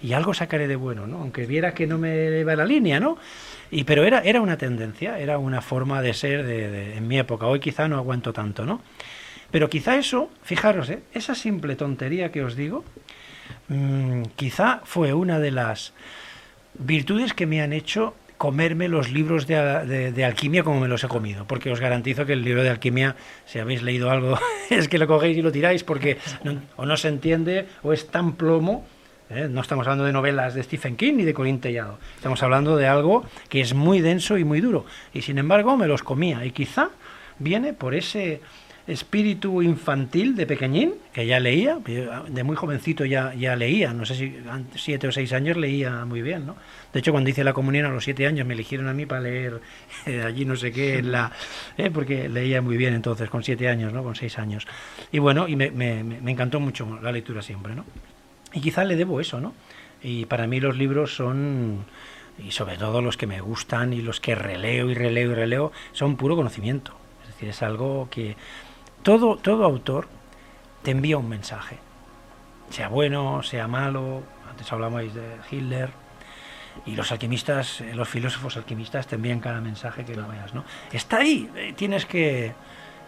Y 0.00 0.14
algo 0.14 0.32
sacaré 0.32 0.66
de 0.66 0.76
bueno, 0.76 1.06
¿no? 1.06 1.18
Aunque 1.18 1.44
viera 1.44 1.74
que 1.74 1.86
no 1.86 1.98
me 1.98 2.42
va 2.42 2.56
la 2.56 2.64
línea, 2.64 2.98
¿no? 2.98 3.18
Y, 3.70 3.84
pero 3.84 4.06
era, 4.06 4.20
era 4.20 4.40
una 4.40 4.56
tendencia, 4.56 5.18
era 5.18 5.36
una 5.36 5.60
forma 5.60 6.00
de 6.00 6.14
ser 6.14 6.46
de, 6.46 6.96
en 6.96 7.06
mi 7.06 7.18
época. 7.18 7.44
Hoy 7.44 7.60
quizá 7.60 7.86
no 7.86 7.98
aguanto 7.98 8.32
tanto, 8.32 8.64
¿no? 8.64 8.80
Pero 9.50 9.68
quizá 9.68 9.98
eso, 9.98 10.30
fijaros, 10.42 10.88
¿eh? 10.88 11.00
esa 11.12 11.34
simple 11.34 11.76
tontería 11.76 12.32
que 12.32 12.42
os 12.42 12.56
digo, 12.56 12.82
mmm, 13.68 14.22
quizá 14.36 14.80
fue 14.84 15.12
una 15.12 15.38
de 15.38 15.50
las 15.50 15.92
virtudes 16.78 17.34
que 17.34 17.44
me 17.44 17.60
han 17.60 17.74
hecho 17.74 18.14
comerme 18.38 18.88
los 18.88 19.10
libros 19.10 19.46
de, 19.46 20.24
alquimia 20.24 20.62
como 20.62 20.80
me 20.80 20.88
los 20.88 21.02
he 21.04 21.08
comido, 21.08 21.46
porque 21.46 21.70
os 21.70 21.80
garantizo 21.80 22.26
que 22.26 22.34
el 22.34 22.42
libro 22.42 22.62
de 22.62 22.70
alquimia, 22.70 23.16
si 23.46 23.58
habéis 23.58 23.82
leído 23.82 24.10
algo, 24.10 24.38
es 24.70 24.88
que 24.88 24.98
lo 24.98 25.06
cogéis 25.06 25.38
y 25.38 25.42
lo 25.42 25.52
tiráis, 25.52 25.84
porque 25.84 26.18
o 26.76 26.86
no 26.86 26.96
se 26.96 27.08
entiende 27.08 27.66
o 27.82 27.92
es 27.92 28.08
tan 28.08 28.34
plomo. 28.34 28.86
¿eh? 29.30 29.48
No 29.50 29.60
estamos 29.60 29.86
hablando 29.86 30.04
de 30.04 30.12
novelas 30.12 30.54
de 30.54 30.62
Stephen 30.62 30.96
King 30.96 31.14
ni 31.14 31.24
de 31.24 31.34
Colin 31.34 31.60
Tellado, 31.60 31.98
estamos 32.16 32.42
hablando 32.42 32.76
de 32.76 32.86
algo 32.86 33.24
que 33.48 33.60
es 33.60 33.74
muy 33.74 34.00
denso 34.00 34.38
y 34.38 34.44
muy 34.44 34.60
duro, 34.60 34.84
y 35.14 35.22
sin 35.22 35.38
embargo 35.38 35.76
me 35.76 35.86
los 35.86 36.02
comía, 36.02 36.44
y 36.44 36.50
quizá 36.50 36.90
viene 37.38 37.72
por 37.72 37.94
ese 37.94 38.40
espíritu 38.86 39.62
infantil 39.62 40.36
de 40.36 40.46
pequeñín, 40.46 40.94
que 41.12 41.26
ya 41.26 41.40
leía, 41.40 41.78
de 41.78 42.44
muy 42.44 42.54
jovencito 42.54 43.04
ya, 43.04 43.34
ya 43.34 43.56
leía, 43.56 43.92
no 43.92 44.04
sé 44.04 44.14
si 44.14 44.36
siete 44.76 45.08
o 45.08 45.12
seis 45.12 45.32
años 45.32 45.56
leía 45.56 46.04
muy 46.04 46.22
bien, 46.22 46.46
¿no? 46.46 46.56
De 46.92 47.00
hecho, 47.00 47.10
cuando 47.10 47.28
hice 47.30 47.42
la 47.42 47.52
comunión 47.52 47.86
a 47.86 47.88
los 47.90 48.04
siete 48.04 48.26
años 48.26 48.46
me 48.46 48.54
eligieron 48.54 48.88
a 48.88 48.94
mí 48.94 49.04
para 49.04 49.22
leer 49.22 49.60
eh, 50.06 50.22
allí 50.22 50.44
no 50.44 50.54
sé 50.54 50.70
qué, 50.70 50.98
en 50.98 51.10
la, 51.10 51.32
eh, 51.76 51.90
porque 51.90 52.28
leía 52.28 52.62
muy 52.62 52.76
bien 52.76 52.94
entonces, 52.94 53.28
con 53.28 53.42
siete 53.42 53.68
años, 53.68 53.92
¿no? 53.92 54.04
Con 54.04 54.14
seis 54.14 54.38
años. 54.38 54.66
Y 55.10 55.18
bueno, 55.18 55.48
y 55.48 55.56
me, 55.56 55.70
me, 55.70 56.30
encantó 56.30 56.60
mucho 56.60 57.00
la 57.02 57.10
lectura 57.10 57.42
siempre, 57.42 57.74
¿no? 57.74 57.84
Y 58.52 58.60
quizás 58.60 58.86
le 58.86 58.96
debo 58.96 59.20
eso, 59.20 59.40
¿no? 59.40 59.54
Y 60.02 60.26
para 60.26 60.46
mí 60.46 60.60
los 60.60 60.76
libros 60.76 61.14
son 61.14 61.84
y 62.38 62.50
sobre 62.50 62.76
todo 62.76 63.00
los 63.00 63.16
que 63.16 63.26
me 63.26 63.40
gustan 63.40 63.92
y 63.92 64.02
los 64.02 64.20
que 64.20 64.34
releo 64.34 64.90
y 64.90 64.94
releo 64.94 65.32
y 65.32 65.34
releo, 65.34 65.72
son 65.92 66.16
puro 66.16 66.36
conocimiento. 66.36 66.92
Es 67.22 67.28
decir, 67.34 67.48
es 67.48 67.62
algo 67.62 68.08
que 68.10 68.36
todo, 69.06 69.64
autor 69.64 70.08
te 70.82 70.90
envía 70.90 71.16
un 71.16 71.28
mensaje, 71.28 71.78
sea 72.70 72.88
bueno, 72.88 73.40
sea 73.44 73.68
malo, 73.68 74.24
antes 74.50 74.72
hablamos 74.72 75.14
de 75.14 75.36
Hitler, 75.48 75.90
y 76.86 76.96
los 76.96 77.12
alquimistas, 77.12 77.82
eh, 77.82 77.94
los 77.94 78.08
filósofos 78.08 78.56
alquimistas 78.56 79.06
te 79.06 79.14
envían 79.14 79.38
cada 79.38 79.60
mensaje 79.60 80.04
que 80.04 80.16
lo 80.16 80.26
veas, 80.26 80.54
¿no? 80.54 80.64
Está 80.92 81.18
ahí, 81.18 81.48
eh, 81.54 81.72
tienes 81.76 82.04
que, 82.04 82.52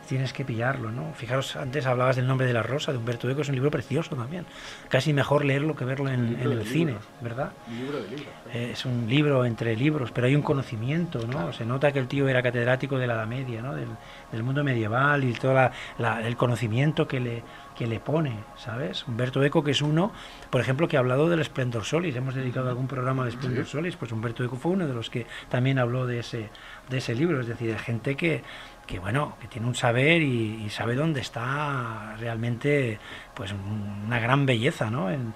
tienes 0.09 0.33
que 0.33 0.45
pillarlo, 0.45 0.91
¿no? 0.91 1.13
Fijaros, 1.15 1.55
antes 1.57 1.87
hablabas 1.87 2.17
del 2.17 2.27
nombre 2.27 2.47
de 2.47 2.55
la 2.55 2.63
rosa, 2.63 2.93
de 2.93 2.99
Humberto 2.99 3.29
Eco, 3.29 3.43
es 3.43 3.49
un 3.49 3.55
libro 3.55 3.71
precioso 3.71 4.17
también. 4.17 4.47
Casi 4.89 5.13
mejor 5.13 5.45
leerlo 5.45 5.77
que 5.77 5.85
verlo 5.85 6.09
en, 6.09 6.39
el 6.41 6.65
cine, 6.65 6.97
¿verdad? 7.21 7.53
libro 7.69 7.99
de 7.99 8.09
libros. 8.09 8.27
Eh, 8.53 8.71
es 8.73 8.85
un 8.87 9.07
libro 9.09 9.45
entre 9.45 9.77
libros, 9.77 10.11
pero 10.11 10.27
hay 10.27 10.35
un 10.35 10.43
conocimiento, 10.43 11.27
¿no? 11.27 11.53
Se 11.53 11.67
nota 11.67 11.93
que 11.93 11.99
el 11.99 12.09
tío 12.09 12.27
era 12.27 12.43
catedrático 12.43 12.99
de 12.99 13.07
la 13.07 13.15
Edad 13.15 13.27
Media, 13.27 13.61
¿no? 13.61 13.75
Del, 13.75 14.43
mundo 14.43 14.65
medieval 14.65 15.25
y 15.25 15.33
todo 15.35 15.71
el 15.99 16.37
conocimiento 16.37 17.07
que 17.07 17.21
le, 17.21 17.43
que 17.77 17.87
le 17.87 18.01
pone, 18.01 18.45
¿sabes? 18.57 19.07
Humberto 19.07 19.43
Eco, 19.45 19.63
que 19.63 19.73
es 19.73 19.83
uno, 19.83 20.11
por 20.49 20.61
ejemplo, 20.61 20.89
que 20.89 20.97
ha 20.97 21.01
hablado 21.01 21.29
del 21.29 21.41
Esplendor 21.41 21.85
Solis, 21.85 22.17
hemos 22.17 22.35
dedicado 22.35 22.69
algún 22.71 22.89
programa 22.89 23.25
al 23.25 23.29
Esplendor 23.29 23.67
Solis, 23.67 23.97
pues 23.97 24.11
Humberto 24.11 24.43
Eco 24.43 24.57
fue 24.57 24.73
uno 24.73 24.87
de 24.87 24.95
los 24.95 25.11
que 25.11 25.27
también 25.51 25.79
habló 25.79 26.07
de 26.07 26.21
ese, 26.21 26.51
de 26.89 26.99
ese 26.99 27.15
libro, 27.15 27.41
es 27.41 27.47
decir, 27.47 27.71
de 27.71 27.79
gente 27.79 28.17
que, 28.17 28.43
que 28.89 28.99
bueno, 28.99 29.37
que 29.39 29.47
tiene 29.47 29.69
un 29.69 29.75
saber 29.75 30.23
y, 30.23 30.69
sabe 30.71 30.95
dónde 30.95 31.21
está 31.21 32.17
realmente 32.19 32.99
pues 33.35 33.53
una 33.53 34.19
gran 34.19 34.47
belleza 34.47 34.91
¿no? 34.91 35.11
En, 35.11 35.35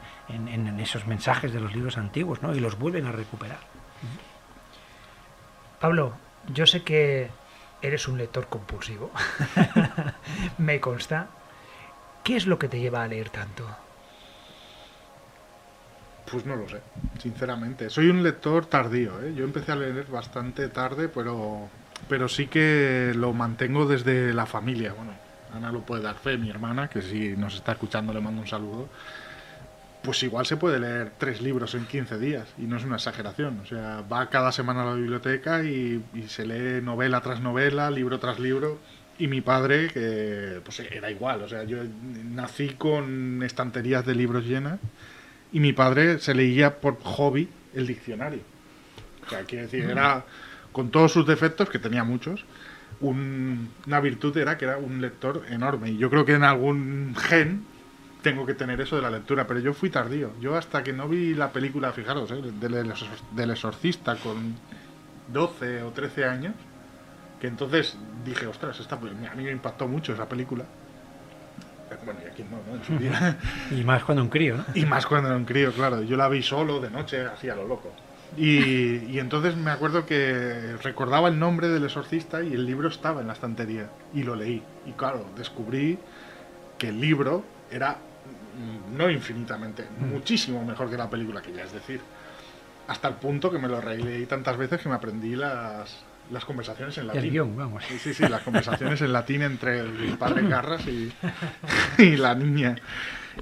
esos 0.81 1.07
mensajes 1.07 1.53
de 1.53 1.61
los 1.61 1.75
libros 1.75 1.99
antiguos 1.99 2.43
¿no? 2.43 2.55
y 2.55 2.61
los 2.61 2.79
vuelven 2.79 3.07
a 3.07 3.13
recuperar. 3.13 3.59
Pablo, 5.79 6.15
yo 6.53 6.67
sé 6.67 6.83
que 6.83 7.29
eres 7.83 8.09
un 8.09 8.17
lector 8.17 8.49
compulsivo, 8.49 9.11
me 10.59 10.81
consta. 10.81 11.29
¿Qué 12.25 12.37
es 12.37 12.47
lo 12.47 12.59
que 12.59 12.69
te 12.69 12.81
lleva 12.81 13.03
a 13.03 13.09
leer 13.09 13.31
tanto? 13.31 13.69
Pues 16.31 16.47
no 16.47 16.57
lo 16.57 16.69
sé, 16.69 16.81
sinceramente. 17.19 17.91
Soy 17.91 18.09
un 18.09 18.23
lector 18.23 18.67
tardío, 18.67 19.21
¿eh? 19.23 19.35
Yo 19.35 19.45
empecé 19.45 19.73
a 19.73 19.77
leer 19.77 20.07
bastante 20.07 20.69
tarde, 20.69 21.09
pero 21.09 21.69
pero 22.09 22.29
sí 22.29 22.47
que 22.47 23.13
lo 23.15 23.33
mantengo 23.33 23.87
desde 23.87 24.33
la 24.33 24.47
familia. 24.47 24.93
Bueno, 24.93 25.13
Ana 25.55 25.71
lo 25.71 25.81
puede 25.81 26.03
dar 26.03 26.17
fe, 26.17 26.39
mi 26.39 26.51
hermana, 26.51 26.89
que 26.89 27.03
si 27.03 27.37
nos 27.37 27.55
está 27.55 27.73
escuchando 27.73 28.13
le 28.13 28.21
mando 28.21 28.41
un 28.41 28.49
saludo. 28.49 28.89
Pues 30.03 30.23
igual 30.25 30.47
se 30.47 30.57
puede 30.57 30.81
leer 30.81 31.13
tres 31.17 31.41
libros 31.41 31.75
en 31.75 31.87
15 31.87 32.19
días, 32.19 32.49
y 32.59 32.63
no 32.63 32.77
es 32.77 32.85
una 32.85 32.97
exageración. 32.97 33.61
O 33.61 33.67
sea, 33.67 34.03
va 34.13 34.29
cada 34.31 34.51
semana 34.51 34.83
a 34.83 34.87
la 34.87 34.95
biblioteca 34.95 35.63
y, 35.63 36.03
se 36.29 36.45
lee 36.45 36.83
novela 36.83 37.21
tras 37.21 37.41
novela, 37.41 37.91
libro 37.91 38.19
tras 38.19 38.41
libro. 38.41 38.81
Y 39.19 39.29
mi 39.29 39.41
padre, 39.41 39.89
que 39.89 40.61
pues 40.65 40.81
era 40.81 41.11
igual, 41.11 41.43
o 41.43 41.49
sea, 41.49 41.63
yo 41.65 41.79
nací 42.25 42.71
con 42.71 43.43
estanterías 43.45 44.05
de 44.05 44.15
libros 44.15 44.45
llenas 44.45 44.81
y 45.53 45.61
mi 45.61 45.73
padre 45.73 46.19
se 46.19 46.35
leía 46.35 46.81
por 46.81 46.99
hobby 47.03 47.49
el 47.75 47.87
diccionario. 47.87 48.41
O 49.25 49.31
sea, 49.31 49.45
quiere 49.45 49.65
decir, 49.65 49.85
era 49.85 50.25
con 50.73 50.91
todos 50.91 51.13
sus 51.13 51.27
defectos, 51.27 51.69
que 51.69 51.79
tenía 51.79 52.05
muchos, 52.05 52.45
una 53.01 54.01
virtud 54.01 54.37
era 54.37 54.57
que 54.57 54.65
era 54.65 54.79
un 54.79 55.01
lector 55.01 55.45
enorme. 55.49 55.91
Y 55.91 55.99
yo 55.99 56.11
creo 56.11 56.25
que 56.25 56.35
en 56.35 56.45
algún 56.45 57.15
gen 57.17 57.65
tengo 58.23 58.47
que 58.47 58.55
tener 58.55 58.81
eso 58.81 58.97
de 58.97 59.03
la 59.03 59.11
lectura, 59.11 59.47
pero 59.47 59.61
yo 59.61 59.75
fui 59.75 59.91
tardío. 59.91 60.31
Yo 60.41 60.57
hasta 60.57 60.83
que 60.83 60.93
no 60.93 61.09
vi 61.09 61.35
la 61.35 61.51
película, 61.51 61.93
fijaros, 61.93 62.31
¿eh? 62.31 62.41
del, 62.61 63.51
exorcista 63.51 64.17
con 64.17 64.55
12 65.29 65.83
o 65.83 65.91
13 65.91 66.25
años, 66.25 66.55
que 67.41 67.49
entonces 67.49 67.99
dije, 68.25 68.47
ostras, 68.47 68.79
esta, 68.79 68.97
a 68.97 69.35
mí 69.35 69.45
me 69.45 69.51
impactó 69.51 69.89
mucho 69.89 70.13
esa 70.13 70.29
película. 70.29 70.65
Bueno, 72.05 72.21
y 72.25 72.31
aquí 72.31 72.43
no, 72.45 72.59
¿no? 72.67 72.79
En 72.79 72.85
su 72.85 72.97
día. 72.97 73.39
y 73.71 73.85
más 73.85 74.03
cuando 74.05 74.23
un 74.23 74.31
crío, 74.31 74.57
¿no? 74.57 74.65
Y 74.75 74.87
más 74.87 75.05
cuando 75.07 75.29
era 75.29 75.37
un 75.37 75.45
crío, 75.45 75.73
claro. 75.73 76.03
Yo 76.03 76.17
la 76.17 76.29
vi 76.29 76.43
solo, 76.43 76.81
de 76.81 76.91
noche, 76.91 77.27
hacía 77.27 77.55
lo 77.55 77.67
loco. 77.67 77.93
Y, 78.37 79.19
entonces 79.19 79.57
me 79.57 79.71
acuerdo 79.71 80.07
que 80.07 80.77
recordaba 80.83 81.29
el 81.29 81.39
nombre 81.39 81.69
del 81.69 81.85
exorcista 81.85 82.43
y 82.43 82.55
el 82.55 82.65
libro 82.65 82.89
estaba 82.89 83.21
en 83.21 83.27
la 83.27 83.35
estantería 83.35 83.91
y 84.15 84.23
lo 84.23 84.35
leí. 84.35 84.63
Y 84.87 84.93
claro, 84.93 85.27
descubrí 85.37 85.99
que 86.79 86.89
el 86.89 87.01
libro 87.01 87.45
era 87.71 87.93
mm, 87.93 88.97
no 88.97 89.11
infinitamente, 89.11 89.85
mm. 89.85 90.07
muchísimo 90.07 90.65
mejor 90.65 90.91
que 90.91 90.97
la 90.97 91.11
película, 91.11 91.43
que 91.43 91.53
ya 91.53 91.65
es 91.65 91.73
decir. 91.73 92.01
Hasta 92.89 93.09
el 93.09 93.15
punto 93.15 93.51
que 93.51 93.59
me 93.59 93.69
lo 93.69 93.81
releí 93.81 94.27
tantas 94.27 94.57
veces 94.57 94.81
que 94.81 94.89
me 94.89 94.95
aprendí 94.95 95.37
las, 95.37 96.05
las 96.31 96.45
conversaciones 96.45 96.97
en 96.99 97.07
latín. 97.07 97.23
El 97.23 97.31
guion, 97.31 97.57
vamos. 97.57 97.85
Sí, 97.85 97.99
sí, 97.99 98.15
sí, 98.15 98.27
las 98.29 98.43
conversaciones 98.43 99.01
en 99.03 99.13
latín 99.13 99.43
entre 99.43 99.81
el 99.81 100.17
padre 100.19 100.43
Garras 100.49 100.87
y, 100.87 101.13
y 101.99 102.17
la 102.17 102.35
niña. 102.35 102.77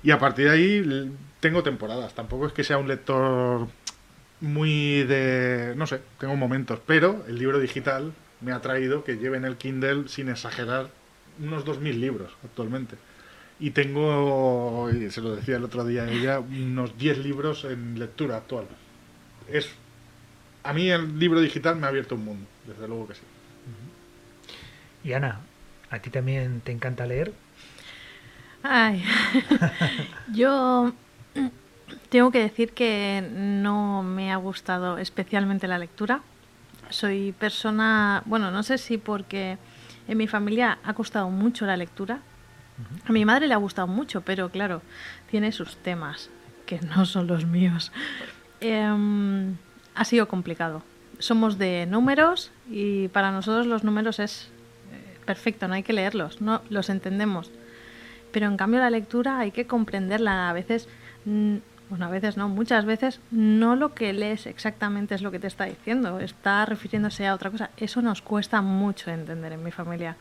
Y 0.03 0.11
a 0.11 0.19
partir 0.19 0.47
de 0.47 0.51
ahí 0.51 1.12
tengo 1.41 1.62
temporadas. 1.62 2.15
Tampoco 2.15 2.47
es 2.47 2.53
que 2.53 2.65
sea 2.65 2.79
un 2.79 2.89
lector 2.89 3.67
muy 4.41 5.03
de... 5.05 5.75
no 5.77 5.87
sé, 5.87 6.01
tengo 6.19 6.37
momentos, 6.37 6.81
pero 6.87 7.25
el 7.29 7.39
libro 7.39 7.59
digital 7.59 8.12
me 8.41 8.53
ha 8.53 8.61
traído 8.61 9.05
que 9.05 9.19
lleve 9.19 9.37
en 9.37 9.45
el 9.45 9.57
Kindle, 9.57 10.09
sin 10.09 10.29
exagerar, 10.29 10.89
unos 11.39 11.65
2.000 11.65 11.95
libros 11.99 12.33
actualmente. 12.45 12.97
Y 13.59 13.71
tengo, 13.73 14.91
y 14.91 15.11
se 15.11 15.21
lo 15.21 15.37
decía 15.37 15.57
el 15.57 15.65
otro 15.65 15.85
día 15.85 16.05
a 16.05 16.11
ella, 16.11 16.41
unos 16.41 16.97
10 16.97 17.19
libros 17.19 17.65
en 17.65 17.99
lectura 17.99 18.39
actual. 18.39 18.67
Es, 19.49 19.71
a 20.62 20.73
mí 20.73 20.91
el 20.91 21.19
libro 21.19 21.41
digital 21.41 21.77
me 21.77 21.87
ha 21.87 21.91
abierto 21.91 22.15
un 22.15 22.25
mundo, 22.25 22.47
desde 22.67 22.89
luego 22.89 23.09
que 23.09 23.15
sí. 23.15 23.21
Y 25.05 25.12
Ana, 25.12 25.41
¿a 25.91 25.99
ti 25.99 26.11
también 26.11 26.61
te 26.61 26.73
encanta 26.73 27.07
leer? 27.07 27.33
Ay, 28.62 29.03
yo 30.35 30.93
tengo 32.09 32.31
que 32.31 32.41
decir 32.41 32.73
que 32.73 33.27
no 33.33 34.03
me 34.03 34.33
ha 34.33 34.37
gustado 34.37 34.99
especialmente 34.99 35.69
la 35.69 35.79
lectura. 35.79 36.23
Soy 36.89 37.33
persona, 37.33 38.23
bueno, 38.27 38.51
no 38.51 38.62
sé 38.62 38.79
si 38.79 38.99
porque 38.99 39.59
en 40.09 40.19
mi 40.19 40.27
familia 40.27 40.79
ha 40.83 40.95
costado 40.95 41.31
mucho 41.31 41.67
la 41.67 41.77
lectura 41.77 42.21
A 43.07 43.12
mi 43.12 43.25
madre 43.25 43.47
le 43.47 43.55
ha 43.55 43.59
gustado 43.59 43.87
mucho, 43.87 44.23
pero 44.23 44.49
claro, 44.49 44.83
tiene 45.31 45.53
sus 45.53 45.77
temas, 45.77 46.31
que 46.67 46.81
no 46.81 47.05
son 47.05 47.27
los 47.27 47.45
míos. 47.45 47.93
Em, 48.61 49.57
ha 49.95 50.05
sido 50.05 50.29
complicado. 50.29 50.83
Somos 51.19 51.59
de 51.59 51.87
números 51.87 52.51
y 52.71 53.09
para 53.09 53.31
nosotros 53.31 53.67
los 53.67 53.85
números 53.85 54.19
es 54.19 54.49
eh, 54.93 55.19
perfecto, 55.27 55.69
no 55.69 55.75
hay 55.75 55.83
que 55.83 55.93
leerlos, 55.93 56.41
no 56.41 56.62
los 56.71 56.89
entendemos. 56.89 57.51
Pero 58.33 58.47
en 58.47 58.57
cambio 58.57 58.81
la 58.81 58.91
lectura 58.91 59.39
hay 59.39 59.51
que 59.51 59.67
comprenderla. 59.67 60.49
A 60.49 60.53
veces, 60.53 60.89
mm, 61.25 61.57
bueno, 61.91 62.07
a 62.07 62.09
veces 62.09 62.37
no, 62.37 62.49
muchas 62.49 62.85
veces 62.85 63.21
no 63.33 63.75
lo 63.75 63.95
que 63.95 64.12
lees 64.12 64.47
exactamente 64.47 65.17
es 65.17 65.23
lo 65.23 65.33
que 65.33 65.41
te 65.41 65.49
está 65.49 65.65
diciendo, 65.65 66.21
está 66.21 66.65
refiriéndose 66.65 67.27
a 67.27 67.35
otra 67.35 67.51
cosa. 67.51 67.71
Eso 67.77 68.01
nos 68.01 68.23
cuesta 68.23 68.62
mucho 68.62 69.11
entender 69.11 69.53
en 69.53 69.65
mi 69.65 69.73
familia. 69.73 70.17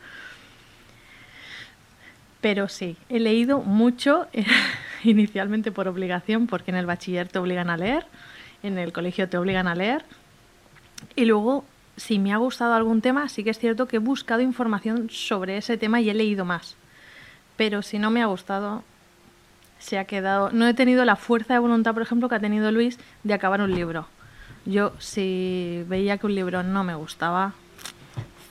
Pero 2.40 2.68
sí, 2.68 2.96
he 3.08 3.20
leído 3.20 3.60
mucho, 3.60 4.26
inicialmente 5.04 5.70
por 5.70 5.86
obligación, 5.86 6.48
porque 6.48 6.72
en 6.72 6.76
el 6.76 6.86
bachiller 6.86 7.28
te 7.28 7.38
obligan 7.38 7.70
a 7.70 7.76
leer, 7.76 8.04
en 8.64 8.76
el 8.76 8.92
colegio 8.92 9.28
te 9.28 9.38
obligan 9.38 9.68
a 9.68 9.76
leer. 9.76 10.04
Y 11.14 11.24
luego, 11.24 11.64
si 11.96 12.18
me 12.18 12.32
ha 12.32 12.38
gustado 12.38 12.74
algún 12.74 13.00
tema, 13.00 13.28
sí 13.28 13.44
que 13.44 13.50
es 13.50 13.58
cierto 13.60 13.86
que 13.86 13.96
he 13.96 14.00
buscado 14.00 14.40
información 14.40 15.08
sobre 15.08 15.56
ese 15.56 15.76
tema 15.76 16.00
y 16.00 16.10
he 16.10 16.14
leído 16.14 16.44
más. 16.44 16.74
Pero 17.56 17.82
si 17.82 18.00
no 18.00 18.10
me 18.10 18.22
ha 18.22 18.26
gustado, 18.26 18.82
se 19.80 19.98
ha 19.98 20.04
quedado... 20.04 20.50
No 20.52 20.68
he 20.68 20.74
tenido 20.74 21.04
la 21.04 21.16
fuerza 21.16 21.54
de 21.54 21.58
voluntad, 21.58 21.92
por 21.94 22.02
ejemplo, 22.02 22.28
que 22.28 22.36
ha 22.36 22.40
tenido 22.40 22.70
Luis 22.70 22.98
de 23.24 23.34
acabar 23.34 23.60
un 23.60 23.74
libro. 23.74 24.06
Yo, 24.66 24.92
si 25.00 25.84
veía 25.88 26.18
que 26.18 26.26
un 26.26 26.34
libro 26.36 26.62
no 26.62 26.84
me 26.84 26.94
gustaba, 26.94 27.54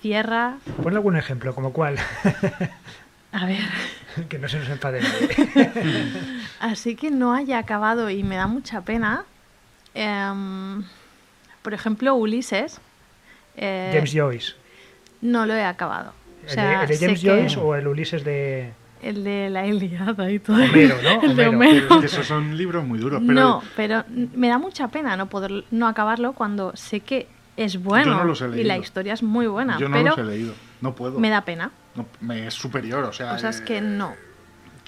cierra. 0.02 0.58
Ponle 0.84 0.98
algún 0.98 1.16
ejemplo, 1.16 1.56
como 1.56 1.72
cuál. 1.72 1.96
A 3.32 3.46
ver. 3.46 3.60
que 4.30 4.40
no 4.40 4.50
se 4.50 4.58
nos 4.60 4.68
enfade. 4.70 5.00
Así 6.60 6.96
que 6.96 7.12
no 7.12 7.34
haya 7.34 7.60
acabado 7.60 8.10
y 8.10 8.24
me 8.24 8.36
da 8.36 8.48
mucha 8.48 8.82
pena. 8.82 9.24
Em, 9.94 10.84
por 11.62 11.74
ejemplo, 11.74 12.16
Ulises. 12.16 12.80
eh, 13.56 13.92
James 13.94 14.12
Joyce. 14.14 14.54
No 15.22 15.46
lo 15.46 15.54
he 15.54 15.64
acabado. 15.64 16.14
O 16.48 16.50
¿El, 16.50 16.56
de, 16.56 16.74
el 16.82 16.88
de 16.88 16.96
sé 16.98 17.06
James 17.06 17.22
que- 17.22 17.30
Joyce 17.30 17.60
o 17.60 17.76
el 17.76 17.88
Ulises 17.88 18.24
de 18.24 18.72
El 19.02 19.24
de 19.24 19.50
la 19.50 19.66
Iliada 19.66 20.30
y 20.30 20.40
todo. 20.40 20.58
Homero, 20.58 20.96
¿no? 21.02 21.22
El 21.24 21.36
de 21.36 21.48
Homero. 21.48 22.02
Esos 22.02 22.26
son 22.28 22.58
libros 22.58 22.86
muy 22.86 23.00
duros, 23.00 23.22
pero 23.26 23.40
No, 23.40 23.64
pero 23.76 24.04
me 24.10 24.48
da 24.50 24.58
mucha 24.58 24.88
pena 24.90 25.16
no 25.16 25.28
poder 25.30 25.64
no 25.72 25.88
acabarlo 25.88 26.34
cuando 26.34 26.76
sé 26.76 27.00
que 27.00 27.28
es 27.58 27.82
bueno 27.82 28.16
no 28.16 28.24
los 28.24 28.42
he 28.42 28.46
y 28.46 28.50
la 28.50 28.56
leído. 28.56 28.76
historia 28.84 29.14
es 29.14 29.24
muy 29.24 29.48
buena, 29.48 29.78
yo 29.78 29.90
no 29.90 29.98
pero 29.98 30.10
los 30.10 30.18
he 30.20 30.24
leído. 30.24 30.54
No 30.82 30.96
puedo. 30.96 31.20
me 31.20 31.30
da 31.30 31.42
pena. 31.42 31.72
No, 31.96 32.06
me 32.22 32.48
es 32.48 32.54
superior, 32.54 33.04
o 33.04 33.12
sea. 33.14 33.32
Cosas 33.32 33.60
eh, 33.62 33.64
que 33.66 33.82
no. 33.82 34.14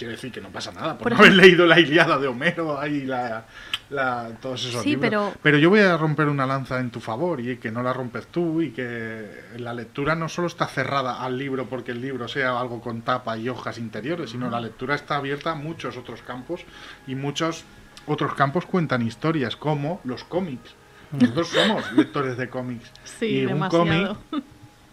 Quiero 0.02 0.14
decir 0.14 0.32
que 0.32 0.42
no 0.42 0.50
pasa 0.50 0.72
nada 0.72 0.98
por, 0.98 1.04
Por 1.04 1.12
no 1.12 1.18
haber 1.20 1.34
leído 1.34 1.68
la 1.68 1.80
Iliada 1.80 2.18
de 2.18 2.26
Homero 2.28 2.80
ahí 2.80 3.02
la, 3.06 3.46
la- 3.92 4.30
todos 4.42 4.66
esos 4.66 4.82
Sí, 4.82 4.96
libros. 4.96 5.34
pero- 5.44 5.60
yo 5.60 5.70
voy 5.70 5.82
a 5.82 5.96
romper 5.96 6.28
una 6.28 6.48
lanza 6.48 6.80
en 6.80 6.90
tu 6.90 7.00
favor 7.00 7.40
y 7.40 7.58
que 7.58 7.70
no 7.70 7.84
la 7.84 7.94
rompes 7.94 8.26
tú 8.26 8.64
y 8.64 8.72
que 8.72 9.30
la 9.60 9.76
lectura 9.76 10.16
no 10.16 10.28
solo 10.28 10.48
está 10.48 10.66
cerrada 10.66 11.22
al 11.24 11.38
libro 11.38 11.68
porque 11.70 11.92
el 11.92 12.02
libro 12.02 12.28
sea 12.28 12.60
algo 12.60 12.82
con 12.82 13.04
tapa 13.04 13.38
y 13.38 13.48
hojas 13.48 13.78
interiores, 13.78 14.32
sino 14.32 14.50
la 14.50 14.60
lectura 14.60 14.96
está 14.96 15.18
abierta 15.18 15.52
a 15.52 15.56
muchos 15.56 15.96
otros 15.98 16.24
campos 16.24 16.62
y 17.06 17.14
muchos 17.14 17.64
otros 18.08 18.34
campos 18.34 18.66
cuentan 18.66 19.04
historias 19.04 19.56
como 19.56 20.02
los 20.04 20.24
cómics. 20.24 20.74
Nosotros 21.12 21.50
somos 21.50 21.92
lectores 21.94 22.38
de 22.38 22.50
cómics. 22.50 22.90
Sí, 23.04 23.42
y 23.42 23.46
un 23.46 23.68
cómic 23.70 24.16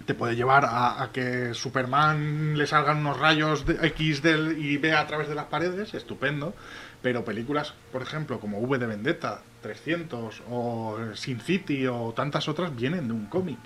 te 0.09 0.15
puede 0.15 0.37
llevar 0.37 0.65
a, 0.65 1.11
que 1.13 1.53
Superman 1.53 2.57
le 2.57 2.67
salgan 2.67 2.97
unos 2.97 3.19
rayos 3.19 3.67
X 3.69 4.23
del, 4.23 4.57
y 4.57 4.79
vea 4.79 5.01
a 5.01 5.07
través 5.07 5.29
de 5.29 5.35
las 5.35 5.45
paredes, 5.45 5.93
estupendo. 5.93 6.55
Pero 7.03 7.27
películas, 7.27 7.75
por 7.93 8.01
ejemplo, 8.01 8.41
como 8.41 8.59
V 8.59 8.79
de 8.79 8.87
Vendetta, 8.87 9.43
300 9.61 10.45
o 10.49 10.97
Sin 11.13 11.41
City 11.41 11.87
o 11.87 12.15
tantas 12.17 12.49
otras 12.49 12.75
vienen 12.75 13.07
de 13.07 13.13
un 13.13 13.27
cómic. 13.27 13.59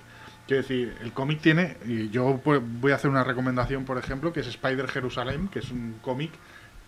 Quiero 0.48 0.62
decir, 0.62 0.97
el 1.01 1.12
cómic 1.12 1.40
tiene, 1.40 1.77
y 1.86 2.10
yo 2.10 2.40
voy 2.44 2.90
a 2.90 2.97
hacer 2.97 3.09
una 3.09 3.23
recomendación, 3.23 3.85
por 3.85 3.97
ejemplo, 3.97 4.32
que 4.32 4.40
es 4.40 4.48
Spider 4.48 4.89
Jerusalem, 4.89 5.47
que 5.47 5.60
es 5.60 5.70
un 5.70 6.01
cómic 6.02 6.32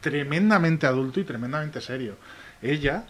tremendamente 0.00 0.88
adulto 0.88 1.20
y 1.20 1.24
tremendamente 1.24 1.80
serio. 1.80 2.16
Ella, 2.60 3.06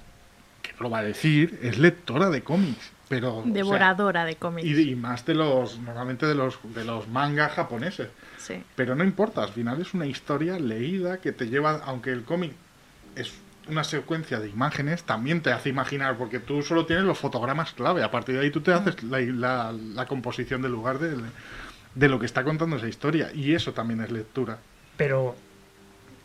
que 0.60 0.72
lo 0.78 0.90
va 0.90 0.98
a 0.98 1.04
decir, 1.04 1.58
es 1.62 1.78
lectora 1.78 2.28
de 2.28 2.42
cómics, 2.42 2.92
pero... 3.08 3.38
o 3.38 3.42
sea, 3.44 3.52
Devoradora 3.52 4.24
de 4.24 4.36
cómics. 4.36 4.66
y, 4.68 4.90
y 4.90 4.94
más 4.96 5.24
de 5.26 5.34
los, 5.34 5.78
normalmente 5.78 6.26
de 6.26 6.34
los, 6.34 6.58
de 6.74 6.84
los 6.84 7.08
mangas 7.08 7.52
japoneses. 7.52 8.08
Sí. 8.38 8.62
Pero 8.76 8.94
no 8.94 9.04
importa, 9.04 9.42
al 9.42 9.50
final 9.50 9.80
es 9.80 9.94
una 9.94 10.06
historia 10.06 10.58
leída 10.58 11.18
que 11.20 11.32
te 11.32 11.48
lleva, 11.48 11.80
aunque 11.84 12.10
el 12.10 12.24
cómic 12.24 12.52
es 13.16 13.32
una 13.68 13.82
secuencia 13.84 14.40
de 14.40 14.48
imágenes, 14.50 15.04
también 15.04 15.40
te 15.40 15.50
hace 15.50 15.70
imaginar, 15.70 16.16
porque 16.18 16.38
tú 16.38 16.60
solo 16.62 16.84
tienes 16.84 17.04
los 17.06 17.16
fotogramas 17.18 17.72
clave, 17.72 18.02
a 18.02 18.10
partir 18.10 18.34
de 18.34 18.42
ahí 18.42 18.50
tú 18.50 18.60
te 18.60 18.72
haces 18.72 19.02
la, 19.02 19.20
la- 19.20 19.72
la 19.72 20.06
composición 20.06 20.60
del 20.60 20.72
lugar 20.72 20.98
de, 20.98 21.16
de 21.94 22.08
lo 22.10 22.18
que 22.20 22.26
está 22.26 22.44
contando 22.44 22.76
esa 22.76 22.88
historia, 22.88 23.30
y 23.34 23.54
eso 23.54 23.72
también 23.72 24.02
es 24.02 24.10
lectura. 24.10 24.58
Pero, 24.98 25.34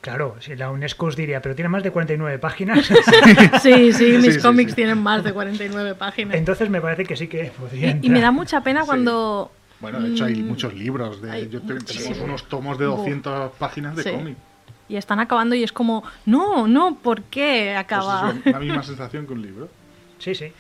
claro, 0.02 0.36
si 0.40 0.56
la 0.56 0.72
UNESCO 0.72 1.08
os 1.08 1.16
diría, 1.16 1.42
pero 1.42 1.56
tiene 1.56 1.70
más 1.70 1.84
de 1.84 1.92
49 1.92 2.40
páginas, 2.40 2.88
Sí, 3.62 3.94
sí, 3.94 4.18
mis 4.18 4.36
sí, 4.36 4.42
cómics 4.42 4.72
sí. 4.72 4.76
tienen 4.76 4.98
más 4.98 5.24
de 5.24 5.34
49 5.34 5.96
páginas. 5.96 6.36
entonces 6.38 6.70
me 6.70 6.82
parece 6.82 7.06
que 7.06 7.16
sí 7.16 7.28
que 7.28 7.52
podría 7.58 7.92
y, 7.92 8.00
y 8.04 8.10
me 8.10 8.22
da 8.22 8.32
mucha 8.32 8.62
pena 8.64 8.84
cuando... 8.86 9.52
Bueno, 9.80 10.02
de 10.02 10.10
hecho 10.10 10.26
hay 10.26 10.36
Mm, 10.36 10.48
muchos 10.48 10.74
libros, 10.74 11.22
de, 11.22 11.32
hay 11.32 11.50
yo 11.50 11.62
tenemos 11.62 12.20
unos 12.20 12.44
tomos 12.50 12.78
de 12.78 12.86
200 12.86 13.52
páginas 13.54 13.96
de 13.96 14.04
Sí. 14.04 14.12
cómic. 14.12 14.38
Y 14.90 14.98
están 14.98 15.20
acabando 15.20 15.54
y 15.56 15.64
es 15.64 15.72
como, 15.72 16.04
no, 16.26 16.68
no, 16.68 16.96
¿por 16.96 17.22
qué 17.24 17.72
Pues 17.74 17.86
acaba? 17.86 18.34
es 18.46 18.52
la 18.54 18.60
misma 18.60 18.84
sensación 18.84 19.26
que 19.28 19.34
un 19.34 19.42
libro. 19.42 19.70
Sí, 20.20 20.36
sí. 20.36 20.52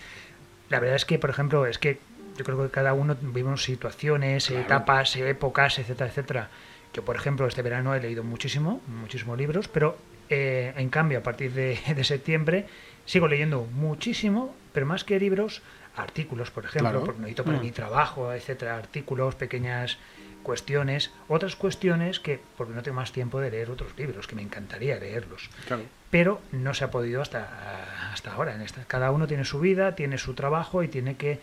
La 0.69 0.79
verdad 0.79 0.95
es 0.95 1.03
que, 1.03 1.19
por 1.19 1.29
ejemplo, 1.29 1.65
es 1.65 1.77
que 1.79 1.99
yo 2.37 2.45
creo 2.45 2.63
que 2.63 2.69
cada 2.69 2.93
uno 2.93 3.17
vivimos 3.21 3.61
situaciones, 3.63 4.45
Claro. 4.47 4.61
etapas, 4.61 5.15
épocas, 5.17 5.79
etcétera, 5.79 6.09
etcétera. 6.09 6.47
Yo, 6.93 7.05
por 7.05 7.15
ejemplo, 7.15 7.45
este 7.47 7.61
verano 7.61 7.93
he 7.93 7.99
leído 7.99 8.23
muchísimo, 8.23 8.81
muchísimos 8.87 9.37
libros, 9.37 9.67
pero 9.67 9.97
eh, 10.29 10.73
en 10.75 10.89
cambio, 10.89 11.19
a 11.19 11.23
partir 11.23 11.53
de, 11.53 11.79
de 11.95 12.03
septiembre 12.03 12.65
sigo 13.05 13.27
leyendo 13.27 13.65
muchísimo, 13.65 14.55
pero 14.73 14.85
más 14.85 15.03
que 15.03 15.19
libros, 15.19 15.61
artículos, 15.95 16.51
por 16.51 16.65
ejemplo, 16.65 16.89
Claro. 16.91 17.03
porque 17.05 17.19
necesito 17.21 17.43
para 17.43 17.57
Mm. 17.57 17.61
mi 17.61 17.71
trabajo, 17.71 18.33
etcétera, 18.33 18.77
artículos, 18.77 19.35
pequeñas 19.35 19.97
cuestiones, 20.43 21.11
otras 21.27 21.55
cuestiones 21.55 22.19
que, 22.19 22.39
porque 22.57 22.73
no 22.73 22.81
tengo 22.81 22.95
más 22.95 23.11
tiempo 23.11 23.39
de 23.41 23.51
leer 23.51 23.69
otros 23.69 23.91
libros, 23.97 24.25
que 24.25 24.35
me 24.35 24.41
encantaría 24.41 24.95
leerlos 24.97 25.49
Claro. 25.67 25.83
pero 26.09 26.39
no 26.51 26.73
se 26.73 26.85
ha 26.85 26.91
podido 26.91 27.21
hasta, 27.21 28.11
hasta 28.13 28.31
ahora. 28.33 28.55
En 28.55 28.61
esta. 28.61 28.83
Cada 28.85 29.11
uno 29.11 29.27
tiene 29.27 29.43
su 29.45 29.59
vida, 29.59 29.95
tiene 29.95 30.17
su 30.17 30.33
trabajo 30.35 30.81
y 30.81 30.87
tiene 30.87 31.15
que, 31.17 31.39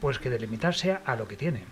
pues, 0.00 0.18
que 0.18 0.28
delimitarse 0.28 0.98
a 1.04 1.16
lo 1.16 1.28
que 1.28 1.36
tiene. 1.36 1.64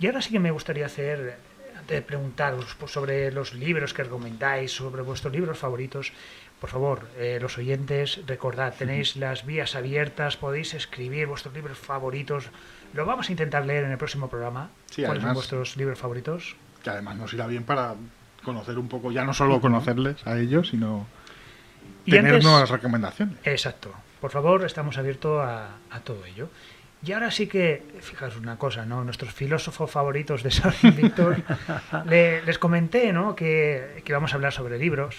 Y 0.00 0.06
ahora 0.06 0.20
sí 0.22 0.32
que 0.32 0.40
me 0.40 0.50
gustaría 0.50 0.86
hacer, 0.86 1.36
antes 1.82 1.96
de 1.96 2.02
preguntaros 2.02 2.76
sobre 2.86 3.30
los 3.32 3.54
libros 3.54 3.92
que 3.94 4.04
recomendáis, 4.04 4.72
sobre 4.72 5.02
vuestros 5.02 5.32
libros 5.32 5.58
favoritos, 5.58 6.12
por 6.60 6.70
favor, 6.70 7.08
eh, 7.18 7.38
los 7.40 7.58
oyentes, 7.58 8.20
recordad, 8.26 8.72
tenéis 8.78 9.16
las 9.16 9.44
vías 9.44 9.74
abiertas, 9.74 10.36
podéis 10.36 10.74
escribir 10.74 11.26
vuestros 11.26 11.52
libros 11.54 11.76
favoritos. 11.78 12.44
Lo 12.94 13.04
vamos 13.04 13.28
a 13.28 13.32
intentar 13.32 13.66
leer 13.66 13.84
en 13.84 13.90
el 13.90 13.98
próximo 13.98 14.28
programa. 14.28 14.70
Sí, 14.90 15.02
¿Cuáles 15.02 15.24
son 15.24 15.34
vuestros 15.34 15.76
libros 15.76 15.98
favoritos? 15.98 16.56
que 16.84 16.90
además 16.90 17.16
nos 17.16 17.32
irá 17.32 17.46
bien 17.46 17.62
para 17.62 17.94
conocer 18.42 18.76
un 18.76 18.88
poco, 18.88 19.12
ya 19.12 19.24
no 19.24 19.32
solo 19.34 19.60
conocerles 19.60 20.16
a 20.26 20.36
ellos, 20.40 20.68
sino 20.70 21.06
Y 22.04 22.10
tener 22.10 22.32
antes- 22.34 22.44
nuevas 22.44 22.70
recomendaciones. 22.70 23.36
Exacto. 23.44 23.92
Por 24.20 24.32
favor, 24.32 24.64
estamos 24.64 24.98
abiertos 24.98 25.40
a, 25.44 25.76
a 25.90 26.00
todo 26.00 26.24
ello. 26.26 26.48
Y 27.04 27.12
ahora 27.12 27.30
sí 27.32 27.48
que, 27.48 27.82
fijaos 28.00 28.36
una 28.36 28.56
cosa, 28.58 28.86
¿no? 28.86 29.02
Nuestros 29.04 29.32
filósofos 29.34 29.90
favoritos 29.90 30.42
de 30.44 30.50
San 30.52 30.72
Víctor, 30.96 31.42
le- 32.06 32.42
les 32.42 32.58
comenté, 32.58 33.12
¿no? 33.12 33.34
Que, 33.34 34.02
que 34.04 34.12
íbamos 34.12 34.32
a 34.32 34.36
hablar 34.36 34.52
sobre 34.52 34.78
libros. 34.78 35.16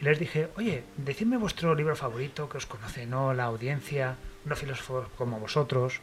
Y 0.00 0.04
les 0.04 0.18
dije, 0.18 0.48
oye, 0.56 0.82
decidme 0.96 1.36
vuestro 1.36 1.74
libro 1.74 1.94
favorito, 1.94 2.48
que 2.48 2.56
os 2.58 2.66
conoce, 2.66 3.06
¿no? 3.06 3.34
La 3.34 3.44
audiencia, 3.44 4.16
unos 4.44 4.58
filósofos 4.58 5.06
como 5.16 5.38
vosotros, 5.38 6.00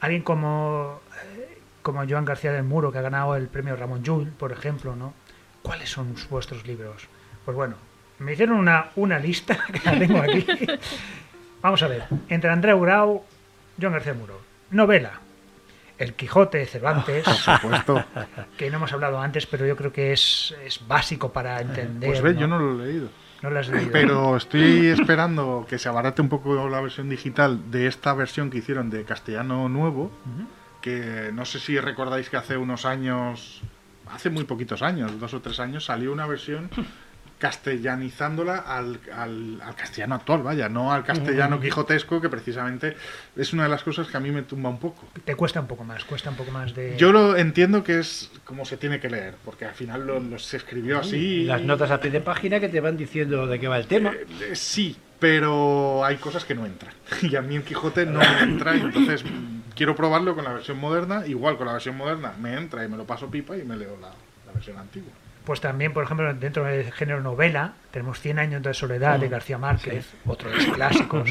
alguien 0.00 0.22
como, 0.22 1.00
eh, 1.36 1.58
como 1.82 2.06
Joan 2.08 2.24
García 2.24 2.52
del 2.52 2.62
Muro, 2.62 2.90
que 2.90 2.98
ha 2.98 3.02
ganado 3.02 3.36
el 3.36 3.48
premio 3.48 3.76
Ramón 3.76 4.02
Llull, 4.02 4.28
por 4.28 4.52
ejemplo, 4.52 4.96
¿no? 4.96 5.12
¿Cuáles 5.62 5.90
son 5.90 6.14
vuestros 6.30 6.66
libros? 6.66 7.06
Pues 7.44 7.54
bueno, 7.56 7.74
me 8.18 8.32
hicieron 8.32 8.56
una, 8.56 8.90
una 8.96 9.18
lista, 9.18 9.58
que 9.72 9.80
la 9.84 9.98
tengo 9.98 10.22
aquí. 10.22 10.46
Vamos 11.60 11.82
a 11.82 11.88
ver, 11.88 12.04
entre 12.28 12.48
Andreu 12.50 12.80
Grau, 12.80 13.24
Joan 13.80 13.92
García 13.94 14.14
Muro. 14.14 14.40
Novela, 14.70 15.20
El 15.98 16.14
Quijote 16.14 16.58
de 16.58 16.66
Cervantes, 16.66 17.24
Por 17.24 17.34
supuesto. 17.34 18.04
que 18.56 18.70
no 18.70 18.76
hemos 18.76 18.92
hablado 18.92 19.20
antes, 19.20 19.46
pero 19.46 19.66
yo 19.66 19.76
creo 19.76 19.92
que 19.92 20.12
es, 20.12 20.54
es 20.64 20.86
básico 20.86 21.32
para 21.32 21.60
entender. 21.60 22.08
Pues 22.10 22.22
ve, 22.22 22.34
¿no? 22.34 22.40
yo 22.40 22.46
no 22.48 22.58
lo 22.58 22.82
he 22.82 22.86
leído. 22.86 23.08
No 23.42 23.50
lo 23.50 23.58
has 23.58 23.68
leído. 23.68 23.90
Pero 23.92 24.36
estoy 24.36 24.86
esperando 24.86 25.66
que 25.68 25.78
se 25.78 25.88
abarate 25.88 26.22
un 26.22 26.28
poco 26.28 26.68
la 26.68 26.80
versión 26.80 27.08
digital 27.08 27.70
de 27.70 27.86
esta 27.88 28.14
versión 28.14 28.50
que 28.50 28.58
hicieron 28.58 28.88
de 28.88 29.04
castellano 29.04 29.68
nuevo, 29.68 30.12
que 30.80 31.30
no 31.32 31.44
sé 31.44 31.58
si 31.58 31.78
recordáis 31.80 32.30
que 32.30 32.36
hace 32.36 32.56
unos 32.56 32.84
años, 32.84 33.60
hace 34.10 34.30
muy 34.30 34.44
poquitos 34.44 34.80
años, 34.82 35.18
dos 35.18 35.34
o 35.34 35.40
tres 35.40 35.58
años, 35.60 35.84
salió 35.84 36.12
una 36.12 36.26
versión 36.26 36.70
castellanizándola 37.42 38.58
al, 38.58 39.00
al, 39.14 39.60
al 39.62 39.74
castellano 39.74 40.14
actual, 40.14 40.42
vaya, 40.42 40.68
no 40.68 40.92
al 40.92 41.04
castellano 41.04 41.60
quijotesco, 41.60 42.20
que 42.20 42.28
precisamente 42.28 42.96
es 43.36 43.52
una 43.52 43.64
de 43.64 43.68
las 43.68 43.82
cosas 43.82 44.06
que 44.08 44.16
a 44.16 44.20
mí 44.20 44.30
me 44.30 44.42
tumba 44.42 44.70
un 44.70 44.78
poco. 44.78 45.04
Te 45.24 45.34
cuesta 45.34 45.60
un 45.60 45.66
poco 45.66 45.84
más, 45.84 46.04
cuesta 46.04 46.30
un 46.30 46.36
poco 46.36 46.50
más 46.50 46.74
de... 46.74 46.96
Yo 46.96 47.12
lo 47.12 47.36
entiendo 47.36 47.82
que 47.84 47.98
es 47.98 48.30
como 48.44 48.64
se 48.64 48.76
tiene 48.76 49.00
que 49.00 49.10
leer, 49.10 49.34
porque 49.44 49.64
al 49.64 49.74
final 49.74 50.06
lo, 50.06 50.20
lo- 50.20 50.38
se 50.38 50.56
escribió 50.56 50.98
así. 50.98 51.44
Las 51.44 51.62
notas 51.62 51.90
a 51.90 52.00
pie 52.00 52.10
de 52.10 52.20
página 52.20 52.60
que 52.60 52.68
te 52.68 52.80
van 52.80 52.96
diciendo 52.96 53.46
de 53.46 53.58
qué 53.58 53.68
va 53.68 53.78
el 53.78 53.86
tema. 53.86 54.12
Eh, 54.40 54.54
sí, 54.54 54.96
pero 55.18 56.04
hay 56.04 56.16
cosas 56.16 56.44
que 56.44 56.54
no 56.54 56.66
entran. 56.66 56.92
Y 57.22 57.36
a 57.36 57.42
mí 57.42 57.56
el 57.56 57.62
Quijote 57.62 58.06
no 58.06 58.20
me 58.20 58.40
entra, 58.42 58.74
entonces 58.74 59.24
quiero 59.74 59.94
probarlo 59.96 60.34
con 60.34 60.44
la 60.44 60.52
versión 60.52 60.78
moderna. 60.78 61.26
Igual 61.26 61.56
con 61.56 61.66
la 61.66 61.74
versión 61.74 61.96
moderna 61.96 62.32
me 62.40 62.54
entra 62.54 62.84
y 62.84 62.88
me 62.88 62.96
lo 62.96 63.04
paso 63.06 63.30
pipa 63.30 63.56
y 63.56 63.62
me 63.64 63.76
leo 63.76 63.96
la, 64.00 64.08
la 64.08 64.52
versión 64.52 64.78
antigua. 64.78 65.12
Pues 65.44 65.60
también, 65.60 65.92
por 65.92 66.04
ejemplo, 66.04 66.32
dentro 66.34 66.64
del 66.64 66.92
género 66.92 67.20
novela, 67.20 67.72
tenemos 67.90 68.20
100 68.20 68.38
años 68.38 68.62
de 68.62 68.74
soledad 68.74 69.18
de 69.18 69.28
García 69.28 69.58
Márquez, 69.58 70.06
otro 70.26 70.50
de 70.50 70.56
los 70.56 70.66
clásicos. 70.74 71.28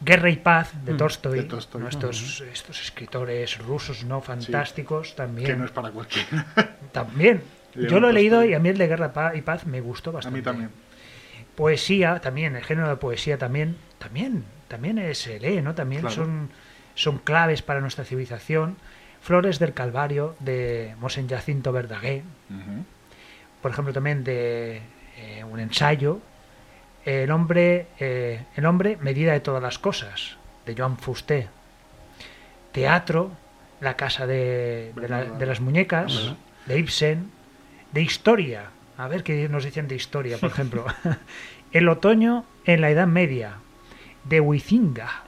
Guerra 0.00 0.28
y 0.28 0.36
paz 0.36 0.72
de 0.84 0.92
Tolstoy, 0.94 1.38
de 1.38 1.44
Tolstoy. 1.44 1.80
¿no? 1.82 1.88
estos, 1.88 2.42
estos 2.52 2.82
escritores 2.82 3.56
rusos 3.58 4.04
no 4.04 4.20
fantásticos 4.20 5.16
también. 5.16 5.46
Que 5.46 5.56
no 5.56 5.64
es 5.64 5.70
para 5.70 5.90
cualquiera. 5.90 6.46
También. 6.92 7.42
León 7.74 7.90
Yo 7.90 8.00
lo 8.00 8.10
he 8.10 8.12
leído 8.12 8.44
y 8.44 8.52
a 8.52 8.58
mí 8.58 8.68
el 8.68 8.76
de 8.78 8.88
Guerra 8.88 9.32
y 9.34 9.40
Paz 9.40 9.64
me 9.66 9.80
gustó 9.80 10.10
a 10.10 10.14
bastante. 10.14 10.38
mí 10.38 10.44
también. 10.44 10.70
Poesía 11.54 12.20
también, 12.20 12.56
el 12.56 12.64
género 12.64 12.88
de 12.90 12.96
poesía 12.96 13.38
también, 13.38 13.76
también, 13.98 14.44
también 14.68 15.14
se 15.14 15.40
lee, 15.40 15.62
¿no? 15.62 15.74
También 15.74 16.02
Claro. 16.02 16.14
son, 16.14 16.50
son 16.94 17.18
claves 17.18 17.62
para 17.62 17.80
nuestra 17.80 18.04
civilización. 18.04 18.76
Flores 19.22 19.58
del 19.58 19.72
Calvario 19.72 20.36
de 20.40 20.94
Mosén 21.00 21.28
Jacinto 21.28 21.72
Verdaguer, 21.72 22.22
Ujú. 22.50 22.84
Por 23.66 23.72
ejemplo, 23.72 23.92
también 23.92 24.22
de 24.22 24.80
eh, 25.16 25.42
un 25.42 25.58
ensayo, 25.58 26.20
El 27.04 27.32
hombre, 27.32 27.88
eh, 27.98 28.44
el 28.54 28.64
hombre, 28.64 28.96
medida 29.00 29.32
de 29.32 29.40
todas 29.40 29.60
las 29.60 29.76
cosas, 29.80 30.36
de 30.64 30.76
Joan 30.76 30.96
Fusté. 30.98 31.48
Teatro, 32.70 33.32
La 33.80 33.96
casa 33.96 34.24
de, 34.24 34.92
de 34.94 35.08
la- 35.08 35.24
de 35.24 35.46
las 35.46 35.60
muñecas, 35.60 36.32
de 36.66 36.78
Ibsen. 36.78 37.32
De 37.90 38.02
historia, 38.02 38.70
a 38.98 39.08
ver 39.08 39.24
qué 39.24 39.48
nos 39.48 39.64
dicen 39.64 39.88
de 39.88 39.96
historia, 39.96 40.38
por 40.38 40.50
ejemplo. 40.50 40.84
El 41.72 41.88
otoño 41.88 42.44
en 42.66 42.80
la 42.82 42.90
Edad 42.90 43.08
Media, 43.08 43.54
de 44.22 44.40
Huizinga. 44.40 45.24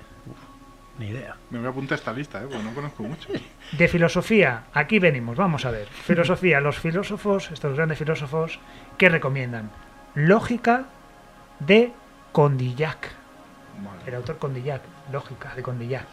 Ni 0.98 1.06
idea. 1.06 1.36
Me 1.50 1.58
voy 1.58 1.68
a 1.68 1.70
apuntar 1.70 1.96
a 1.96 1.98
esta 1.98 2.12
lista, 2.12 2.42
¿eh? 2.42 2.46
porque 2.48 2.62
no 2.62 2.74
conozco 2.74 3.02
mucho. 3.04 3.28
De 3.72 3.88
filosofía, 3.88 4.64
aquí 4.72 4.98
venimos, 4.98 5.36
vamos 5.36 5.64
a 5.64 5.70
ver. 5.70 5.86
Filosofía, 5.86 6.60
los 6.60 6.78
filósofos, 6.78 7.50
estos 7.52 7.76
grandes 7.76 7.98
filósofos, 7.98 8.58
¿qué 8.96 9.08
recomiendan? 9.08 9.70
Lógica 10.14 10.86
de 11.60 11.92
Condillac, 12.32 13.10
el 14.06 14.14
autor 14.14 14.38
Condillac, 14.38 14.82
lógica 15.12 15.54
de 15.54 15.62
Condillac. 15.62 16.06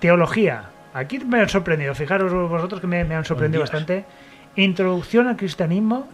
Teología, 0.00 0.70
aquí 0.94 1.18
me 1.18 1.40
han 1.40 1.48
sorprendido, 1.48 1.94
fijaros 1.94 2.32
vosotros 2.32 2.80
que 2.80 2.86
me, 2.86 3.04
me 3.04 3.14
han 3.14 3.24
sorprendido 3.24 3.62
bastante. 3.62 4.04
Introducción 4.56 5.28
al 5.28 5.36
cristianismo 5.36 6.08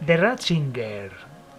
de 0.00 0.16
Ratzinger, 0.16 1.12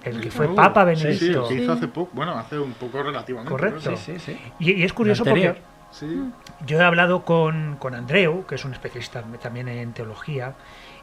el 0.04 0.22
que 0.22 0.32
fue 0.32 0.48
Uh, 0.48 0.56
Papa 0.56 0.86
Sí, 0.96 1.02
sí, 1.02 1.08
el 1.08 1.14
Benedicto. 1.14 1.48
que 1.48 1.54
hizo 1.56 1.72
hace 1.74 1.88
poco. 1.88 2.12
Bueno, 2.14 2.34
hace 2.38 2.58
un 2.60 2.74
poco 2.74 3.02
relativamente. 3.04 3.50
Correcto. 3.52 3.96
Sí, 3.96 4.18
sí, 4.18 4.20
sí. 4.20 4.40
Y, 4.60 4.72
y 4.74 4.84
es 4.84 4.94
curioso 4.94 5.24
porque 5.26 5.62
Sí. 5.92 6.32
Yo 6.68 6.80
he 6.80 6.84
hablado 6.84 7.26
con, 7.26 7.78
con 7.78 7.96
Andreu, 7.96 8.46
que 8.46 8.54
es 8.56 8.64
un 8.64 8.74
especialista 8.74 9.24
también 9.42 9.68
en 9.68 9.92
teología, 9.94 10.54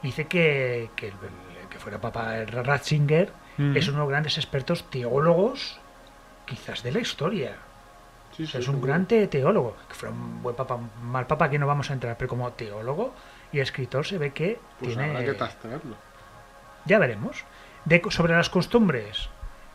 y 0.02 0.06
dice 0.08 0.26
que, 0.26 0.90
que, 0.94 1.08
el, 1.08 1.14
el 1.62 1.68
que 1.68 1.78
fuera 1.78 2.00
Papa 2.00 2.44
Ratzinger 2.44 3.32
Mm. 3.58 3.74
es 3.76 3.88
uno 3.88 3.96
de 3.96 4.00
los 4.02 4.08
grandes 4.10 4.36
expertos 4.36 4.84
teólogos, 4.90 5.80
quizás 6.44 6.82
de 6.82 6.92
la 6.92 6.98
historia. 7.00 7.56
Sí, 8.36 8.44
O 8.44 8.46
sea, 8.46 8.60
sí, 8.60 8.64
es 8.64 8.68
un 8.68 8.82
gran 8.82 9.06
te- 9.06 9.26
teólogo. 9.28 9.74
Que 9.88 9.94
fuera 9.94 10.14
un 10.14 10.42
buen 10.42 10.54
papa, 10.54 10.74
un 10.74 10.90
mal 11.02 11.26
papa, 11.26 11.46
aquí 11.46 11.56
no 11.58 11.66
vamos 11.66 11.90
a 11.90 11.94
entrar, 11.94 12.16
pero 12.18 12.28
como 12.28 12.52
teólogo 12.52 13.14
y 13.52 13.60
escritor 13.60 14.04
se 14.06 14.18
ve 14.18 14.32
que 14.32 14.60
Pues 14.78 14.94
tiene. 14.94 15.10
habrá 15.16 15.24
que. 15.24 15.36
Ya 16.84 16.98
veremos. 16.98 17.44
De, 17.86 18.02
sobre 18.10 18.34
las 18.34 18.50
costumbres, 18.50 19.30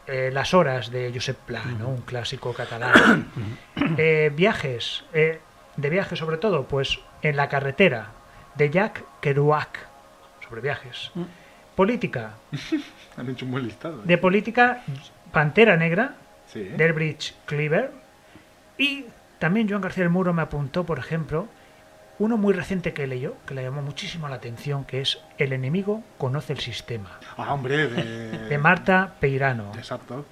eh, 0.06 0.30
las 0.32 0.54
horas 0.54 0.92
de 0.92 1.12
Josep 1.14 1.38
Pla, 1.38 1.64
¿no? 1.80 1.88
un 1.90 2.02
clásico 2.02 2.54
catalán. 2.54 3.32
Eh, 3.98 4.32
viajes, 4.36 5.04
eh, 5.14 5.40
de 5.78 5.90
viajes 5.90 6.20
sobre 6.20 6.38
todo, 6.38 6.68
pues 6.68 7.00
en 7.24 7.36
la 7.38 7.50
carretera, 7.50 8.10
de 8.56 8.70
Jacques 8.70 9.04
Kerouac, 9.22 9.80
sobre 10.48 10.62
viajes. 10.62 11.12
Política, 11.76 12.34
Han 13.18 13.30
hecho 13.30 13.46
un 13.46 13.52
buen 13.52 13.66
listado. 13.66 14.02
de 14.04 14.18
política, 14.18 14.84
Pantera 15.32 15.78
Negra, 15.78 16.16
Sí. 16.48 16.64
Delbridge 16.64 17.34
Cleaver. 17.46 17.92
Y 18.78 19.06
también 19.40 19.70
Joan 19.70 19.80
García 19.82 20.04
del 20.04 20.12
Muro 20.12 20.34
me 20.34 20.42
apuntó, 20.42 20.86
por 20.86 21.00
ejemplo, 21.00 21.48
uno 22.22 22.38
muy 22.38 22.54
reciente 22.54 22.94
que 22.94 23.08
leyó, 23.08 23.34
que 23.46 23.54
le 23.56 23.64
llamó 23.64 23.82
muchísimo 23.82 24.28
la 24.30 24.36
atención, 24.36 24.84
que 24.86 25.02
es 25.02 25.20
El 25.38 25.54
enemigo 25.54 26.04
conoce 26.18 26.54
el 26.54 26.60
sistema, 26.60 27.20
Ah, 27.38 27.54
hombre, 27.54 27.88
de... 27.88 28.38
de 28.48 28.58
Marta 28.58 29.16
Peirano, 29.20 29.72
Exacto. 29.76 30.26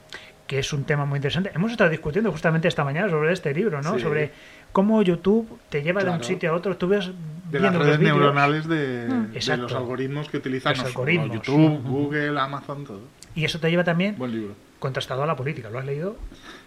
que 0.47 0.59
es 0.59 0.71
un 0.73 0.83
tema 0.83 1.05
muy 1.05 1.17
interesante. 1.17 1.51
Hemos 1.53 1.71
estado 1.71 1.89
discutiendo 1.89 2.31
justamente 2.31 2.67
esta 2.67 2.83
mañana 2.83 3.09
sobre 3.09 3.31
este 3.33 3.53
libro, 3.53 3.81
¿no? 3.81 3.95
Sí. 3.95 4.01
Sobre 4.01 4.31
cómo 4.71 5.01
YouTube 5.01 5.59
te 5.69 5.81
lleva 5.81 6.03
de 6.03 6.09
un 6.11 6.23
sitio 6.23 6.51
a 6.51 6.55
otro. 6.55 6.77
Tú 6.77 6.87
ves 6.87 7.09
De 7.51 7.59
las 7.59 7.73
los 7.73 7.83
redes 7.85 7.99
neuronales 7.99 8.67
de, 8.67 9.07
de 9.07 9.35
Exacto. 9.35 9.63
los 9.63 9.73
algoritmos 9.73 10.29
que 10.29 10.37
utilizan 10.37 10.73
Los 10.77 10.85
algoritmos. 10.85 11.31
YouTube, 11.31 11.81
Google, 11.83 12.39
Amazon, 12.39 12.83
todo. 12.85 13.01
y 13.35 13.45
eso 13.45 13.59
te 13.59 13.69
lleva 13.71 13.83
también 13.83 14.15
Buen 14.17 14.31
libro. 14.31 14.53
contrastado 14.79 15.23
a 15.23 15.25
la 15.25 15.35
política. 15.35 15.69
¿Lo 15.71 15.79
has 15.79 15.85
leído? 15.85 16.15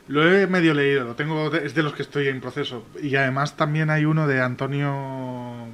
Lo 0.08 0.28
he 0.28 0.46
medio 0.46 0.74
leído, 0.74 1.04
lo 1.04 1.14
tengo 1.14 1.54
es 1.54 1.74
de 1.74 1.82
los 1.82 1.94
que 1.94 2.02
estoy 2.02 2.28
en 2.28 2.40
proceso. 2.40 2.84
Y 3.00 3.14
además 3.16 3.56
también 3.56 3.90
hay 3.90 4.04
uno 4.04 4.26
de 4.26 4.40
Antonio. 4.40 5.66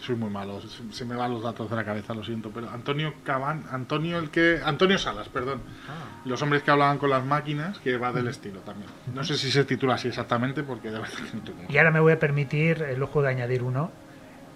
Soy 0.00 0.16
muy 0.16 0.30
malo, 0.30 0.60
se, 0.90 1.04
me 1.04 1.14
van 1.14 1.30
los 1.30 1.44
datos 1.44 1.70
de 1.70 1.76
la 1.76 1.84
cabeza, 1.84 2.12
lo 2.12 2.24
siento, 2.24 2.50
pero 2.52 2.68
Antonio 2.70 3.14
Caban, 3.22 3.66
Antonio 3.70 4.18
el 4.18 4.30
que, 4.30 4.60
Antonio 4.64 4.98
Salas, 4.98 5.28
perdón, 5.28 5.60
los 6.24 6.42
hombres 6.42 6.64
que 6.64 6.72
hablaban 6.72 6.98
con 6.98 7.08
las 7.08 7.24
máquinas, 7.24 7.78
que 7.78 7.96
va 7.98 8.10
del 8.10 8.26
estilo 8.26 8.58
también. 8.60 8.90
No 9.14 9.22
sé 9.22 9.36
si 9.36 9.52
se 9.52 9.64
titula 9.64 9.94
así 9.94 10.08
exactamente, 10.08 10.64
porque 10.64 10.90
de 10.90 10.98
verdad 10.98 11.14
que 11.14 11.36
no 11.36 11.44
tengo. 11.44 11.62
Y 11.68 11.78
ahora 11.78 11.92
me 11.92 12.00
voy 12.00 12.14
a 12.14 12.18
permitir 12.18 12.82
el 12.82 12.98
lujo 12.98 13.22
de 13.22 13.28
añadir 13.28 13.62
uno, 13.62 13.92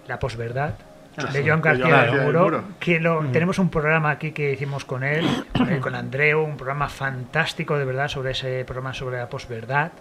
La 0.05 0.19
posverdad, 0.19 0.75
Ah, 0.79 0.96
de 1.17 1.43
Joan 1.45 1.61
de 1.61 1.69
García 1.69 1.85
del 1.85 1.91
García 1.91 2.17
del 2.17 2.25
Muro, 2.25 2.43
Muro. 2.43 2.63
que 2.79 2.99
lo, 2.99 3.25
tenemos 3.31 3.57
un 3.59 3.69
programa 3.69 4.11
aquí 4.11 4.31
que 4.31 4.53
hicimos 4.53 4.85
con 4.85 5.03
él, 5.03 5.25
con, 5.55 5.69
él, 5.73 5.79
con 5.79 5.95
Andreu, 5.95 6.43
un 6.43 6.57
programa 6.57 6.89
fantástico 6.89 7.77
de 7.77 7.85
verdad 7.85 8.07
sobre 8.07 8.31
ese 8.31 8.63
programa 8.65 8.93
sobre 8.93 9.17
la 9.17 9.29
posverdad, 9.29 9.91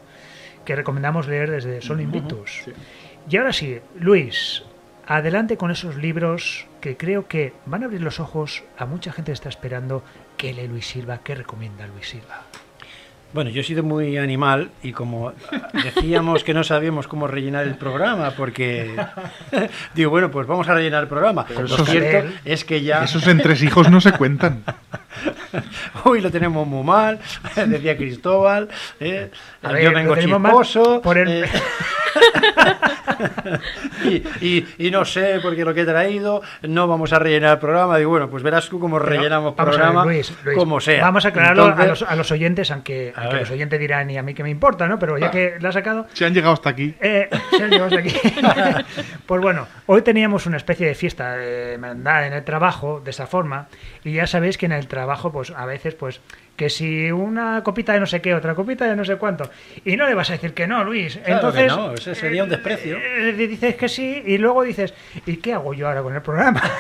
que 0.64 0.76
recomendamos 0.76 1.26
leer 1.26 1.50
desde 1.50 1.80
Sol 1.80 2.00
Invictus. 2.00 2.62
Sí. 2.64 2.72
Y 3.28 3.36
ahora 3.38 3.52
sí, 3.52 3.80
Luis, 3.98 4.62
adelante 5.06 5.56
con 5.56 5.70
esos 5.70 5.96
libros 5.96 6.66
que 6.80 6.96
creo 6.96 7.26
que 7.26 7.52
van 7.64 7.82
a 7.82 7.86
abrir 7.86 8.02
los 8.02 8.20
ojos 8.20 8.62
a 8.76 8.86
mucha 8.86 9.12
gente 9.12 9.30
que 9.30 9.34
está 9.34 9.48
esperando 9.48 10.04
que 10.36 10.52
lee 10.52 10.68
Luis 10.68 10.86
Silva, 10.86 11.18
que 11.18 11.34
recomienda 11.34 11.86
Luis 11.86 12.08
Silva. 12.08 12.42
Bueno, 13.36 13.50
yo 13.50 13.60
he 13.60 13.64
sido 13.64 13.82
muy 13.82 14.16
animal 14.16 14.70
y 14.82 14.92
como 14.92 15.34
decíamos 15.84 16.42
que 16.42 16.54
no 16.54 16.64
sabíamos 16.64 17.06
cómo 17.06 17.26
rellenar 17.26 17.64
el 17.66 17.74
programa, 17.74 18.30
porque 18.30 18.96
digo, 19.94 20.08
bueno, 20.10 20.30
pues 20.30 20.46
vamos 20.46 20.66
a 20.70 20.72
rellenar 20.74 21.02
el 21.02 21.08
programa. 21.10 21.44
Lo 21.54 21.68
cierto 21.84 22.28
es 22.46 22.64
que 22.64 22.80
ya 22.80 23.04
Esos 23.04 23.26
entresijos 23.26 23.90
no 23.90 24.00
se 24.00 24.12
cuentan. 24.12 24.64
hoy 26.04 26.22
lo 26.22 26.30
tenemos 26.30 26.66
muy 26.66 26.82
mal, 26.82 27.18
decía 27.66 27.94
Cristóbal, 27.98 28.68
¿eh? 29.00 29.30
A 29.62 29.78
yo 29.78 29.92
vengo 29.92 30.16
chisposo, 30.16 31.02
por 31.02 31.18
el- 31.18 31.44
eh, 31.44 31.48
y, 34.04 34.14
y- 34.46 34.66
y 34.78 34.90
no 34.90 35.04
sé, 35.04 35.38
porque 35.42 35.64
lo 35.64 35.74
que 35.74 35.82
he 35.82 35.84
traído, 35.84 36.42
no 36.62 36.86
vamos 36.86 37.12
a 37.12 37.18
rellenar 37.18 37.52
el 37.54 37.58
programa. 37.58 37.98
Digo, 37.98 38.10
bueno, 38.10 38.28
pues 38.28 38.42
verás 38.42 38.68
tú 38.68 38.78
cómo 38.78 38.96
Pero 38.98 39.08
rellenamos 39.10 39.56
ver, 39.56 39.64
programa, 39.66 40.04
Luis, 40.04 40.32
Luis, 40.44 40.56
como 40.58 40.80
sea. 40.80 41.02
Vamos 41.02 41.24
a 41.24 41.28
aclararlo 41.28 41.66
a, 41.66 41.86
los, 41.86 42.02
a 42.02 42.16
los 42.16 42.30
oyentes, 42.30 42.70
aunque, 42.70 43.12
A 43.16 43.25
ver. 43.30 43.40
los 43.40 43.50
oyentes 43.50 43.78
dirán, 43.80 44.10
y 44.10 44.16
a 44.18 44.22
mí 44.22 44.34
que 44.34 44.42
me 44.42 44.50
importa, 44.50 44.86
¿no? 44.86 44.98
Pero 44.98 45.18
ya 45.18 45.26
Ah. 45.26 45.30
que 45.30 45.56
lo 45.60 45.68
ha 45.68 45.72
sacado, 45.72 46.06
Si 46.12 46.24
han 46.24 46.34
llegado 46.34 46.52
hasta 46.54 46.70
aquí, 46.70 46.94
eh, 47.00 47.28
se 47.50 47.62
han 47.64 47.70
llevado 47.70 47.96
hasta 47.96 48.00
aquí. 48.00 48.14
pues 49.26 49.40
bueno, 49.42 49.66
hoy 49.86 50.02
teníamos 50.02 50.46
una 50.46 50.56
especie 50.56 50.86
de 50.86 50.94
fiesta 50.94 51.36
de 51.36 51.74
hermandad 51.74 52.26
en 52.26 52.32
el 52.32 52.44
trabajo, 52.44 53.00
de 53.04 53.10
esa 53.10 53.26
forma, 53.26 53.68
y 54.04 54.12
ya 54.12 54.26
sabéis 54.26 54.58
que 54.58 54.66
en 54.66 54.72
el 54.72 54.86
trabajo, 54.88 55.32
pues 55.32 55.50
a 55.50 55.66
veces, 55.66 55.94
pues, 55.94 56.20
que 56.56 56.70
si 56.70 57.10
una 57.12 57.62
copita 57.62 57.92
de 57.92 58.00
no 58.00 58.06
sé 58.06 58.20
qué, 58.20 58.34
otra 58.34 58.54
copita 58.54 58.86
de 58.86 58.96
no 58.96 59.04
sé 59.04 59.16
cuánto, 59.16 59.50
y 59.84 59.96
no 59.96 60.06
le 60.06 60.14
vas 60.14 60.30
a 60.30 60.32
decir 60.34 60.54
que 60.54 60.66
no, 60.66 60.82
Luis. 60.84 61.14
Claro 61.24 61.52
que 61.52 61.60
Entonces, 61.64 61.76
no, 61.76 61.92
ese 61.92 62.14
sería 62.14 62.42
un 62.44 62.48
desprecio. 62.50 62.96
eh, 62.96 63.28
eh, 63.30 63.32
dices 63.32 63.76
que 63.76 63.88
sí, 63.88 64.22
y 64.26 64.38
luego 64.38 64.62
dices, 64.62 64.94
¿y 65.26 65.36
qué 65.36 65.52
hago 65.54 65.74
yo 65.74 65.86
ahora 65.88 66.02
con 66.02 66.14
el 66.14 66.22
programa? 66.22 66.62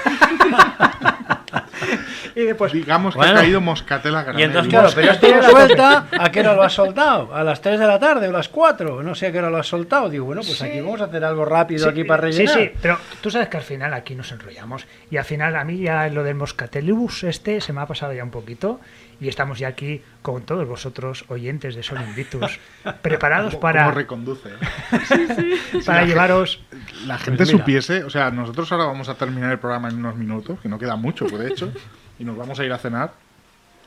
Y 2.34 2.42
después, 2.42 2.70
Digamos 2.72 3.14
que 3.14 3.18
Bueno. 3.18 3.32
ha 3.32 3.36
caído 3.36 3.60
moscatela 3.62 4.22
granel. 4.22 4.40
Y 4.40 4.44
entonces, 4.44 4.70
claro, 4.70 4.88
pero 4.94 5.12
esto 5.12 5.26
lo 5.28 5.42
suelta, 5.50 6.06
¿a 6.18 6.30
qué 6.30 6.40
hora 6.40 6.54
lo 6.54 6.62
has 6.62 6.72
soltado? 6.74 7.34
¿A 7.34 7.42
las 7.42 7.62
3 7.62 7.78
de 7.80 7.86
la 7.86 7.98
tarde 7.98 8.26
o 8.26 8.30
a 8.30 8.32
las 8.34 8.48
4? 8.50 9.02
No 9.02 9.14
sé 9.14 9.28
a 9.28 9.32
qué 9.32 9.38
hora 9.38 9.48
lo 9.48 9.56
has 9.56 9.66
soltado. 9.66 10.10
Digo, 10.10 10.26
bueno, 10.26 10.42
pues 10.42 10.58
Sí. 10.58 10.64
aquí 10.66 10.80
vamos 10.80 11.00
a 11.00 11.04
hacer 11.04 11.24
algo 11.24 11.46
rápido 11.46 11.84
Sí, 11.84 11.88
aquí 11.90 12.04
para 12.04 12.30
Sí, 12.30 12.38
rellenar. 12.46 12.58
sí, 12.58 12.70
pero 12.82 12.98
tú 13.22 13.30
sabes 13.30 13.48
que 13.48 13.56
al 13.56 13.62
final 13.62 13.94
aquí 13.94 14.14
nos 14.14 14.30
enrollamos 14.32 14.86
y 15.10 15.16
al 15.16 15.24
final 15.24 15.56
a 15.56 15.64
mí 15.64 15.78
ya 15.78 16.08
lo 16.08 16.24
del 16.24 16.34
Moscatelibus 16.34 17.24
este 17.24 17.60
se 17.62 17.72
me 17.72 17.80
ha 17.80 17.86
pasado 17.86 18.12
ya 18.12 18.22
un 18.24 18.30
poquito 18.30 18.80
y 19.20 19.28
estamos 19.28 19.58
ya 19.58 19.68
aquí 19.68 20.02
con 20.22 20.42
todos 20.42 20.66
vosotros 20.68 21.24
oyentes 21.28 21.74
de 21.74 21.82
Sol 21.82 21.98
Invictus 22.06 22.58
preparados 23.02 23.52
¿Cómo- 23.54 23.60
para, 23.60 23.84
cómo 23.84 23.94
reconduce? 23.94 24.48
¿eh? 24.48 25.56
para 25.86 26.04
llevaros 26.04 26.60
La 27.06 27.18
gente 27.18 27.38
Pues 27.38 27.52
mira. 27.52 27.58
supiese, 27.64 28.04
o 28.04 28.10
sea, 28.10 28.30
nosotros 28.30 28.70
ahora 28.72 28.84
vamos 28.86 29.08
a 29.08 29.14
terminar 29.14 29.52
el 29.52 29.58
programa 29.58 29.88
en 29.88 29.96
unos 29.96 30.16
minutos, 30.16 30.58
que 30.60 30.68
no 30.68 30.78
queda 30.78 30.96
mucho, 30.96 31.24
de 31.26 31.48
hecho, 31.48 31.72
y 32.18 32.24
nos 32.24 32.36
vamos 32.36 32.58
a 32.60 32.64
ir 32.64 32.72
a 32.72 32.78
cenar. 32.78 33.12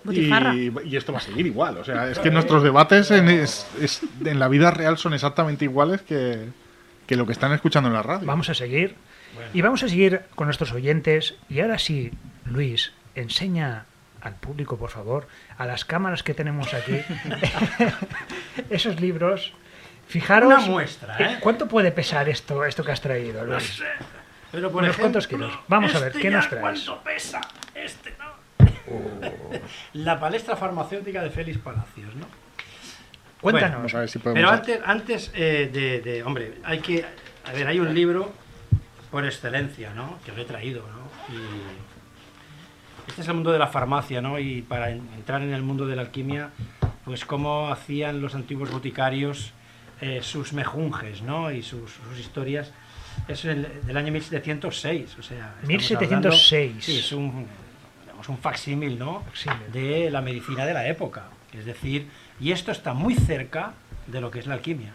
Y, 0.10 0.32
y 0.88 0.96
esto 0.96 1.12
va 1.12 1.18
a 1.18 1.22
seguir 1.22 1.46
igual. 1.46 1.78
O 1.78 1.84
sea, 1.84 2.10
es 2.10 2.20
que 2.20 2.32
nuestros 2.32 2.64
debates 2.64 3.12
en, 3.12 3.28
es- 3.28 3.68
es- 3.82 4.02
en 4.24 4.40
la 4.40 4.48
vida 4.48 4.72
real 4.72 4.98
son 4.98 5.14
exactamente 5.14 5.66
iguales 5.66 6.02
que, 6.02 6.46
que 7.06 7.18
lo 7.18 7.26
que 7.26 7.34
están 7.34 7.52
escuchando 7.52 7.90
en 7.90 7.96
la 7.96 8.02
radio. 8.02 8.26
Vamos 8.26 8.50
a 8.50 8.54
seguir. 8.54 8.96
Y 9.54 9.62
vamos 9.62 9.84
a 9.84 9.90
seguir 9.90 10.22
con 10.36 10.48
nuestros 10.48 10.72
oyentes. 10.72 11.36
Y 11.50 11.60
ahora 11.60 11.78
sí, 11.80 12.12
Luis, 12.46 12.94
enseña 13.14 13.86
al 14.22 14.36
público, 14.36 14.78
por 14.78 14.90
favor, 14.90 15.28
a 15.58 15.66
las 15.66 15.86
cámaras 15.86 16.24
que 16.24 16.34
tenemos 16.34 16.74
aquí, 16.74 17.02
esos 18.70 19.00
libros. 19.00 19.54
Fijaros. 20.08 20.48
Una 20.48 20.60
muestra, 20.60 21.16
¿eh? 21.20 21.38
¿Cuánto 21.40 21.68
puede 21.68 21.92
pesar 21.92 22.28
esto, 22.30 22.66
esto 22.66 22.84
que 22.84 22.92
has 22.92 23.00
traído, 23.02 23.46
Luis? 23.46 23.84
Pero 24.52 24.72
por 24.72 24.82
¿Unos 24.82 24.96
ejemplo, 24.96 25.04
cuantos 25.04 25.28
kilos? 25.28 25.54
Vamos 25.68 25.94
a 25.94 26.00
ver, 26.00 26.08
este 26.08 26.20
¿qué 26.22 26.30
nos 26.32 26.50
traes? 26.50 26.62
¿Cuánto 26.64 27.04
pesa? 27.04 27.42
Este 27.76 28.16
no. 28.18 28.30
La 29.94 30.20
palestra 30.20 30.56
farmacéutica 30.56 31.22
de 31.22 31.30
Félix 31.30 31.60
Palacios, 31.60 32.16
¿no? 32.16 32.26
Cuéntanos. 33.40 33.76
Vamos 33.78 33.94
a 33.94 34.00
ver 34.00 34.10
si 34.10 34.18
podemos... 34.18 34.40
Pero 34.42 34.50
antes, 34.50 34.80
antes 34.84 35.32
eh, 35.36 35.70
de, 35.72 36.02
de- 36.02 36.24
Hombre, 36.24 36.56
hay 36.64 36.80
que. 36.80 37.06
A 37.48 37.52
ver, 37.54 37.68
hay 37.68 37.80
un 37.80 37.94
libro 37.94 38.34
por 39.12 39.24
excelencia, 39.26 39.94
¿no? 39.94 40.18
Que 40.26 40.32
lo 40.32 40.42
he 40.42 40.46
traído, 40.46 40.82
¿no? 40.88 41.36
Y 41.36 41.40
este 43.10 43.22
es 43.22 43.28
el 43.28 43.34
mundo 43.36 43.52
de 43.52 43.60
la 43.60 43.68
farmacia, 43.68 44.22
¿no? 44.22 44.40
Y 44.40 44.62
para 44.62 44.90
en- 44.92 45.08
entrar 45.16 45.42
en 45.42 45.54
el 45.54 45.62
mundo 45.62 45.86
de 45.86 45.96
la 45.96 46.04
alquimia, 46.04 46.50
pues 47.06 47.26
cómo 47.26 47.70
hacían 47.70 48.22
los 48.22 48.36
antiguos 48.36 48.72
boticarios 48.72 49.52
eh, 50.02 50.20
sus 50.22 50.54
mejunjes, 50.54 51.22
¿no? 51.22 51.52
Y 51.52 51.62
sus, 51.62 51.92
sus 51.92 52.20
historias. 52.20 52.72
Es 53.28 53.44
el, 53.44 53.68
del 53.86 53.98
año 53.98 54.12
1706, 54.14 55.18
o 55.20 55.24
sea. 55.24 55.56
estamos 55.62 55.68
1706. 55.68 56.12
hablando- 56.12 56.32
sí, 56.82 56.98
es 57.00 57.12
un, 57.12 57.46
digamos, 58.04 58.30
un 58.30 58.38
facsímil, 58.38 58.98
¿no? 58.98 59.24
Facsímil. 59.26 59.72
De 59.74 60.10
la 60.10 60.22
medicina 60.22 60.66
de 60.66 60.74
la 60.74 60.88
época. 60.88 61.24
Es 61.54 61.66
decir, 61.66 62.08
y 62.40 62.52
esto 62.52 62.72
está 62.72 62.94
muy 62.94 63.16
cerca 63.16 63.74
de 64.08 64.22
lo 64.22 64.32
que 64.32 64.40
es 64.40 64.48
la 64.48 64.54
alquimia. 64.54 64.94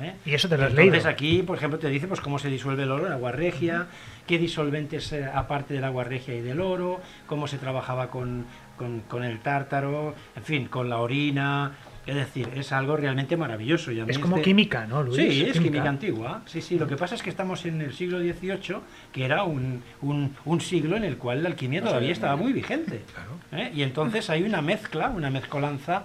¿eh? 0.00 0.14
Y 0.24 0.34
eso 0.34 0.48
te 0.48 0.56
lo 0.56 0.64
has 0.64 0.70
Entonces 0.70 0.92
leído. 1.04 1.08
aquí, 1.08 1.42
por 1.42 1.56
ejemplo, 1.58 1.78
te 1.78 1.88
dice 1.88 2.08
pues 2.08 2.20
cómo 2.20 2.38
se 2.38 2.48
disuelve 2.48 2.82
el 2.84 2.90
oro 2.90 3.06
en 3.06 3.12
agua 3.12 3.32
regia, 3.32 3.86
qué 4.30 4.38
disolventes 4.38 5.12
eh, 5.12 5.24
aparte 5.34 5.74
del 5.74 5.82
agua 5.82 6.04
regia 6.04 6.32
y 6.36 6.40
del 6.40 6.60
oro, 6.60 7.00
cómo 7.26 7.48
se 7.48 7.58
trabajaba 7.58 8.10
con, 8.10 8.46
con- 8.76 9.00
con 9.00 9.24
el 9.24 9.40
tártaro, 9.40 10.14
en 10.36 10.44
fin, 10.44 10.66
con 10.68 10.88
la 10.88 10.98
orina. 10.98 11.72
Es 12.06 12.14
decir, 12.14 12.48
es 12.54 12.70
algo 12.70 12.96
realmente 12.96 13.36
maravilloso. 13.36 13.90
Y 13.90 13.98
Es 14.00 14.18
como 14.20 14.36
este- 14.36 14.48
química, 14.50 14.86
¿no, 14.86 15.02
Luis? 15.02 15.16
Sí, 15.16 15.42
es 15.42 15.58
química 15.58 15.88
antigua. 15.88 16.42
Sí, 16.46 16.62
sí. 16.62 16.78
Lo 16.78 16.86
que 16.86 16.96
pasa 16.96 17.16
es 17.16 17.22
que 17.24 17.30
estamos 17.30 17.66
en 17.66 17.80
el 17.80 17.92
siglo 17.92 18.20
XVIII, 18.20 18.76
que 19.12 19.24
era 19.24 19.42
un, 19.42 19.82
un- 20.00 20.36
un 20.44 20.60
siglo 20.60 20.96
en 20.96 21.02
el 21.04 21.16
cual 21.18 21.42
la 21.42 21.48
alquimia 21.48 21.82
todavía 21.82 22.12
estaba 22.12 22.36
muy 22.36 22.52
vigente. 22.52 23.00
¿eh? 23.52 23.72
Y 23.74 23.82
entonces 23.82 24.30
hay 24.30 24.44
una 24.44 24.62
mezcla, 24.62 25.10
una 25.10 25.28
mezcolanza 25.30 26.04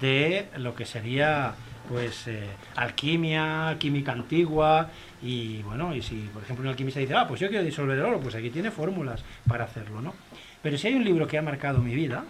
de 0.00 0.46
lo 0.58 0.76
que 0.76 0.84
sería 0.86 1.54
pues 1.88 2.26
eh, 2.28 2.44
alquimia, 2.76 3.76
química 3.78 4.12
antigua 4.12 4.88
y 5.24 5.62
bueno, 5.62 5.94
y 5.94 6.02
si 6.02 6.28
por 6.32 6.42
ejemplo 6.42 6.62
un 6.62 6.68
alquimista 6.68 7.00
dice, 7.00 7.14
ah, 7.14 7.26
pues 7.26 7.40
yo 7.40 7.48
quiero 7.48 7.64
disolver 7.64 7.98
el 7.98 8.04
oro, 8.04 8.20
pues 8.20 8.34
aquí 8.34 8.50
tiene 8.50 8.70
fórmulas 8.70 9.24
para 9.48 9.64
hacerlo, 9.64 10.00
¿no? 10.02 10.14
Pero 10.62 10.76
si 10.78 10.86
hay 10.88 10.94
un 10.94 11.04
libro 11.04 11.26
que 11.26 11.38
ha 11.38 11.42
marcado 11.42 11.78
mi 11.80 11.94
vida, 11.94 12.24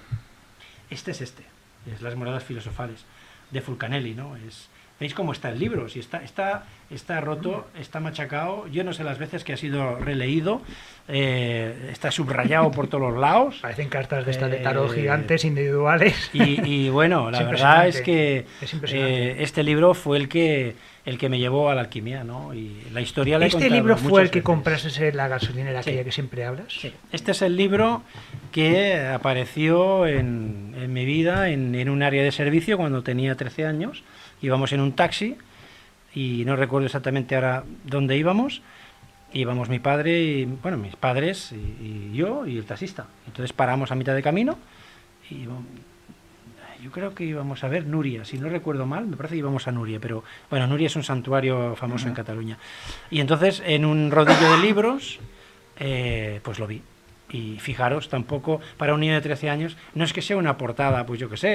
este 0.90 1.10
es 1.10 1.20
este, 1.20 1.42
es 1.92 2.00
Las 2.02 2.14
moradas 2.14 2.44
filosofales 2.44 3.04
de 3.50 3.60
Fulcanelli, 3.60 4.14
¿no? 4.14 4.36
Es, 4.36 4.68
¿Veis 5.00 5.12
cómo 5.12 5.32
está 5.32 5.50
el 5.50 5.58
libro? 5.58 5.88
Si 5.88 5.98
está, 5.98 6.22
está, 6.22 6.66
está 6.88 7.20
roto, 7.20 7.66
está 7.76 7.98
machacado, 7.98 8.68
yo 8.68 8.84
no 8.84 8.92
sé 8.92 9.02
las 9.02 9.18
veces 9.18 9.42
que 9.42 9.52
ha 9.52 9.56
sido 9.56 9.96
releído, 9.98 10.62
eh, 11.08 11.90
está 11.90 12.12
subrayado 12.12 12.70
por 12.70 12.86
todos 12.86 13.10
los 13.10 13.20
lados. 13.20 13.58
Parecen 13.60 13.88
cartas 13.88 14.24
de 14.24 14.30
estas 14.30 14.52
de 14.52 14.58
Eh, 14.58 14.62
tarot 14.62 14.92
gigantes 14.94 15.44
individuales. 15.44 16.30
Y, 16.32 16.60
y 16.64 16.88
bueno, 16.90 17.28
la 17.32 17.40
Es 17.40 17.46
verdad 17.46 17.88
es 17.88 18.00
que 18.02 18.46
es 18.60 18.72
eh, 18.92 19.36
este 19.40 19.64
libro 19.64 19.94
fue 19.94 20.16
el 20.16 20.28
que 20.28 20.76
el 21.04 21.18
que 21.18 21.28
me 21.28 21.38
llevó 21.38 21.68
a 21.70 21.74
la 21.74 21.82
alquimia, 21.82 22.24
¿no? 22.24 22.54
Y 22.54 22.80
la 22.92 23.00
historia 23.02 23.38
la 23.38 23.44
he 23.44 23.48
¿Este 23.48 23.68
libro 23.68 23.96
fue 23.98 24.22
el 24.22 24.30
que 24.30 24.38
veces. 24.38 24.44
compraste 24.46 25.08
en 25.08 25.16
la 25.16 25.28
gasolinera 25.28 25.82
Sí. 25.82 25.90
aquella 25.90 26.04
que 26.04 26.12
siempre 26.12 26.44
hablas? 26.46 26.66
Sí. 26.72 26.92
Este 27.12 27.32
es 27.32 27.42
el 27.42 27.56
libro 27.56 28.02
que 28.52 29.00
apareció 29.06 30.06
en, 30.06 30.74
en 30.78 30.92
mi 30.92 31.04
vida 31.04 31.50
en, 31.50 31.74
en 31.74 31.90
un 31.90 32.02
área 32.02 32.22
de 32.22 32.32
servicio 32.32 32.76
cuando 32.78 33.02
tenía 33.02 33.34
13 33.34 33.66
años. 33.66 34.02
Íbamos 34.40 34.72
en 34.72 34.80
un 34.80 34.92
taxi 34.92 35.36
y 36.14 36.44
no 36.46 36.56
recuerdo 36.56 36.86
exactamente 36.86 37.34
ahora 37.34 37.64
dónde 37.84 38.16
íbamos. 38.16 38.62
Íbamos 39.32 39.68
mi 39.68 39.80
padre, 39.80 40.22
y, 40.22 40.44
bueno, 40.44 40.78
mis 40.78 40.94
padres 40.96 41.52
y, 41.52 41.56
y 41.84 42.12
yo 42.16 42.46
y 42.46 42.56
el 42.56 42.64
taxista. 42.64 43.06
Entonces 43.26 43.52
paramos 43.52 43.90
a 43.90 43.94
mitad 43.96 44.14
de 44.14 44.22
camino 44.22 44.56
y 45.28 45.44
yo 46.84 46.90
creo 46.90 47.14
que 47.14 47.24
íbamos 47.24 47.64
a 47.64 47.68
ver 47.68 47.86
Nuria, 47.86 48.26
si 48.26 48.36
no 48.36 48.50
recuerdo 48.50 48.84
mal, 48.84 49.06
me 49.06 49.16
parece 49.16 49.36
que 49.36 49.38
íbamos 49.38 49.66
a 49.66 49.72
Nuria, 49.72 49.98
pero 50.00 50.22
bueno, 50.50 50.66
Nuria 50.66 50.88
es 50.88 50.96
un 50.96 51.02
santuario 51.02 51.74
famoso 51.76 52.08
en 52.08 52.14
Cataluña. 52.14 52.58
Y 53.10 53.20
entonces 53.20 53.62
en 53.64 53.86
un 53.86 54.10
rodillo 54.10 54.50
de 54.50 54.58
libros, 54.58 55.18
eh, 55.78 56.40
pues 56.42 56.58
lo 56.58 56.66
vi. 56.66 56.82
Y 57.30 57.58
fijaros, 57.58 58.10
tampoco 58.10 58.60
para 58.76 58.92
un 58.92 59.00
niño 59.00 59.14
de 59.14 59.22
13 59.22 59.48
años, 59.48 59.78
no 59.94 60.04
es 60.04 60.12
que 60.12 60.20
sea 60.20 60.36
una 60.36 60.58
portada, 60.58 61.06
pues 61.06 61.18
yo 61.18 61.30
que 61.30 61.38
sé, 61.38 61.48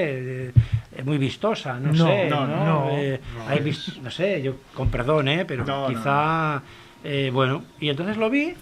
eh, 0.48 0.52
eh, 0.98 1.04
muy 1.04 1.20
vistosa, 1.20 1.80
no, 1.80 1.94
No, 1.94 2.06
sé, 2.08 2.28
no, 2.28 2.48
¿no? 2.48 2.66
no, 2.66 2.90
Eh, 2.90 3.22
no, 3.36 3.48
hay 3.48 3.60
es- 3.60 3.64
vis- 3.66 4.00
no 4.02 4.10
sé, 4.10 4.42
yo 4.42 4.56
con 4.74 4.90
perdón, 4.90 5.28
¿eh? 5.28 5.46
pero 5.46 5.64
quizá, 5.88 6.64
eh, 7.04 7.30
bueno, 7.32 7.64
y 7.80 7.90
entonces 7.90 8.18
lo 8.18 8.32
vi 8.32 8.56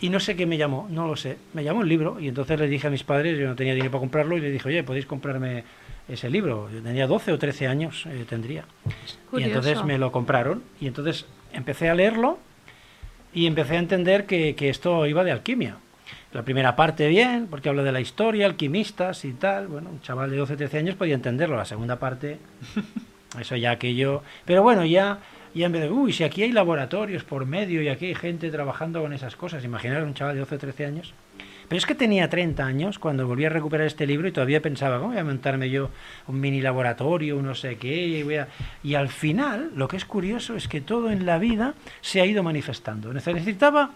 y 0.00 0.10
no 0.10 0.20
sé 0.20 0.36
qué 0.36 0.46
me 0.46 0.56
llamó, 0.58 0.86
no 0.90 1.08
lo 1.08 1.16
sé. 1.16 1.38
Me 1.54 1.64
llamó 1.64 1.82
el 1.82 1.88
libro 1.88 2.20
y 2.20 2.28
entonces 2.28 2.60
le 2.60 2.68
dije 2.68 2.86
a 2.86 2.90
mis 2.90 3.02
padres, 3.02 3.36
yo 3.36 3.48
no 3.48 3.56
tenía 3.56 3.74
dinero 3.74 3.90
para 3.90 4.00
comprarlo, 4.00 4.36
y 4.36 4.40
le 4.40 4.50
dije, 4.52 4.68
oye, 4.68 4.84
¿podéis 4.84 5.06
comprarme 5.06 5.64
ese 6.08 6.30
libro? 6.30 6.70
Yo 6.70 6.82
tenía 6.82 7.06
12 7.06 7.32
o 7.32 7.38
13 7.38 7.66
años, 7.66 8.06
eh, 8.06 8.24
tendría. 8.28 8.64
Y 9.32 9.42
entonces 9.42 9.84
me 9.84 9.98
lo 9.98 10.12
compraron 10.12 10.62
y 10.80 10.86
entonces 10.86 11.26
empecé 11.52 11.88
a 11.90 11.94
leerlo 11.94 12.38
y 13.32 13.46
empecé 13.46 13.76
a 13.76 13.78
entender 13.78 14.26
que, 14.26 14.54
que 14.54 14.68
esto 14.68 15.06
iba 15.06 15.24
de 15.24 15.32
alquimia. 15.32 15.76
La 16.32 16.42
primera 16.42 16.76
parte 16.76 17.08
bien, 17.08 17.46
porque 17.48 17.70
habla 17.70 17.82
de 17.82 17.92
la 17.92 18.00
historia, 18.00 18.46
alquimistas 18.46 19.24
y 19.24 19.32
tal. 19.32 19.68
Bueno, 19.68 19.90
un 19.90 20.00
chaval 20.02 20.30
de 20.30 20.36
12 20.36 20.56
13 20.56 20.78
años 20.78 20.94
podía 20.94 21.14
entenderlo. 21.14 21.56
La 21.56 21.64
segunda 21.64 21.98
parte, 21.98 22.38
eso 23.40 23.56
ya 23.56 23.70
aquello... 23.70 24.22
Pero 24.44 24.62
bueno, 24.62 24.84
ya, 24.84 25.20
ya 25.54 25.66
en 25.66 25.72
vez 25.72 25.82
de, 25.82 25.90
uy, 25.90 26.12
si 26.12 26.24
aquí 26.24 26.42
hay 26.42 26.52
laboratorios 26.52 27.24
por 27.24 27.46
medio 27.46 27.80
y 27.80 27.88
aquí 27.88 28.06
hay 28.06 28.14
gente 28.14 28.50
trabajando 28.50 29.00
con 29.00 29.14
esas 29.14 29.36
cosas, 29.36 29.64
imaginar 29.64 30.04
un 30.04 30.12
chaval 30.12 30.34
de 30.34 30.40
12 30.40 30.58
13 30.58 30.86
años. 30.86 31.14
Pero 31.68 31.78
es 31.78 31.86
que 31.86 31.94
tenía 31.94 32.30
30 32.30 32.64
años 32.64 32.98
cuando 32.98 33.26
volví 33.26 33.44
a 33.44 33.50
recuperar 33.50 33.86
este 33.86 34.06
libro 34.06 34.26
y 34.26 34.32
todavía 34.32 34.62
pensaba, 34.62 34.98
¿cómo 34.98 35.10
voy 35.10 35.18
a 35.18 35.24
montarme 35.24 35.68
yo 35.68 35.90
un 36.26 36.40
mini 36.40 36.60
laboratorio, 36.60 37.40
no 37.42 37.54
sé 37.54 37.76
qué? 37.76 38.06
Y, 38.06 38.22
voy 38.22 38.36
a-?". 38.36 38.48
y 38.82 38.94
al 38.94 39.08
final, 39.08 39.70
lo 39.76 39.86
que 39.86 39.96
es 39.96 40.04
curioso 40.04 40.56
es 40.56 40.66
que 40.66 40.80
todo 40.80 41.10
en 41.10 41.26
la 41.26 41.38
vida 41.38 41.74
se 42.00 42.20
ha 42.20 42.26
ido 42.26 42.42
manifestando. 42.42 43.12
Necesitaba 43.12 43.90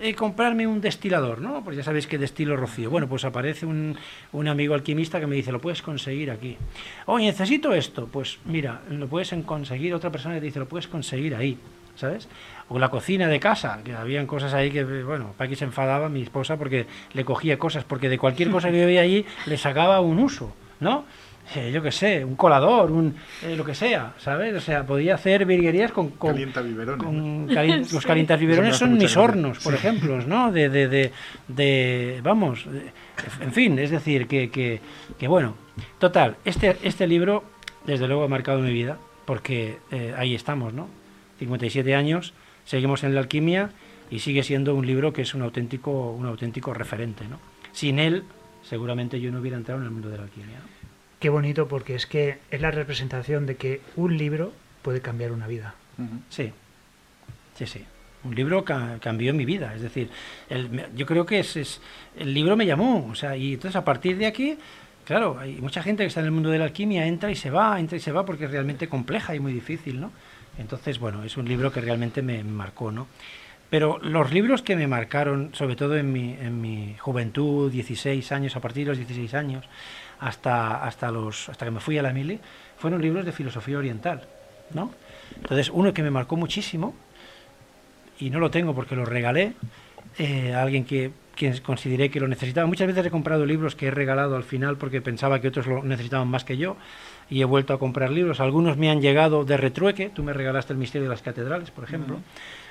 eh, 0.00 0.14
comprarme 0.14 0.64
un 0.68 0.80
destilador, 0.80 1.40
¿no? 1.40 1.64
Pues 1.64 1.76
ya 1.76 1.82
sabéis 1.82 2.06
que 2.06 2.18
destilo 2.18 2.56
rocío. 2.56 2.88
Bueno, 2.88 3.08
pues 3.08 3.24
aparece 3.24 3.66
un, 3.66 3.96
un 4.32 4.46
amigo 4.46 4.74
alquimista 4.74 5.18
que 5.18 5.26
me 5.26 5.34
dice, 5.34 5.50
lo 5.50 5.60
puedes 5.60 5.82
conseguir 5.82 6.30
aquí. 6.30 6.56
Oye, 7.06 7.26
necesito 7.26 7.74
esto. 7.74 8.06
Pues 8.06 8.38
mira, 8.44 8.82
lo 8.90 9.08
puedes 9.08 9.34
conseguir. 9.44 9.92
Otra 9.94 10.10
persona 10.10 10.34
que 10.34 10.40
te 10.40 10.46
dice, 10.46 10.60
lo 10.60 10.68
puedes 10.68 10.86
conseguir 10.86 11.34
ahí. 11.34 11.58
¿Sabes? 11.96 12.28
O 12.70 12.78
la 12.78 12.90
cocina 12.90 13.28
de 13.28 13.40
casa, 13.40 13.80
que 13.82 13.94
habían 13.94 14.26
cosas 14.26 14.52
ahí 14.52 14.70
que, 14.70 14.84
bueno, 14.84 15.32
Paqui 15.38 15.56
se 15.56 15.64
enfadaba, 15.64 16.08
mi 16.08 16.22
esposa, 16.22 16.56
porque 16.56 16.86
le 17.14 17.24
cogía 17.24 17.58
cosas, 17.58 17.84
porque 17.84 18.08
de 18.10 18.18
cualquier 18.18 18.50
cosa 18.50 18.70
que 18.70 18.78
yo 18.80 18.86
veía 18.86 19.00
allí 19.00 19.24
le 19.46 19.56
sacaba 19.56 20.00
un 20.00 20.18
uso, 20.18 20.52
¿no? 20.80 21.04
Eh, 21.56 21.70
yo 21.72 21.80
qué 21.82 21.90
sé, 21.90 22.22
un 22.26 22.36
colador, 22.36 22.90
un 22.90 23.16
eh, 23.42 23.56
lo 23.56 23.64
que 23.64 23.74
sea, 23.74 24.12
¿sabes? 24.18 24.54
O 24.54 24.60
sea, 24.60 24.84
podía 24.84 25.14
hacer 25.14 25.46
virguerías 25.46 25.92
con, 25.92 26.10
con, 26.10 26.32
Calienta 26.32 26.60
biberones. 26.60 27.02
con 27.06 27.46
cali- 27.48 27.86
los 27.90 28.04
calientas 28.04 28.38
biberones 28.38 28.76
son 28.76 28.98
mis 28.98 29.16
hornos, 29.16 29.58
por 29.60 29.72
Sí. 29.72 29.78
ejemplo, 29.78 30.20
¿no? 30.26 30.52
De, 30.52 30.68
de, 30.68 30.88
de, 30.88 31.12
de- 31.48 32.20
vamos, 32.22 32.66
de- 32.70 32.92
en 33.40 33.52
fin, 33.52 33.78
es 33.78 33.90
decir, 33.90 34.26
que, 34.26 34.50
que, 34.50 34.80
que 35.18 35.26
bueno, 35.26 35.54
total, 35.98 36.36
este, 36.44 36.76
este 36.82 37.06
libro 37.06 37.44
desde 37.86 38.06
luego 38.06 38.24
ha 38.24 38.28
marcado 38.28 38.58
mi 38.60 38.70
vida, 38.74 38.98
porque 39.24 39.78
eh, 39.90 40.12
ahí 40.18 40.34
estamos, 40.34 40.74
¿no? 40.74 40.86
57 41.38 41.94
años, 41.94 42.34
seguimos 42.68 43.02
en 43.02 43.14
la 43.14 43.20
alquimia 43.20 43.70
y 44.10 44.18
sigue 44.18 44.42
siendo 44.42 44.74
un 44.74 44.86
libro 44.86 45.12
que 45.14 45.22
es 45.22 45.32
un 45.34 45.40
auténtico, 45.42 46.12
un 46.12 46.26
auténtico 46.26 46.74
referente, 46.74 47.26
¿no? 47.26 47.40
Sin 47.72 47.98
él 47.98 48.24
seguramente 48.62 49.20
yo 49.20 49.32
no 49.32 49.40
hubiera 49.40 49.56
entrado 49.56 49.80
en 49.80 49.86
el 49.86 49.90
mundo 49.90 50.10
de 50.10 50.18
la 50.18 50.24
alquimia. 50.24 50.58
Qué 51.18 51.30
bonito 51.30 51.66
porque 51.66 51.94
es 51.94 52.06
que 52.06 52.38
es 52.50 52.60
la 52.60 52.70
representación 52.70 53.46
de 53.46 53.56
que 53.56 53.80
un 53.96 54.16
libro 54.18 54.52
puede 54.82 55.00
cambiar 55.00 55.32
una 55.32 55.46
vida. 55.46 55.74
Sí, 56.28 56.52
sí, 57.56 57.66
sí. 57.66 57.84
Un 58.24 58.34
libro 58.34 58.64
ca- 58.64 58.98
cambió 59.00 59.32
mi 59.32 59.44
vida. 59.44 59.74
Es 59.74 59.80
decir, 59.80 60.10
el- 60.50 60.86
yo 60.94 61.06
creo 61.06 61.24
que 61.24 61.38
es, 61.40 61.56
es- 61.56 61.80
el 62.18 62.34
libro 62.34 62.56
me 62.56 62.66
llamó. 62.66 63.06
O 63.10 63.14
sea, 63.14 63.36
y 63.36 63.54
entonces 63.54 63.76
a 63.76 63.84
partir 63.84 64.18
de 64.18 64.26
aquí, 64.26 64.58
claro, 65.04 65.38
hay 65.38 65.56
mucha 65.60 65.82
gente 65.82 66.02
que 66.02 66.08
está 66.08 66.20
en 66.20 66.26
el 66.26 66.32
mundo 66.32 66.50
de 66.50 66.58
la 66.58 66.64
alquimia, 66.66 67.06
entra 67.06 67.30
y 67.30 67.36
se 67.36 67.50
va, 67.50 67.78
entra 67.80 67.96
y 67.96 68.00
se 68.00 68.12
va 68.12 68.24
porque 68.26 68.44
es 68.44 68.50
realmente 68.50 68.88
compleja 68.88 69.34
y 69.34 69.40
muy 69.40 69.52
difícil, 69.52 70.00
¿no? 70.00 70.12
Entonces, 70.58 70.98
bueno, 70.98 71.24
es 71.24 71.36
un 71.36 71.48
libro 71.48 71.72
que 71.72 71.80
realmente 71.80 72.22
me 72.22 72.42
marcó, 72.44 72.90
¿no? 72.90 73.06
Pero 73.70 73.98
los 73.98 74.32
libros 74.32 74.62
que 74.62 74.76
me 74.76 74.86
marcaron, 74.86 75.50
sobre 75.54 75.76
todo 75.76 75.96
en 75.96 76.12
mi, 76.12 76.32
en 76.32 76.60
mi 76.60 76.96
juventud, 76.98 77.70
16 77.70 78.32
años, 78.32 78.56
a 78.56 78.60
partir 78.60 78.84
de 78.84 78.90
los 78.90 78.98
16 78.98 79.34
años, 79.34 79.64
hasta, 80.20 80.82
hasta, 80.82 81.10
los, 81.10 81.48
hasta 81.48 81.66
que 81.66 81.70
me 81.70 81.80
fui 81.80 81.98
a 81.98 82.02
la 82.02 82.12
mili, 82.12 82.40
fueron 82.78 83.02
libros 83.02 83.26
de 83.26 83.32
filosofía 83.32 83.78
oriental, 83.78 84.26
¿no? 84.72 84.92
Entonces, 85.36 85.70
uno 85.72 85.92
que 85.92 86.02
me 86.02 86.10
marcó 86.10 86.36
muchísimo, 86.36 86.94
y 88.18 88.30
no 88.30 88.40
lo 88.40 88.50
tengo 88.50 88.74
porque 88.74 88.96
lo 88.96 89.04
regalé 89.04 89.52
eh, 90.18 90.52
a 90.54 90.62
alguien 90.62 90.84
que, 90.84 91.12
que 91.36 91.60
consideré 91.62 92.10
que 92.10 92.20
lo 92.20 92.28
necesitaba. 92.28 92.66
Muchas 92.66 92.86
veces 92.86 93.06
he 93.06 93.10
comprado 93.10 93.46
libros 93.46 93.76
que 93.76 93.86
he 93.86 93.90
regalado 93.90 94.36
al 94.36 94.44
final 94.44 94.76
porque 94.76 95.00
pensaba 95.00 95.40
que 95.40 95.48
otros 95.48 95.66
lo 95.66 95.82
necesitaban 95.82 96.28
más 96.28 96.44
que 96.44 96.56
yo 96.56 96.76
y 97.30 97.42
he 97.42 97.44
vuelto 97.44 97.72
a 97.74 97.78
comprar 97.78 98.10
libros. 98.10 98.40
Algunos 98.40 98.76
me 98.76 98.90
han 98.90 99.00
llegado 99.00 99.44
de 99.44 99.56
retrueque. 99.56 100.10
Tú 100.14 100.22
me 100.22 100.32
regalaste 100.32 100.72
El 100.72 100.78
misterio 100.78 101.04
de 101.08 101.10
las 101.14 101.22
catedrales, 101.22 101.70
por 101.70 101.84
ejemplo. 101.84 102.18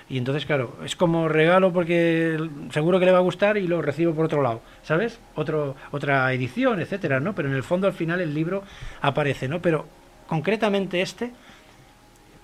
Y 0.10 0.18
entonces, 0.18 0.46
claro, 0.46 0.78
es 0.86 0.96
como 0.96 1.28
regalo 1.28 1.74
porque 1.74 2.38
seguro 2.72 2.98
que 3.00 3.06
le 3.06 3.12
va 3.12 3.18
a 3.18 3.22
gustar 3.22 3.58
y 3.58 3.68
lo 3.68 3.82
recibo 3.82 4.14
por 4.14 4.26
otro 4.26 4.42
lado, 4.42 4.62
¿sabes? 4.82 5.20
Otro, 5.36 5.76
otra 5.92 6.32
edición, 6.34 6.80
etcétera, 6.80 7.20
¿no? 7.20 7.36
Pero 7.36 7.50
en 7.50 7.56
el 7.56 7.64
fondo 7.64 7.88
al 7.88 7.94
final 7.94 8.22
el 8.22 8.34
libro 8.34 8.64
aparece, 9.02 9.50
¿no? 9.50 9.62
Pero 9.62 9.86
concretamente 10.28 11.02
este, 11.02 11.32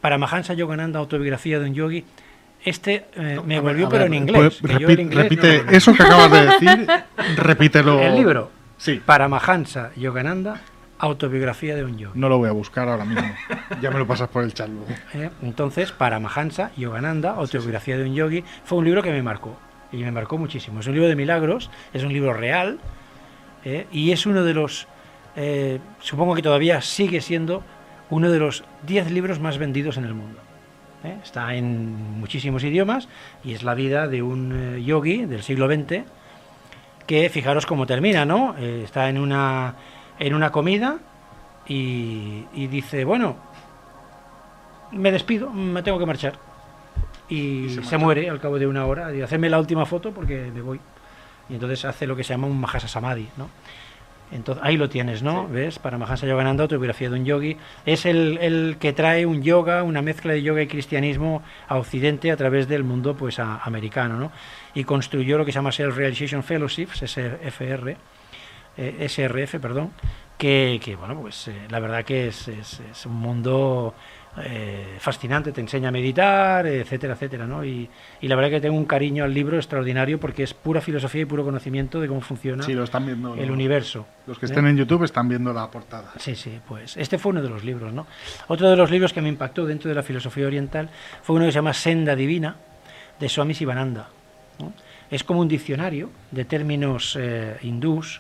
para 0.02 0.18
Mahansa 0.18 0.54
Yogananda, 0.54 1.00
autobiografía 1.00 1.58
de 1.60 1.66
un 1.70 1.74
yogi, 1.74 2.04
este 2.66 3.06
eh, 3.16 3.40
me 3.46 3.56
ver, 3.56 3.62
volvió 3.62 3.90
pero 3.90 4.06
en 4.06 4.14
inglés. 4.14 4.60
pues, 4.62 4.78
que 4.80 4.86
repi- 4.86 5.00
inglés 5.00 5.24
repite 5.24 5.64
eso 5.76 5.94
que 5.94 6.04
acabas 6.04 6.32
de 6.32 6.46
decir, 6.46 6.88
repítelo. 7.38 8.00
El 8.02 8.16
libro, 8.16 8.52
Sí, 8.78 9.02
para 9.06 9.30
Mahansa 9.30 9.92
Yogananda, 9.96 10.60
autobiografía 11.04 11.76
de 11.76 11.84
un 11.84 11.98
yogi. 11.98 12.18
no 12.18 12.30
lo 12.30 12.38
voy 12.38 12.48
a 12.48 12.54
buscar 12.54 12.88
ahora 12.88 13.04
mismo. 13.04 13.30
Ya 13.82 13.92
me 13.92 14.00
lo 14.00 14.08
pasas 14.08 14.30
por 14.30 14.44
el 14.44 14.54
chat 14.54 14.70
luego. 14.70 14.88
¿eh? 15.14 15.30
Entonces, 15.42 15.92
para 15.92 16.18
Mahansa 16.20 16.72
Yogananda, 16.78 17.32
autobiografía 17.32 17.98
de 17.98 18.06
un 18.06 18.16
yogi, 18.16 18.44
fue 18.64 18.78
un 18.78 18.86
libro 18.86 19.04
que 19.04 19.12
me 19.12 19.22
marcó. 19.22 19.58
Y 19.92 19.98
me 19.98 20.12
marcó 20.12 20.38
muchísimo. 20.38 20.80
Es 20.80 20.88
un 20.88 20.94
libro 20.94 21.10
de 21.10 21.16
milagros, 21.18 21.70
es 21.94 22.04
un 22.04 22.14
libro 22.14 22.34
real, 22.34 22.80
¿eh? 23.66 23.86
y 23.92 24.12
es 24.12 24.26
uno 24.26 24.44
de 24.44 24.54
los, 24.54 24.88
eh, 25.36 25.80
supongo 26.00 26.36
que 26.36 26.42
todavía 26.42 26.82
sigue 26.82 27.20
siendo 27.20 27.64
uno 28.10 28.32
de 28.32 28.40
los 28.40 28.64
10 28.88 29.12
libros 29.12 29.42
más 29.42 29.58
vendidos 29.58 29.98
en 29.98 30.06
el 30.06 30.14
mundo. 30.14 30.40
Está 31.22 31.54
en 31.54 32.20
muchísimos 32.22 32.64
idiomas 32.64 33.10
y 33.44 33.52
es 33.52 33.64
la 33.64 33.74
vida 33.74 34.08
de 34.08 34.22
un 34.22 34.78
yogi 34.78 35.26
del 35.26 35.44
siglo 35.44 35.68
XX 35.68 36.06
que 37.08 37.30
fijaros 37.30 37.66
cómo 37.66 37.86
termina, 37.86 38.26
¿no? 38.26 38.56
Eh, 38.58 38.84
está 38.86 39.10
en 39.10 39.18
una, 39.18 39.76
en 40.26 40.34
una 40.34 40.52
comida 40.52 40.98
y, 41.68 42.46
y 42.54 42.68
dice, 42.68 43.04
bueno, 43.06 43.36
me 44.92 45.12
despido, 45.12 45.50
me 45.50 45.82
tengo 45.84 46.00
que 46.00 46.06
marchar. 46.06 46.34
Y, 47.30 47.66
Y 47.66 47.70
se 47.84 47.98
muere 47.98 48.30
al 48.30 48.40
cabo 48.40 48.60
de 48.60 48.68
una 48.68 48.86
hora. 48.86 49.14
Y 49.16 49.22
hacerme 49.22 49.50
la 49.50 49.60
última 49.60 49.86
foto 49.86 50.12
porque 50.12 50.52
me 50.54 50.62
voy. 50.62 50.80
Y 51.50 51.56
entonces 51.56 51.84
hace 51.86 52.06
lo 52.08 52.16
que 52.16 52.24
se 52.24 52.34
llama 52.34 52.48
un 52.48 52.60
Mahasa 52.60 52.88
Samadhi, 52.88 53.28
¿no? 53.38 53.50
Entonces, 54.32 54.64
ahí 54.66 54.78
lo 54.78 54.90
tienes, 54.90 55.22
¿no? 55.22 55.48
¿Ves? 55.48 55.78
Para 55.78 55.98
Mahasa 55.98 56.26
Yogananda, 56.26 56.64
autobiografía 56.64 57.10
de 57.10 57.20
un 57.20 57.26
yogi. 57.26 57.58
Es 57.86 58.06
el, 58.06 58.38
el 58.40 58.78
que 58.80 58.92
trae 58.94 59.26
un 59.26 59.44
yoga, 59.44 59.84
una 59.84 60.02
mezcla 60.02 60.34
de 60.34 60.42
yoga 60.42 60.62
y 60.62 60.68
cristianismo 60.68 61.44
a 61.68 61.78
Occidente 61.78 62.32
a 62.32 62.38
través 62.38 62.68
del 62.68 62.84
mundo 62.84 63.16
pues 63.16 63.38
a- 63.40 63.58
americano, 63.64 64.18
¿no? 64.18 64.32
Y 64.74 64.86
construyó 64.86 65.38
lo 65.38 65.46
que 65.46 65.52
se 65.52 65.58
llama 65.58 65.72
Self 65.72 65.96
Realization 65.98 66.42
Fellowships, 66.44 67.00
SFR, 67.04 67.96
eh, 68.78 69.08
SRF, 69.08 69.56
perdón, 69.60 69.92
que, 70.38 70.80
que, 70.84 70.96
bueno, 70.96 71.20
pues 71.22 71.48
eh, 71.48 71.54
la 71.70 71.80
verdad 71.80 72.04
que 72.04 72.28
es, 72.28 72.48
es- 72.48 72.80
es 72.92 73.06
un 73.06 73.14
mundo 73.16 73.94
eh, 74.44 74.96
fascinante, 75.00 75.52
te 75.52 75.62
enseña 75.62 75.90
a 75.90 75.92
meditar, 75.92 76.66
etcétera, 76.66 77.14
etcétera, 77.14 77.46
¿no? 77.46 77.64
Y, 77.64 77.88
y 78.20 78.28
la 78.28 78.36
verdad 78.36 78.50
que 78.50 78.62
tengo 78.62 78.76
un 78.76 78.86
cariño 78.86 79.24
al 79.24 79.32
libro 79.34 79.58
extraordinario 79.58 80.20
porque 80.20 80.42
es 80.42 80.56
pura 80.56 80.82
filosofía 80.82 81.22
y 81.22 81.26
puro 81.26 81.44
conocimiento 81.44 82.02
de 82.02 82.08
cómo 82.08 82.20
funciona 82.22 82.64
Sí, 82.64 82.74
lo 82.74 82.84
están 82.84 83.06
viendo. 83.06 83.36
el 83.36 83.52
universo. 83.52 84.08
Los 84.26 84.40
que 84.40 84.48
¿eh? 84.48 84.50
estén 84.50 84.66
en 84.66 84.76
YouTube 84.76 85.04
están 85.04 85.30
viendo 85.30 85.54
la 85.54 85.70
portada. 85.70 86.14
Sí, 86.18 86.36
sí, 86.36 86.60
pues 86.68 86.98
este 86.98 87.20
fue 87.20 87.30
uno 87.32 87.44
de 87.44 87.50
los 87.50 87.64
libros, 87.64 87.94
¿no? 87.94 88.08
Otro 88.48 88.70
de 88.72 88.76
los 88.76 88.90
libros 88.90 89.14
que 89.14 89.22
me 89.22 89.30
impactó 89.30 89.66
dentro 89.68 89.88
de 89.90 89.94
la 89.96 90.02
filosofía 90.04 90.48
oriental 90.48 90.90
fue 91.22 91.36
uno 91.36 91.46
que 91.46 91.52
se 91.52 91.56
llama 91.58 91.74
Senda 91.74 92.16
Divina, 92.16 92.56
de 93.20 93.30
Swami 93.30 93.54
Sivananda. 93.54 94.10
¿no? 94.60 94.74
Es 95.12 95.24
como 95.24 95.42
un 95.42 95.48
diccionario 95.48 96.10
de 96.32 96.44
términos 96.46 97.16
eh, 97.22 97.56
hindús 97.62 98.20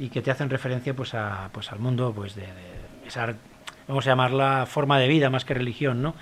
y 0.00 0.08
que 0.08 0.22
te 0.22 0.30
hacen 0.30 0.50
referencia 0.50 0.94
pues, 0.94 1.14
a, 1.14 1.50
pues 1.52 1.70
al 1.70 1.78
mundo 1.78 2.12
pues, 2.14 2.34
de, 2.34 2.42
de 2.42 3.06
esa, 3.06 3.34
vamos 3.86 4.06
a 4.06 4.10
llamarla 4.10 4.66
forma 4.66 4.98
de 4.98 5.06
vida 5.06 5.30
más 5.30 5.44
que 5.44 5.54
religión, 5.54 6.02
¿no? 6.02 6.14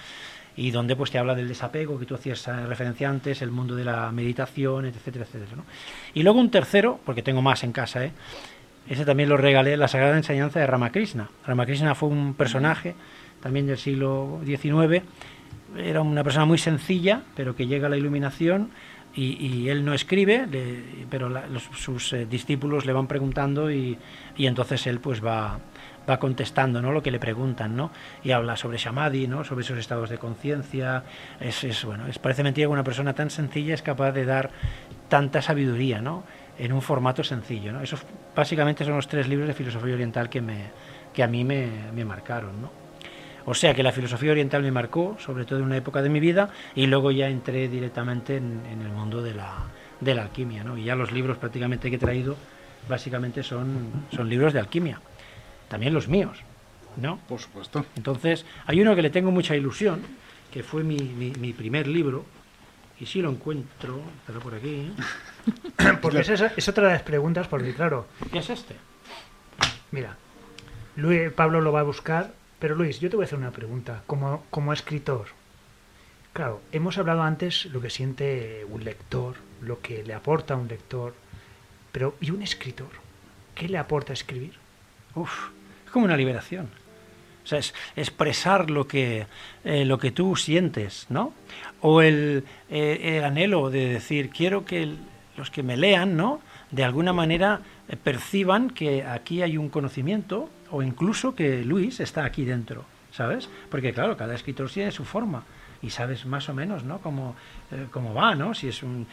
y 0.59 0.72
donde 0.72 0.96
pues 0.96 1.12
te 1.12 1.18
habla 1.18 1.36
del 1.36 1.46
desapego 1.46 2.00
que 2.00 2.05
tú 2.05 2.16
hacías 2.16 2.44
referencia 2.66 3.09
antes, 3.09 3.42
el 3.42 3.52
mundo 3.52 3.76
de 3.76 3.84
la 3.84 4.10
meditación, 4.10 4.86
etcétera, 4.86 5.24
etcétera. 5.24 5.52
¿no? 5.56 5.64
Y 6.14 6.24
luego 6.24 6.40
un 6.40 6.50
tercero, 6.50 6.98
porque 7.06 7.22
tengo 7.22 7.40
más 7.40 7.62
en 7.62 7.70
casa, 7.70 8.05
¿eh? 8.05 8.12
ese 8.88 9.05
también 9.05 9.28
lo 9.28 9.36
regalé, 9.36 9.76
la 9.76 9.86
Sagrada 9.86 10.16
Enseñanza 10.16 10.59
de 10.59 10.66
Ramakrishna. 10.66 11.28
Ramakrishna 11.46 11.94
fue 11.94 12.09
un 12.09 12.34
personaje 12.34 12.96
también 13.40 13.68
del 13.68 13.78
siglo 13.78 14.40
XIX, 14.44 15.05
era 15.76 16.00
una 16.00 16.24
persona 16.24 16.44
muy 16.44 16.59
sencilla, 16.59 17.22
pero 17.36 17.55
que 17.55 17.68
llega 17.68 17.86
a 17.86 17.90
la 17.90 17.96
iluminación 17.96 18.70
y, 19.24 19.68
él 19.68 19.84
no 19.84 19.94
escribe, 19.94 20.46
pero 21.10 21.28
la- 21.28 21.46
los- 21.46 21.68
sus 21.74 22.12
eh, 22.12 22.26
discípulos 22.26 22.86
le 22.86 22.92
van 22.92 23.06
preguntando 23.06 23.70
y, 23.70 23.98
entonces 24.38 24.86
él 24.86 25.00
pues 25.00 25.24
va, 25.24 25.58
va 26.08 26.18
contestando 26.18 26.80
¿no? 26.80 26.92
lo 26.92 27.02
que 27.02 27.10
le 27.10 27.18
preguntan, 27.18 27.76
¿no? 27.76 27.90
Y 28.22 28.30
habla 28.30 28.56
sobre 28.56 28.78
Samadhi, 28.78 29.26
¿no? 29.26 29.44
Sobre 29.44 29.62
esos 29.62 29.78
estados 29.78 30.08
de 30.10 30.18
conciencia. 30.18 31.02
Es, 31.40 31.84
bueno, 31.84 32.06
es, 32.06 32.18
parece 32.18 32.42
mentira 32.42 32.66
que 32.66 32.72
una 32.72 32.84
persona 32.84 33.14
tan 33.14 33.30
sencilla 33.30 33.74
es 33.74 33.82
capaz 33.82 34.12
de 34.12 34.24
dar 34.24 34.50
tanta 35.08 35.42
sabiduría, 35.42 36.00
¿no? 36.00 36.24
En 36.58 36.72
un 36.72 36.82
formato 36.82 37.22
sencillo, 37.24 37.72
¿no? 37.72 37.82
Esos 37.82 38.02
básicamente 38.34 38.84
son 38.84 38.94
los 38.96 39.08
tres 39.08 39.28
libros 39.28 39.48
de 39.48 39.54
filosofía 39.54 39.94
oriental 39.94 40.28
que, 40.28 40.40
me, 40.40 40.70
que 41.12 41.22
a 41.22 41.26
mí 41.26 41.44
me, 41.44 41.68
me 41.94 42.04
marcaron, 42.04 42.62
¿no? 42.62 42.88
O 43.50 43.54
sea 43.54 43.72
que 43.72 43.82
la 43.82 43.92
filosofía 43.92 44.32
oriental 44.32 44.62
me 44.62 44.70
marcó, 44.70 45.16
sobre 45.18 45.46
todo 45.46 45.60
en 45.60 45.64
una 45.64 45.78
época 45.78 46.02
de 46.02 46.10
mi 46.10 46.20
vida, 46.20 46.50
y 46.74 46.86
luego 46.86 47.10
ya 47.10 47.28
entré 47.30 47.66
directamente 47.66 48.36
en, 48.36 48.60
en 48.70 48.82
el 48.82 48.90
mundo 48.90 49.22
de 49.22 49.32
la, 49.32 49.54
de 50.00 50.14
la 50.14 50.24
alquimia, 50.24 50.62
¿no? 50.64 50.76
Y 50.76 50.84
ya 50.84 50.94
los 50.94 51.12
libros 51.12 51.38
prácticamente 51.38 51.88
que 51.88 51.96
he 51.96 51.98
traído, 51.98 52.36
básicamente 52.90 53.42
son, 53.42 54.04
son 54.14 54.28
libros 54.28 54.52
de 54.52 54.60
alquimia. 54.60 55.00
También 55.70 55.94
los 55.94 56.08
míos, 56.08 56.42
¿no? 56.98 57.20
Por 57.26 57.40
supuesto. 57.40 57.86
Entonces, 57.96 58.44
hay 58.66 58.82
uno 58.82 58.94
que 58.94 59.00
le 59.00 59.08
tengo 59.08 59.30
mucha 59.30 59.56
ilusión, 59.56 60.02
que 60.52 60.62
fue 60.62 60.84
mi, 60.84 60.98
mi, 60.98 61.30
mi 61.30 61.54
primer 61.54 61.86
libro, 61.86 62.26
y 63.00 63.06
si 63.06 63.22
lo 63.22 63.30
encuentro, 63.30 64.02
estará 64.20 64.40
por 64.40 64.56
aquí. 64.56 64.92
Porque 66.02 66.18
esa 66.18 66.34
es, 66.34 66.42
es 66.54 66.68
otra 66.68 66.88
de 66.88 66.92
las 66.92 67.02
preguntas, 67.02 67.48
porque 67.48 67.72
claro, 67.72 68.08
¿Qué 68.30 68.40
es 68.40 68.50
este? 68.50 68.76
mira, 69.90 70.18
Luis, 70.96 71.32
Pablo 71.32 71.62
lo 71.62 71.72
va 71.72 71.80
a 71.80 71.84
buscar, 71.84 72.34
pero 72.59 72.74
Luis, 72.74 73.01
yo 73.01 73.09
te 73.10 73.16
voy 73.16 73.24
a 73.24 73.26
hacer 73.26 73.39
una 73.39 73.51
pregunta. 73.51 74.02
Como, 74.06 74.44
como 74.51 74.72
escritor, 74.72 75.26
claro, 76.32 76.60
hemos 76.72 76.98
hablado 76.98 77.22
antes 77.22 77.66
lo 77.66 77.80
que 77.80 77.90
siente 77.90 78.64
un 78.68 78.85
lector, 78.85 79.36
lo 79.62 79.80
que 79.80 80.02
le 80.02 80.14
aporta 80.14 80.56
un 80.56 80.68
lector, 80.68 81.14
pero 81.93 82.14
¿y 82.20 82.30
un 82.30 82.43
escritor? 82.43 82.90
¿Qué 83.55 83.68
le 83.68 83.78
aporta 83.78 84.12
escribir? 84.12 84.55
Uf, 85.14 85.48
es 85.85 85.90
como 85.90 86.05
una 86.05 86.16
liberación. 86.16 86.68
O 87.44 87.47
sea, 87.48 87.59
es 87.60 87.74
expresar 87.97 88.70
lo 88.70 88.86
que, 88.86 89.26
eh, 89.64 89.85
lo 89.85 89.98
que 89.98 90.10
tú 90.10 90.36
sientes, 90.36 91.06
¿no? 91.09 91.32
O 91.80 92.02
el, 92.02 92.44
eh, 92.68 93.16
el 93.18 93.24
anhelo 93.24 93.70
de 93.70 93.89
decir, 93.89 94.28
quiero 94.30 94.66
que 94.66 94.97
los 95.36 95.51
que 95.51 95.62
me 95.62 95.76
lean, 95.76 96.16
¿no? 96.16 96.43
De 96.70 96.85
alguna 96.85 97.14
manera 97.14 97.62
eh, 97.89 97.97
perciban 97.97 98.68
que 98.68 99.02
aquí 99.05 99.40
hay 99.40 99.56
un 99.56 99.70
conocimiento 99.70 100.51
o 100.70 100.82
incluso 100.82 101.34
que 101.34 101.64
Luis 101.64 102.00
está 102.00 102.24
aquí 102.24 102.44
dentro, 102.44 102.84
¿sabes? 103.10 103.48
Porque 103.70 103.92
claro, 103.92 104.16
cada 104.16 104.34
escritor 104.34 104.70
tiene 104.70 104.90
su 104.90 105.04
forma 105.04 105.44
y 105.80 105.90
sabes 105.90 106.26
más 106.26 106.48
o 106.48 106.54
menos, 106.54 106.82
¿no? 106.84 106.98
Cómo, 106.98 107.36
eh, 107.70 107.86
cómo 107.90 108.12
va, 108.12 108.34
¿no? 108.34 108.54
Si 108.54 108.68
es 108.68 108.82
un, 108.82 109.06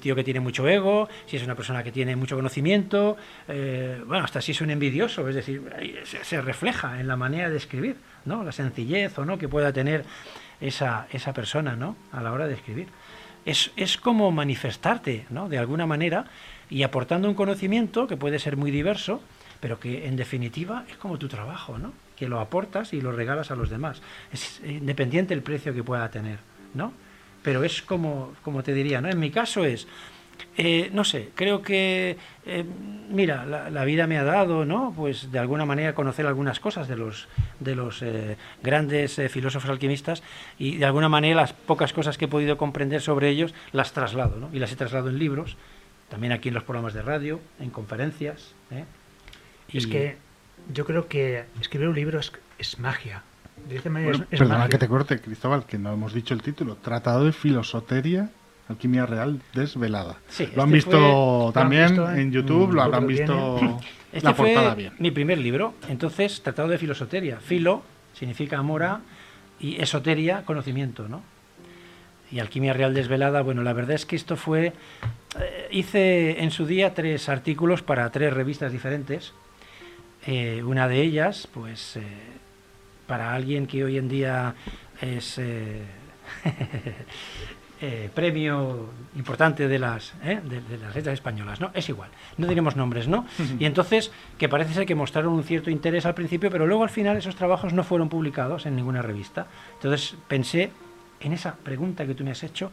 tío 0.00 0.14
que 0.14 0.24
tiene 0.24 0.40
mucho 0.40 0.66
ego, 0.66 1.08
si 1.26 1.36
es 1.36 1.42
una 1.42 1.54
persona 1.54 1.82
que 1.82 1.92
tiene 1.92 2.16
mucho 2.16 2.36
conocimiento, 2.36 3.16
eh, 3.48 4.02
bueno, 4.06 4.24
hasta 4.24 4.40
si 4.40 4.52
es 4.52 4.60
un 4.60 4.70
envidioso, 4.70 5.28
es 5.28 5.34
decir, 5.34 5.62
se, 6.04 6.24
se 6.24 6.40
refleja 6.40 7.00
en 7.00 7.06
la 7.06 7.16
manera 7.16 7.50
de 7.50 7.56
escribir, 7.56 7.96
¿no? 8.24 8.42
La 8.42 8.52
sencillez 8.52 9.18
o 9.18 9.24
no 9.24 9.38
que 9.38 9.48
pueda 9.48 9.72
tener 9.72 10.04
esa, 10.60 11.06
esa 11.12 11.32
persona, 11.32 11.76
¿no? 11.76 11.96
A 12.12 12.22
la 12.22 12.32
hora 12.32 12.46
de 12.46 12.54
escribir. 12.54 12.88
es, 13.44 13.70
es 13.76 13.96
como 13.96 14.30
manifestarte, 14.30 15.26
¿no? 15.30 15.48
De 15.48 15.58
alguna 15.58 15.86
manera 15.86 16.26
y 16.70 16.84
aportando 16.84 17.28
un 17.28 17.34
conocimiento 17.34 18.06
que 18.06 18.16
puede 18.16 18.38
ser 18.38 18.56
muy 18.56 18.70
diverso, 18.70 19.20
pero 19.60 19.78
que 19.78 20.06
en 20.06 20.16
definitiva 20.16 20.84
es 20.88 20.96
como 20.96 21.18
tu 21.18 21.28
trabajo, 21.28 21.78
¿no? 21.78 21.92
Que 22.16 22.28
lo 22.28 22.40
aportas 22.40 22.92
y 22.92 23.00
lo 23.00 23.12
regalas 23.12 23.50
a 23.50 23.54
los 23.54 23.70
demás. 23.70 24.02
Es 24.32 24.60
independiente 24.64 25.34
el 25.34 25.42
precio 25.42 25.74
que 25.74 25.84
pueda 25.84 26.10
tener, 26.10 26.38
¿no? 26.74 26.92
Pero 27.42 27.62
es 27.64 27.82
como, 27.82 28.34
como 28.42 28.62
te 28.62 28.74
diría, 28.74 29.00
¿no? 29.00 29.08
En 29.08 29.18
mi 29.18 29.30
caso 29.30 29.64
es, 29.64 29.86
eh, 30.56 30.90
no 30.92 31.04
sé, 31.04 31.30
creo 31.34 31.62
que, 31.62 32.16
eh, 32.44 32.64
mira, 33.10 33.46
la, 33.46 33.84
vida 33.84 34.06
me 34.06 34.18
ha 34.18 34.24
dado, 34.24 34.64
¿no? 34.64 34.92
Pues 34.94 35.30
de 35.30 35.38
alguna 35.38 35.64
manera 35.64 35.94
conocer 35.94 36.26
algunas 36.26 36.60
cosas 36.60 36.88
de 36.88 36.96
los, 36.96 37.28
de 37.60 37.74
los 37.74 38.02
eh, 38.02 38.36
grandes 38.62 39.20
filósofos 39.30 39.70
alquimistas 39.70 40.22
y 40.58 40.76
de 40.76 40.84
alguna 40.84 41.08
manera 41.08 41.36
las 41.36 41.52
pocas 41.52 41.92
cosas 41.92 42.18
que 42.18 42.26
he 42.26 42.28
podido 42.28 42.56
comprender 42.58 43.00
sobre 43.00 43.28
ellos 43.28 43.54
las 43.72 43.92
traslado, 43.92 44.36
¿no? 44.36 44.48
Y 44.52 44.58
las 44.58 44.72
he 44.72 44.76
trasladado 44.76 45.10
en 45.10 45.18
libros, 45.18 45.56
también 46.08 46.32
aquí 46.32 46.48
en 46.48 46.54
los 46.54 46.64
programas 46.64 46.94
de 46.94 47.02
radio, 47.02 47.40
en 47.58 47.70
conferencias. 47.70 48.54
Y 49.72 49.78
es 49.78 49.86
que 49.86 50.16
yo 50.72 50.84
creo 50.84 51.08
que 51.08 51.44
escribir 51.60 51.88
un 51.88 51.94
libro 51.94 52.18
es, 52.18 52.32
es 52.58 52.78
magia. 52.78 53.22
perdona 54.30 54.68
que 54.68 54.78
te 54.78 54.88
corte, 54.88 55.20
Cristóbal, 55.20 55.66
que 55.66 55.78
no 55.78 55.92
hemos 55.92 56.12
dicho 56.12 56.34
el 56.34 56.42
título. 56.42 56.76
Tratado 56.76 57.24
de 57.24 57.32
Filosoteria 57.32 58.30
Alquimia 58.70 59.04
Real 59.04 59.40
Desvelada. 59.52 60.16
lo 60.54 60.62
han 60.62 60.74
este 60.74 60.90
visto 60.90 61.50
también 61.52 62.00
en 62.16 62.30
YouTube, 62.30 62.72
lo 62.72 62.82
habrán 62.82 63.06
visto 63.06 63.58
este 64.12 64.28
la 64.28 64.34
portada 64.34 64.74
bien. 64.76 64.92
Mi 64.98 65.10
primer 65.10 65.38
libro, 65.38 65.74
entonces, 65.88 66.40
Tratado 66.40 66.68
de 66.68 66.78
Filosoteria. 66.78 67.40
Filo 67.40 67.82
significa 68.14 68.58
amora 68.58 69.00
y 69.58 69.80
esoteria, 69.82 70.44
conocimiento, 70.44 71.08
¿no? 71.08 71.22
Y 72.30 72.38
Alquimia 72.38 72.72
Real 72.72 72.94
Desvelada, 72.94 73.42
bueno, 73.42 73.64
la 73.64 73.72
verdad 73.72 73.96
es 73.96 74.06
que 74.06 74.14
esto 74.14 74.36
fue. 74.36 74.72
Eh, 75.40 75.68
hice 75.72 76.40
en 76.40 76.52
su 76.52 76.64
día 76.64 76.94
tres 76.94 77.28
artículos 77.28 77.82
para 77.82 78.08
tres 78.10 78.32
revistas 78.32 78.70
diferentes. 78.70 79.34
Eh, 80.26 80.62
una 80.64 80.88
de 80.88 81.00
ellas, 81.00 81.48
pues, 81.52 81.96
eh, 81.96 82.02
para 83.06 83.34
alguien 83.34 83.66
que 83.66 83.84
hoy 83.84 83.98
en 83.98 84.08
día 84.08 84.54
es 85.00 85.40
Eh, 87.82 88.10
premio 88.14 88.90
importante 89.16 89.66
de 89.66 89.78
las, 89.78 90.12
eh, 90.22 90.38
de, 90.44 90.78
las 90.78 90.94
letras 90.94 91.14
españolas, 91.14 91.60
¿no? 91.60 91.70
Es 91.72 91.88
igual, 91.88 92.10
no 92.36 92.46
diremos 92.46 92.76
nombres, 92.76 93.08
¿no? 93.08 93.24
Y 93.58 93.64
entonces, 93.64 94.12
que 94.36 94.48
parece 94.48 94.74
ser 94.74 94.86
que 94.86 94.94
mostraron 94.94 95.32
un 95.32 95.44
cierto 95.44 95.70
interés 95.70 96.04
al 96.04 96.14
principio, 96.14 96.50
pero 96.50 96.66
luego 96.66 96.82
al 96.82 96.90
final 96.90 97.16
esos 97.16 97.36
trabajos 97.36 97.72
no 97.72 97.82
fueron 97.82 98.08
publicados 98.08 98.66
en 98.66 98.76
ninguna 98.76 99.00
revista. 99.00 99.46
Entonces 99.74 100.14
pensé 100.28 100.70
en 101.20 101.32
esa 101.32 101.54
pregunta 101.56 102.06
que 102.06 102.14
tú 102.14 102.22
me 102.22 102.32
has 102.32 102.42
hecho, 102.42 102.70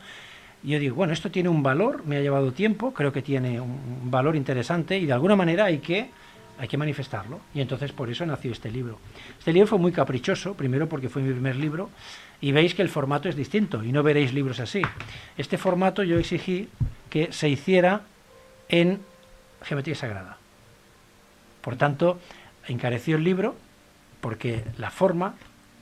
yo 0.63 0.77
digo, 0.77 0.95
bueno, 0.95 1.13
esto 1.13 1.31
tiene 1.31 1.49
un 1.49 1.63
valor, 1.63 2.05
me 2.05 2.17
ha 2.17 2.21
llevado 2.21 2.51
tiempo, 2.51 2.93
creo 2.93 3.13
que 3.13 3.21
tiene 3.21 3.61
un 3.61 4.11
valor 4.11 4.35
interesante 4.35 4.97
y 4.97 5.05
de 5.05 5.13
alguna 5.13 5.35
manera 5.35 5.65
hay 5.65 5.77
que 5.77 6.09
hay 6.59 6.67
que 6.67 6.77
manifestarlo. 6.77 7.39
Y 7.53 7.61
entonces 7.61 7.91
por 7.91 8.09
eso 8.09 8.25
nació 8.25 8.51
este 8.51 8.71
libro. 8.71 8.99
Este 9.37 9.53
libro 9.53 9.67
fue 9.67 9.79
muy 9.79 9.91
caprichoso, 9.91 10.53
primero 10.53 10.87
porque 10.87 11.09
fue 11.09 11.21
mi 11.21 11.31
primer 11.31 11.55
libro, 11.55 11.89
y 12.41 12.51
veis 12.51 12.75
que 12.75 12.81
el 12.81 12.89
formato 12.89 13.29
es 13.29 13.35
distinto 13.35 13.83
y 13.83 13.91
no 13.91 14.03
veréis 14.03 14.33
libros 14.33 14.59
así. 14.59 14.81
Este 15.37 15.57
formato 15.57 16.03
yo 16.03 16.17
exigí 16.17 16.69
que 17.09 17.31
se 17.31 17.49
hiciera 17.49 18.01
en 18.69 18.99
geometría 19.63 19.95
sagrada. 19.95 20.37
Por 21.61 21.75
tanto, 21.75 22.19
encareció 22.67 23.17
el 23.17 23.23
libro 23.23 23.55
porque 24.21 24.63
la 24.77 24.89
forma 24.89 25.35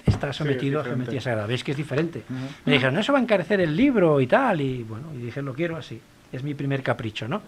está 0.06 0.34
sometido 0.34 0.82
a 0.82 0.84
geometría 0.84 1.22
sagrada. 1.22 1.48
Veis 1.48 1.64
que 1.64 1.72
es 1.72 1.78
diferente. 1.78 2.24
Me 2.66 2.74
dijeron, 2.74 2.94
no, 2.94 3.02
eso 3.02 3.12
va 3.12 3.20
a 3.20 3.22
encarecer 3.22 3.60
el 3.60 3.76
libro 3.76 4.22
y 4.22 4.28
tal. 4.28 4.62
Y 4.62 4.84
bueno, 4.84 5.08
y 5.14 5.18
dije, 5.18 5.42
lo 5.42 5.54
quiero 5.54 5.78
así. 5.78 6.00
Es 6.32 6.44
mi 6.44 6.54
primer 6.54 6.84
capricho, 6.84 7.28
¿no? 7.28 7.42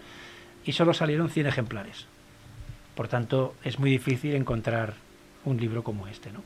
Y 0.64 0.72
solo 0.72 0.92
salieron 0.92 1.30
100 1.30 1.46
ejemplares. 1.46 2.06
Por 2.98 3.06
tanto, 3.06 3.54
es 3.62 3.78
muy 3.78 3.92
difícil 3.92 4.34
encontrar 4.34 4.94
un 5.44 5.56
libro 5.56 5.84
como 5.84 6.08
este, 6.08 6.32
¿no? 6.32 6.42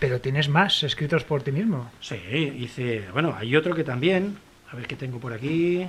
Pero 0.00 0.20
tienes 0.20 0.48
más 0.48 0.82
escritos 0.82 1.22
por 1.22 1.44
ti 1.44 1.52
mismo. 1.52 1.88
Sí, 2.00 2.16
hice. 2.16 3.04
Bueno, 3.12 3.36
hay 3.38 3.54
otro 3.54 3.72
que 3.76 3.84
también. 3.84 4.36
A 4.72 4.74
ver 4.74 4.88
qué 4.88 4.96
tengo 4.96 5.20
por 5.20 5.32
aquí. 5.32 5.86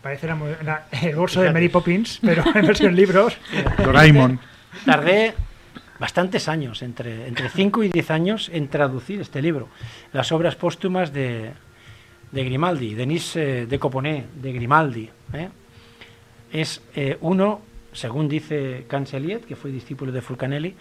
Parece 0.00 0.28
el 1.02 1.16
bolso 1.16 1.40
de 1.40 1.52
Mary 1.52 1.68
Poppins, 1.68 2.20
pero 2.22 2.44
en 2.54 2.64
versión 2.64 2.94
libros. 2.94 3.36
Doraemon. 3.76 4.38
Tardé 4.84 5.34
bastantes 5.98 6.48
años, 6.48 6.82
entre, 6.82 7.26
entre 7.26 7.48
5 7.48 7.82
y 7.82 7.88
10 7.88 8.10
años, 8.12 8.50
en 8.54 8.68
traducir 8.68 9.20
este 9.20 9.42
libro. 9.42 9.68
Las 10.12 10.30
obras 10.30 10.54
póstumas 10.54 11.12
de, 11.12 11.54
de 12.30 12.44
Grimaldi, 12.44 12.94
Denis 12.94 13.34
eh, 13.34 13.66
de 13.66 13.78
Coponé, 13.80 14.26
de 14.40 14.52
Grimaldi. 14.52 15.10
¿eh? 15.32 15.48
Es 16.52 16.80
eh, 16.94 17.18
uno, 17.20 17.62
según 17.98 18.28
dice 18.28 18.84
Canceliet, 18.86 19.44
que 19.44 19.56
fue 19.56 19.72
discípulo 19.72 20.12
de 20.12 20.22
Fulcanelli, 20.22 20.76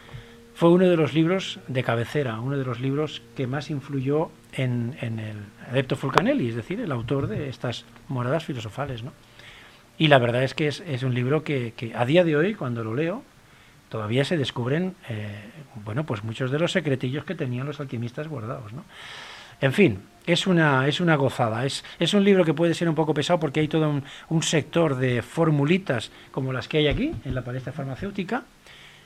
fue 0.54 0.70
uno 0.70 0.88
de 0.88 0.96
los 0.96 1.14
libros 1.14 1.60
de 1.68 1.84
cabecera, 1.84 2.40
uno 2.40 2.58
de 2.58 2.64
los 2.64 2.80
libros 2.80 3.24
que 3.36 3.48
más 3.48 3.70
influyó 3.72 4.30
en, 4.54 4.96
el 5.02 5.38
adepto 5.70 5.96
Fulcanelli, 5.96 6.50
es 6.50 6.56
decir, 6.56 6.80
el 6.80 6.92
autor 6.92 7.28
de 7.28 7.50
estas 7.50 7.86
moradas 8.08 8.46
filosofales. 8.46 9.04
¿no? 9.04 9.14
Y 9.98 10.10
la 10.10 10.20
verdad 10.20 10.44
es 10.44 10.54
que 10.54 10.68
es, 10.68 11.04
un 11.04 11.14
libro 11.16 11.44
que, 11.44 11.74
a 11.96 12.06
día 12.06 12.24
de 12.24 12.36
hoy, 12.36 12.54
cuando 12.54 12.84
lo 12.84 12.94
leo, 12.94 13.24
todavía 13.90 14.24
se 14.24 14.38
descubren 14.38 14.96
eh, 15.10 15.40
bueno, 15.86 16.06
pues 16.06 16.24
muchos 16.24 16.52
de 16.52 16.60
los 16.60 16.72
secretillos 16.72 17.24
que 17.26 17.34
tenían 17.34 17.66
los 17.66 17.80
alquimistas 17.80 18.28
guardados. 18.28 18.74
¿no? 18.74 18.84
En 19.60 19.74
fin, 19.74 20.00
es 20.28 20.46
una, 20.46 20.88
es 20.88 21.00
una 21.00 21.16
gozada. 21.16 21.66
Es, 21.66 21.84
es 22.00 22.14
un 22.14 22.24
libro 22.24 22.46
que 22.46 22.54
puede 22.54 22.74
ser 22.74 22.90
un 22.90 22.96
poco 22.96 23.14
pesado 23.14 23.40
porque 23.40 23.62
hay 23.62 23.68
todo 23.68 24.02
un, 24.30 24.44
sector 24.44 24.98
de 24.98 25.22
formulitas 25.22 26.12
como 26.32 26.54
las 26.54 26.68
que 26.68 26.80
hay 26.80 26.88
aquí, 26.88 27.14
en 27.26 27.34
la 27.34 27.44
palestra 27.44 27.74
farmacéutica. 27.74 28.44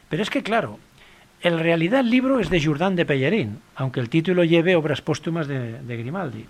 Pero 0.09 0.23
es 0.23 0.29
que, 0.29 0.43
claro, 0.43 0.79
en 1.41 1.59
realidad 1.59 2.01
el 2.01 2.09
libro 2.09 2.39
es 2.39 2.49
de 2.49 2.61
Jourdan 2.61 2.95
de 2.95 3.05
Pellerín, 3.05 3.59
aunque 3.75 3.99
el 3.99 4.09
título 4.09 4.43
lleve 4.43 4.75
obras 4.75 5.01
póstumas 5.01 5.47
de, 5.47 5.79
Grimaldi. 5.87 6.45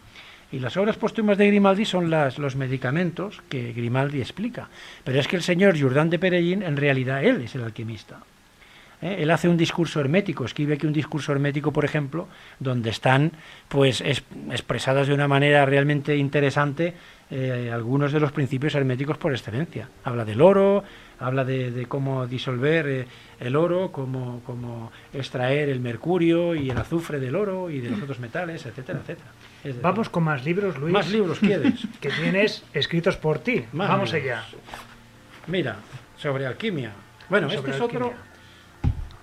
Y 0.54 0.60
las 0.60 0.76
obras 0.78 0.98
póstumas 0.98 1.38
de 1.38 1.48
Grimaldi 1.48 1.86
son 1.86 2.10
las, 2.10 2.40
los 2.40 2.56
medicamentos 2.56 3.42
que 3.50 3.74
Grimaldi 3.74 4.20
explica. 4.20 4.70
Pero 5.04 5.20
es 5.20 5.28
que 5.28 5.36
el 5.36 5.44
señor 5.44 5.80
Jourdan 5.80 6.10
de 6.10 6.20
Pellerín, 6.20 6.64
en 6.64 6.78
realidad, 6.78 7.24
él 7.24 7.42
es 7.42 7.56
el 7.56 7.64
alquimista. 7.64 8.20
¿Eh? 9.02 9.18
Él 9.20 9.32
hace 9.32 9.50
un 9.50 9.58
discurso 9.58 10.00
hermético, 10.00 10.46
escribe 10.46 10.76
aquí 10.76 10.86
un 10.86 10.94
discurso 10.94 11.32
hermético, 11.32 11.74
por 11.74 11.86
ejemplo, 11.86 12.28
donde 12.60 12.90
están 12.90 13.32
pues 13.68 14.02
expresadas 14.02 15.08
de 15.08 15.14
una 15.14 15.28
manera 15.28 15.66
realmente 15.66 16.16
interesante 16.16 16.94
eh, 17.30 17.72
algunos 17.74 18.12
de 18.12 18.20
los 18.20 18.32
principios 18.32 18.76
herméticos 18.76 19.18
por 19.18 19.32
excelencia. 19.32 19.88
Habla 20.04 20.26
del 20.26 20.42
oro, 20.42 20.84
habla 21.20 21.46
de, 21.46 21.86
cómo 21.88 22.28
disolver 22.28 22.88
eh, 22.88 23.08
el 23.40 23.56
oro, 23.56 23.92
cómo, 23.92 24.42
cómo, 24.46 24.92
extraer 25.14 25.70
el 25.70 25.80
mercurio 25.80 26.54
y 26.56 26.70
el 26.70 26.78
azufre 26.78 27.20
del 27.20 27.36
oro 27.36 27.70
y 27.70 27.80
de 27.80 27.90
los 27.90 28.02
otros 28.02 28.20
metales, 28.20 28.66
etcétera, 28.66 29.00
etcétera. 29.00 29.32
Vamos 29.82 30.10
con 30.10 30.24
más 30.24 30.44
libros, 30.44 30.78
Luis. 30.78 30.94
Más 30.94 31.10
libros 31.10 31.40
quieres. 31.40 31.88
que 32.02 32.10
tienes 32.10 32.64
escritos 32.74 33.18
por 33.18 33.40
ti. 33.40 33.64
Vamos 33.72 34.14
allá. 34.14 34.44
Mira, 35.48 35.78
sobre 36.18 36.46
alquimia. 36.46 36.92
Bueno, 37.30 37.48
este 37.48 37.72
es 37.72 37.80
otro. 37.80 38.14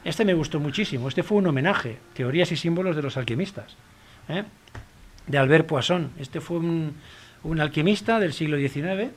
Este 0.05 0.25
me 0.25 0.35
gustó 0.35 0.61
muchísimo. 0.61 1.09
Este 1.09 1.23
fue 1.23 1.39
un 1.39 1.47
homenaje, 1.47 1.99
Teorías 2.15 2.53
y 2.53 2.57
símbolos 2.57 2.97
de 2.97 3.03
los 3.03 3.17
alquimistas, 3.17 3.77
¿eh? 4.29 4.45
de 5.27 5.39
Albert 5.39 5.67
Poisson. 5.67 6.11
Este 6.19 6.41
fue 6.41 6.59
un, 6.59 6.95
un 7.43 7.61
alquimista 7.61 8.19
del 8.19 8.33
siglo 8.33 8.57
XIX 8.57 9.13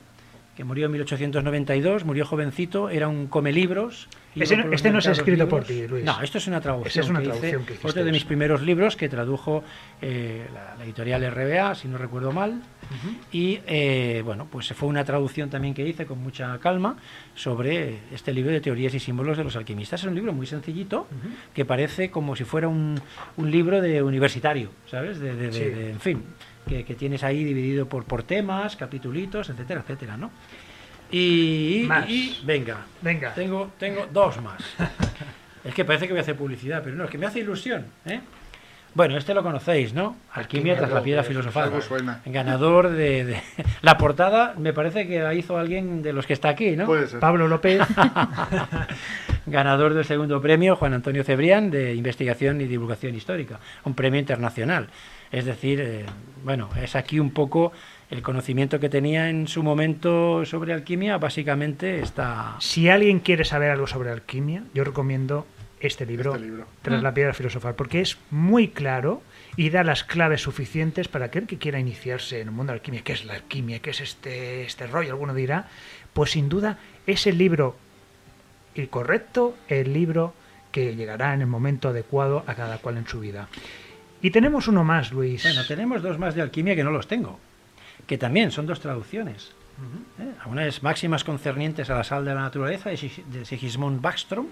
que 0.56 0.64
murió 0.64 0.86
en 0.86 0.92
1892, 0.92 2.04
murió 2.04 2.26
jovencito, 2.26 2.90
era 2.90 3.08
un 3.08 3.26
come 3.26 3.52
libros. 3.52 4.08
este 4.34 4.90
no 4.90 4.98
es 4.98 5.06
escrito 5.06 5.48
por 5.48 5.64
ti, 5.64 5.86
Luis. 5.88 6.04
No, 6.04 6.20
esto 6.20 6.38
es 6.38 6.46
una 6.46 6.60
traducción. 6.60 7.04
Es 7.04 7.10
una 7.10 7.22
traducción 7.22 7.64
que, 7.64 7.78
Otro 7.82 8.04
de 8.04 8.12
mis 8.12 8.24
primeros 8.24 8.60
libros 8.60 8.96
que 8.96 9.08
tradujo 9.08 9.64
eh, 10.02 10.46
la, 10.52 10.84
editorial 10.84 11.24
RBA, 11.30 11.74
si 11.74 11.88
no 11.88 11.96
recuerdo 11.96 12.32
mal. 12.32 12.60
Y 13.32 13.60
eh, 13.66 14.22
bueno, 14.24 14.46
pues 14.50 14.72
fue 14.74 14.88
una 14.88 15.04
traducción 15.04 15.50
también 15.50 15.74
que 15.74 15.86
hice 15.86 16.06
con 16.06 16.22
mucha 16.22 16.58
calma 16.58 16.96
sobre 17.34 17.98
este 18.12 18.32
libro 18.32 18.52
de 18.52 18.60
teorías 18.60 18.94
y 18.94 19.00
símbolos 19.00 19.36
de 19.36 19.44
los 19.44 19.56
alquimistas. 19.56 20.00
Es 20.00 20.06
un 20.06 20.14
libro 20.14 20.32
muy 20.32 20.46
sencillito 20.46 21.06
que 21.54 21.64
parece 21.64 22.10
como 22.10 22.36
si 22.36 22.44
fuera 22.44 22.68
un, 22.68 23.00
un 23.36 23.50
libro 23.50 23.80
de 23.80 24.02
universitario, 24.02 24.70
¿sabes? 24.86 25.20
de, 25.20 25.90
en 25.90 26.00
fin 26.00 26.22
que, 26.66 26.94
tienes 26.94 27.22
ahí 27.24 27.44
dividido 27.44 27.88
por, 27.88 28.04
por 28.04 28.22
temas, 28.22 28.76
capitulitos, 28.76 29.48
etcétera, 29.50 29.80
etcétera, 29.80 30.16
¿no? 30.16 30.30
Y, 31.10 31.86
venga, 32.44 32.86
venga, 33.02 33.34
tengo, 33.34 33.72
tengo 33.78 34.06
dos 34.10 34.40
más. 34.40 34.62
es 35.64 35.74
que 35.74 35.84
parece 35.84 36.06
que 36.06 36.12
voy 36.12 36.20
a 36.20 36.22
hacer 36.22 36.36
publicidad, 36.36 36.82
pero 36.82 36.96
no, 36.96 37.04
es 37.04 37.10
que 37.10 37.18
me 37.18 37.26
hace 37.26 37.40
ilusión, 37.40 37.84
¿eh? 38.06 38.20
Bueno, 38.94 39.16
este 39.16 39.32
lo 39.32 39.42
conocéis, 39.42 39.94
¿no? 39.94 40.16
Alquimia 40.32 40.76
tras 40.76 40.90
la 40.90 41.02
piedra 41.02 41.22
filosofal. 41.22 41.72
Ganador 42.26 42.90
de, 42.90 43.40
La 43.82 43.96
portada 43.96 44.54
me 44.58 44.72
parece 44.72 45.06
que 45.06 45.20
la 45.20 45.34
hizo 45.34 45.56
alguien 45.56 46.02
de 46.02 46.12
los 46.12 46.26
que 46.26 46.34
está 46.34 46.50
aquí, 46.50 46.76
¿no? 46.76 46.86
Puede 46.86 47.06
ser. 47.06 47.20
Pablo 47.20 47.48
López. 47.48 47.80
ganador 49.46 49.94
del 49.94 50.04
segundo 50.04 50.40
premio, 50.40 50.76
Juan 50.76 50.94
Antonio 50.94 51.24
Cebrián, 51.24 51.70
de 51.70 51.94
Investigación 51.94 52.60
y 52.60 52.66
Divulgación 52.66 53.14
Histórica, 53.14 53.58
un 53.84 53.94
premio 53.94 54.20
internacional. 54.20 54.88
Es 55.30 55.46
decir, 55.46 55.80
eh, 55.80 56.04
bueno, 56.44 56.68
es 56.80 56.94
aquí 56.94 57.18
un 57.18 57.30
poco 57.30 57.72
el 58.10 58.22
conocimiento 58.22 58.78
que 58.78 58.90
tenía 58.90 59.30
en 59.30 59.48
su 59.48 59.62
momento 59.62 60.44
sobre 60.44 60.74
alquimia, 60.74 61.16
básicamente 61.16 62.00
está... 62.00 62.56
Si 62.58 62.90
alguien 62.90 63.20
quiere 63.20 63.44
saber 63.44 63.70
algo 63.70 63.86
sobre 63.86 64.10
alquimia, 64.10 64.64
yo 64.74 64.84
recomiendo 64.84 65.46
este 65.82 66.06
libro, 66.06 66.34
Este 66.34 66.44
libro. 66.44 66.66
Tras 66.82 67.02
la 67.02 67.12
piedra 67.12 67.34
filosofal, 67.34 67.74
porque 67.74 68.00
es 68.00 68.18
muy 68.30 68.68
claro 68.68 69.22
y 69.56 69.70
da 69.70 69.84
las 69.84 70.04
claves 70.04 70.42
suficientes 70.42 71.08
para 71.08 71.26
aquel 71.26 71.46
que 71.46 71.58
quiera 71.58 71.78
iniciarse 71.78 72.40
en 72.40 72.48
el 72.48 72.54
mundo 72.54 72.72
de 72.72 72.76
la 72.76 72.80
alquimia. 72.80 73.02
¿Qué 73.02 73.12
es 73.12 73.24
la 73.24 73.34
alquimia? 73.34 73.80
¿Qué 73.80 73.90
es 73.90 74.00
este, 74.00 74.62
este 74.62 74.86
rollo? 74.86 75.10
Alguno 75.10 75.34
dirá. 75.34 75.68
Pues 76.12 76.32
sin 76.32 76.48
duda 76.48 76.78
es 77.06 77.26
el 77.26 77.38
libro 77.38 77.76
el 78.74 78.88
correcto, 78.88 79.56
el 79.68 79.92
libro 79.92 80.34
que 80.70 80.96
llegará 80.96 81.34
en 81.34 81.42
el 81.42 81.46
momento 81.46 81.88
adecuado 81.88 82.44
a 82.46 82.54
cada 82.54 82.78
cual 82.78 82.96
en 82.96 83.06
su 83.06 83.20
vida. 83.20 83.48
Y 84.22 84.30
tenemos 84.30 84.68
uno 84.68 84.84
más, 84.84 85.12
Luis. 85.12 85.42
Bueno, 85.42 85.62
tenemos 85.66 86.02
dos 86.02 86.18
más 86.18 86.34
de 86.34 86.42
alquimia 86.42 86.74
que 86.76 86.84
no 86.84 86.90
los 86.90 87.06
tengo, 87.06 87.38
que 88.06 88.18
también 88.18 88.50
son 88.50 88.66
dos 88.66 88.80
traducciones. 88.80 89.52
¿eh? 90.20 90.32
Una 90.46 90.66
es 90.66 90.82
Máximas 90.82 91.24
concernientes 91.24 91.90
a 91.90 91.96
la 91.96 92.04
sal 92.04 92.24
de 92.24 92.34
la 92.34 92.40
naturaleza 92.40 92.90
de 92.90 93.44
Sigismund 93.44 94.00
Backstrom, 94.00 94.46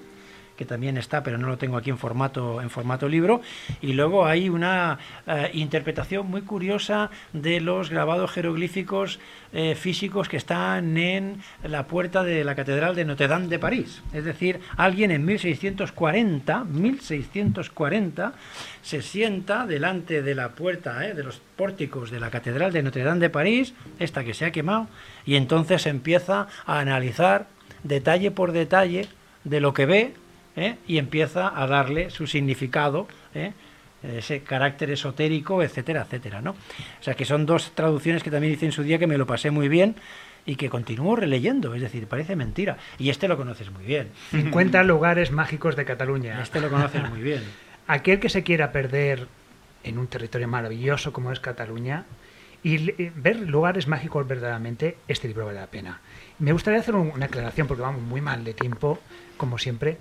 que 0.60 0.66
también 0.66 0.98
está, 0.98 1.22
pero 1.22 1.38
no 1.38 1.48
lo 1.48 1.56
tengo 1.56 1.78
aquí 1.78 1.88
en 1.88 1.96
formato, 1.96 2.60
en 2.60 2.68
formato 2.68 3.08
libro. 3.08 3.40
Y 3.80 3.94
luego 3.94 4.26
hay 4.26 4.50
una 4.50 4.98
eh, 5.26 5.50
interpretación 5.54 6.26
muy 6.26 6.42
curiosa 6.42 7.08
de 7.32 7.62
los 7.62 7.88
grabados 7.88 8.30
jeroglíficos 8.30 9.20
eh, 9.54 9.74
físicos 9.74 10.28
que 10.28 10.36
están 10.36 10.98
en 10.98 11.40
la 11.62 11.86
puerta 11.86 12.22
de 12.24 12.44
la 12.44 12.54
Catedral 12.54 12.94
de 12.94 13.06
Notre 13.06 13.26
Dame 13.26 13.46
de 13.46 13.58
París. 13.58 14.02
Es 14.12 14.26
decir, 14.26 14.60
alguien 14.76 15.10
en 15.12 15.24
1640, 15.24 16.64
1640, 16.64 18.34
se 18.82 19.00
sienta 19.00 19.64
delante 19.64 20.20
de 20.20 20.34
la 20.34 20.50
puerta 20.50 21.08
eh, 21.08 21.14
de 21.14 21.24
los 21.24 21.40
pórticos 21.56 22.10
de 22.10 22.20
la 22.20 22.28
Catedral 22.28 22.70
de 22.70 22.82
Notre 22.82 23.02
Dame 23.02 23.20
de 23.20 23.30
París, 23.30 23.72
esta 23.98 24.24
que 24.24 24.34
se 24.34 24.44
ha 24.44 24.52
quemado, 24.52 24.88
y 25.24 25.36
entonces 25.36 25.86
empieza 25.86 26.48
a 26.66 26.80
analizar 26.80 27.46
detalle 27.82 28.30
por 28.30 28.52
detalle 28.52 29.08
de 29.44 29.60
lo 29.60 29.72
que 29.72 29.86
ve 29.86 30.14
¿eh? 30.60 30.76
y 30.86 30.98
empieza 30.98 31.52
a 31.60 31.66
darle 31.66 32.10
su 32.10 32.26
significado, 32.26 33.08
¿eh? 33.34 33.52
ese 34.02 34.40
carácter 34.42 34.90
esotérico, 34.90 35.62
etcétera, 35.62 36.02
etcétera, 36.02 36.40
¿no? 36.40 36.52
O 36.52 37.02
sea 37.02 37.14
que 37.14 37.24
son 37.24 37.44
dos 37.46 37.72
traducciones 37.74 38.22
que 38.22 38.30
también 38.30 38.52
hice 38.54 38.66
en 38.66 38.72
su 38.72 38.82
día 38.82 38.98
que 38.98 39.06
me 39.06 39.18
lo 39.18 39.26
pasé 39.26 39.50
muy 39.50 39.68
bien 39.68 39.96
y 40.46 40.56
que 40.56 40.70
continúo 40.70 41.16
releyendo, 41.16 41.74
es 41.74 41.82
decir, 41.82 42.06
parece 42.06 42.34
mentira. 42.34 42.78
Y 42.98 43.10
este 43.10 43.28
lo 43.28 43.36
conoces 43.36 43.70
muy 43.70 43.84
bien, 43.84 44.08
50 44.30 44.82
lugares 44.84 45.30
mágicos 45.32 45.76
de 45.76 45.84
Cataluña. 45.84 46.40
este 46.42 46.60
lo 46.60 46.70
conoces 46.70 47.08
muy 47.10 47.20
bien. 47.20 47.42
Aquel 47.86 48.20
que 48.20 48.28
se 48.30 48.42
quiera 48.42 48.72
perder 48.72 49.26
en 49.84 49.98
un 49.98 50.06
territorio 50.06 50.48
maravilloso 50.48 51.12
como 51.12 51.30
es 51.32 51.40
Cataluña 51.40 52.04
y 52.62 52.78
le- 52.78 53.12
ver 53.16 53.36
lugares 53.40 53.86
mágicos 53.88 54.26
verdaderamente, 54.26 54.96
este 55.08 55.28
libro 55.28 55.46
vale 55.46 55.60
la 55.60 55.66
pena. 55.66 56.00
Me 56.38 56.52
gustaría 56.52 56.80
hacer 56.80 56.94
un- 56.94 57.10
una 57.14 57.26
aclaración 57.26 57.66
porque 57.66 57.82
vamos 57.82 58.00
muy 58.02 58.20
mal 58.22 58.44
de 58.44 58.54
tiempo, 58.54 58.98
como 59.36 59.58
siempre. 59.58 59.98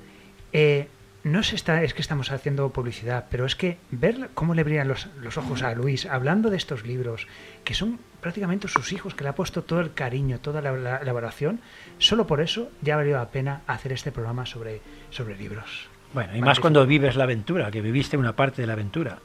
Eh, 0.53 0.88
no 1.23 1.43
se 1.43 1.55
está, 1.55 1.84
es 1.84 1.93
que 1.93 2.01
estamos 2.01 2.31
haciendo 2.31 2.69
publicidad, 2.69 3.26
pero 3.30 3.45
es 3.45 3.55
que 3.55 3.77
ver 3.91 4.30
cómo 4.34 4.55
le 4.55 4.63
brillan 4.63 4.88
los, 4.88 5.07
los 5.21 5.38
ojos 5.38 5.63
a 5.63 5.73
Luis 5.73 6.05
hablando 6.05 6.49
de 6.49 6.57
estos 6.57 6.85
libros, 6.85 7.27
que 7.65 7.73
son 7.73 7.99
prácticamente 8.21 8.67
sus 8.69 8.93
hijos, 8.93 9.15
que 9.15 9.23
le 9.23 9.30
ha 9.30 9.35
puesto 9.35 9.63
todo 9.63 9.81
el 9.81 9.93
cariño, 9.93 10.39
toda 10.39 10.61
la, 10.61 10.71
la 10.71 10.97
elaboración, 10.97 11.59
solo 11.97 12.26
por 12.26 12.39
eso 12.41 12.69
ya 12.81 12.95
valió 12.95 13.17
la 13.17 13.27
pena 13.30 13.61
hacer 13.67 13.91
este 13.91 14.11
programa 14.13 14.45
sobre, 14.45 14.81
sobre 15.09 15.35
libros. 15.35 15.89
Bueno, 16.13 16.35
y 16.35 16.41
más 16.41 16.59
cuando 16.59 16.85
vives 16.88 17.15
la 17.17 17.26
aventura, 17.26 17.69
que 17.69 17.81
viviste 17.81 18.15
una 18.17 18.34
parte 18.35 18.61
de 18.61 18.67
la 18.67 18.73
aventura. 18.73 19.19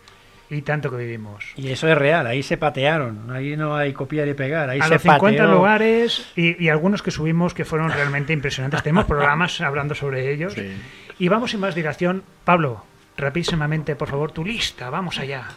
Y 0.51 0.61
tanto 0.61 0.91
que 0.91 0.99
vivimos. 0.99 1.47
Y 1.57 1.69
eso 1.71 1.89
es 1.89 1.97
real, 1.97 2.27
ahí 2.27 2.43
se 2.43 2.59
patearon, 2.59 3.31
ahí 3.31 3.57
no 3.57 3.75
hay 3.77 3.93
copiar 3.95 4.29
y 4.29 4.35
pegar, 4.35 4.69
ahí 4.69 4.79
a 4.81 4.85
se 4.85 4.95
los 4.95 5.03
50 5.03 5.43
pateó. 5.43 5.55
lugares 5.57 6.31
y, 6.37 6.63
y 6.63 6.69
algunos 6.69 7.03
que 7.03 7.11
subimos 7.11 7.55
que 7.55 7.65
fueron 7.65 7.91
realmente 7.91 8.33
impresionantes. 8.33 8.83
Tenemos 8.83 9.07
programas 9.07 9.61
hablando 9.63 9.95
sobre 9.95 10.33
ellos. 10.33 10.53
Sí. 10.53 10.73
Y 11.19 11.29
vamos 11.29 11.51
sin 11.53 11.61
más 11.61 11.75
dilación. 11.75 12.23
Pablo, 12.45 12.85
rapidísimamente, 13.17 13.97
por 13.97 14.09
favor, 14.09 14.33
tu 14.33 14.45
lista. 14.45 14.91
Vamos 14.91 15.19
allá. 15.19 15.49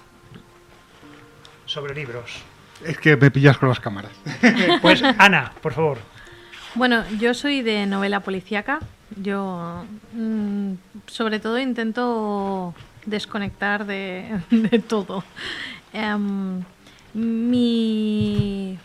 Sobre 1.66 1.96
libros. 1.96 2.44
Es 2.86 2.98
que 3.00 3.18
me 3.18 3.32
pillas 3.32 3.58
con 3.58 3.70
las 3.70 3.80
cámaras. 3.80 4.12
Pues, 4.82 5.02
Ana, 5.04 5.52
por 5.62 5.74
favor. 5.74 5.98
Bueno, 6.76 7.04
yo 7.20 7.34
soy 7.34 7.62
de 7.62 7.86
novela 7.86 8.20
policíaca. 8.20 8.80
Yo, 9.16 9.86
mm, 10.14 10.74
sobre 11.08 11.40
todo, 11.40 11.58
intento 11.58 12.76
desconectar 13.06 13.86
de, 13.86 14.42
de 14.52 14.80
todo. 14.80 15.24
Em, 15.94 16.64
mi 17.14 18.78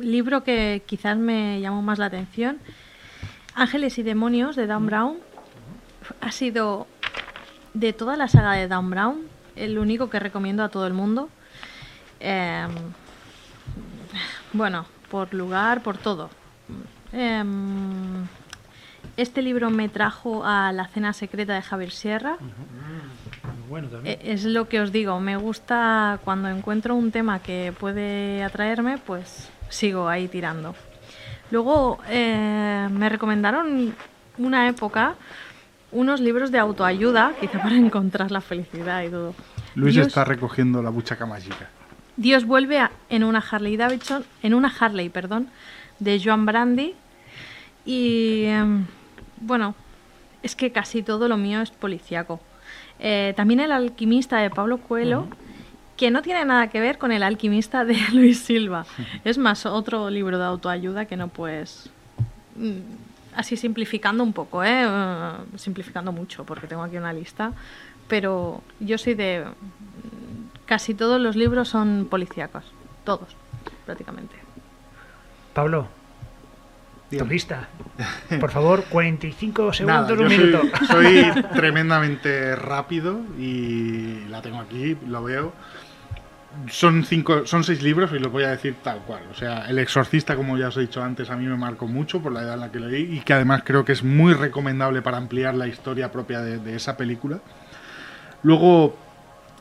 libro 0.00 0.42
que 0.42 0.82
quizás 0.86 1.16
me 1.16 1.60
llamó 1.60 1.82
más 1.82 1.98
la 1.98 2.06
atención, 2.06 2.58
Ángeles 3.54 3.98
y 3.98 4.02
Demonios, 4.02 4.56
de 4.56 4.66
Dan 4.66 4.86
Brown, 4.86 5.16
ha 6.20 6.30
sido 6.32 6.86
de 7.74 7.92
toda 7.92 8.16
la 8.16 8.28
saga 8.28 8.52
de 8.52 8.68
Dan 8.68 8.90
Brown, 8.90 9.22
el 9.56 9.78
único 9.78 10.08
que 10.10 10.18
recomiendo 10.18 10.62
a 10.64 10.68
todo 10.68 10.86
el 10.86 10.92
mundo. 10.94 11.28
Em, 12.20 12.70
bueno, 14.52 14.86
por 15.10 15.32
lugar, 15.34 15.82
por 15.82 15.98
todo. 15.98 16.30
Em, 17.12 18.26
este 19.16 19.42
libro 19.42 19.70
me 19.70 19.88
trajo 19.88 20.44
a 20.44 20.72
La 20.72 20.86
cena 20.88 21.12
secreta 21.12 21.54
de 21.54 21.62
Javier 21.62 21.90
Sierra. 21.90 22.36
Bueno, 23.68 23.88
también. 23.88 24.18
E- 24.22 24.32
Es 24.32 24.44
lo 24.44 24.68
que 24.68 24.80
os 24.80 24.92
digo, 24.92 25.18
me 25.20 25.36
gusta 25.36 26.18
cuando 26.24 26.48
encuentro 26.48 26.94
un 26.94 27.10
tema 27.10 27.40
que 27.40 27.74
puede 27.78 28.42
atraerme, 28.44 28.98
pues 28.98 29.48
sigo 29.68 30.08
ahí 30.08 30.28
tirando. 30.28 30.74
Luego 31.50 31.98
eh, 32.08 32.88
me 32.90 33.08
recomendaron 33.08 33.94
una 34.38 34.68
época 34.68 35.14
unos 35.92 36.20
libros 36.20 36.50
de 36.50 36.58
autoayuda, 36.58 37.32
quizá 37.40 37.62
para 37.62 37.76
encontrar 37.86 38.30
la 38.30 38.40
felicidad 38.40 39.02
y 39.04 39.08
todo. 39.10 39.34
Luis 39.74 39.94
Dios- 39.94 40.06
está 40.08 40.24
recogiendo 40.24 40.82
la 40.82 40.90
buchaca 40.90 41.26
mágica. 41.26 41.68
Dios 42.16 42.44
vuelve 42.44 42.78
a- 42.78 42.90
en 43.10 43.24
una 43.24 43.40
Harley 43.50 43.76
Davidson, 43.76 44.24
en 44.42 44.54
una 44.54 44.72
Harley, 44.80 45.08
perdón, 45.10 45.48
de 45.98 46.20
Joan 46.22 46.46
Brandy. 46.46 46.94
Y 47.84 48.44
em, 48.46 48.86
bueno, 49.40 49.74
es 50.42 50.56
que 50.56 50.72
casi 50.72 51.02
todo 51.02 51.28
lo 51.28 51.36
mío 51.36 51.60
es 51.60 51.70
policíaco. 51.70 52.40
Eh, 52.98 53.34
también 53.36 53.60
el 53.60 53.70
alquimista 53.70 54.38
de 54.38 54.48
Pablo 54.50 54.78
Coelho, 54.78 55.28
que 55.98 56.10
no 56.10 56.22
tiene 56.22 56.44
nada 56.44 56.68
que 56.68 56.80
ver 56.80 56.98
con 56.98 57.12
el 57.12 57.22
alquimista 57.22 57.84
de 57.84 57.96
Luis 58.12 58.40
Silva. 58.40 58.86
Es 59.24 59.36
más, 59.38 59.66
otro 59.66 60.08
libro 60.10 60.38
de 60.38 60.44
autoayuda 60.44 61.04
que 61.04 61.16
no 61.16 61.28
puedes... 61.28 61.90
Así 63.36 63.56
simplificando 63.56 64.24
un 64.24 64.32
poco, 64.32 64.64
¿eh? 64.64 64.84
Eh, 64.86 65.32
simplificando 65.56 66.10
mucho, 66.10 66.44
porque 66.44 66.66
tengo 66.66 66.82
aquí 66.82 66.96
una 66.96 67.12
lista. 67.12 67.52
Pero 68.08 68.62
yo 68.80 68.98
soy 68.98 69.14
de 69.14 69.44
Casi 70.66 70.94
todos 70.94 71.20
los 71.20 71.36
libros 71.36 71.68
son 71.68 72.08
policíacos. 72.10 72.64
Todos, 73.04 73.36
prácticamente. 73.84 74.34
Pablo, 75.54 75.86
tu 77.08 77.24
lista. 77.24 77.68
Por 78.40 78.50
favor, 78.50 78.84
45 78.90 79.72
segundos, 79.72 80.08
Nada, 80.10 80.20
un 80.20 80.28
minuto. 80.28 80.62
soy, 80.90 81.22
soy 81.22 81.42
tremendamente 81.54 82.56
rápido 82.56 83.20
y 83.38 84.24
la 84.28 84.42
tengo 84.42 84.58
aquí, 84.58 84.96
lo 85.06 85.22
veo. 85.22 85.52
Son 86.68 87.04
cinco, 87.04 87.46
son 87.46 87.64
seis 87.64 87.82
libros 87.82 88.10
y 88.12 88.18
los 88.18 88.32
voy 88.32 88.44
a 88.44 88.50
decir 88.50 88.76
tal 88.82 89.00
cual. 89.00 89.22
O 89.30 89.34
sea, 89.34 89.66
El 89.68 89.78
Exorcista, 89.78 90.36
como 90.36 90.56
ya 90.56 90.68
os 90.68 90.76
he 90.76 90.80
dicho 90.80 91.02
antes, 91.02 91.30
a 91.30 91.36
mí 91.36 91.46
me 91.46 91.56
marcó 91.56 91.86
mucho 91.86 92.20
por 92.20 92.32
la 92.32 92.42
edad 92.42 92.54
en 92.54 92.60
la 92.60 92.72
que 92.72 92.80
lo 92.80 92.88
leí 92.88 93.18
y 93.18 93.20
que 93.20 93.32
además 93.34 93.62
creo 93.64 93.84
que 93.84 93.92
es 93.92 94.02
muy 94.02 94.32
recomendable 94.32 95.02
para 95.02 95.16
ampliar 95.18 95.54
la 95.54 95.66
historia 95.66 96.10
propia 96.10 96.40
de, 96.40 96.58
de 96.58 96.76
esa 96.76 96.96
película. 96.96 97.40
Luego, 98.42 98.96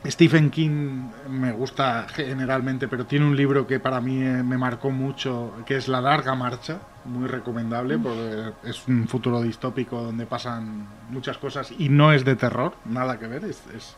Stephen 0.05 0.51
King 0.51 1.09
me 1.29 1.51
gusta 1.51 2.05
generalmente, 2.07 2.87
pero 2.87 3.05
tiene 3.05 3.25
un 3.25 3.35
libro 3.35 3.65
que 3.65 3.79
para 3.79 3.99
mí 4.01 4.21
eh, 4.21 4.43
me 4.43 4.57
marcó 4.57 4.91
mucho, 4.91 5.53
que 5.65 5.77
es 5.77 5.87
La 5.87 6.01
larga 6.01 6.35
marcha, 6.35 6.79
muy 7.05 7.27
recomendable, 7.27 7.97
porque 7.97 8.51
es 8.63 8.87
un 8.87 9.07
futuro 9.07 9.41
distópico 9.41 10.01
donde 10.01 10.25
pasan 10.25 10.87
muchas 11.09 11.37
cosas 11.37 11.71
y 11.77 11.89
no 11.89 12.13
es 12.13 12.23
de 12.23 12.35
terror, 12.35 12.75
nada 12.85 13.17
que 13.17 13.27
ver, 13.27 13.45
es, 13.45 13.63
es 13.75 13.95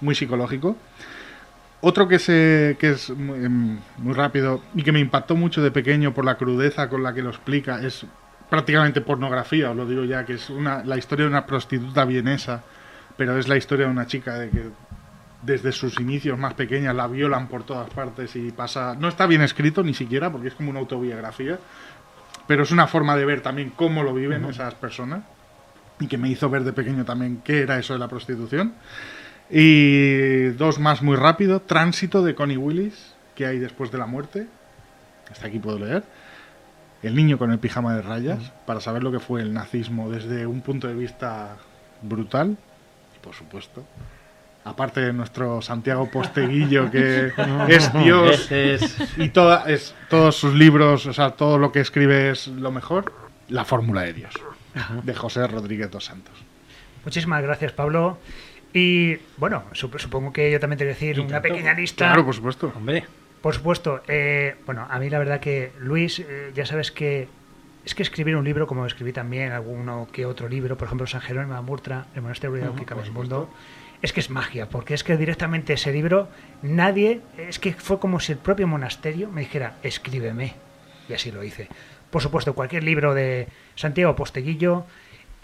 muy 0.00 0.14
psicológico. 0.14 0.76
Otro 1.86 2.08
que, 2.08 2.18
se, 2.18 2.78
que 2.80 2.92
es 2.92 3.10
muy, 3.10 3.44
em, 3.44 3.78
muy 3.98 4.14
rápido 4.14 4.62
y 4.74 4.82
que 4.82 4.90
me 4.90 5.00
impactó 5.00 5.36
mucho 5.36 5.62
de 5.62 5.70
pequeño 5.70 6.14
por 6.14 6.24
la 6.24 6.38
crudeza 6.38 6.88
con 6.88 7.02
la 7.02 7.12
que 7.12 7.20
lo 7.20 7.28
explica 7.28 7.82
es 7.82 8.06
prácticamente 8.48 9.02
pornografía, 9.02 9.70
os 9.70 9.76
lo 9.76 9.84
digo 9.84 10.02
ya, 10.04 10.24
que 10.24 10.32
es 10.32 10.48
una, 10.48 10.82
la 10.82 10.96
historia 10.96 11.26
de 11.26 11.30
una 11.32 11.44
prostituta 11.44 12.06
vienesa, 12.06 12.62
pero 13.18 13.36
es 13.36 13.48
la 13.48 13.58
historia 13.58 13.84
de 13.84 13.92
una 13.92 14.06
chica 14.06 14.38
de 14.38 14.48
que 14.48 14.62
desde 15.42 15.72
sus 15.72 16.00
inicios 16.00 16.38
más 16.38 16.54
pequeñas 16.54 16.94
la 16.94 17.06
violan 17.06 17.48
por 17.48 17.64
todas 17.64 17.90
partes 17.90 18.34
y 18.34 18.50
pasa... 18.50 18.96
No 18.98 19.08
está 19.08 19.26
bien 19.26 19.42
escrito 19.42 19.82
ni 19.82 19.92
siquiera 19.92 20.32
porque 20.32 20.48
es 20.48 20.54
como 20.54 20.70
una 20.70 20.80
autobiografía, 20.80 21.58
pero 22.46 22.62
es 22.62 22.70
una 22.70 22.86
forma 22.86 23.14
de 23.14 23.26
ver 23.26 23.42
también 23.42 23.74
cómo 23.76 24.02
lo 24.02 24.14
viven 24.14 24.46
esas 24.46 24.72
personas. 24.72 25.22
y 26.00 26.06
que 26.06 26.16
me 26.16 26.30
hizo 26.30 26.48
ver 26.48 26.64
de 26.64 26.72
pequeño 26.72 27.04
también 27.04 27.42
qué 27.44 27.60
era 27.60 27.78
eso 27.78 27.92
de 27.92 27.98
la 27.98 28.08
prostitución. 28.08 28.72
Y 29.56 30.48
dos 30.56 30.80
más 30.80 31.00
muy 31.00 31.14
rápido, 31.14 31.60
Tránsito 31.60 32.24
de 32.24 32.34
Connie 32.34 32.56
Willis, 32.56 33.14
que 33.36 33.46
hay 33.46 33.60
después 33.60 33.92
de 33.92 33.98
la 33.98 34.06
muerte. 34.06 34.48
Hasta 35.30 35.46
aquí 35.46 35.60
puedo 35.60 35.78
leer. 35.78 36.02
El 37.04 37.14
niño 37.14 37.38
con 37.38 37.52
el 37.52 37.60
pijama 37.60 37.94
de 37.94 38.02
rayas, 38.02 38.50
para 38.66 38.80
saber 38.80 39.04
lo 39.04 39.12
que 39.12 39.20
fue 39.20 39.42
el 39.42 39.54
nazismo 39.54 40.10
desde 40.10 40.44
un 40.44 40.60
punto 40.60 40.88
de 40.88 40.94
vista 40.94 41.56
brutal. 42.02 42.56
Y 43.14 43.24
por 43.24 43.32
supuesto, 43.32 43.84
aparte 44.64 45.00
de 45.00 45.12
nuestro 45.12 45.62
Santiago 45.62 46.10
Posteguillo, 46.10 46.90
que 46.90 47.30
es 47.68 47.92
Dios 47.92 48.50
y 49.18 49.28
toda, 49.28 49.70
es, 49.70 49.94
todos 50.10 50.34
sus 50.34 50.54
libros, 50.54 51.06
o 51.06 51.12
sea, 51.12 51.30
todo 51.30 51.58
lo 51.58 51.70
que 51.70 51.78
escribe 51.78 52.30
es 52.30 52.48
lo 52.48 52.72
mejor, 52.72 53.12
La 53.48 53.64
Fórmula 53.64 54.00
de 54.00 54.14
Dios, 54.14 54.34
de 55.04 55.14
José 55.14 55.46
Rodríguez 55.46 55.92
dos 55.92 56.06
Santos. 56.06 56.34
Muchísimas 57.04 57.40
gracias, 57.40 57.70
Pablo. 57.70 58.18
Y 58.74 59.16
bueno, 59.38 59.62
sup- 59.72 59.98
supongo 59.98 60.32
que 60.32 60.50
yo 60.50 60.58
también 60.60 60.78
te 60.78 60.84
voy 60.84 60.90
a 60.90 60.94
decir 60.94 61.20
una 61.20 61.40
pequeña 61.40 61.72
lista. 61.74 62.06
Claro, 62.08 62.24
por 62.24 62.34
supuesto. 62.34 62.72
Hombre, 62.76 63.04
Por 63.40 63.54
supuesto, 63.54 64.02
eh, 64.08 64.56
bueno, 64.66 64.86
a 64.90 64.98
mí 64.98 65.08
la 65.10 65.18
verdad 65.18 65.38
que 65.40 65.70
Luis, 65.78 66.18
eh, 66.18 66.50
ya 66.54 66.66
sabes 66.66 66.90
que 66.90 67.28
es 67.84 67.94
que 67.94 68.02
escribir 68.02 68.36
un 68.36 68.44
libro, 68.44 68.66
como 68.66 68.84
escribí 68.86 69.12
también 69.12 69.52
alguno 69.52 70.08
que 70.10 70.24
otro 70.26 70.48
libro, 70.48 70.76
por 70.78 70.86
ejemplo 70.86 71.06
San 71.06 71.20
Jerónimo 71.20 71.54
de 71.54 71.60
Murtra, 71.60 72.06
el 72.14 72.22
monasterio 72.22 72.56
de 72.56 72.62
que 72.74 72.84
cabe 72.86 73.02
el 73.02 73.12
mundo, 73.12 73.50
es 74.00 74.12
que 74.14 74.20
es 74.20 74.30
magia, 74.30 74.68
porque 74.70 74.94
es 74.94 75.04
que 75.04 75.16
directamente 75.18 75.74
ese 75.74 75.92
libro, 75.92 76.28
nadie, 76.62 77.20
es 77.36 77.58
que 77.58 77.74
fue 77.74 77.98
como 78.00 78.18
si 78.20 78.32
el 78.32 78.38
propio 78.38 78.66
monasterio 78.66 79.28
me 79.30 79.42
dijera, 79.42 79.76
escríbeme, 79.82 80.54
y 81.08 81.12
así 81.12 81.30
lo 81.30 81.44
hice. 81.44 81.68
Por 82.10 82.22
supuesto, 82.22 82.54
cualquier 82.54 82.82
libro 82.84 83.12
de 83.12 83.46
Santiago 83.74 84.16
Posteguillo, 84.16 84.86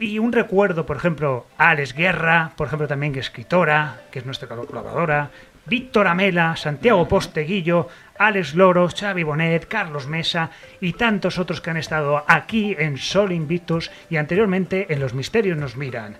y 0.00 0.18
un 0.18 0.32
recuerdo, 0.32 0.86
por 0.86 0.96
ejemplo, 0.96 1.46
a 1.58 1.70
Alex 1.70 1.94
Guerra, 1.94 2.52
por 2.56 2.66
ejemplo, 2.66 2.88
también 2.88 3.12
que 3.12 3.20
es 3.20 3.26
escritora, 3.26 4.00
que 4.10 4.18
es 4.18 4.26
nuestra 4.26 4.48
colaboradora, 4.48 5.30
Víctor 5.66 6.08
Amela, 6.08 6.56
Santiago 6.56 7.06
Posteguillo, 7.06 7.86
Alex 8.18 8.54
Loro, 8.54 8.88
Xavi 8.88 9.22
Bonet, 9.22 9.68
Carlos 9.68 10.06
Mesa 10.06 10.50
y 10.80 10.94
tantos 10.94 11.38
otros 11.38 11.60
que 11.60 11.70
han 11.70 11.76
estado 11.76 12.24
aquí 12.26 12.74
en 12.78 12.96
Sol 12.96 13.30
Invictus 13.30 13.90
y 14.08 14.16
anteriormente 14.16 14.86
en 14.92 15.00
Los 15.00 15.12
Misterios 15.12 15.58
nos 15.58 15.76
miran. 15.76 16.16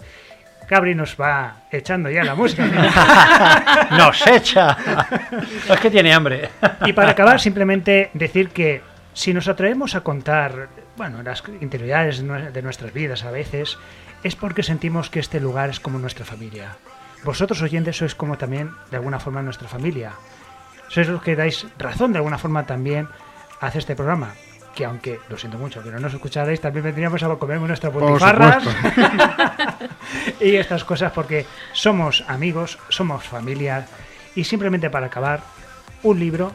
Cabri 0.68 0.94
nos 0.94 1.16
va 1.20 1.62
echando 1.72 2.10
ya 2.10 2.22
la 2.22 2.34
música. 2.36 2.64
nos 3.90 4.24
echa. 4.26 4.76
es 5.68 5.80
que 5.80 5.90
tiene 5.90 6.12
hambre. 6.12 6.50
Y 6.86 6.92
para 6.92 7.10
acabar, 7.10 7.40
simplemente 7.40 8.10
decir 8.14 8.50
que 8.50 8.82
si 9.12 9.34
nos 9.34 9.48
atrevemos 9.48 9.96
a 9.96 10.02
contar, 10.02 10.68
bueno, 11.00 11.22
las 11.22 11.42
interioridades 11.62 12.22
de 12.52 12.60
nuestras 12.60 12.92
vidas 12.92 13.24
a 13.24 13.30
veces, 13.30 13.78
es 14.22 14.36
porque 14.36 14.62
sentimos 14.62 15.08
que 15.08 15.18
este 15.18 15.40
lugar 15.40 15.70
es 15.70 15.80
como 15.80 15.98
nuestra 15.98 16.26
familia. 16.26 16.76
Vosotros 17.24 17.62
oyentes 17.62 17.96
sois 17.96 18.14
como 18.14 18.36
también, 18.36 18.72
de 18.90 18.98
alguna 18.98 19.18
forma, 19.18 19.40
nuestra 19.40 19.66
familia. 19.66 20.12
Sois 20.88 21.08
los 21.08 21.22
que 21.22 21.36
dais 21.36 21.64
razón, 21.78 22.12
de 22.12 22.18
alguna 22.18 22.36
forma, 22.36 22.66
también 22.66 23.08
a 23.62 23.66
hacer 23.68 23.78
este 23.78 23.96
programa. 23.96 24.34
Que 24.74 24.84
aunque, 24.84 25.18
lo 25.30 25.38
siento 25.38 25.56
mucho, 25.56 25.82
que 25.82 25.88
no 25.88 26.00
nos 26.00 26.12
escucharais, 26.12 26.60
también 26.60 26.84
vendríamos 26.84 27.22
a 27.22 27.28
Por 27.34 27.48
butifarras 27.48 28.62
supuesto. 28.62 29.08
y 30.44 30.56
estas 30.56 30.84
cosas 30.84 31.12
porque 31.12 31.46
somos 31.72 32.24
amigos, 32.28 32.78
somos 32.90 33.24
familia 33.24 33.86
y 34.34 34.44
simplemente 34.44 34.90
para 34.90 35.06
acabar, 35.06 35.40
un 36.02 36.20
libro 36.20 36.52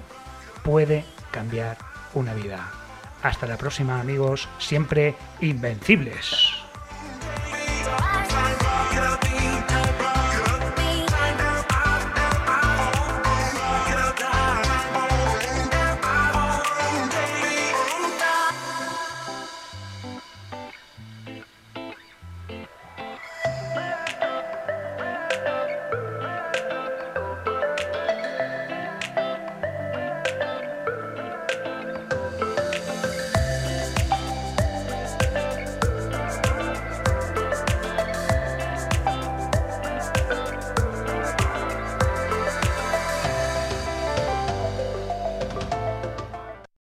puede 0.61 1.03
cambiar 1.31 1.77
una 2.13 2.35
vida. 2.35 2.84
Hasta 3.25 3.47
la 3.47 3.57
próxima 3.57 3.99
amigos, 3.99 4.47
siempre 4.59 5.15
invencibles. 5.41 6.53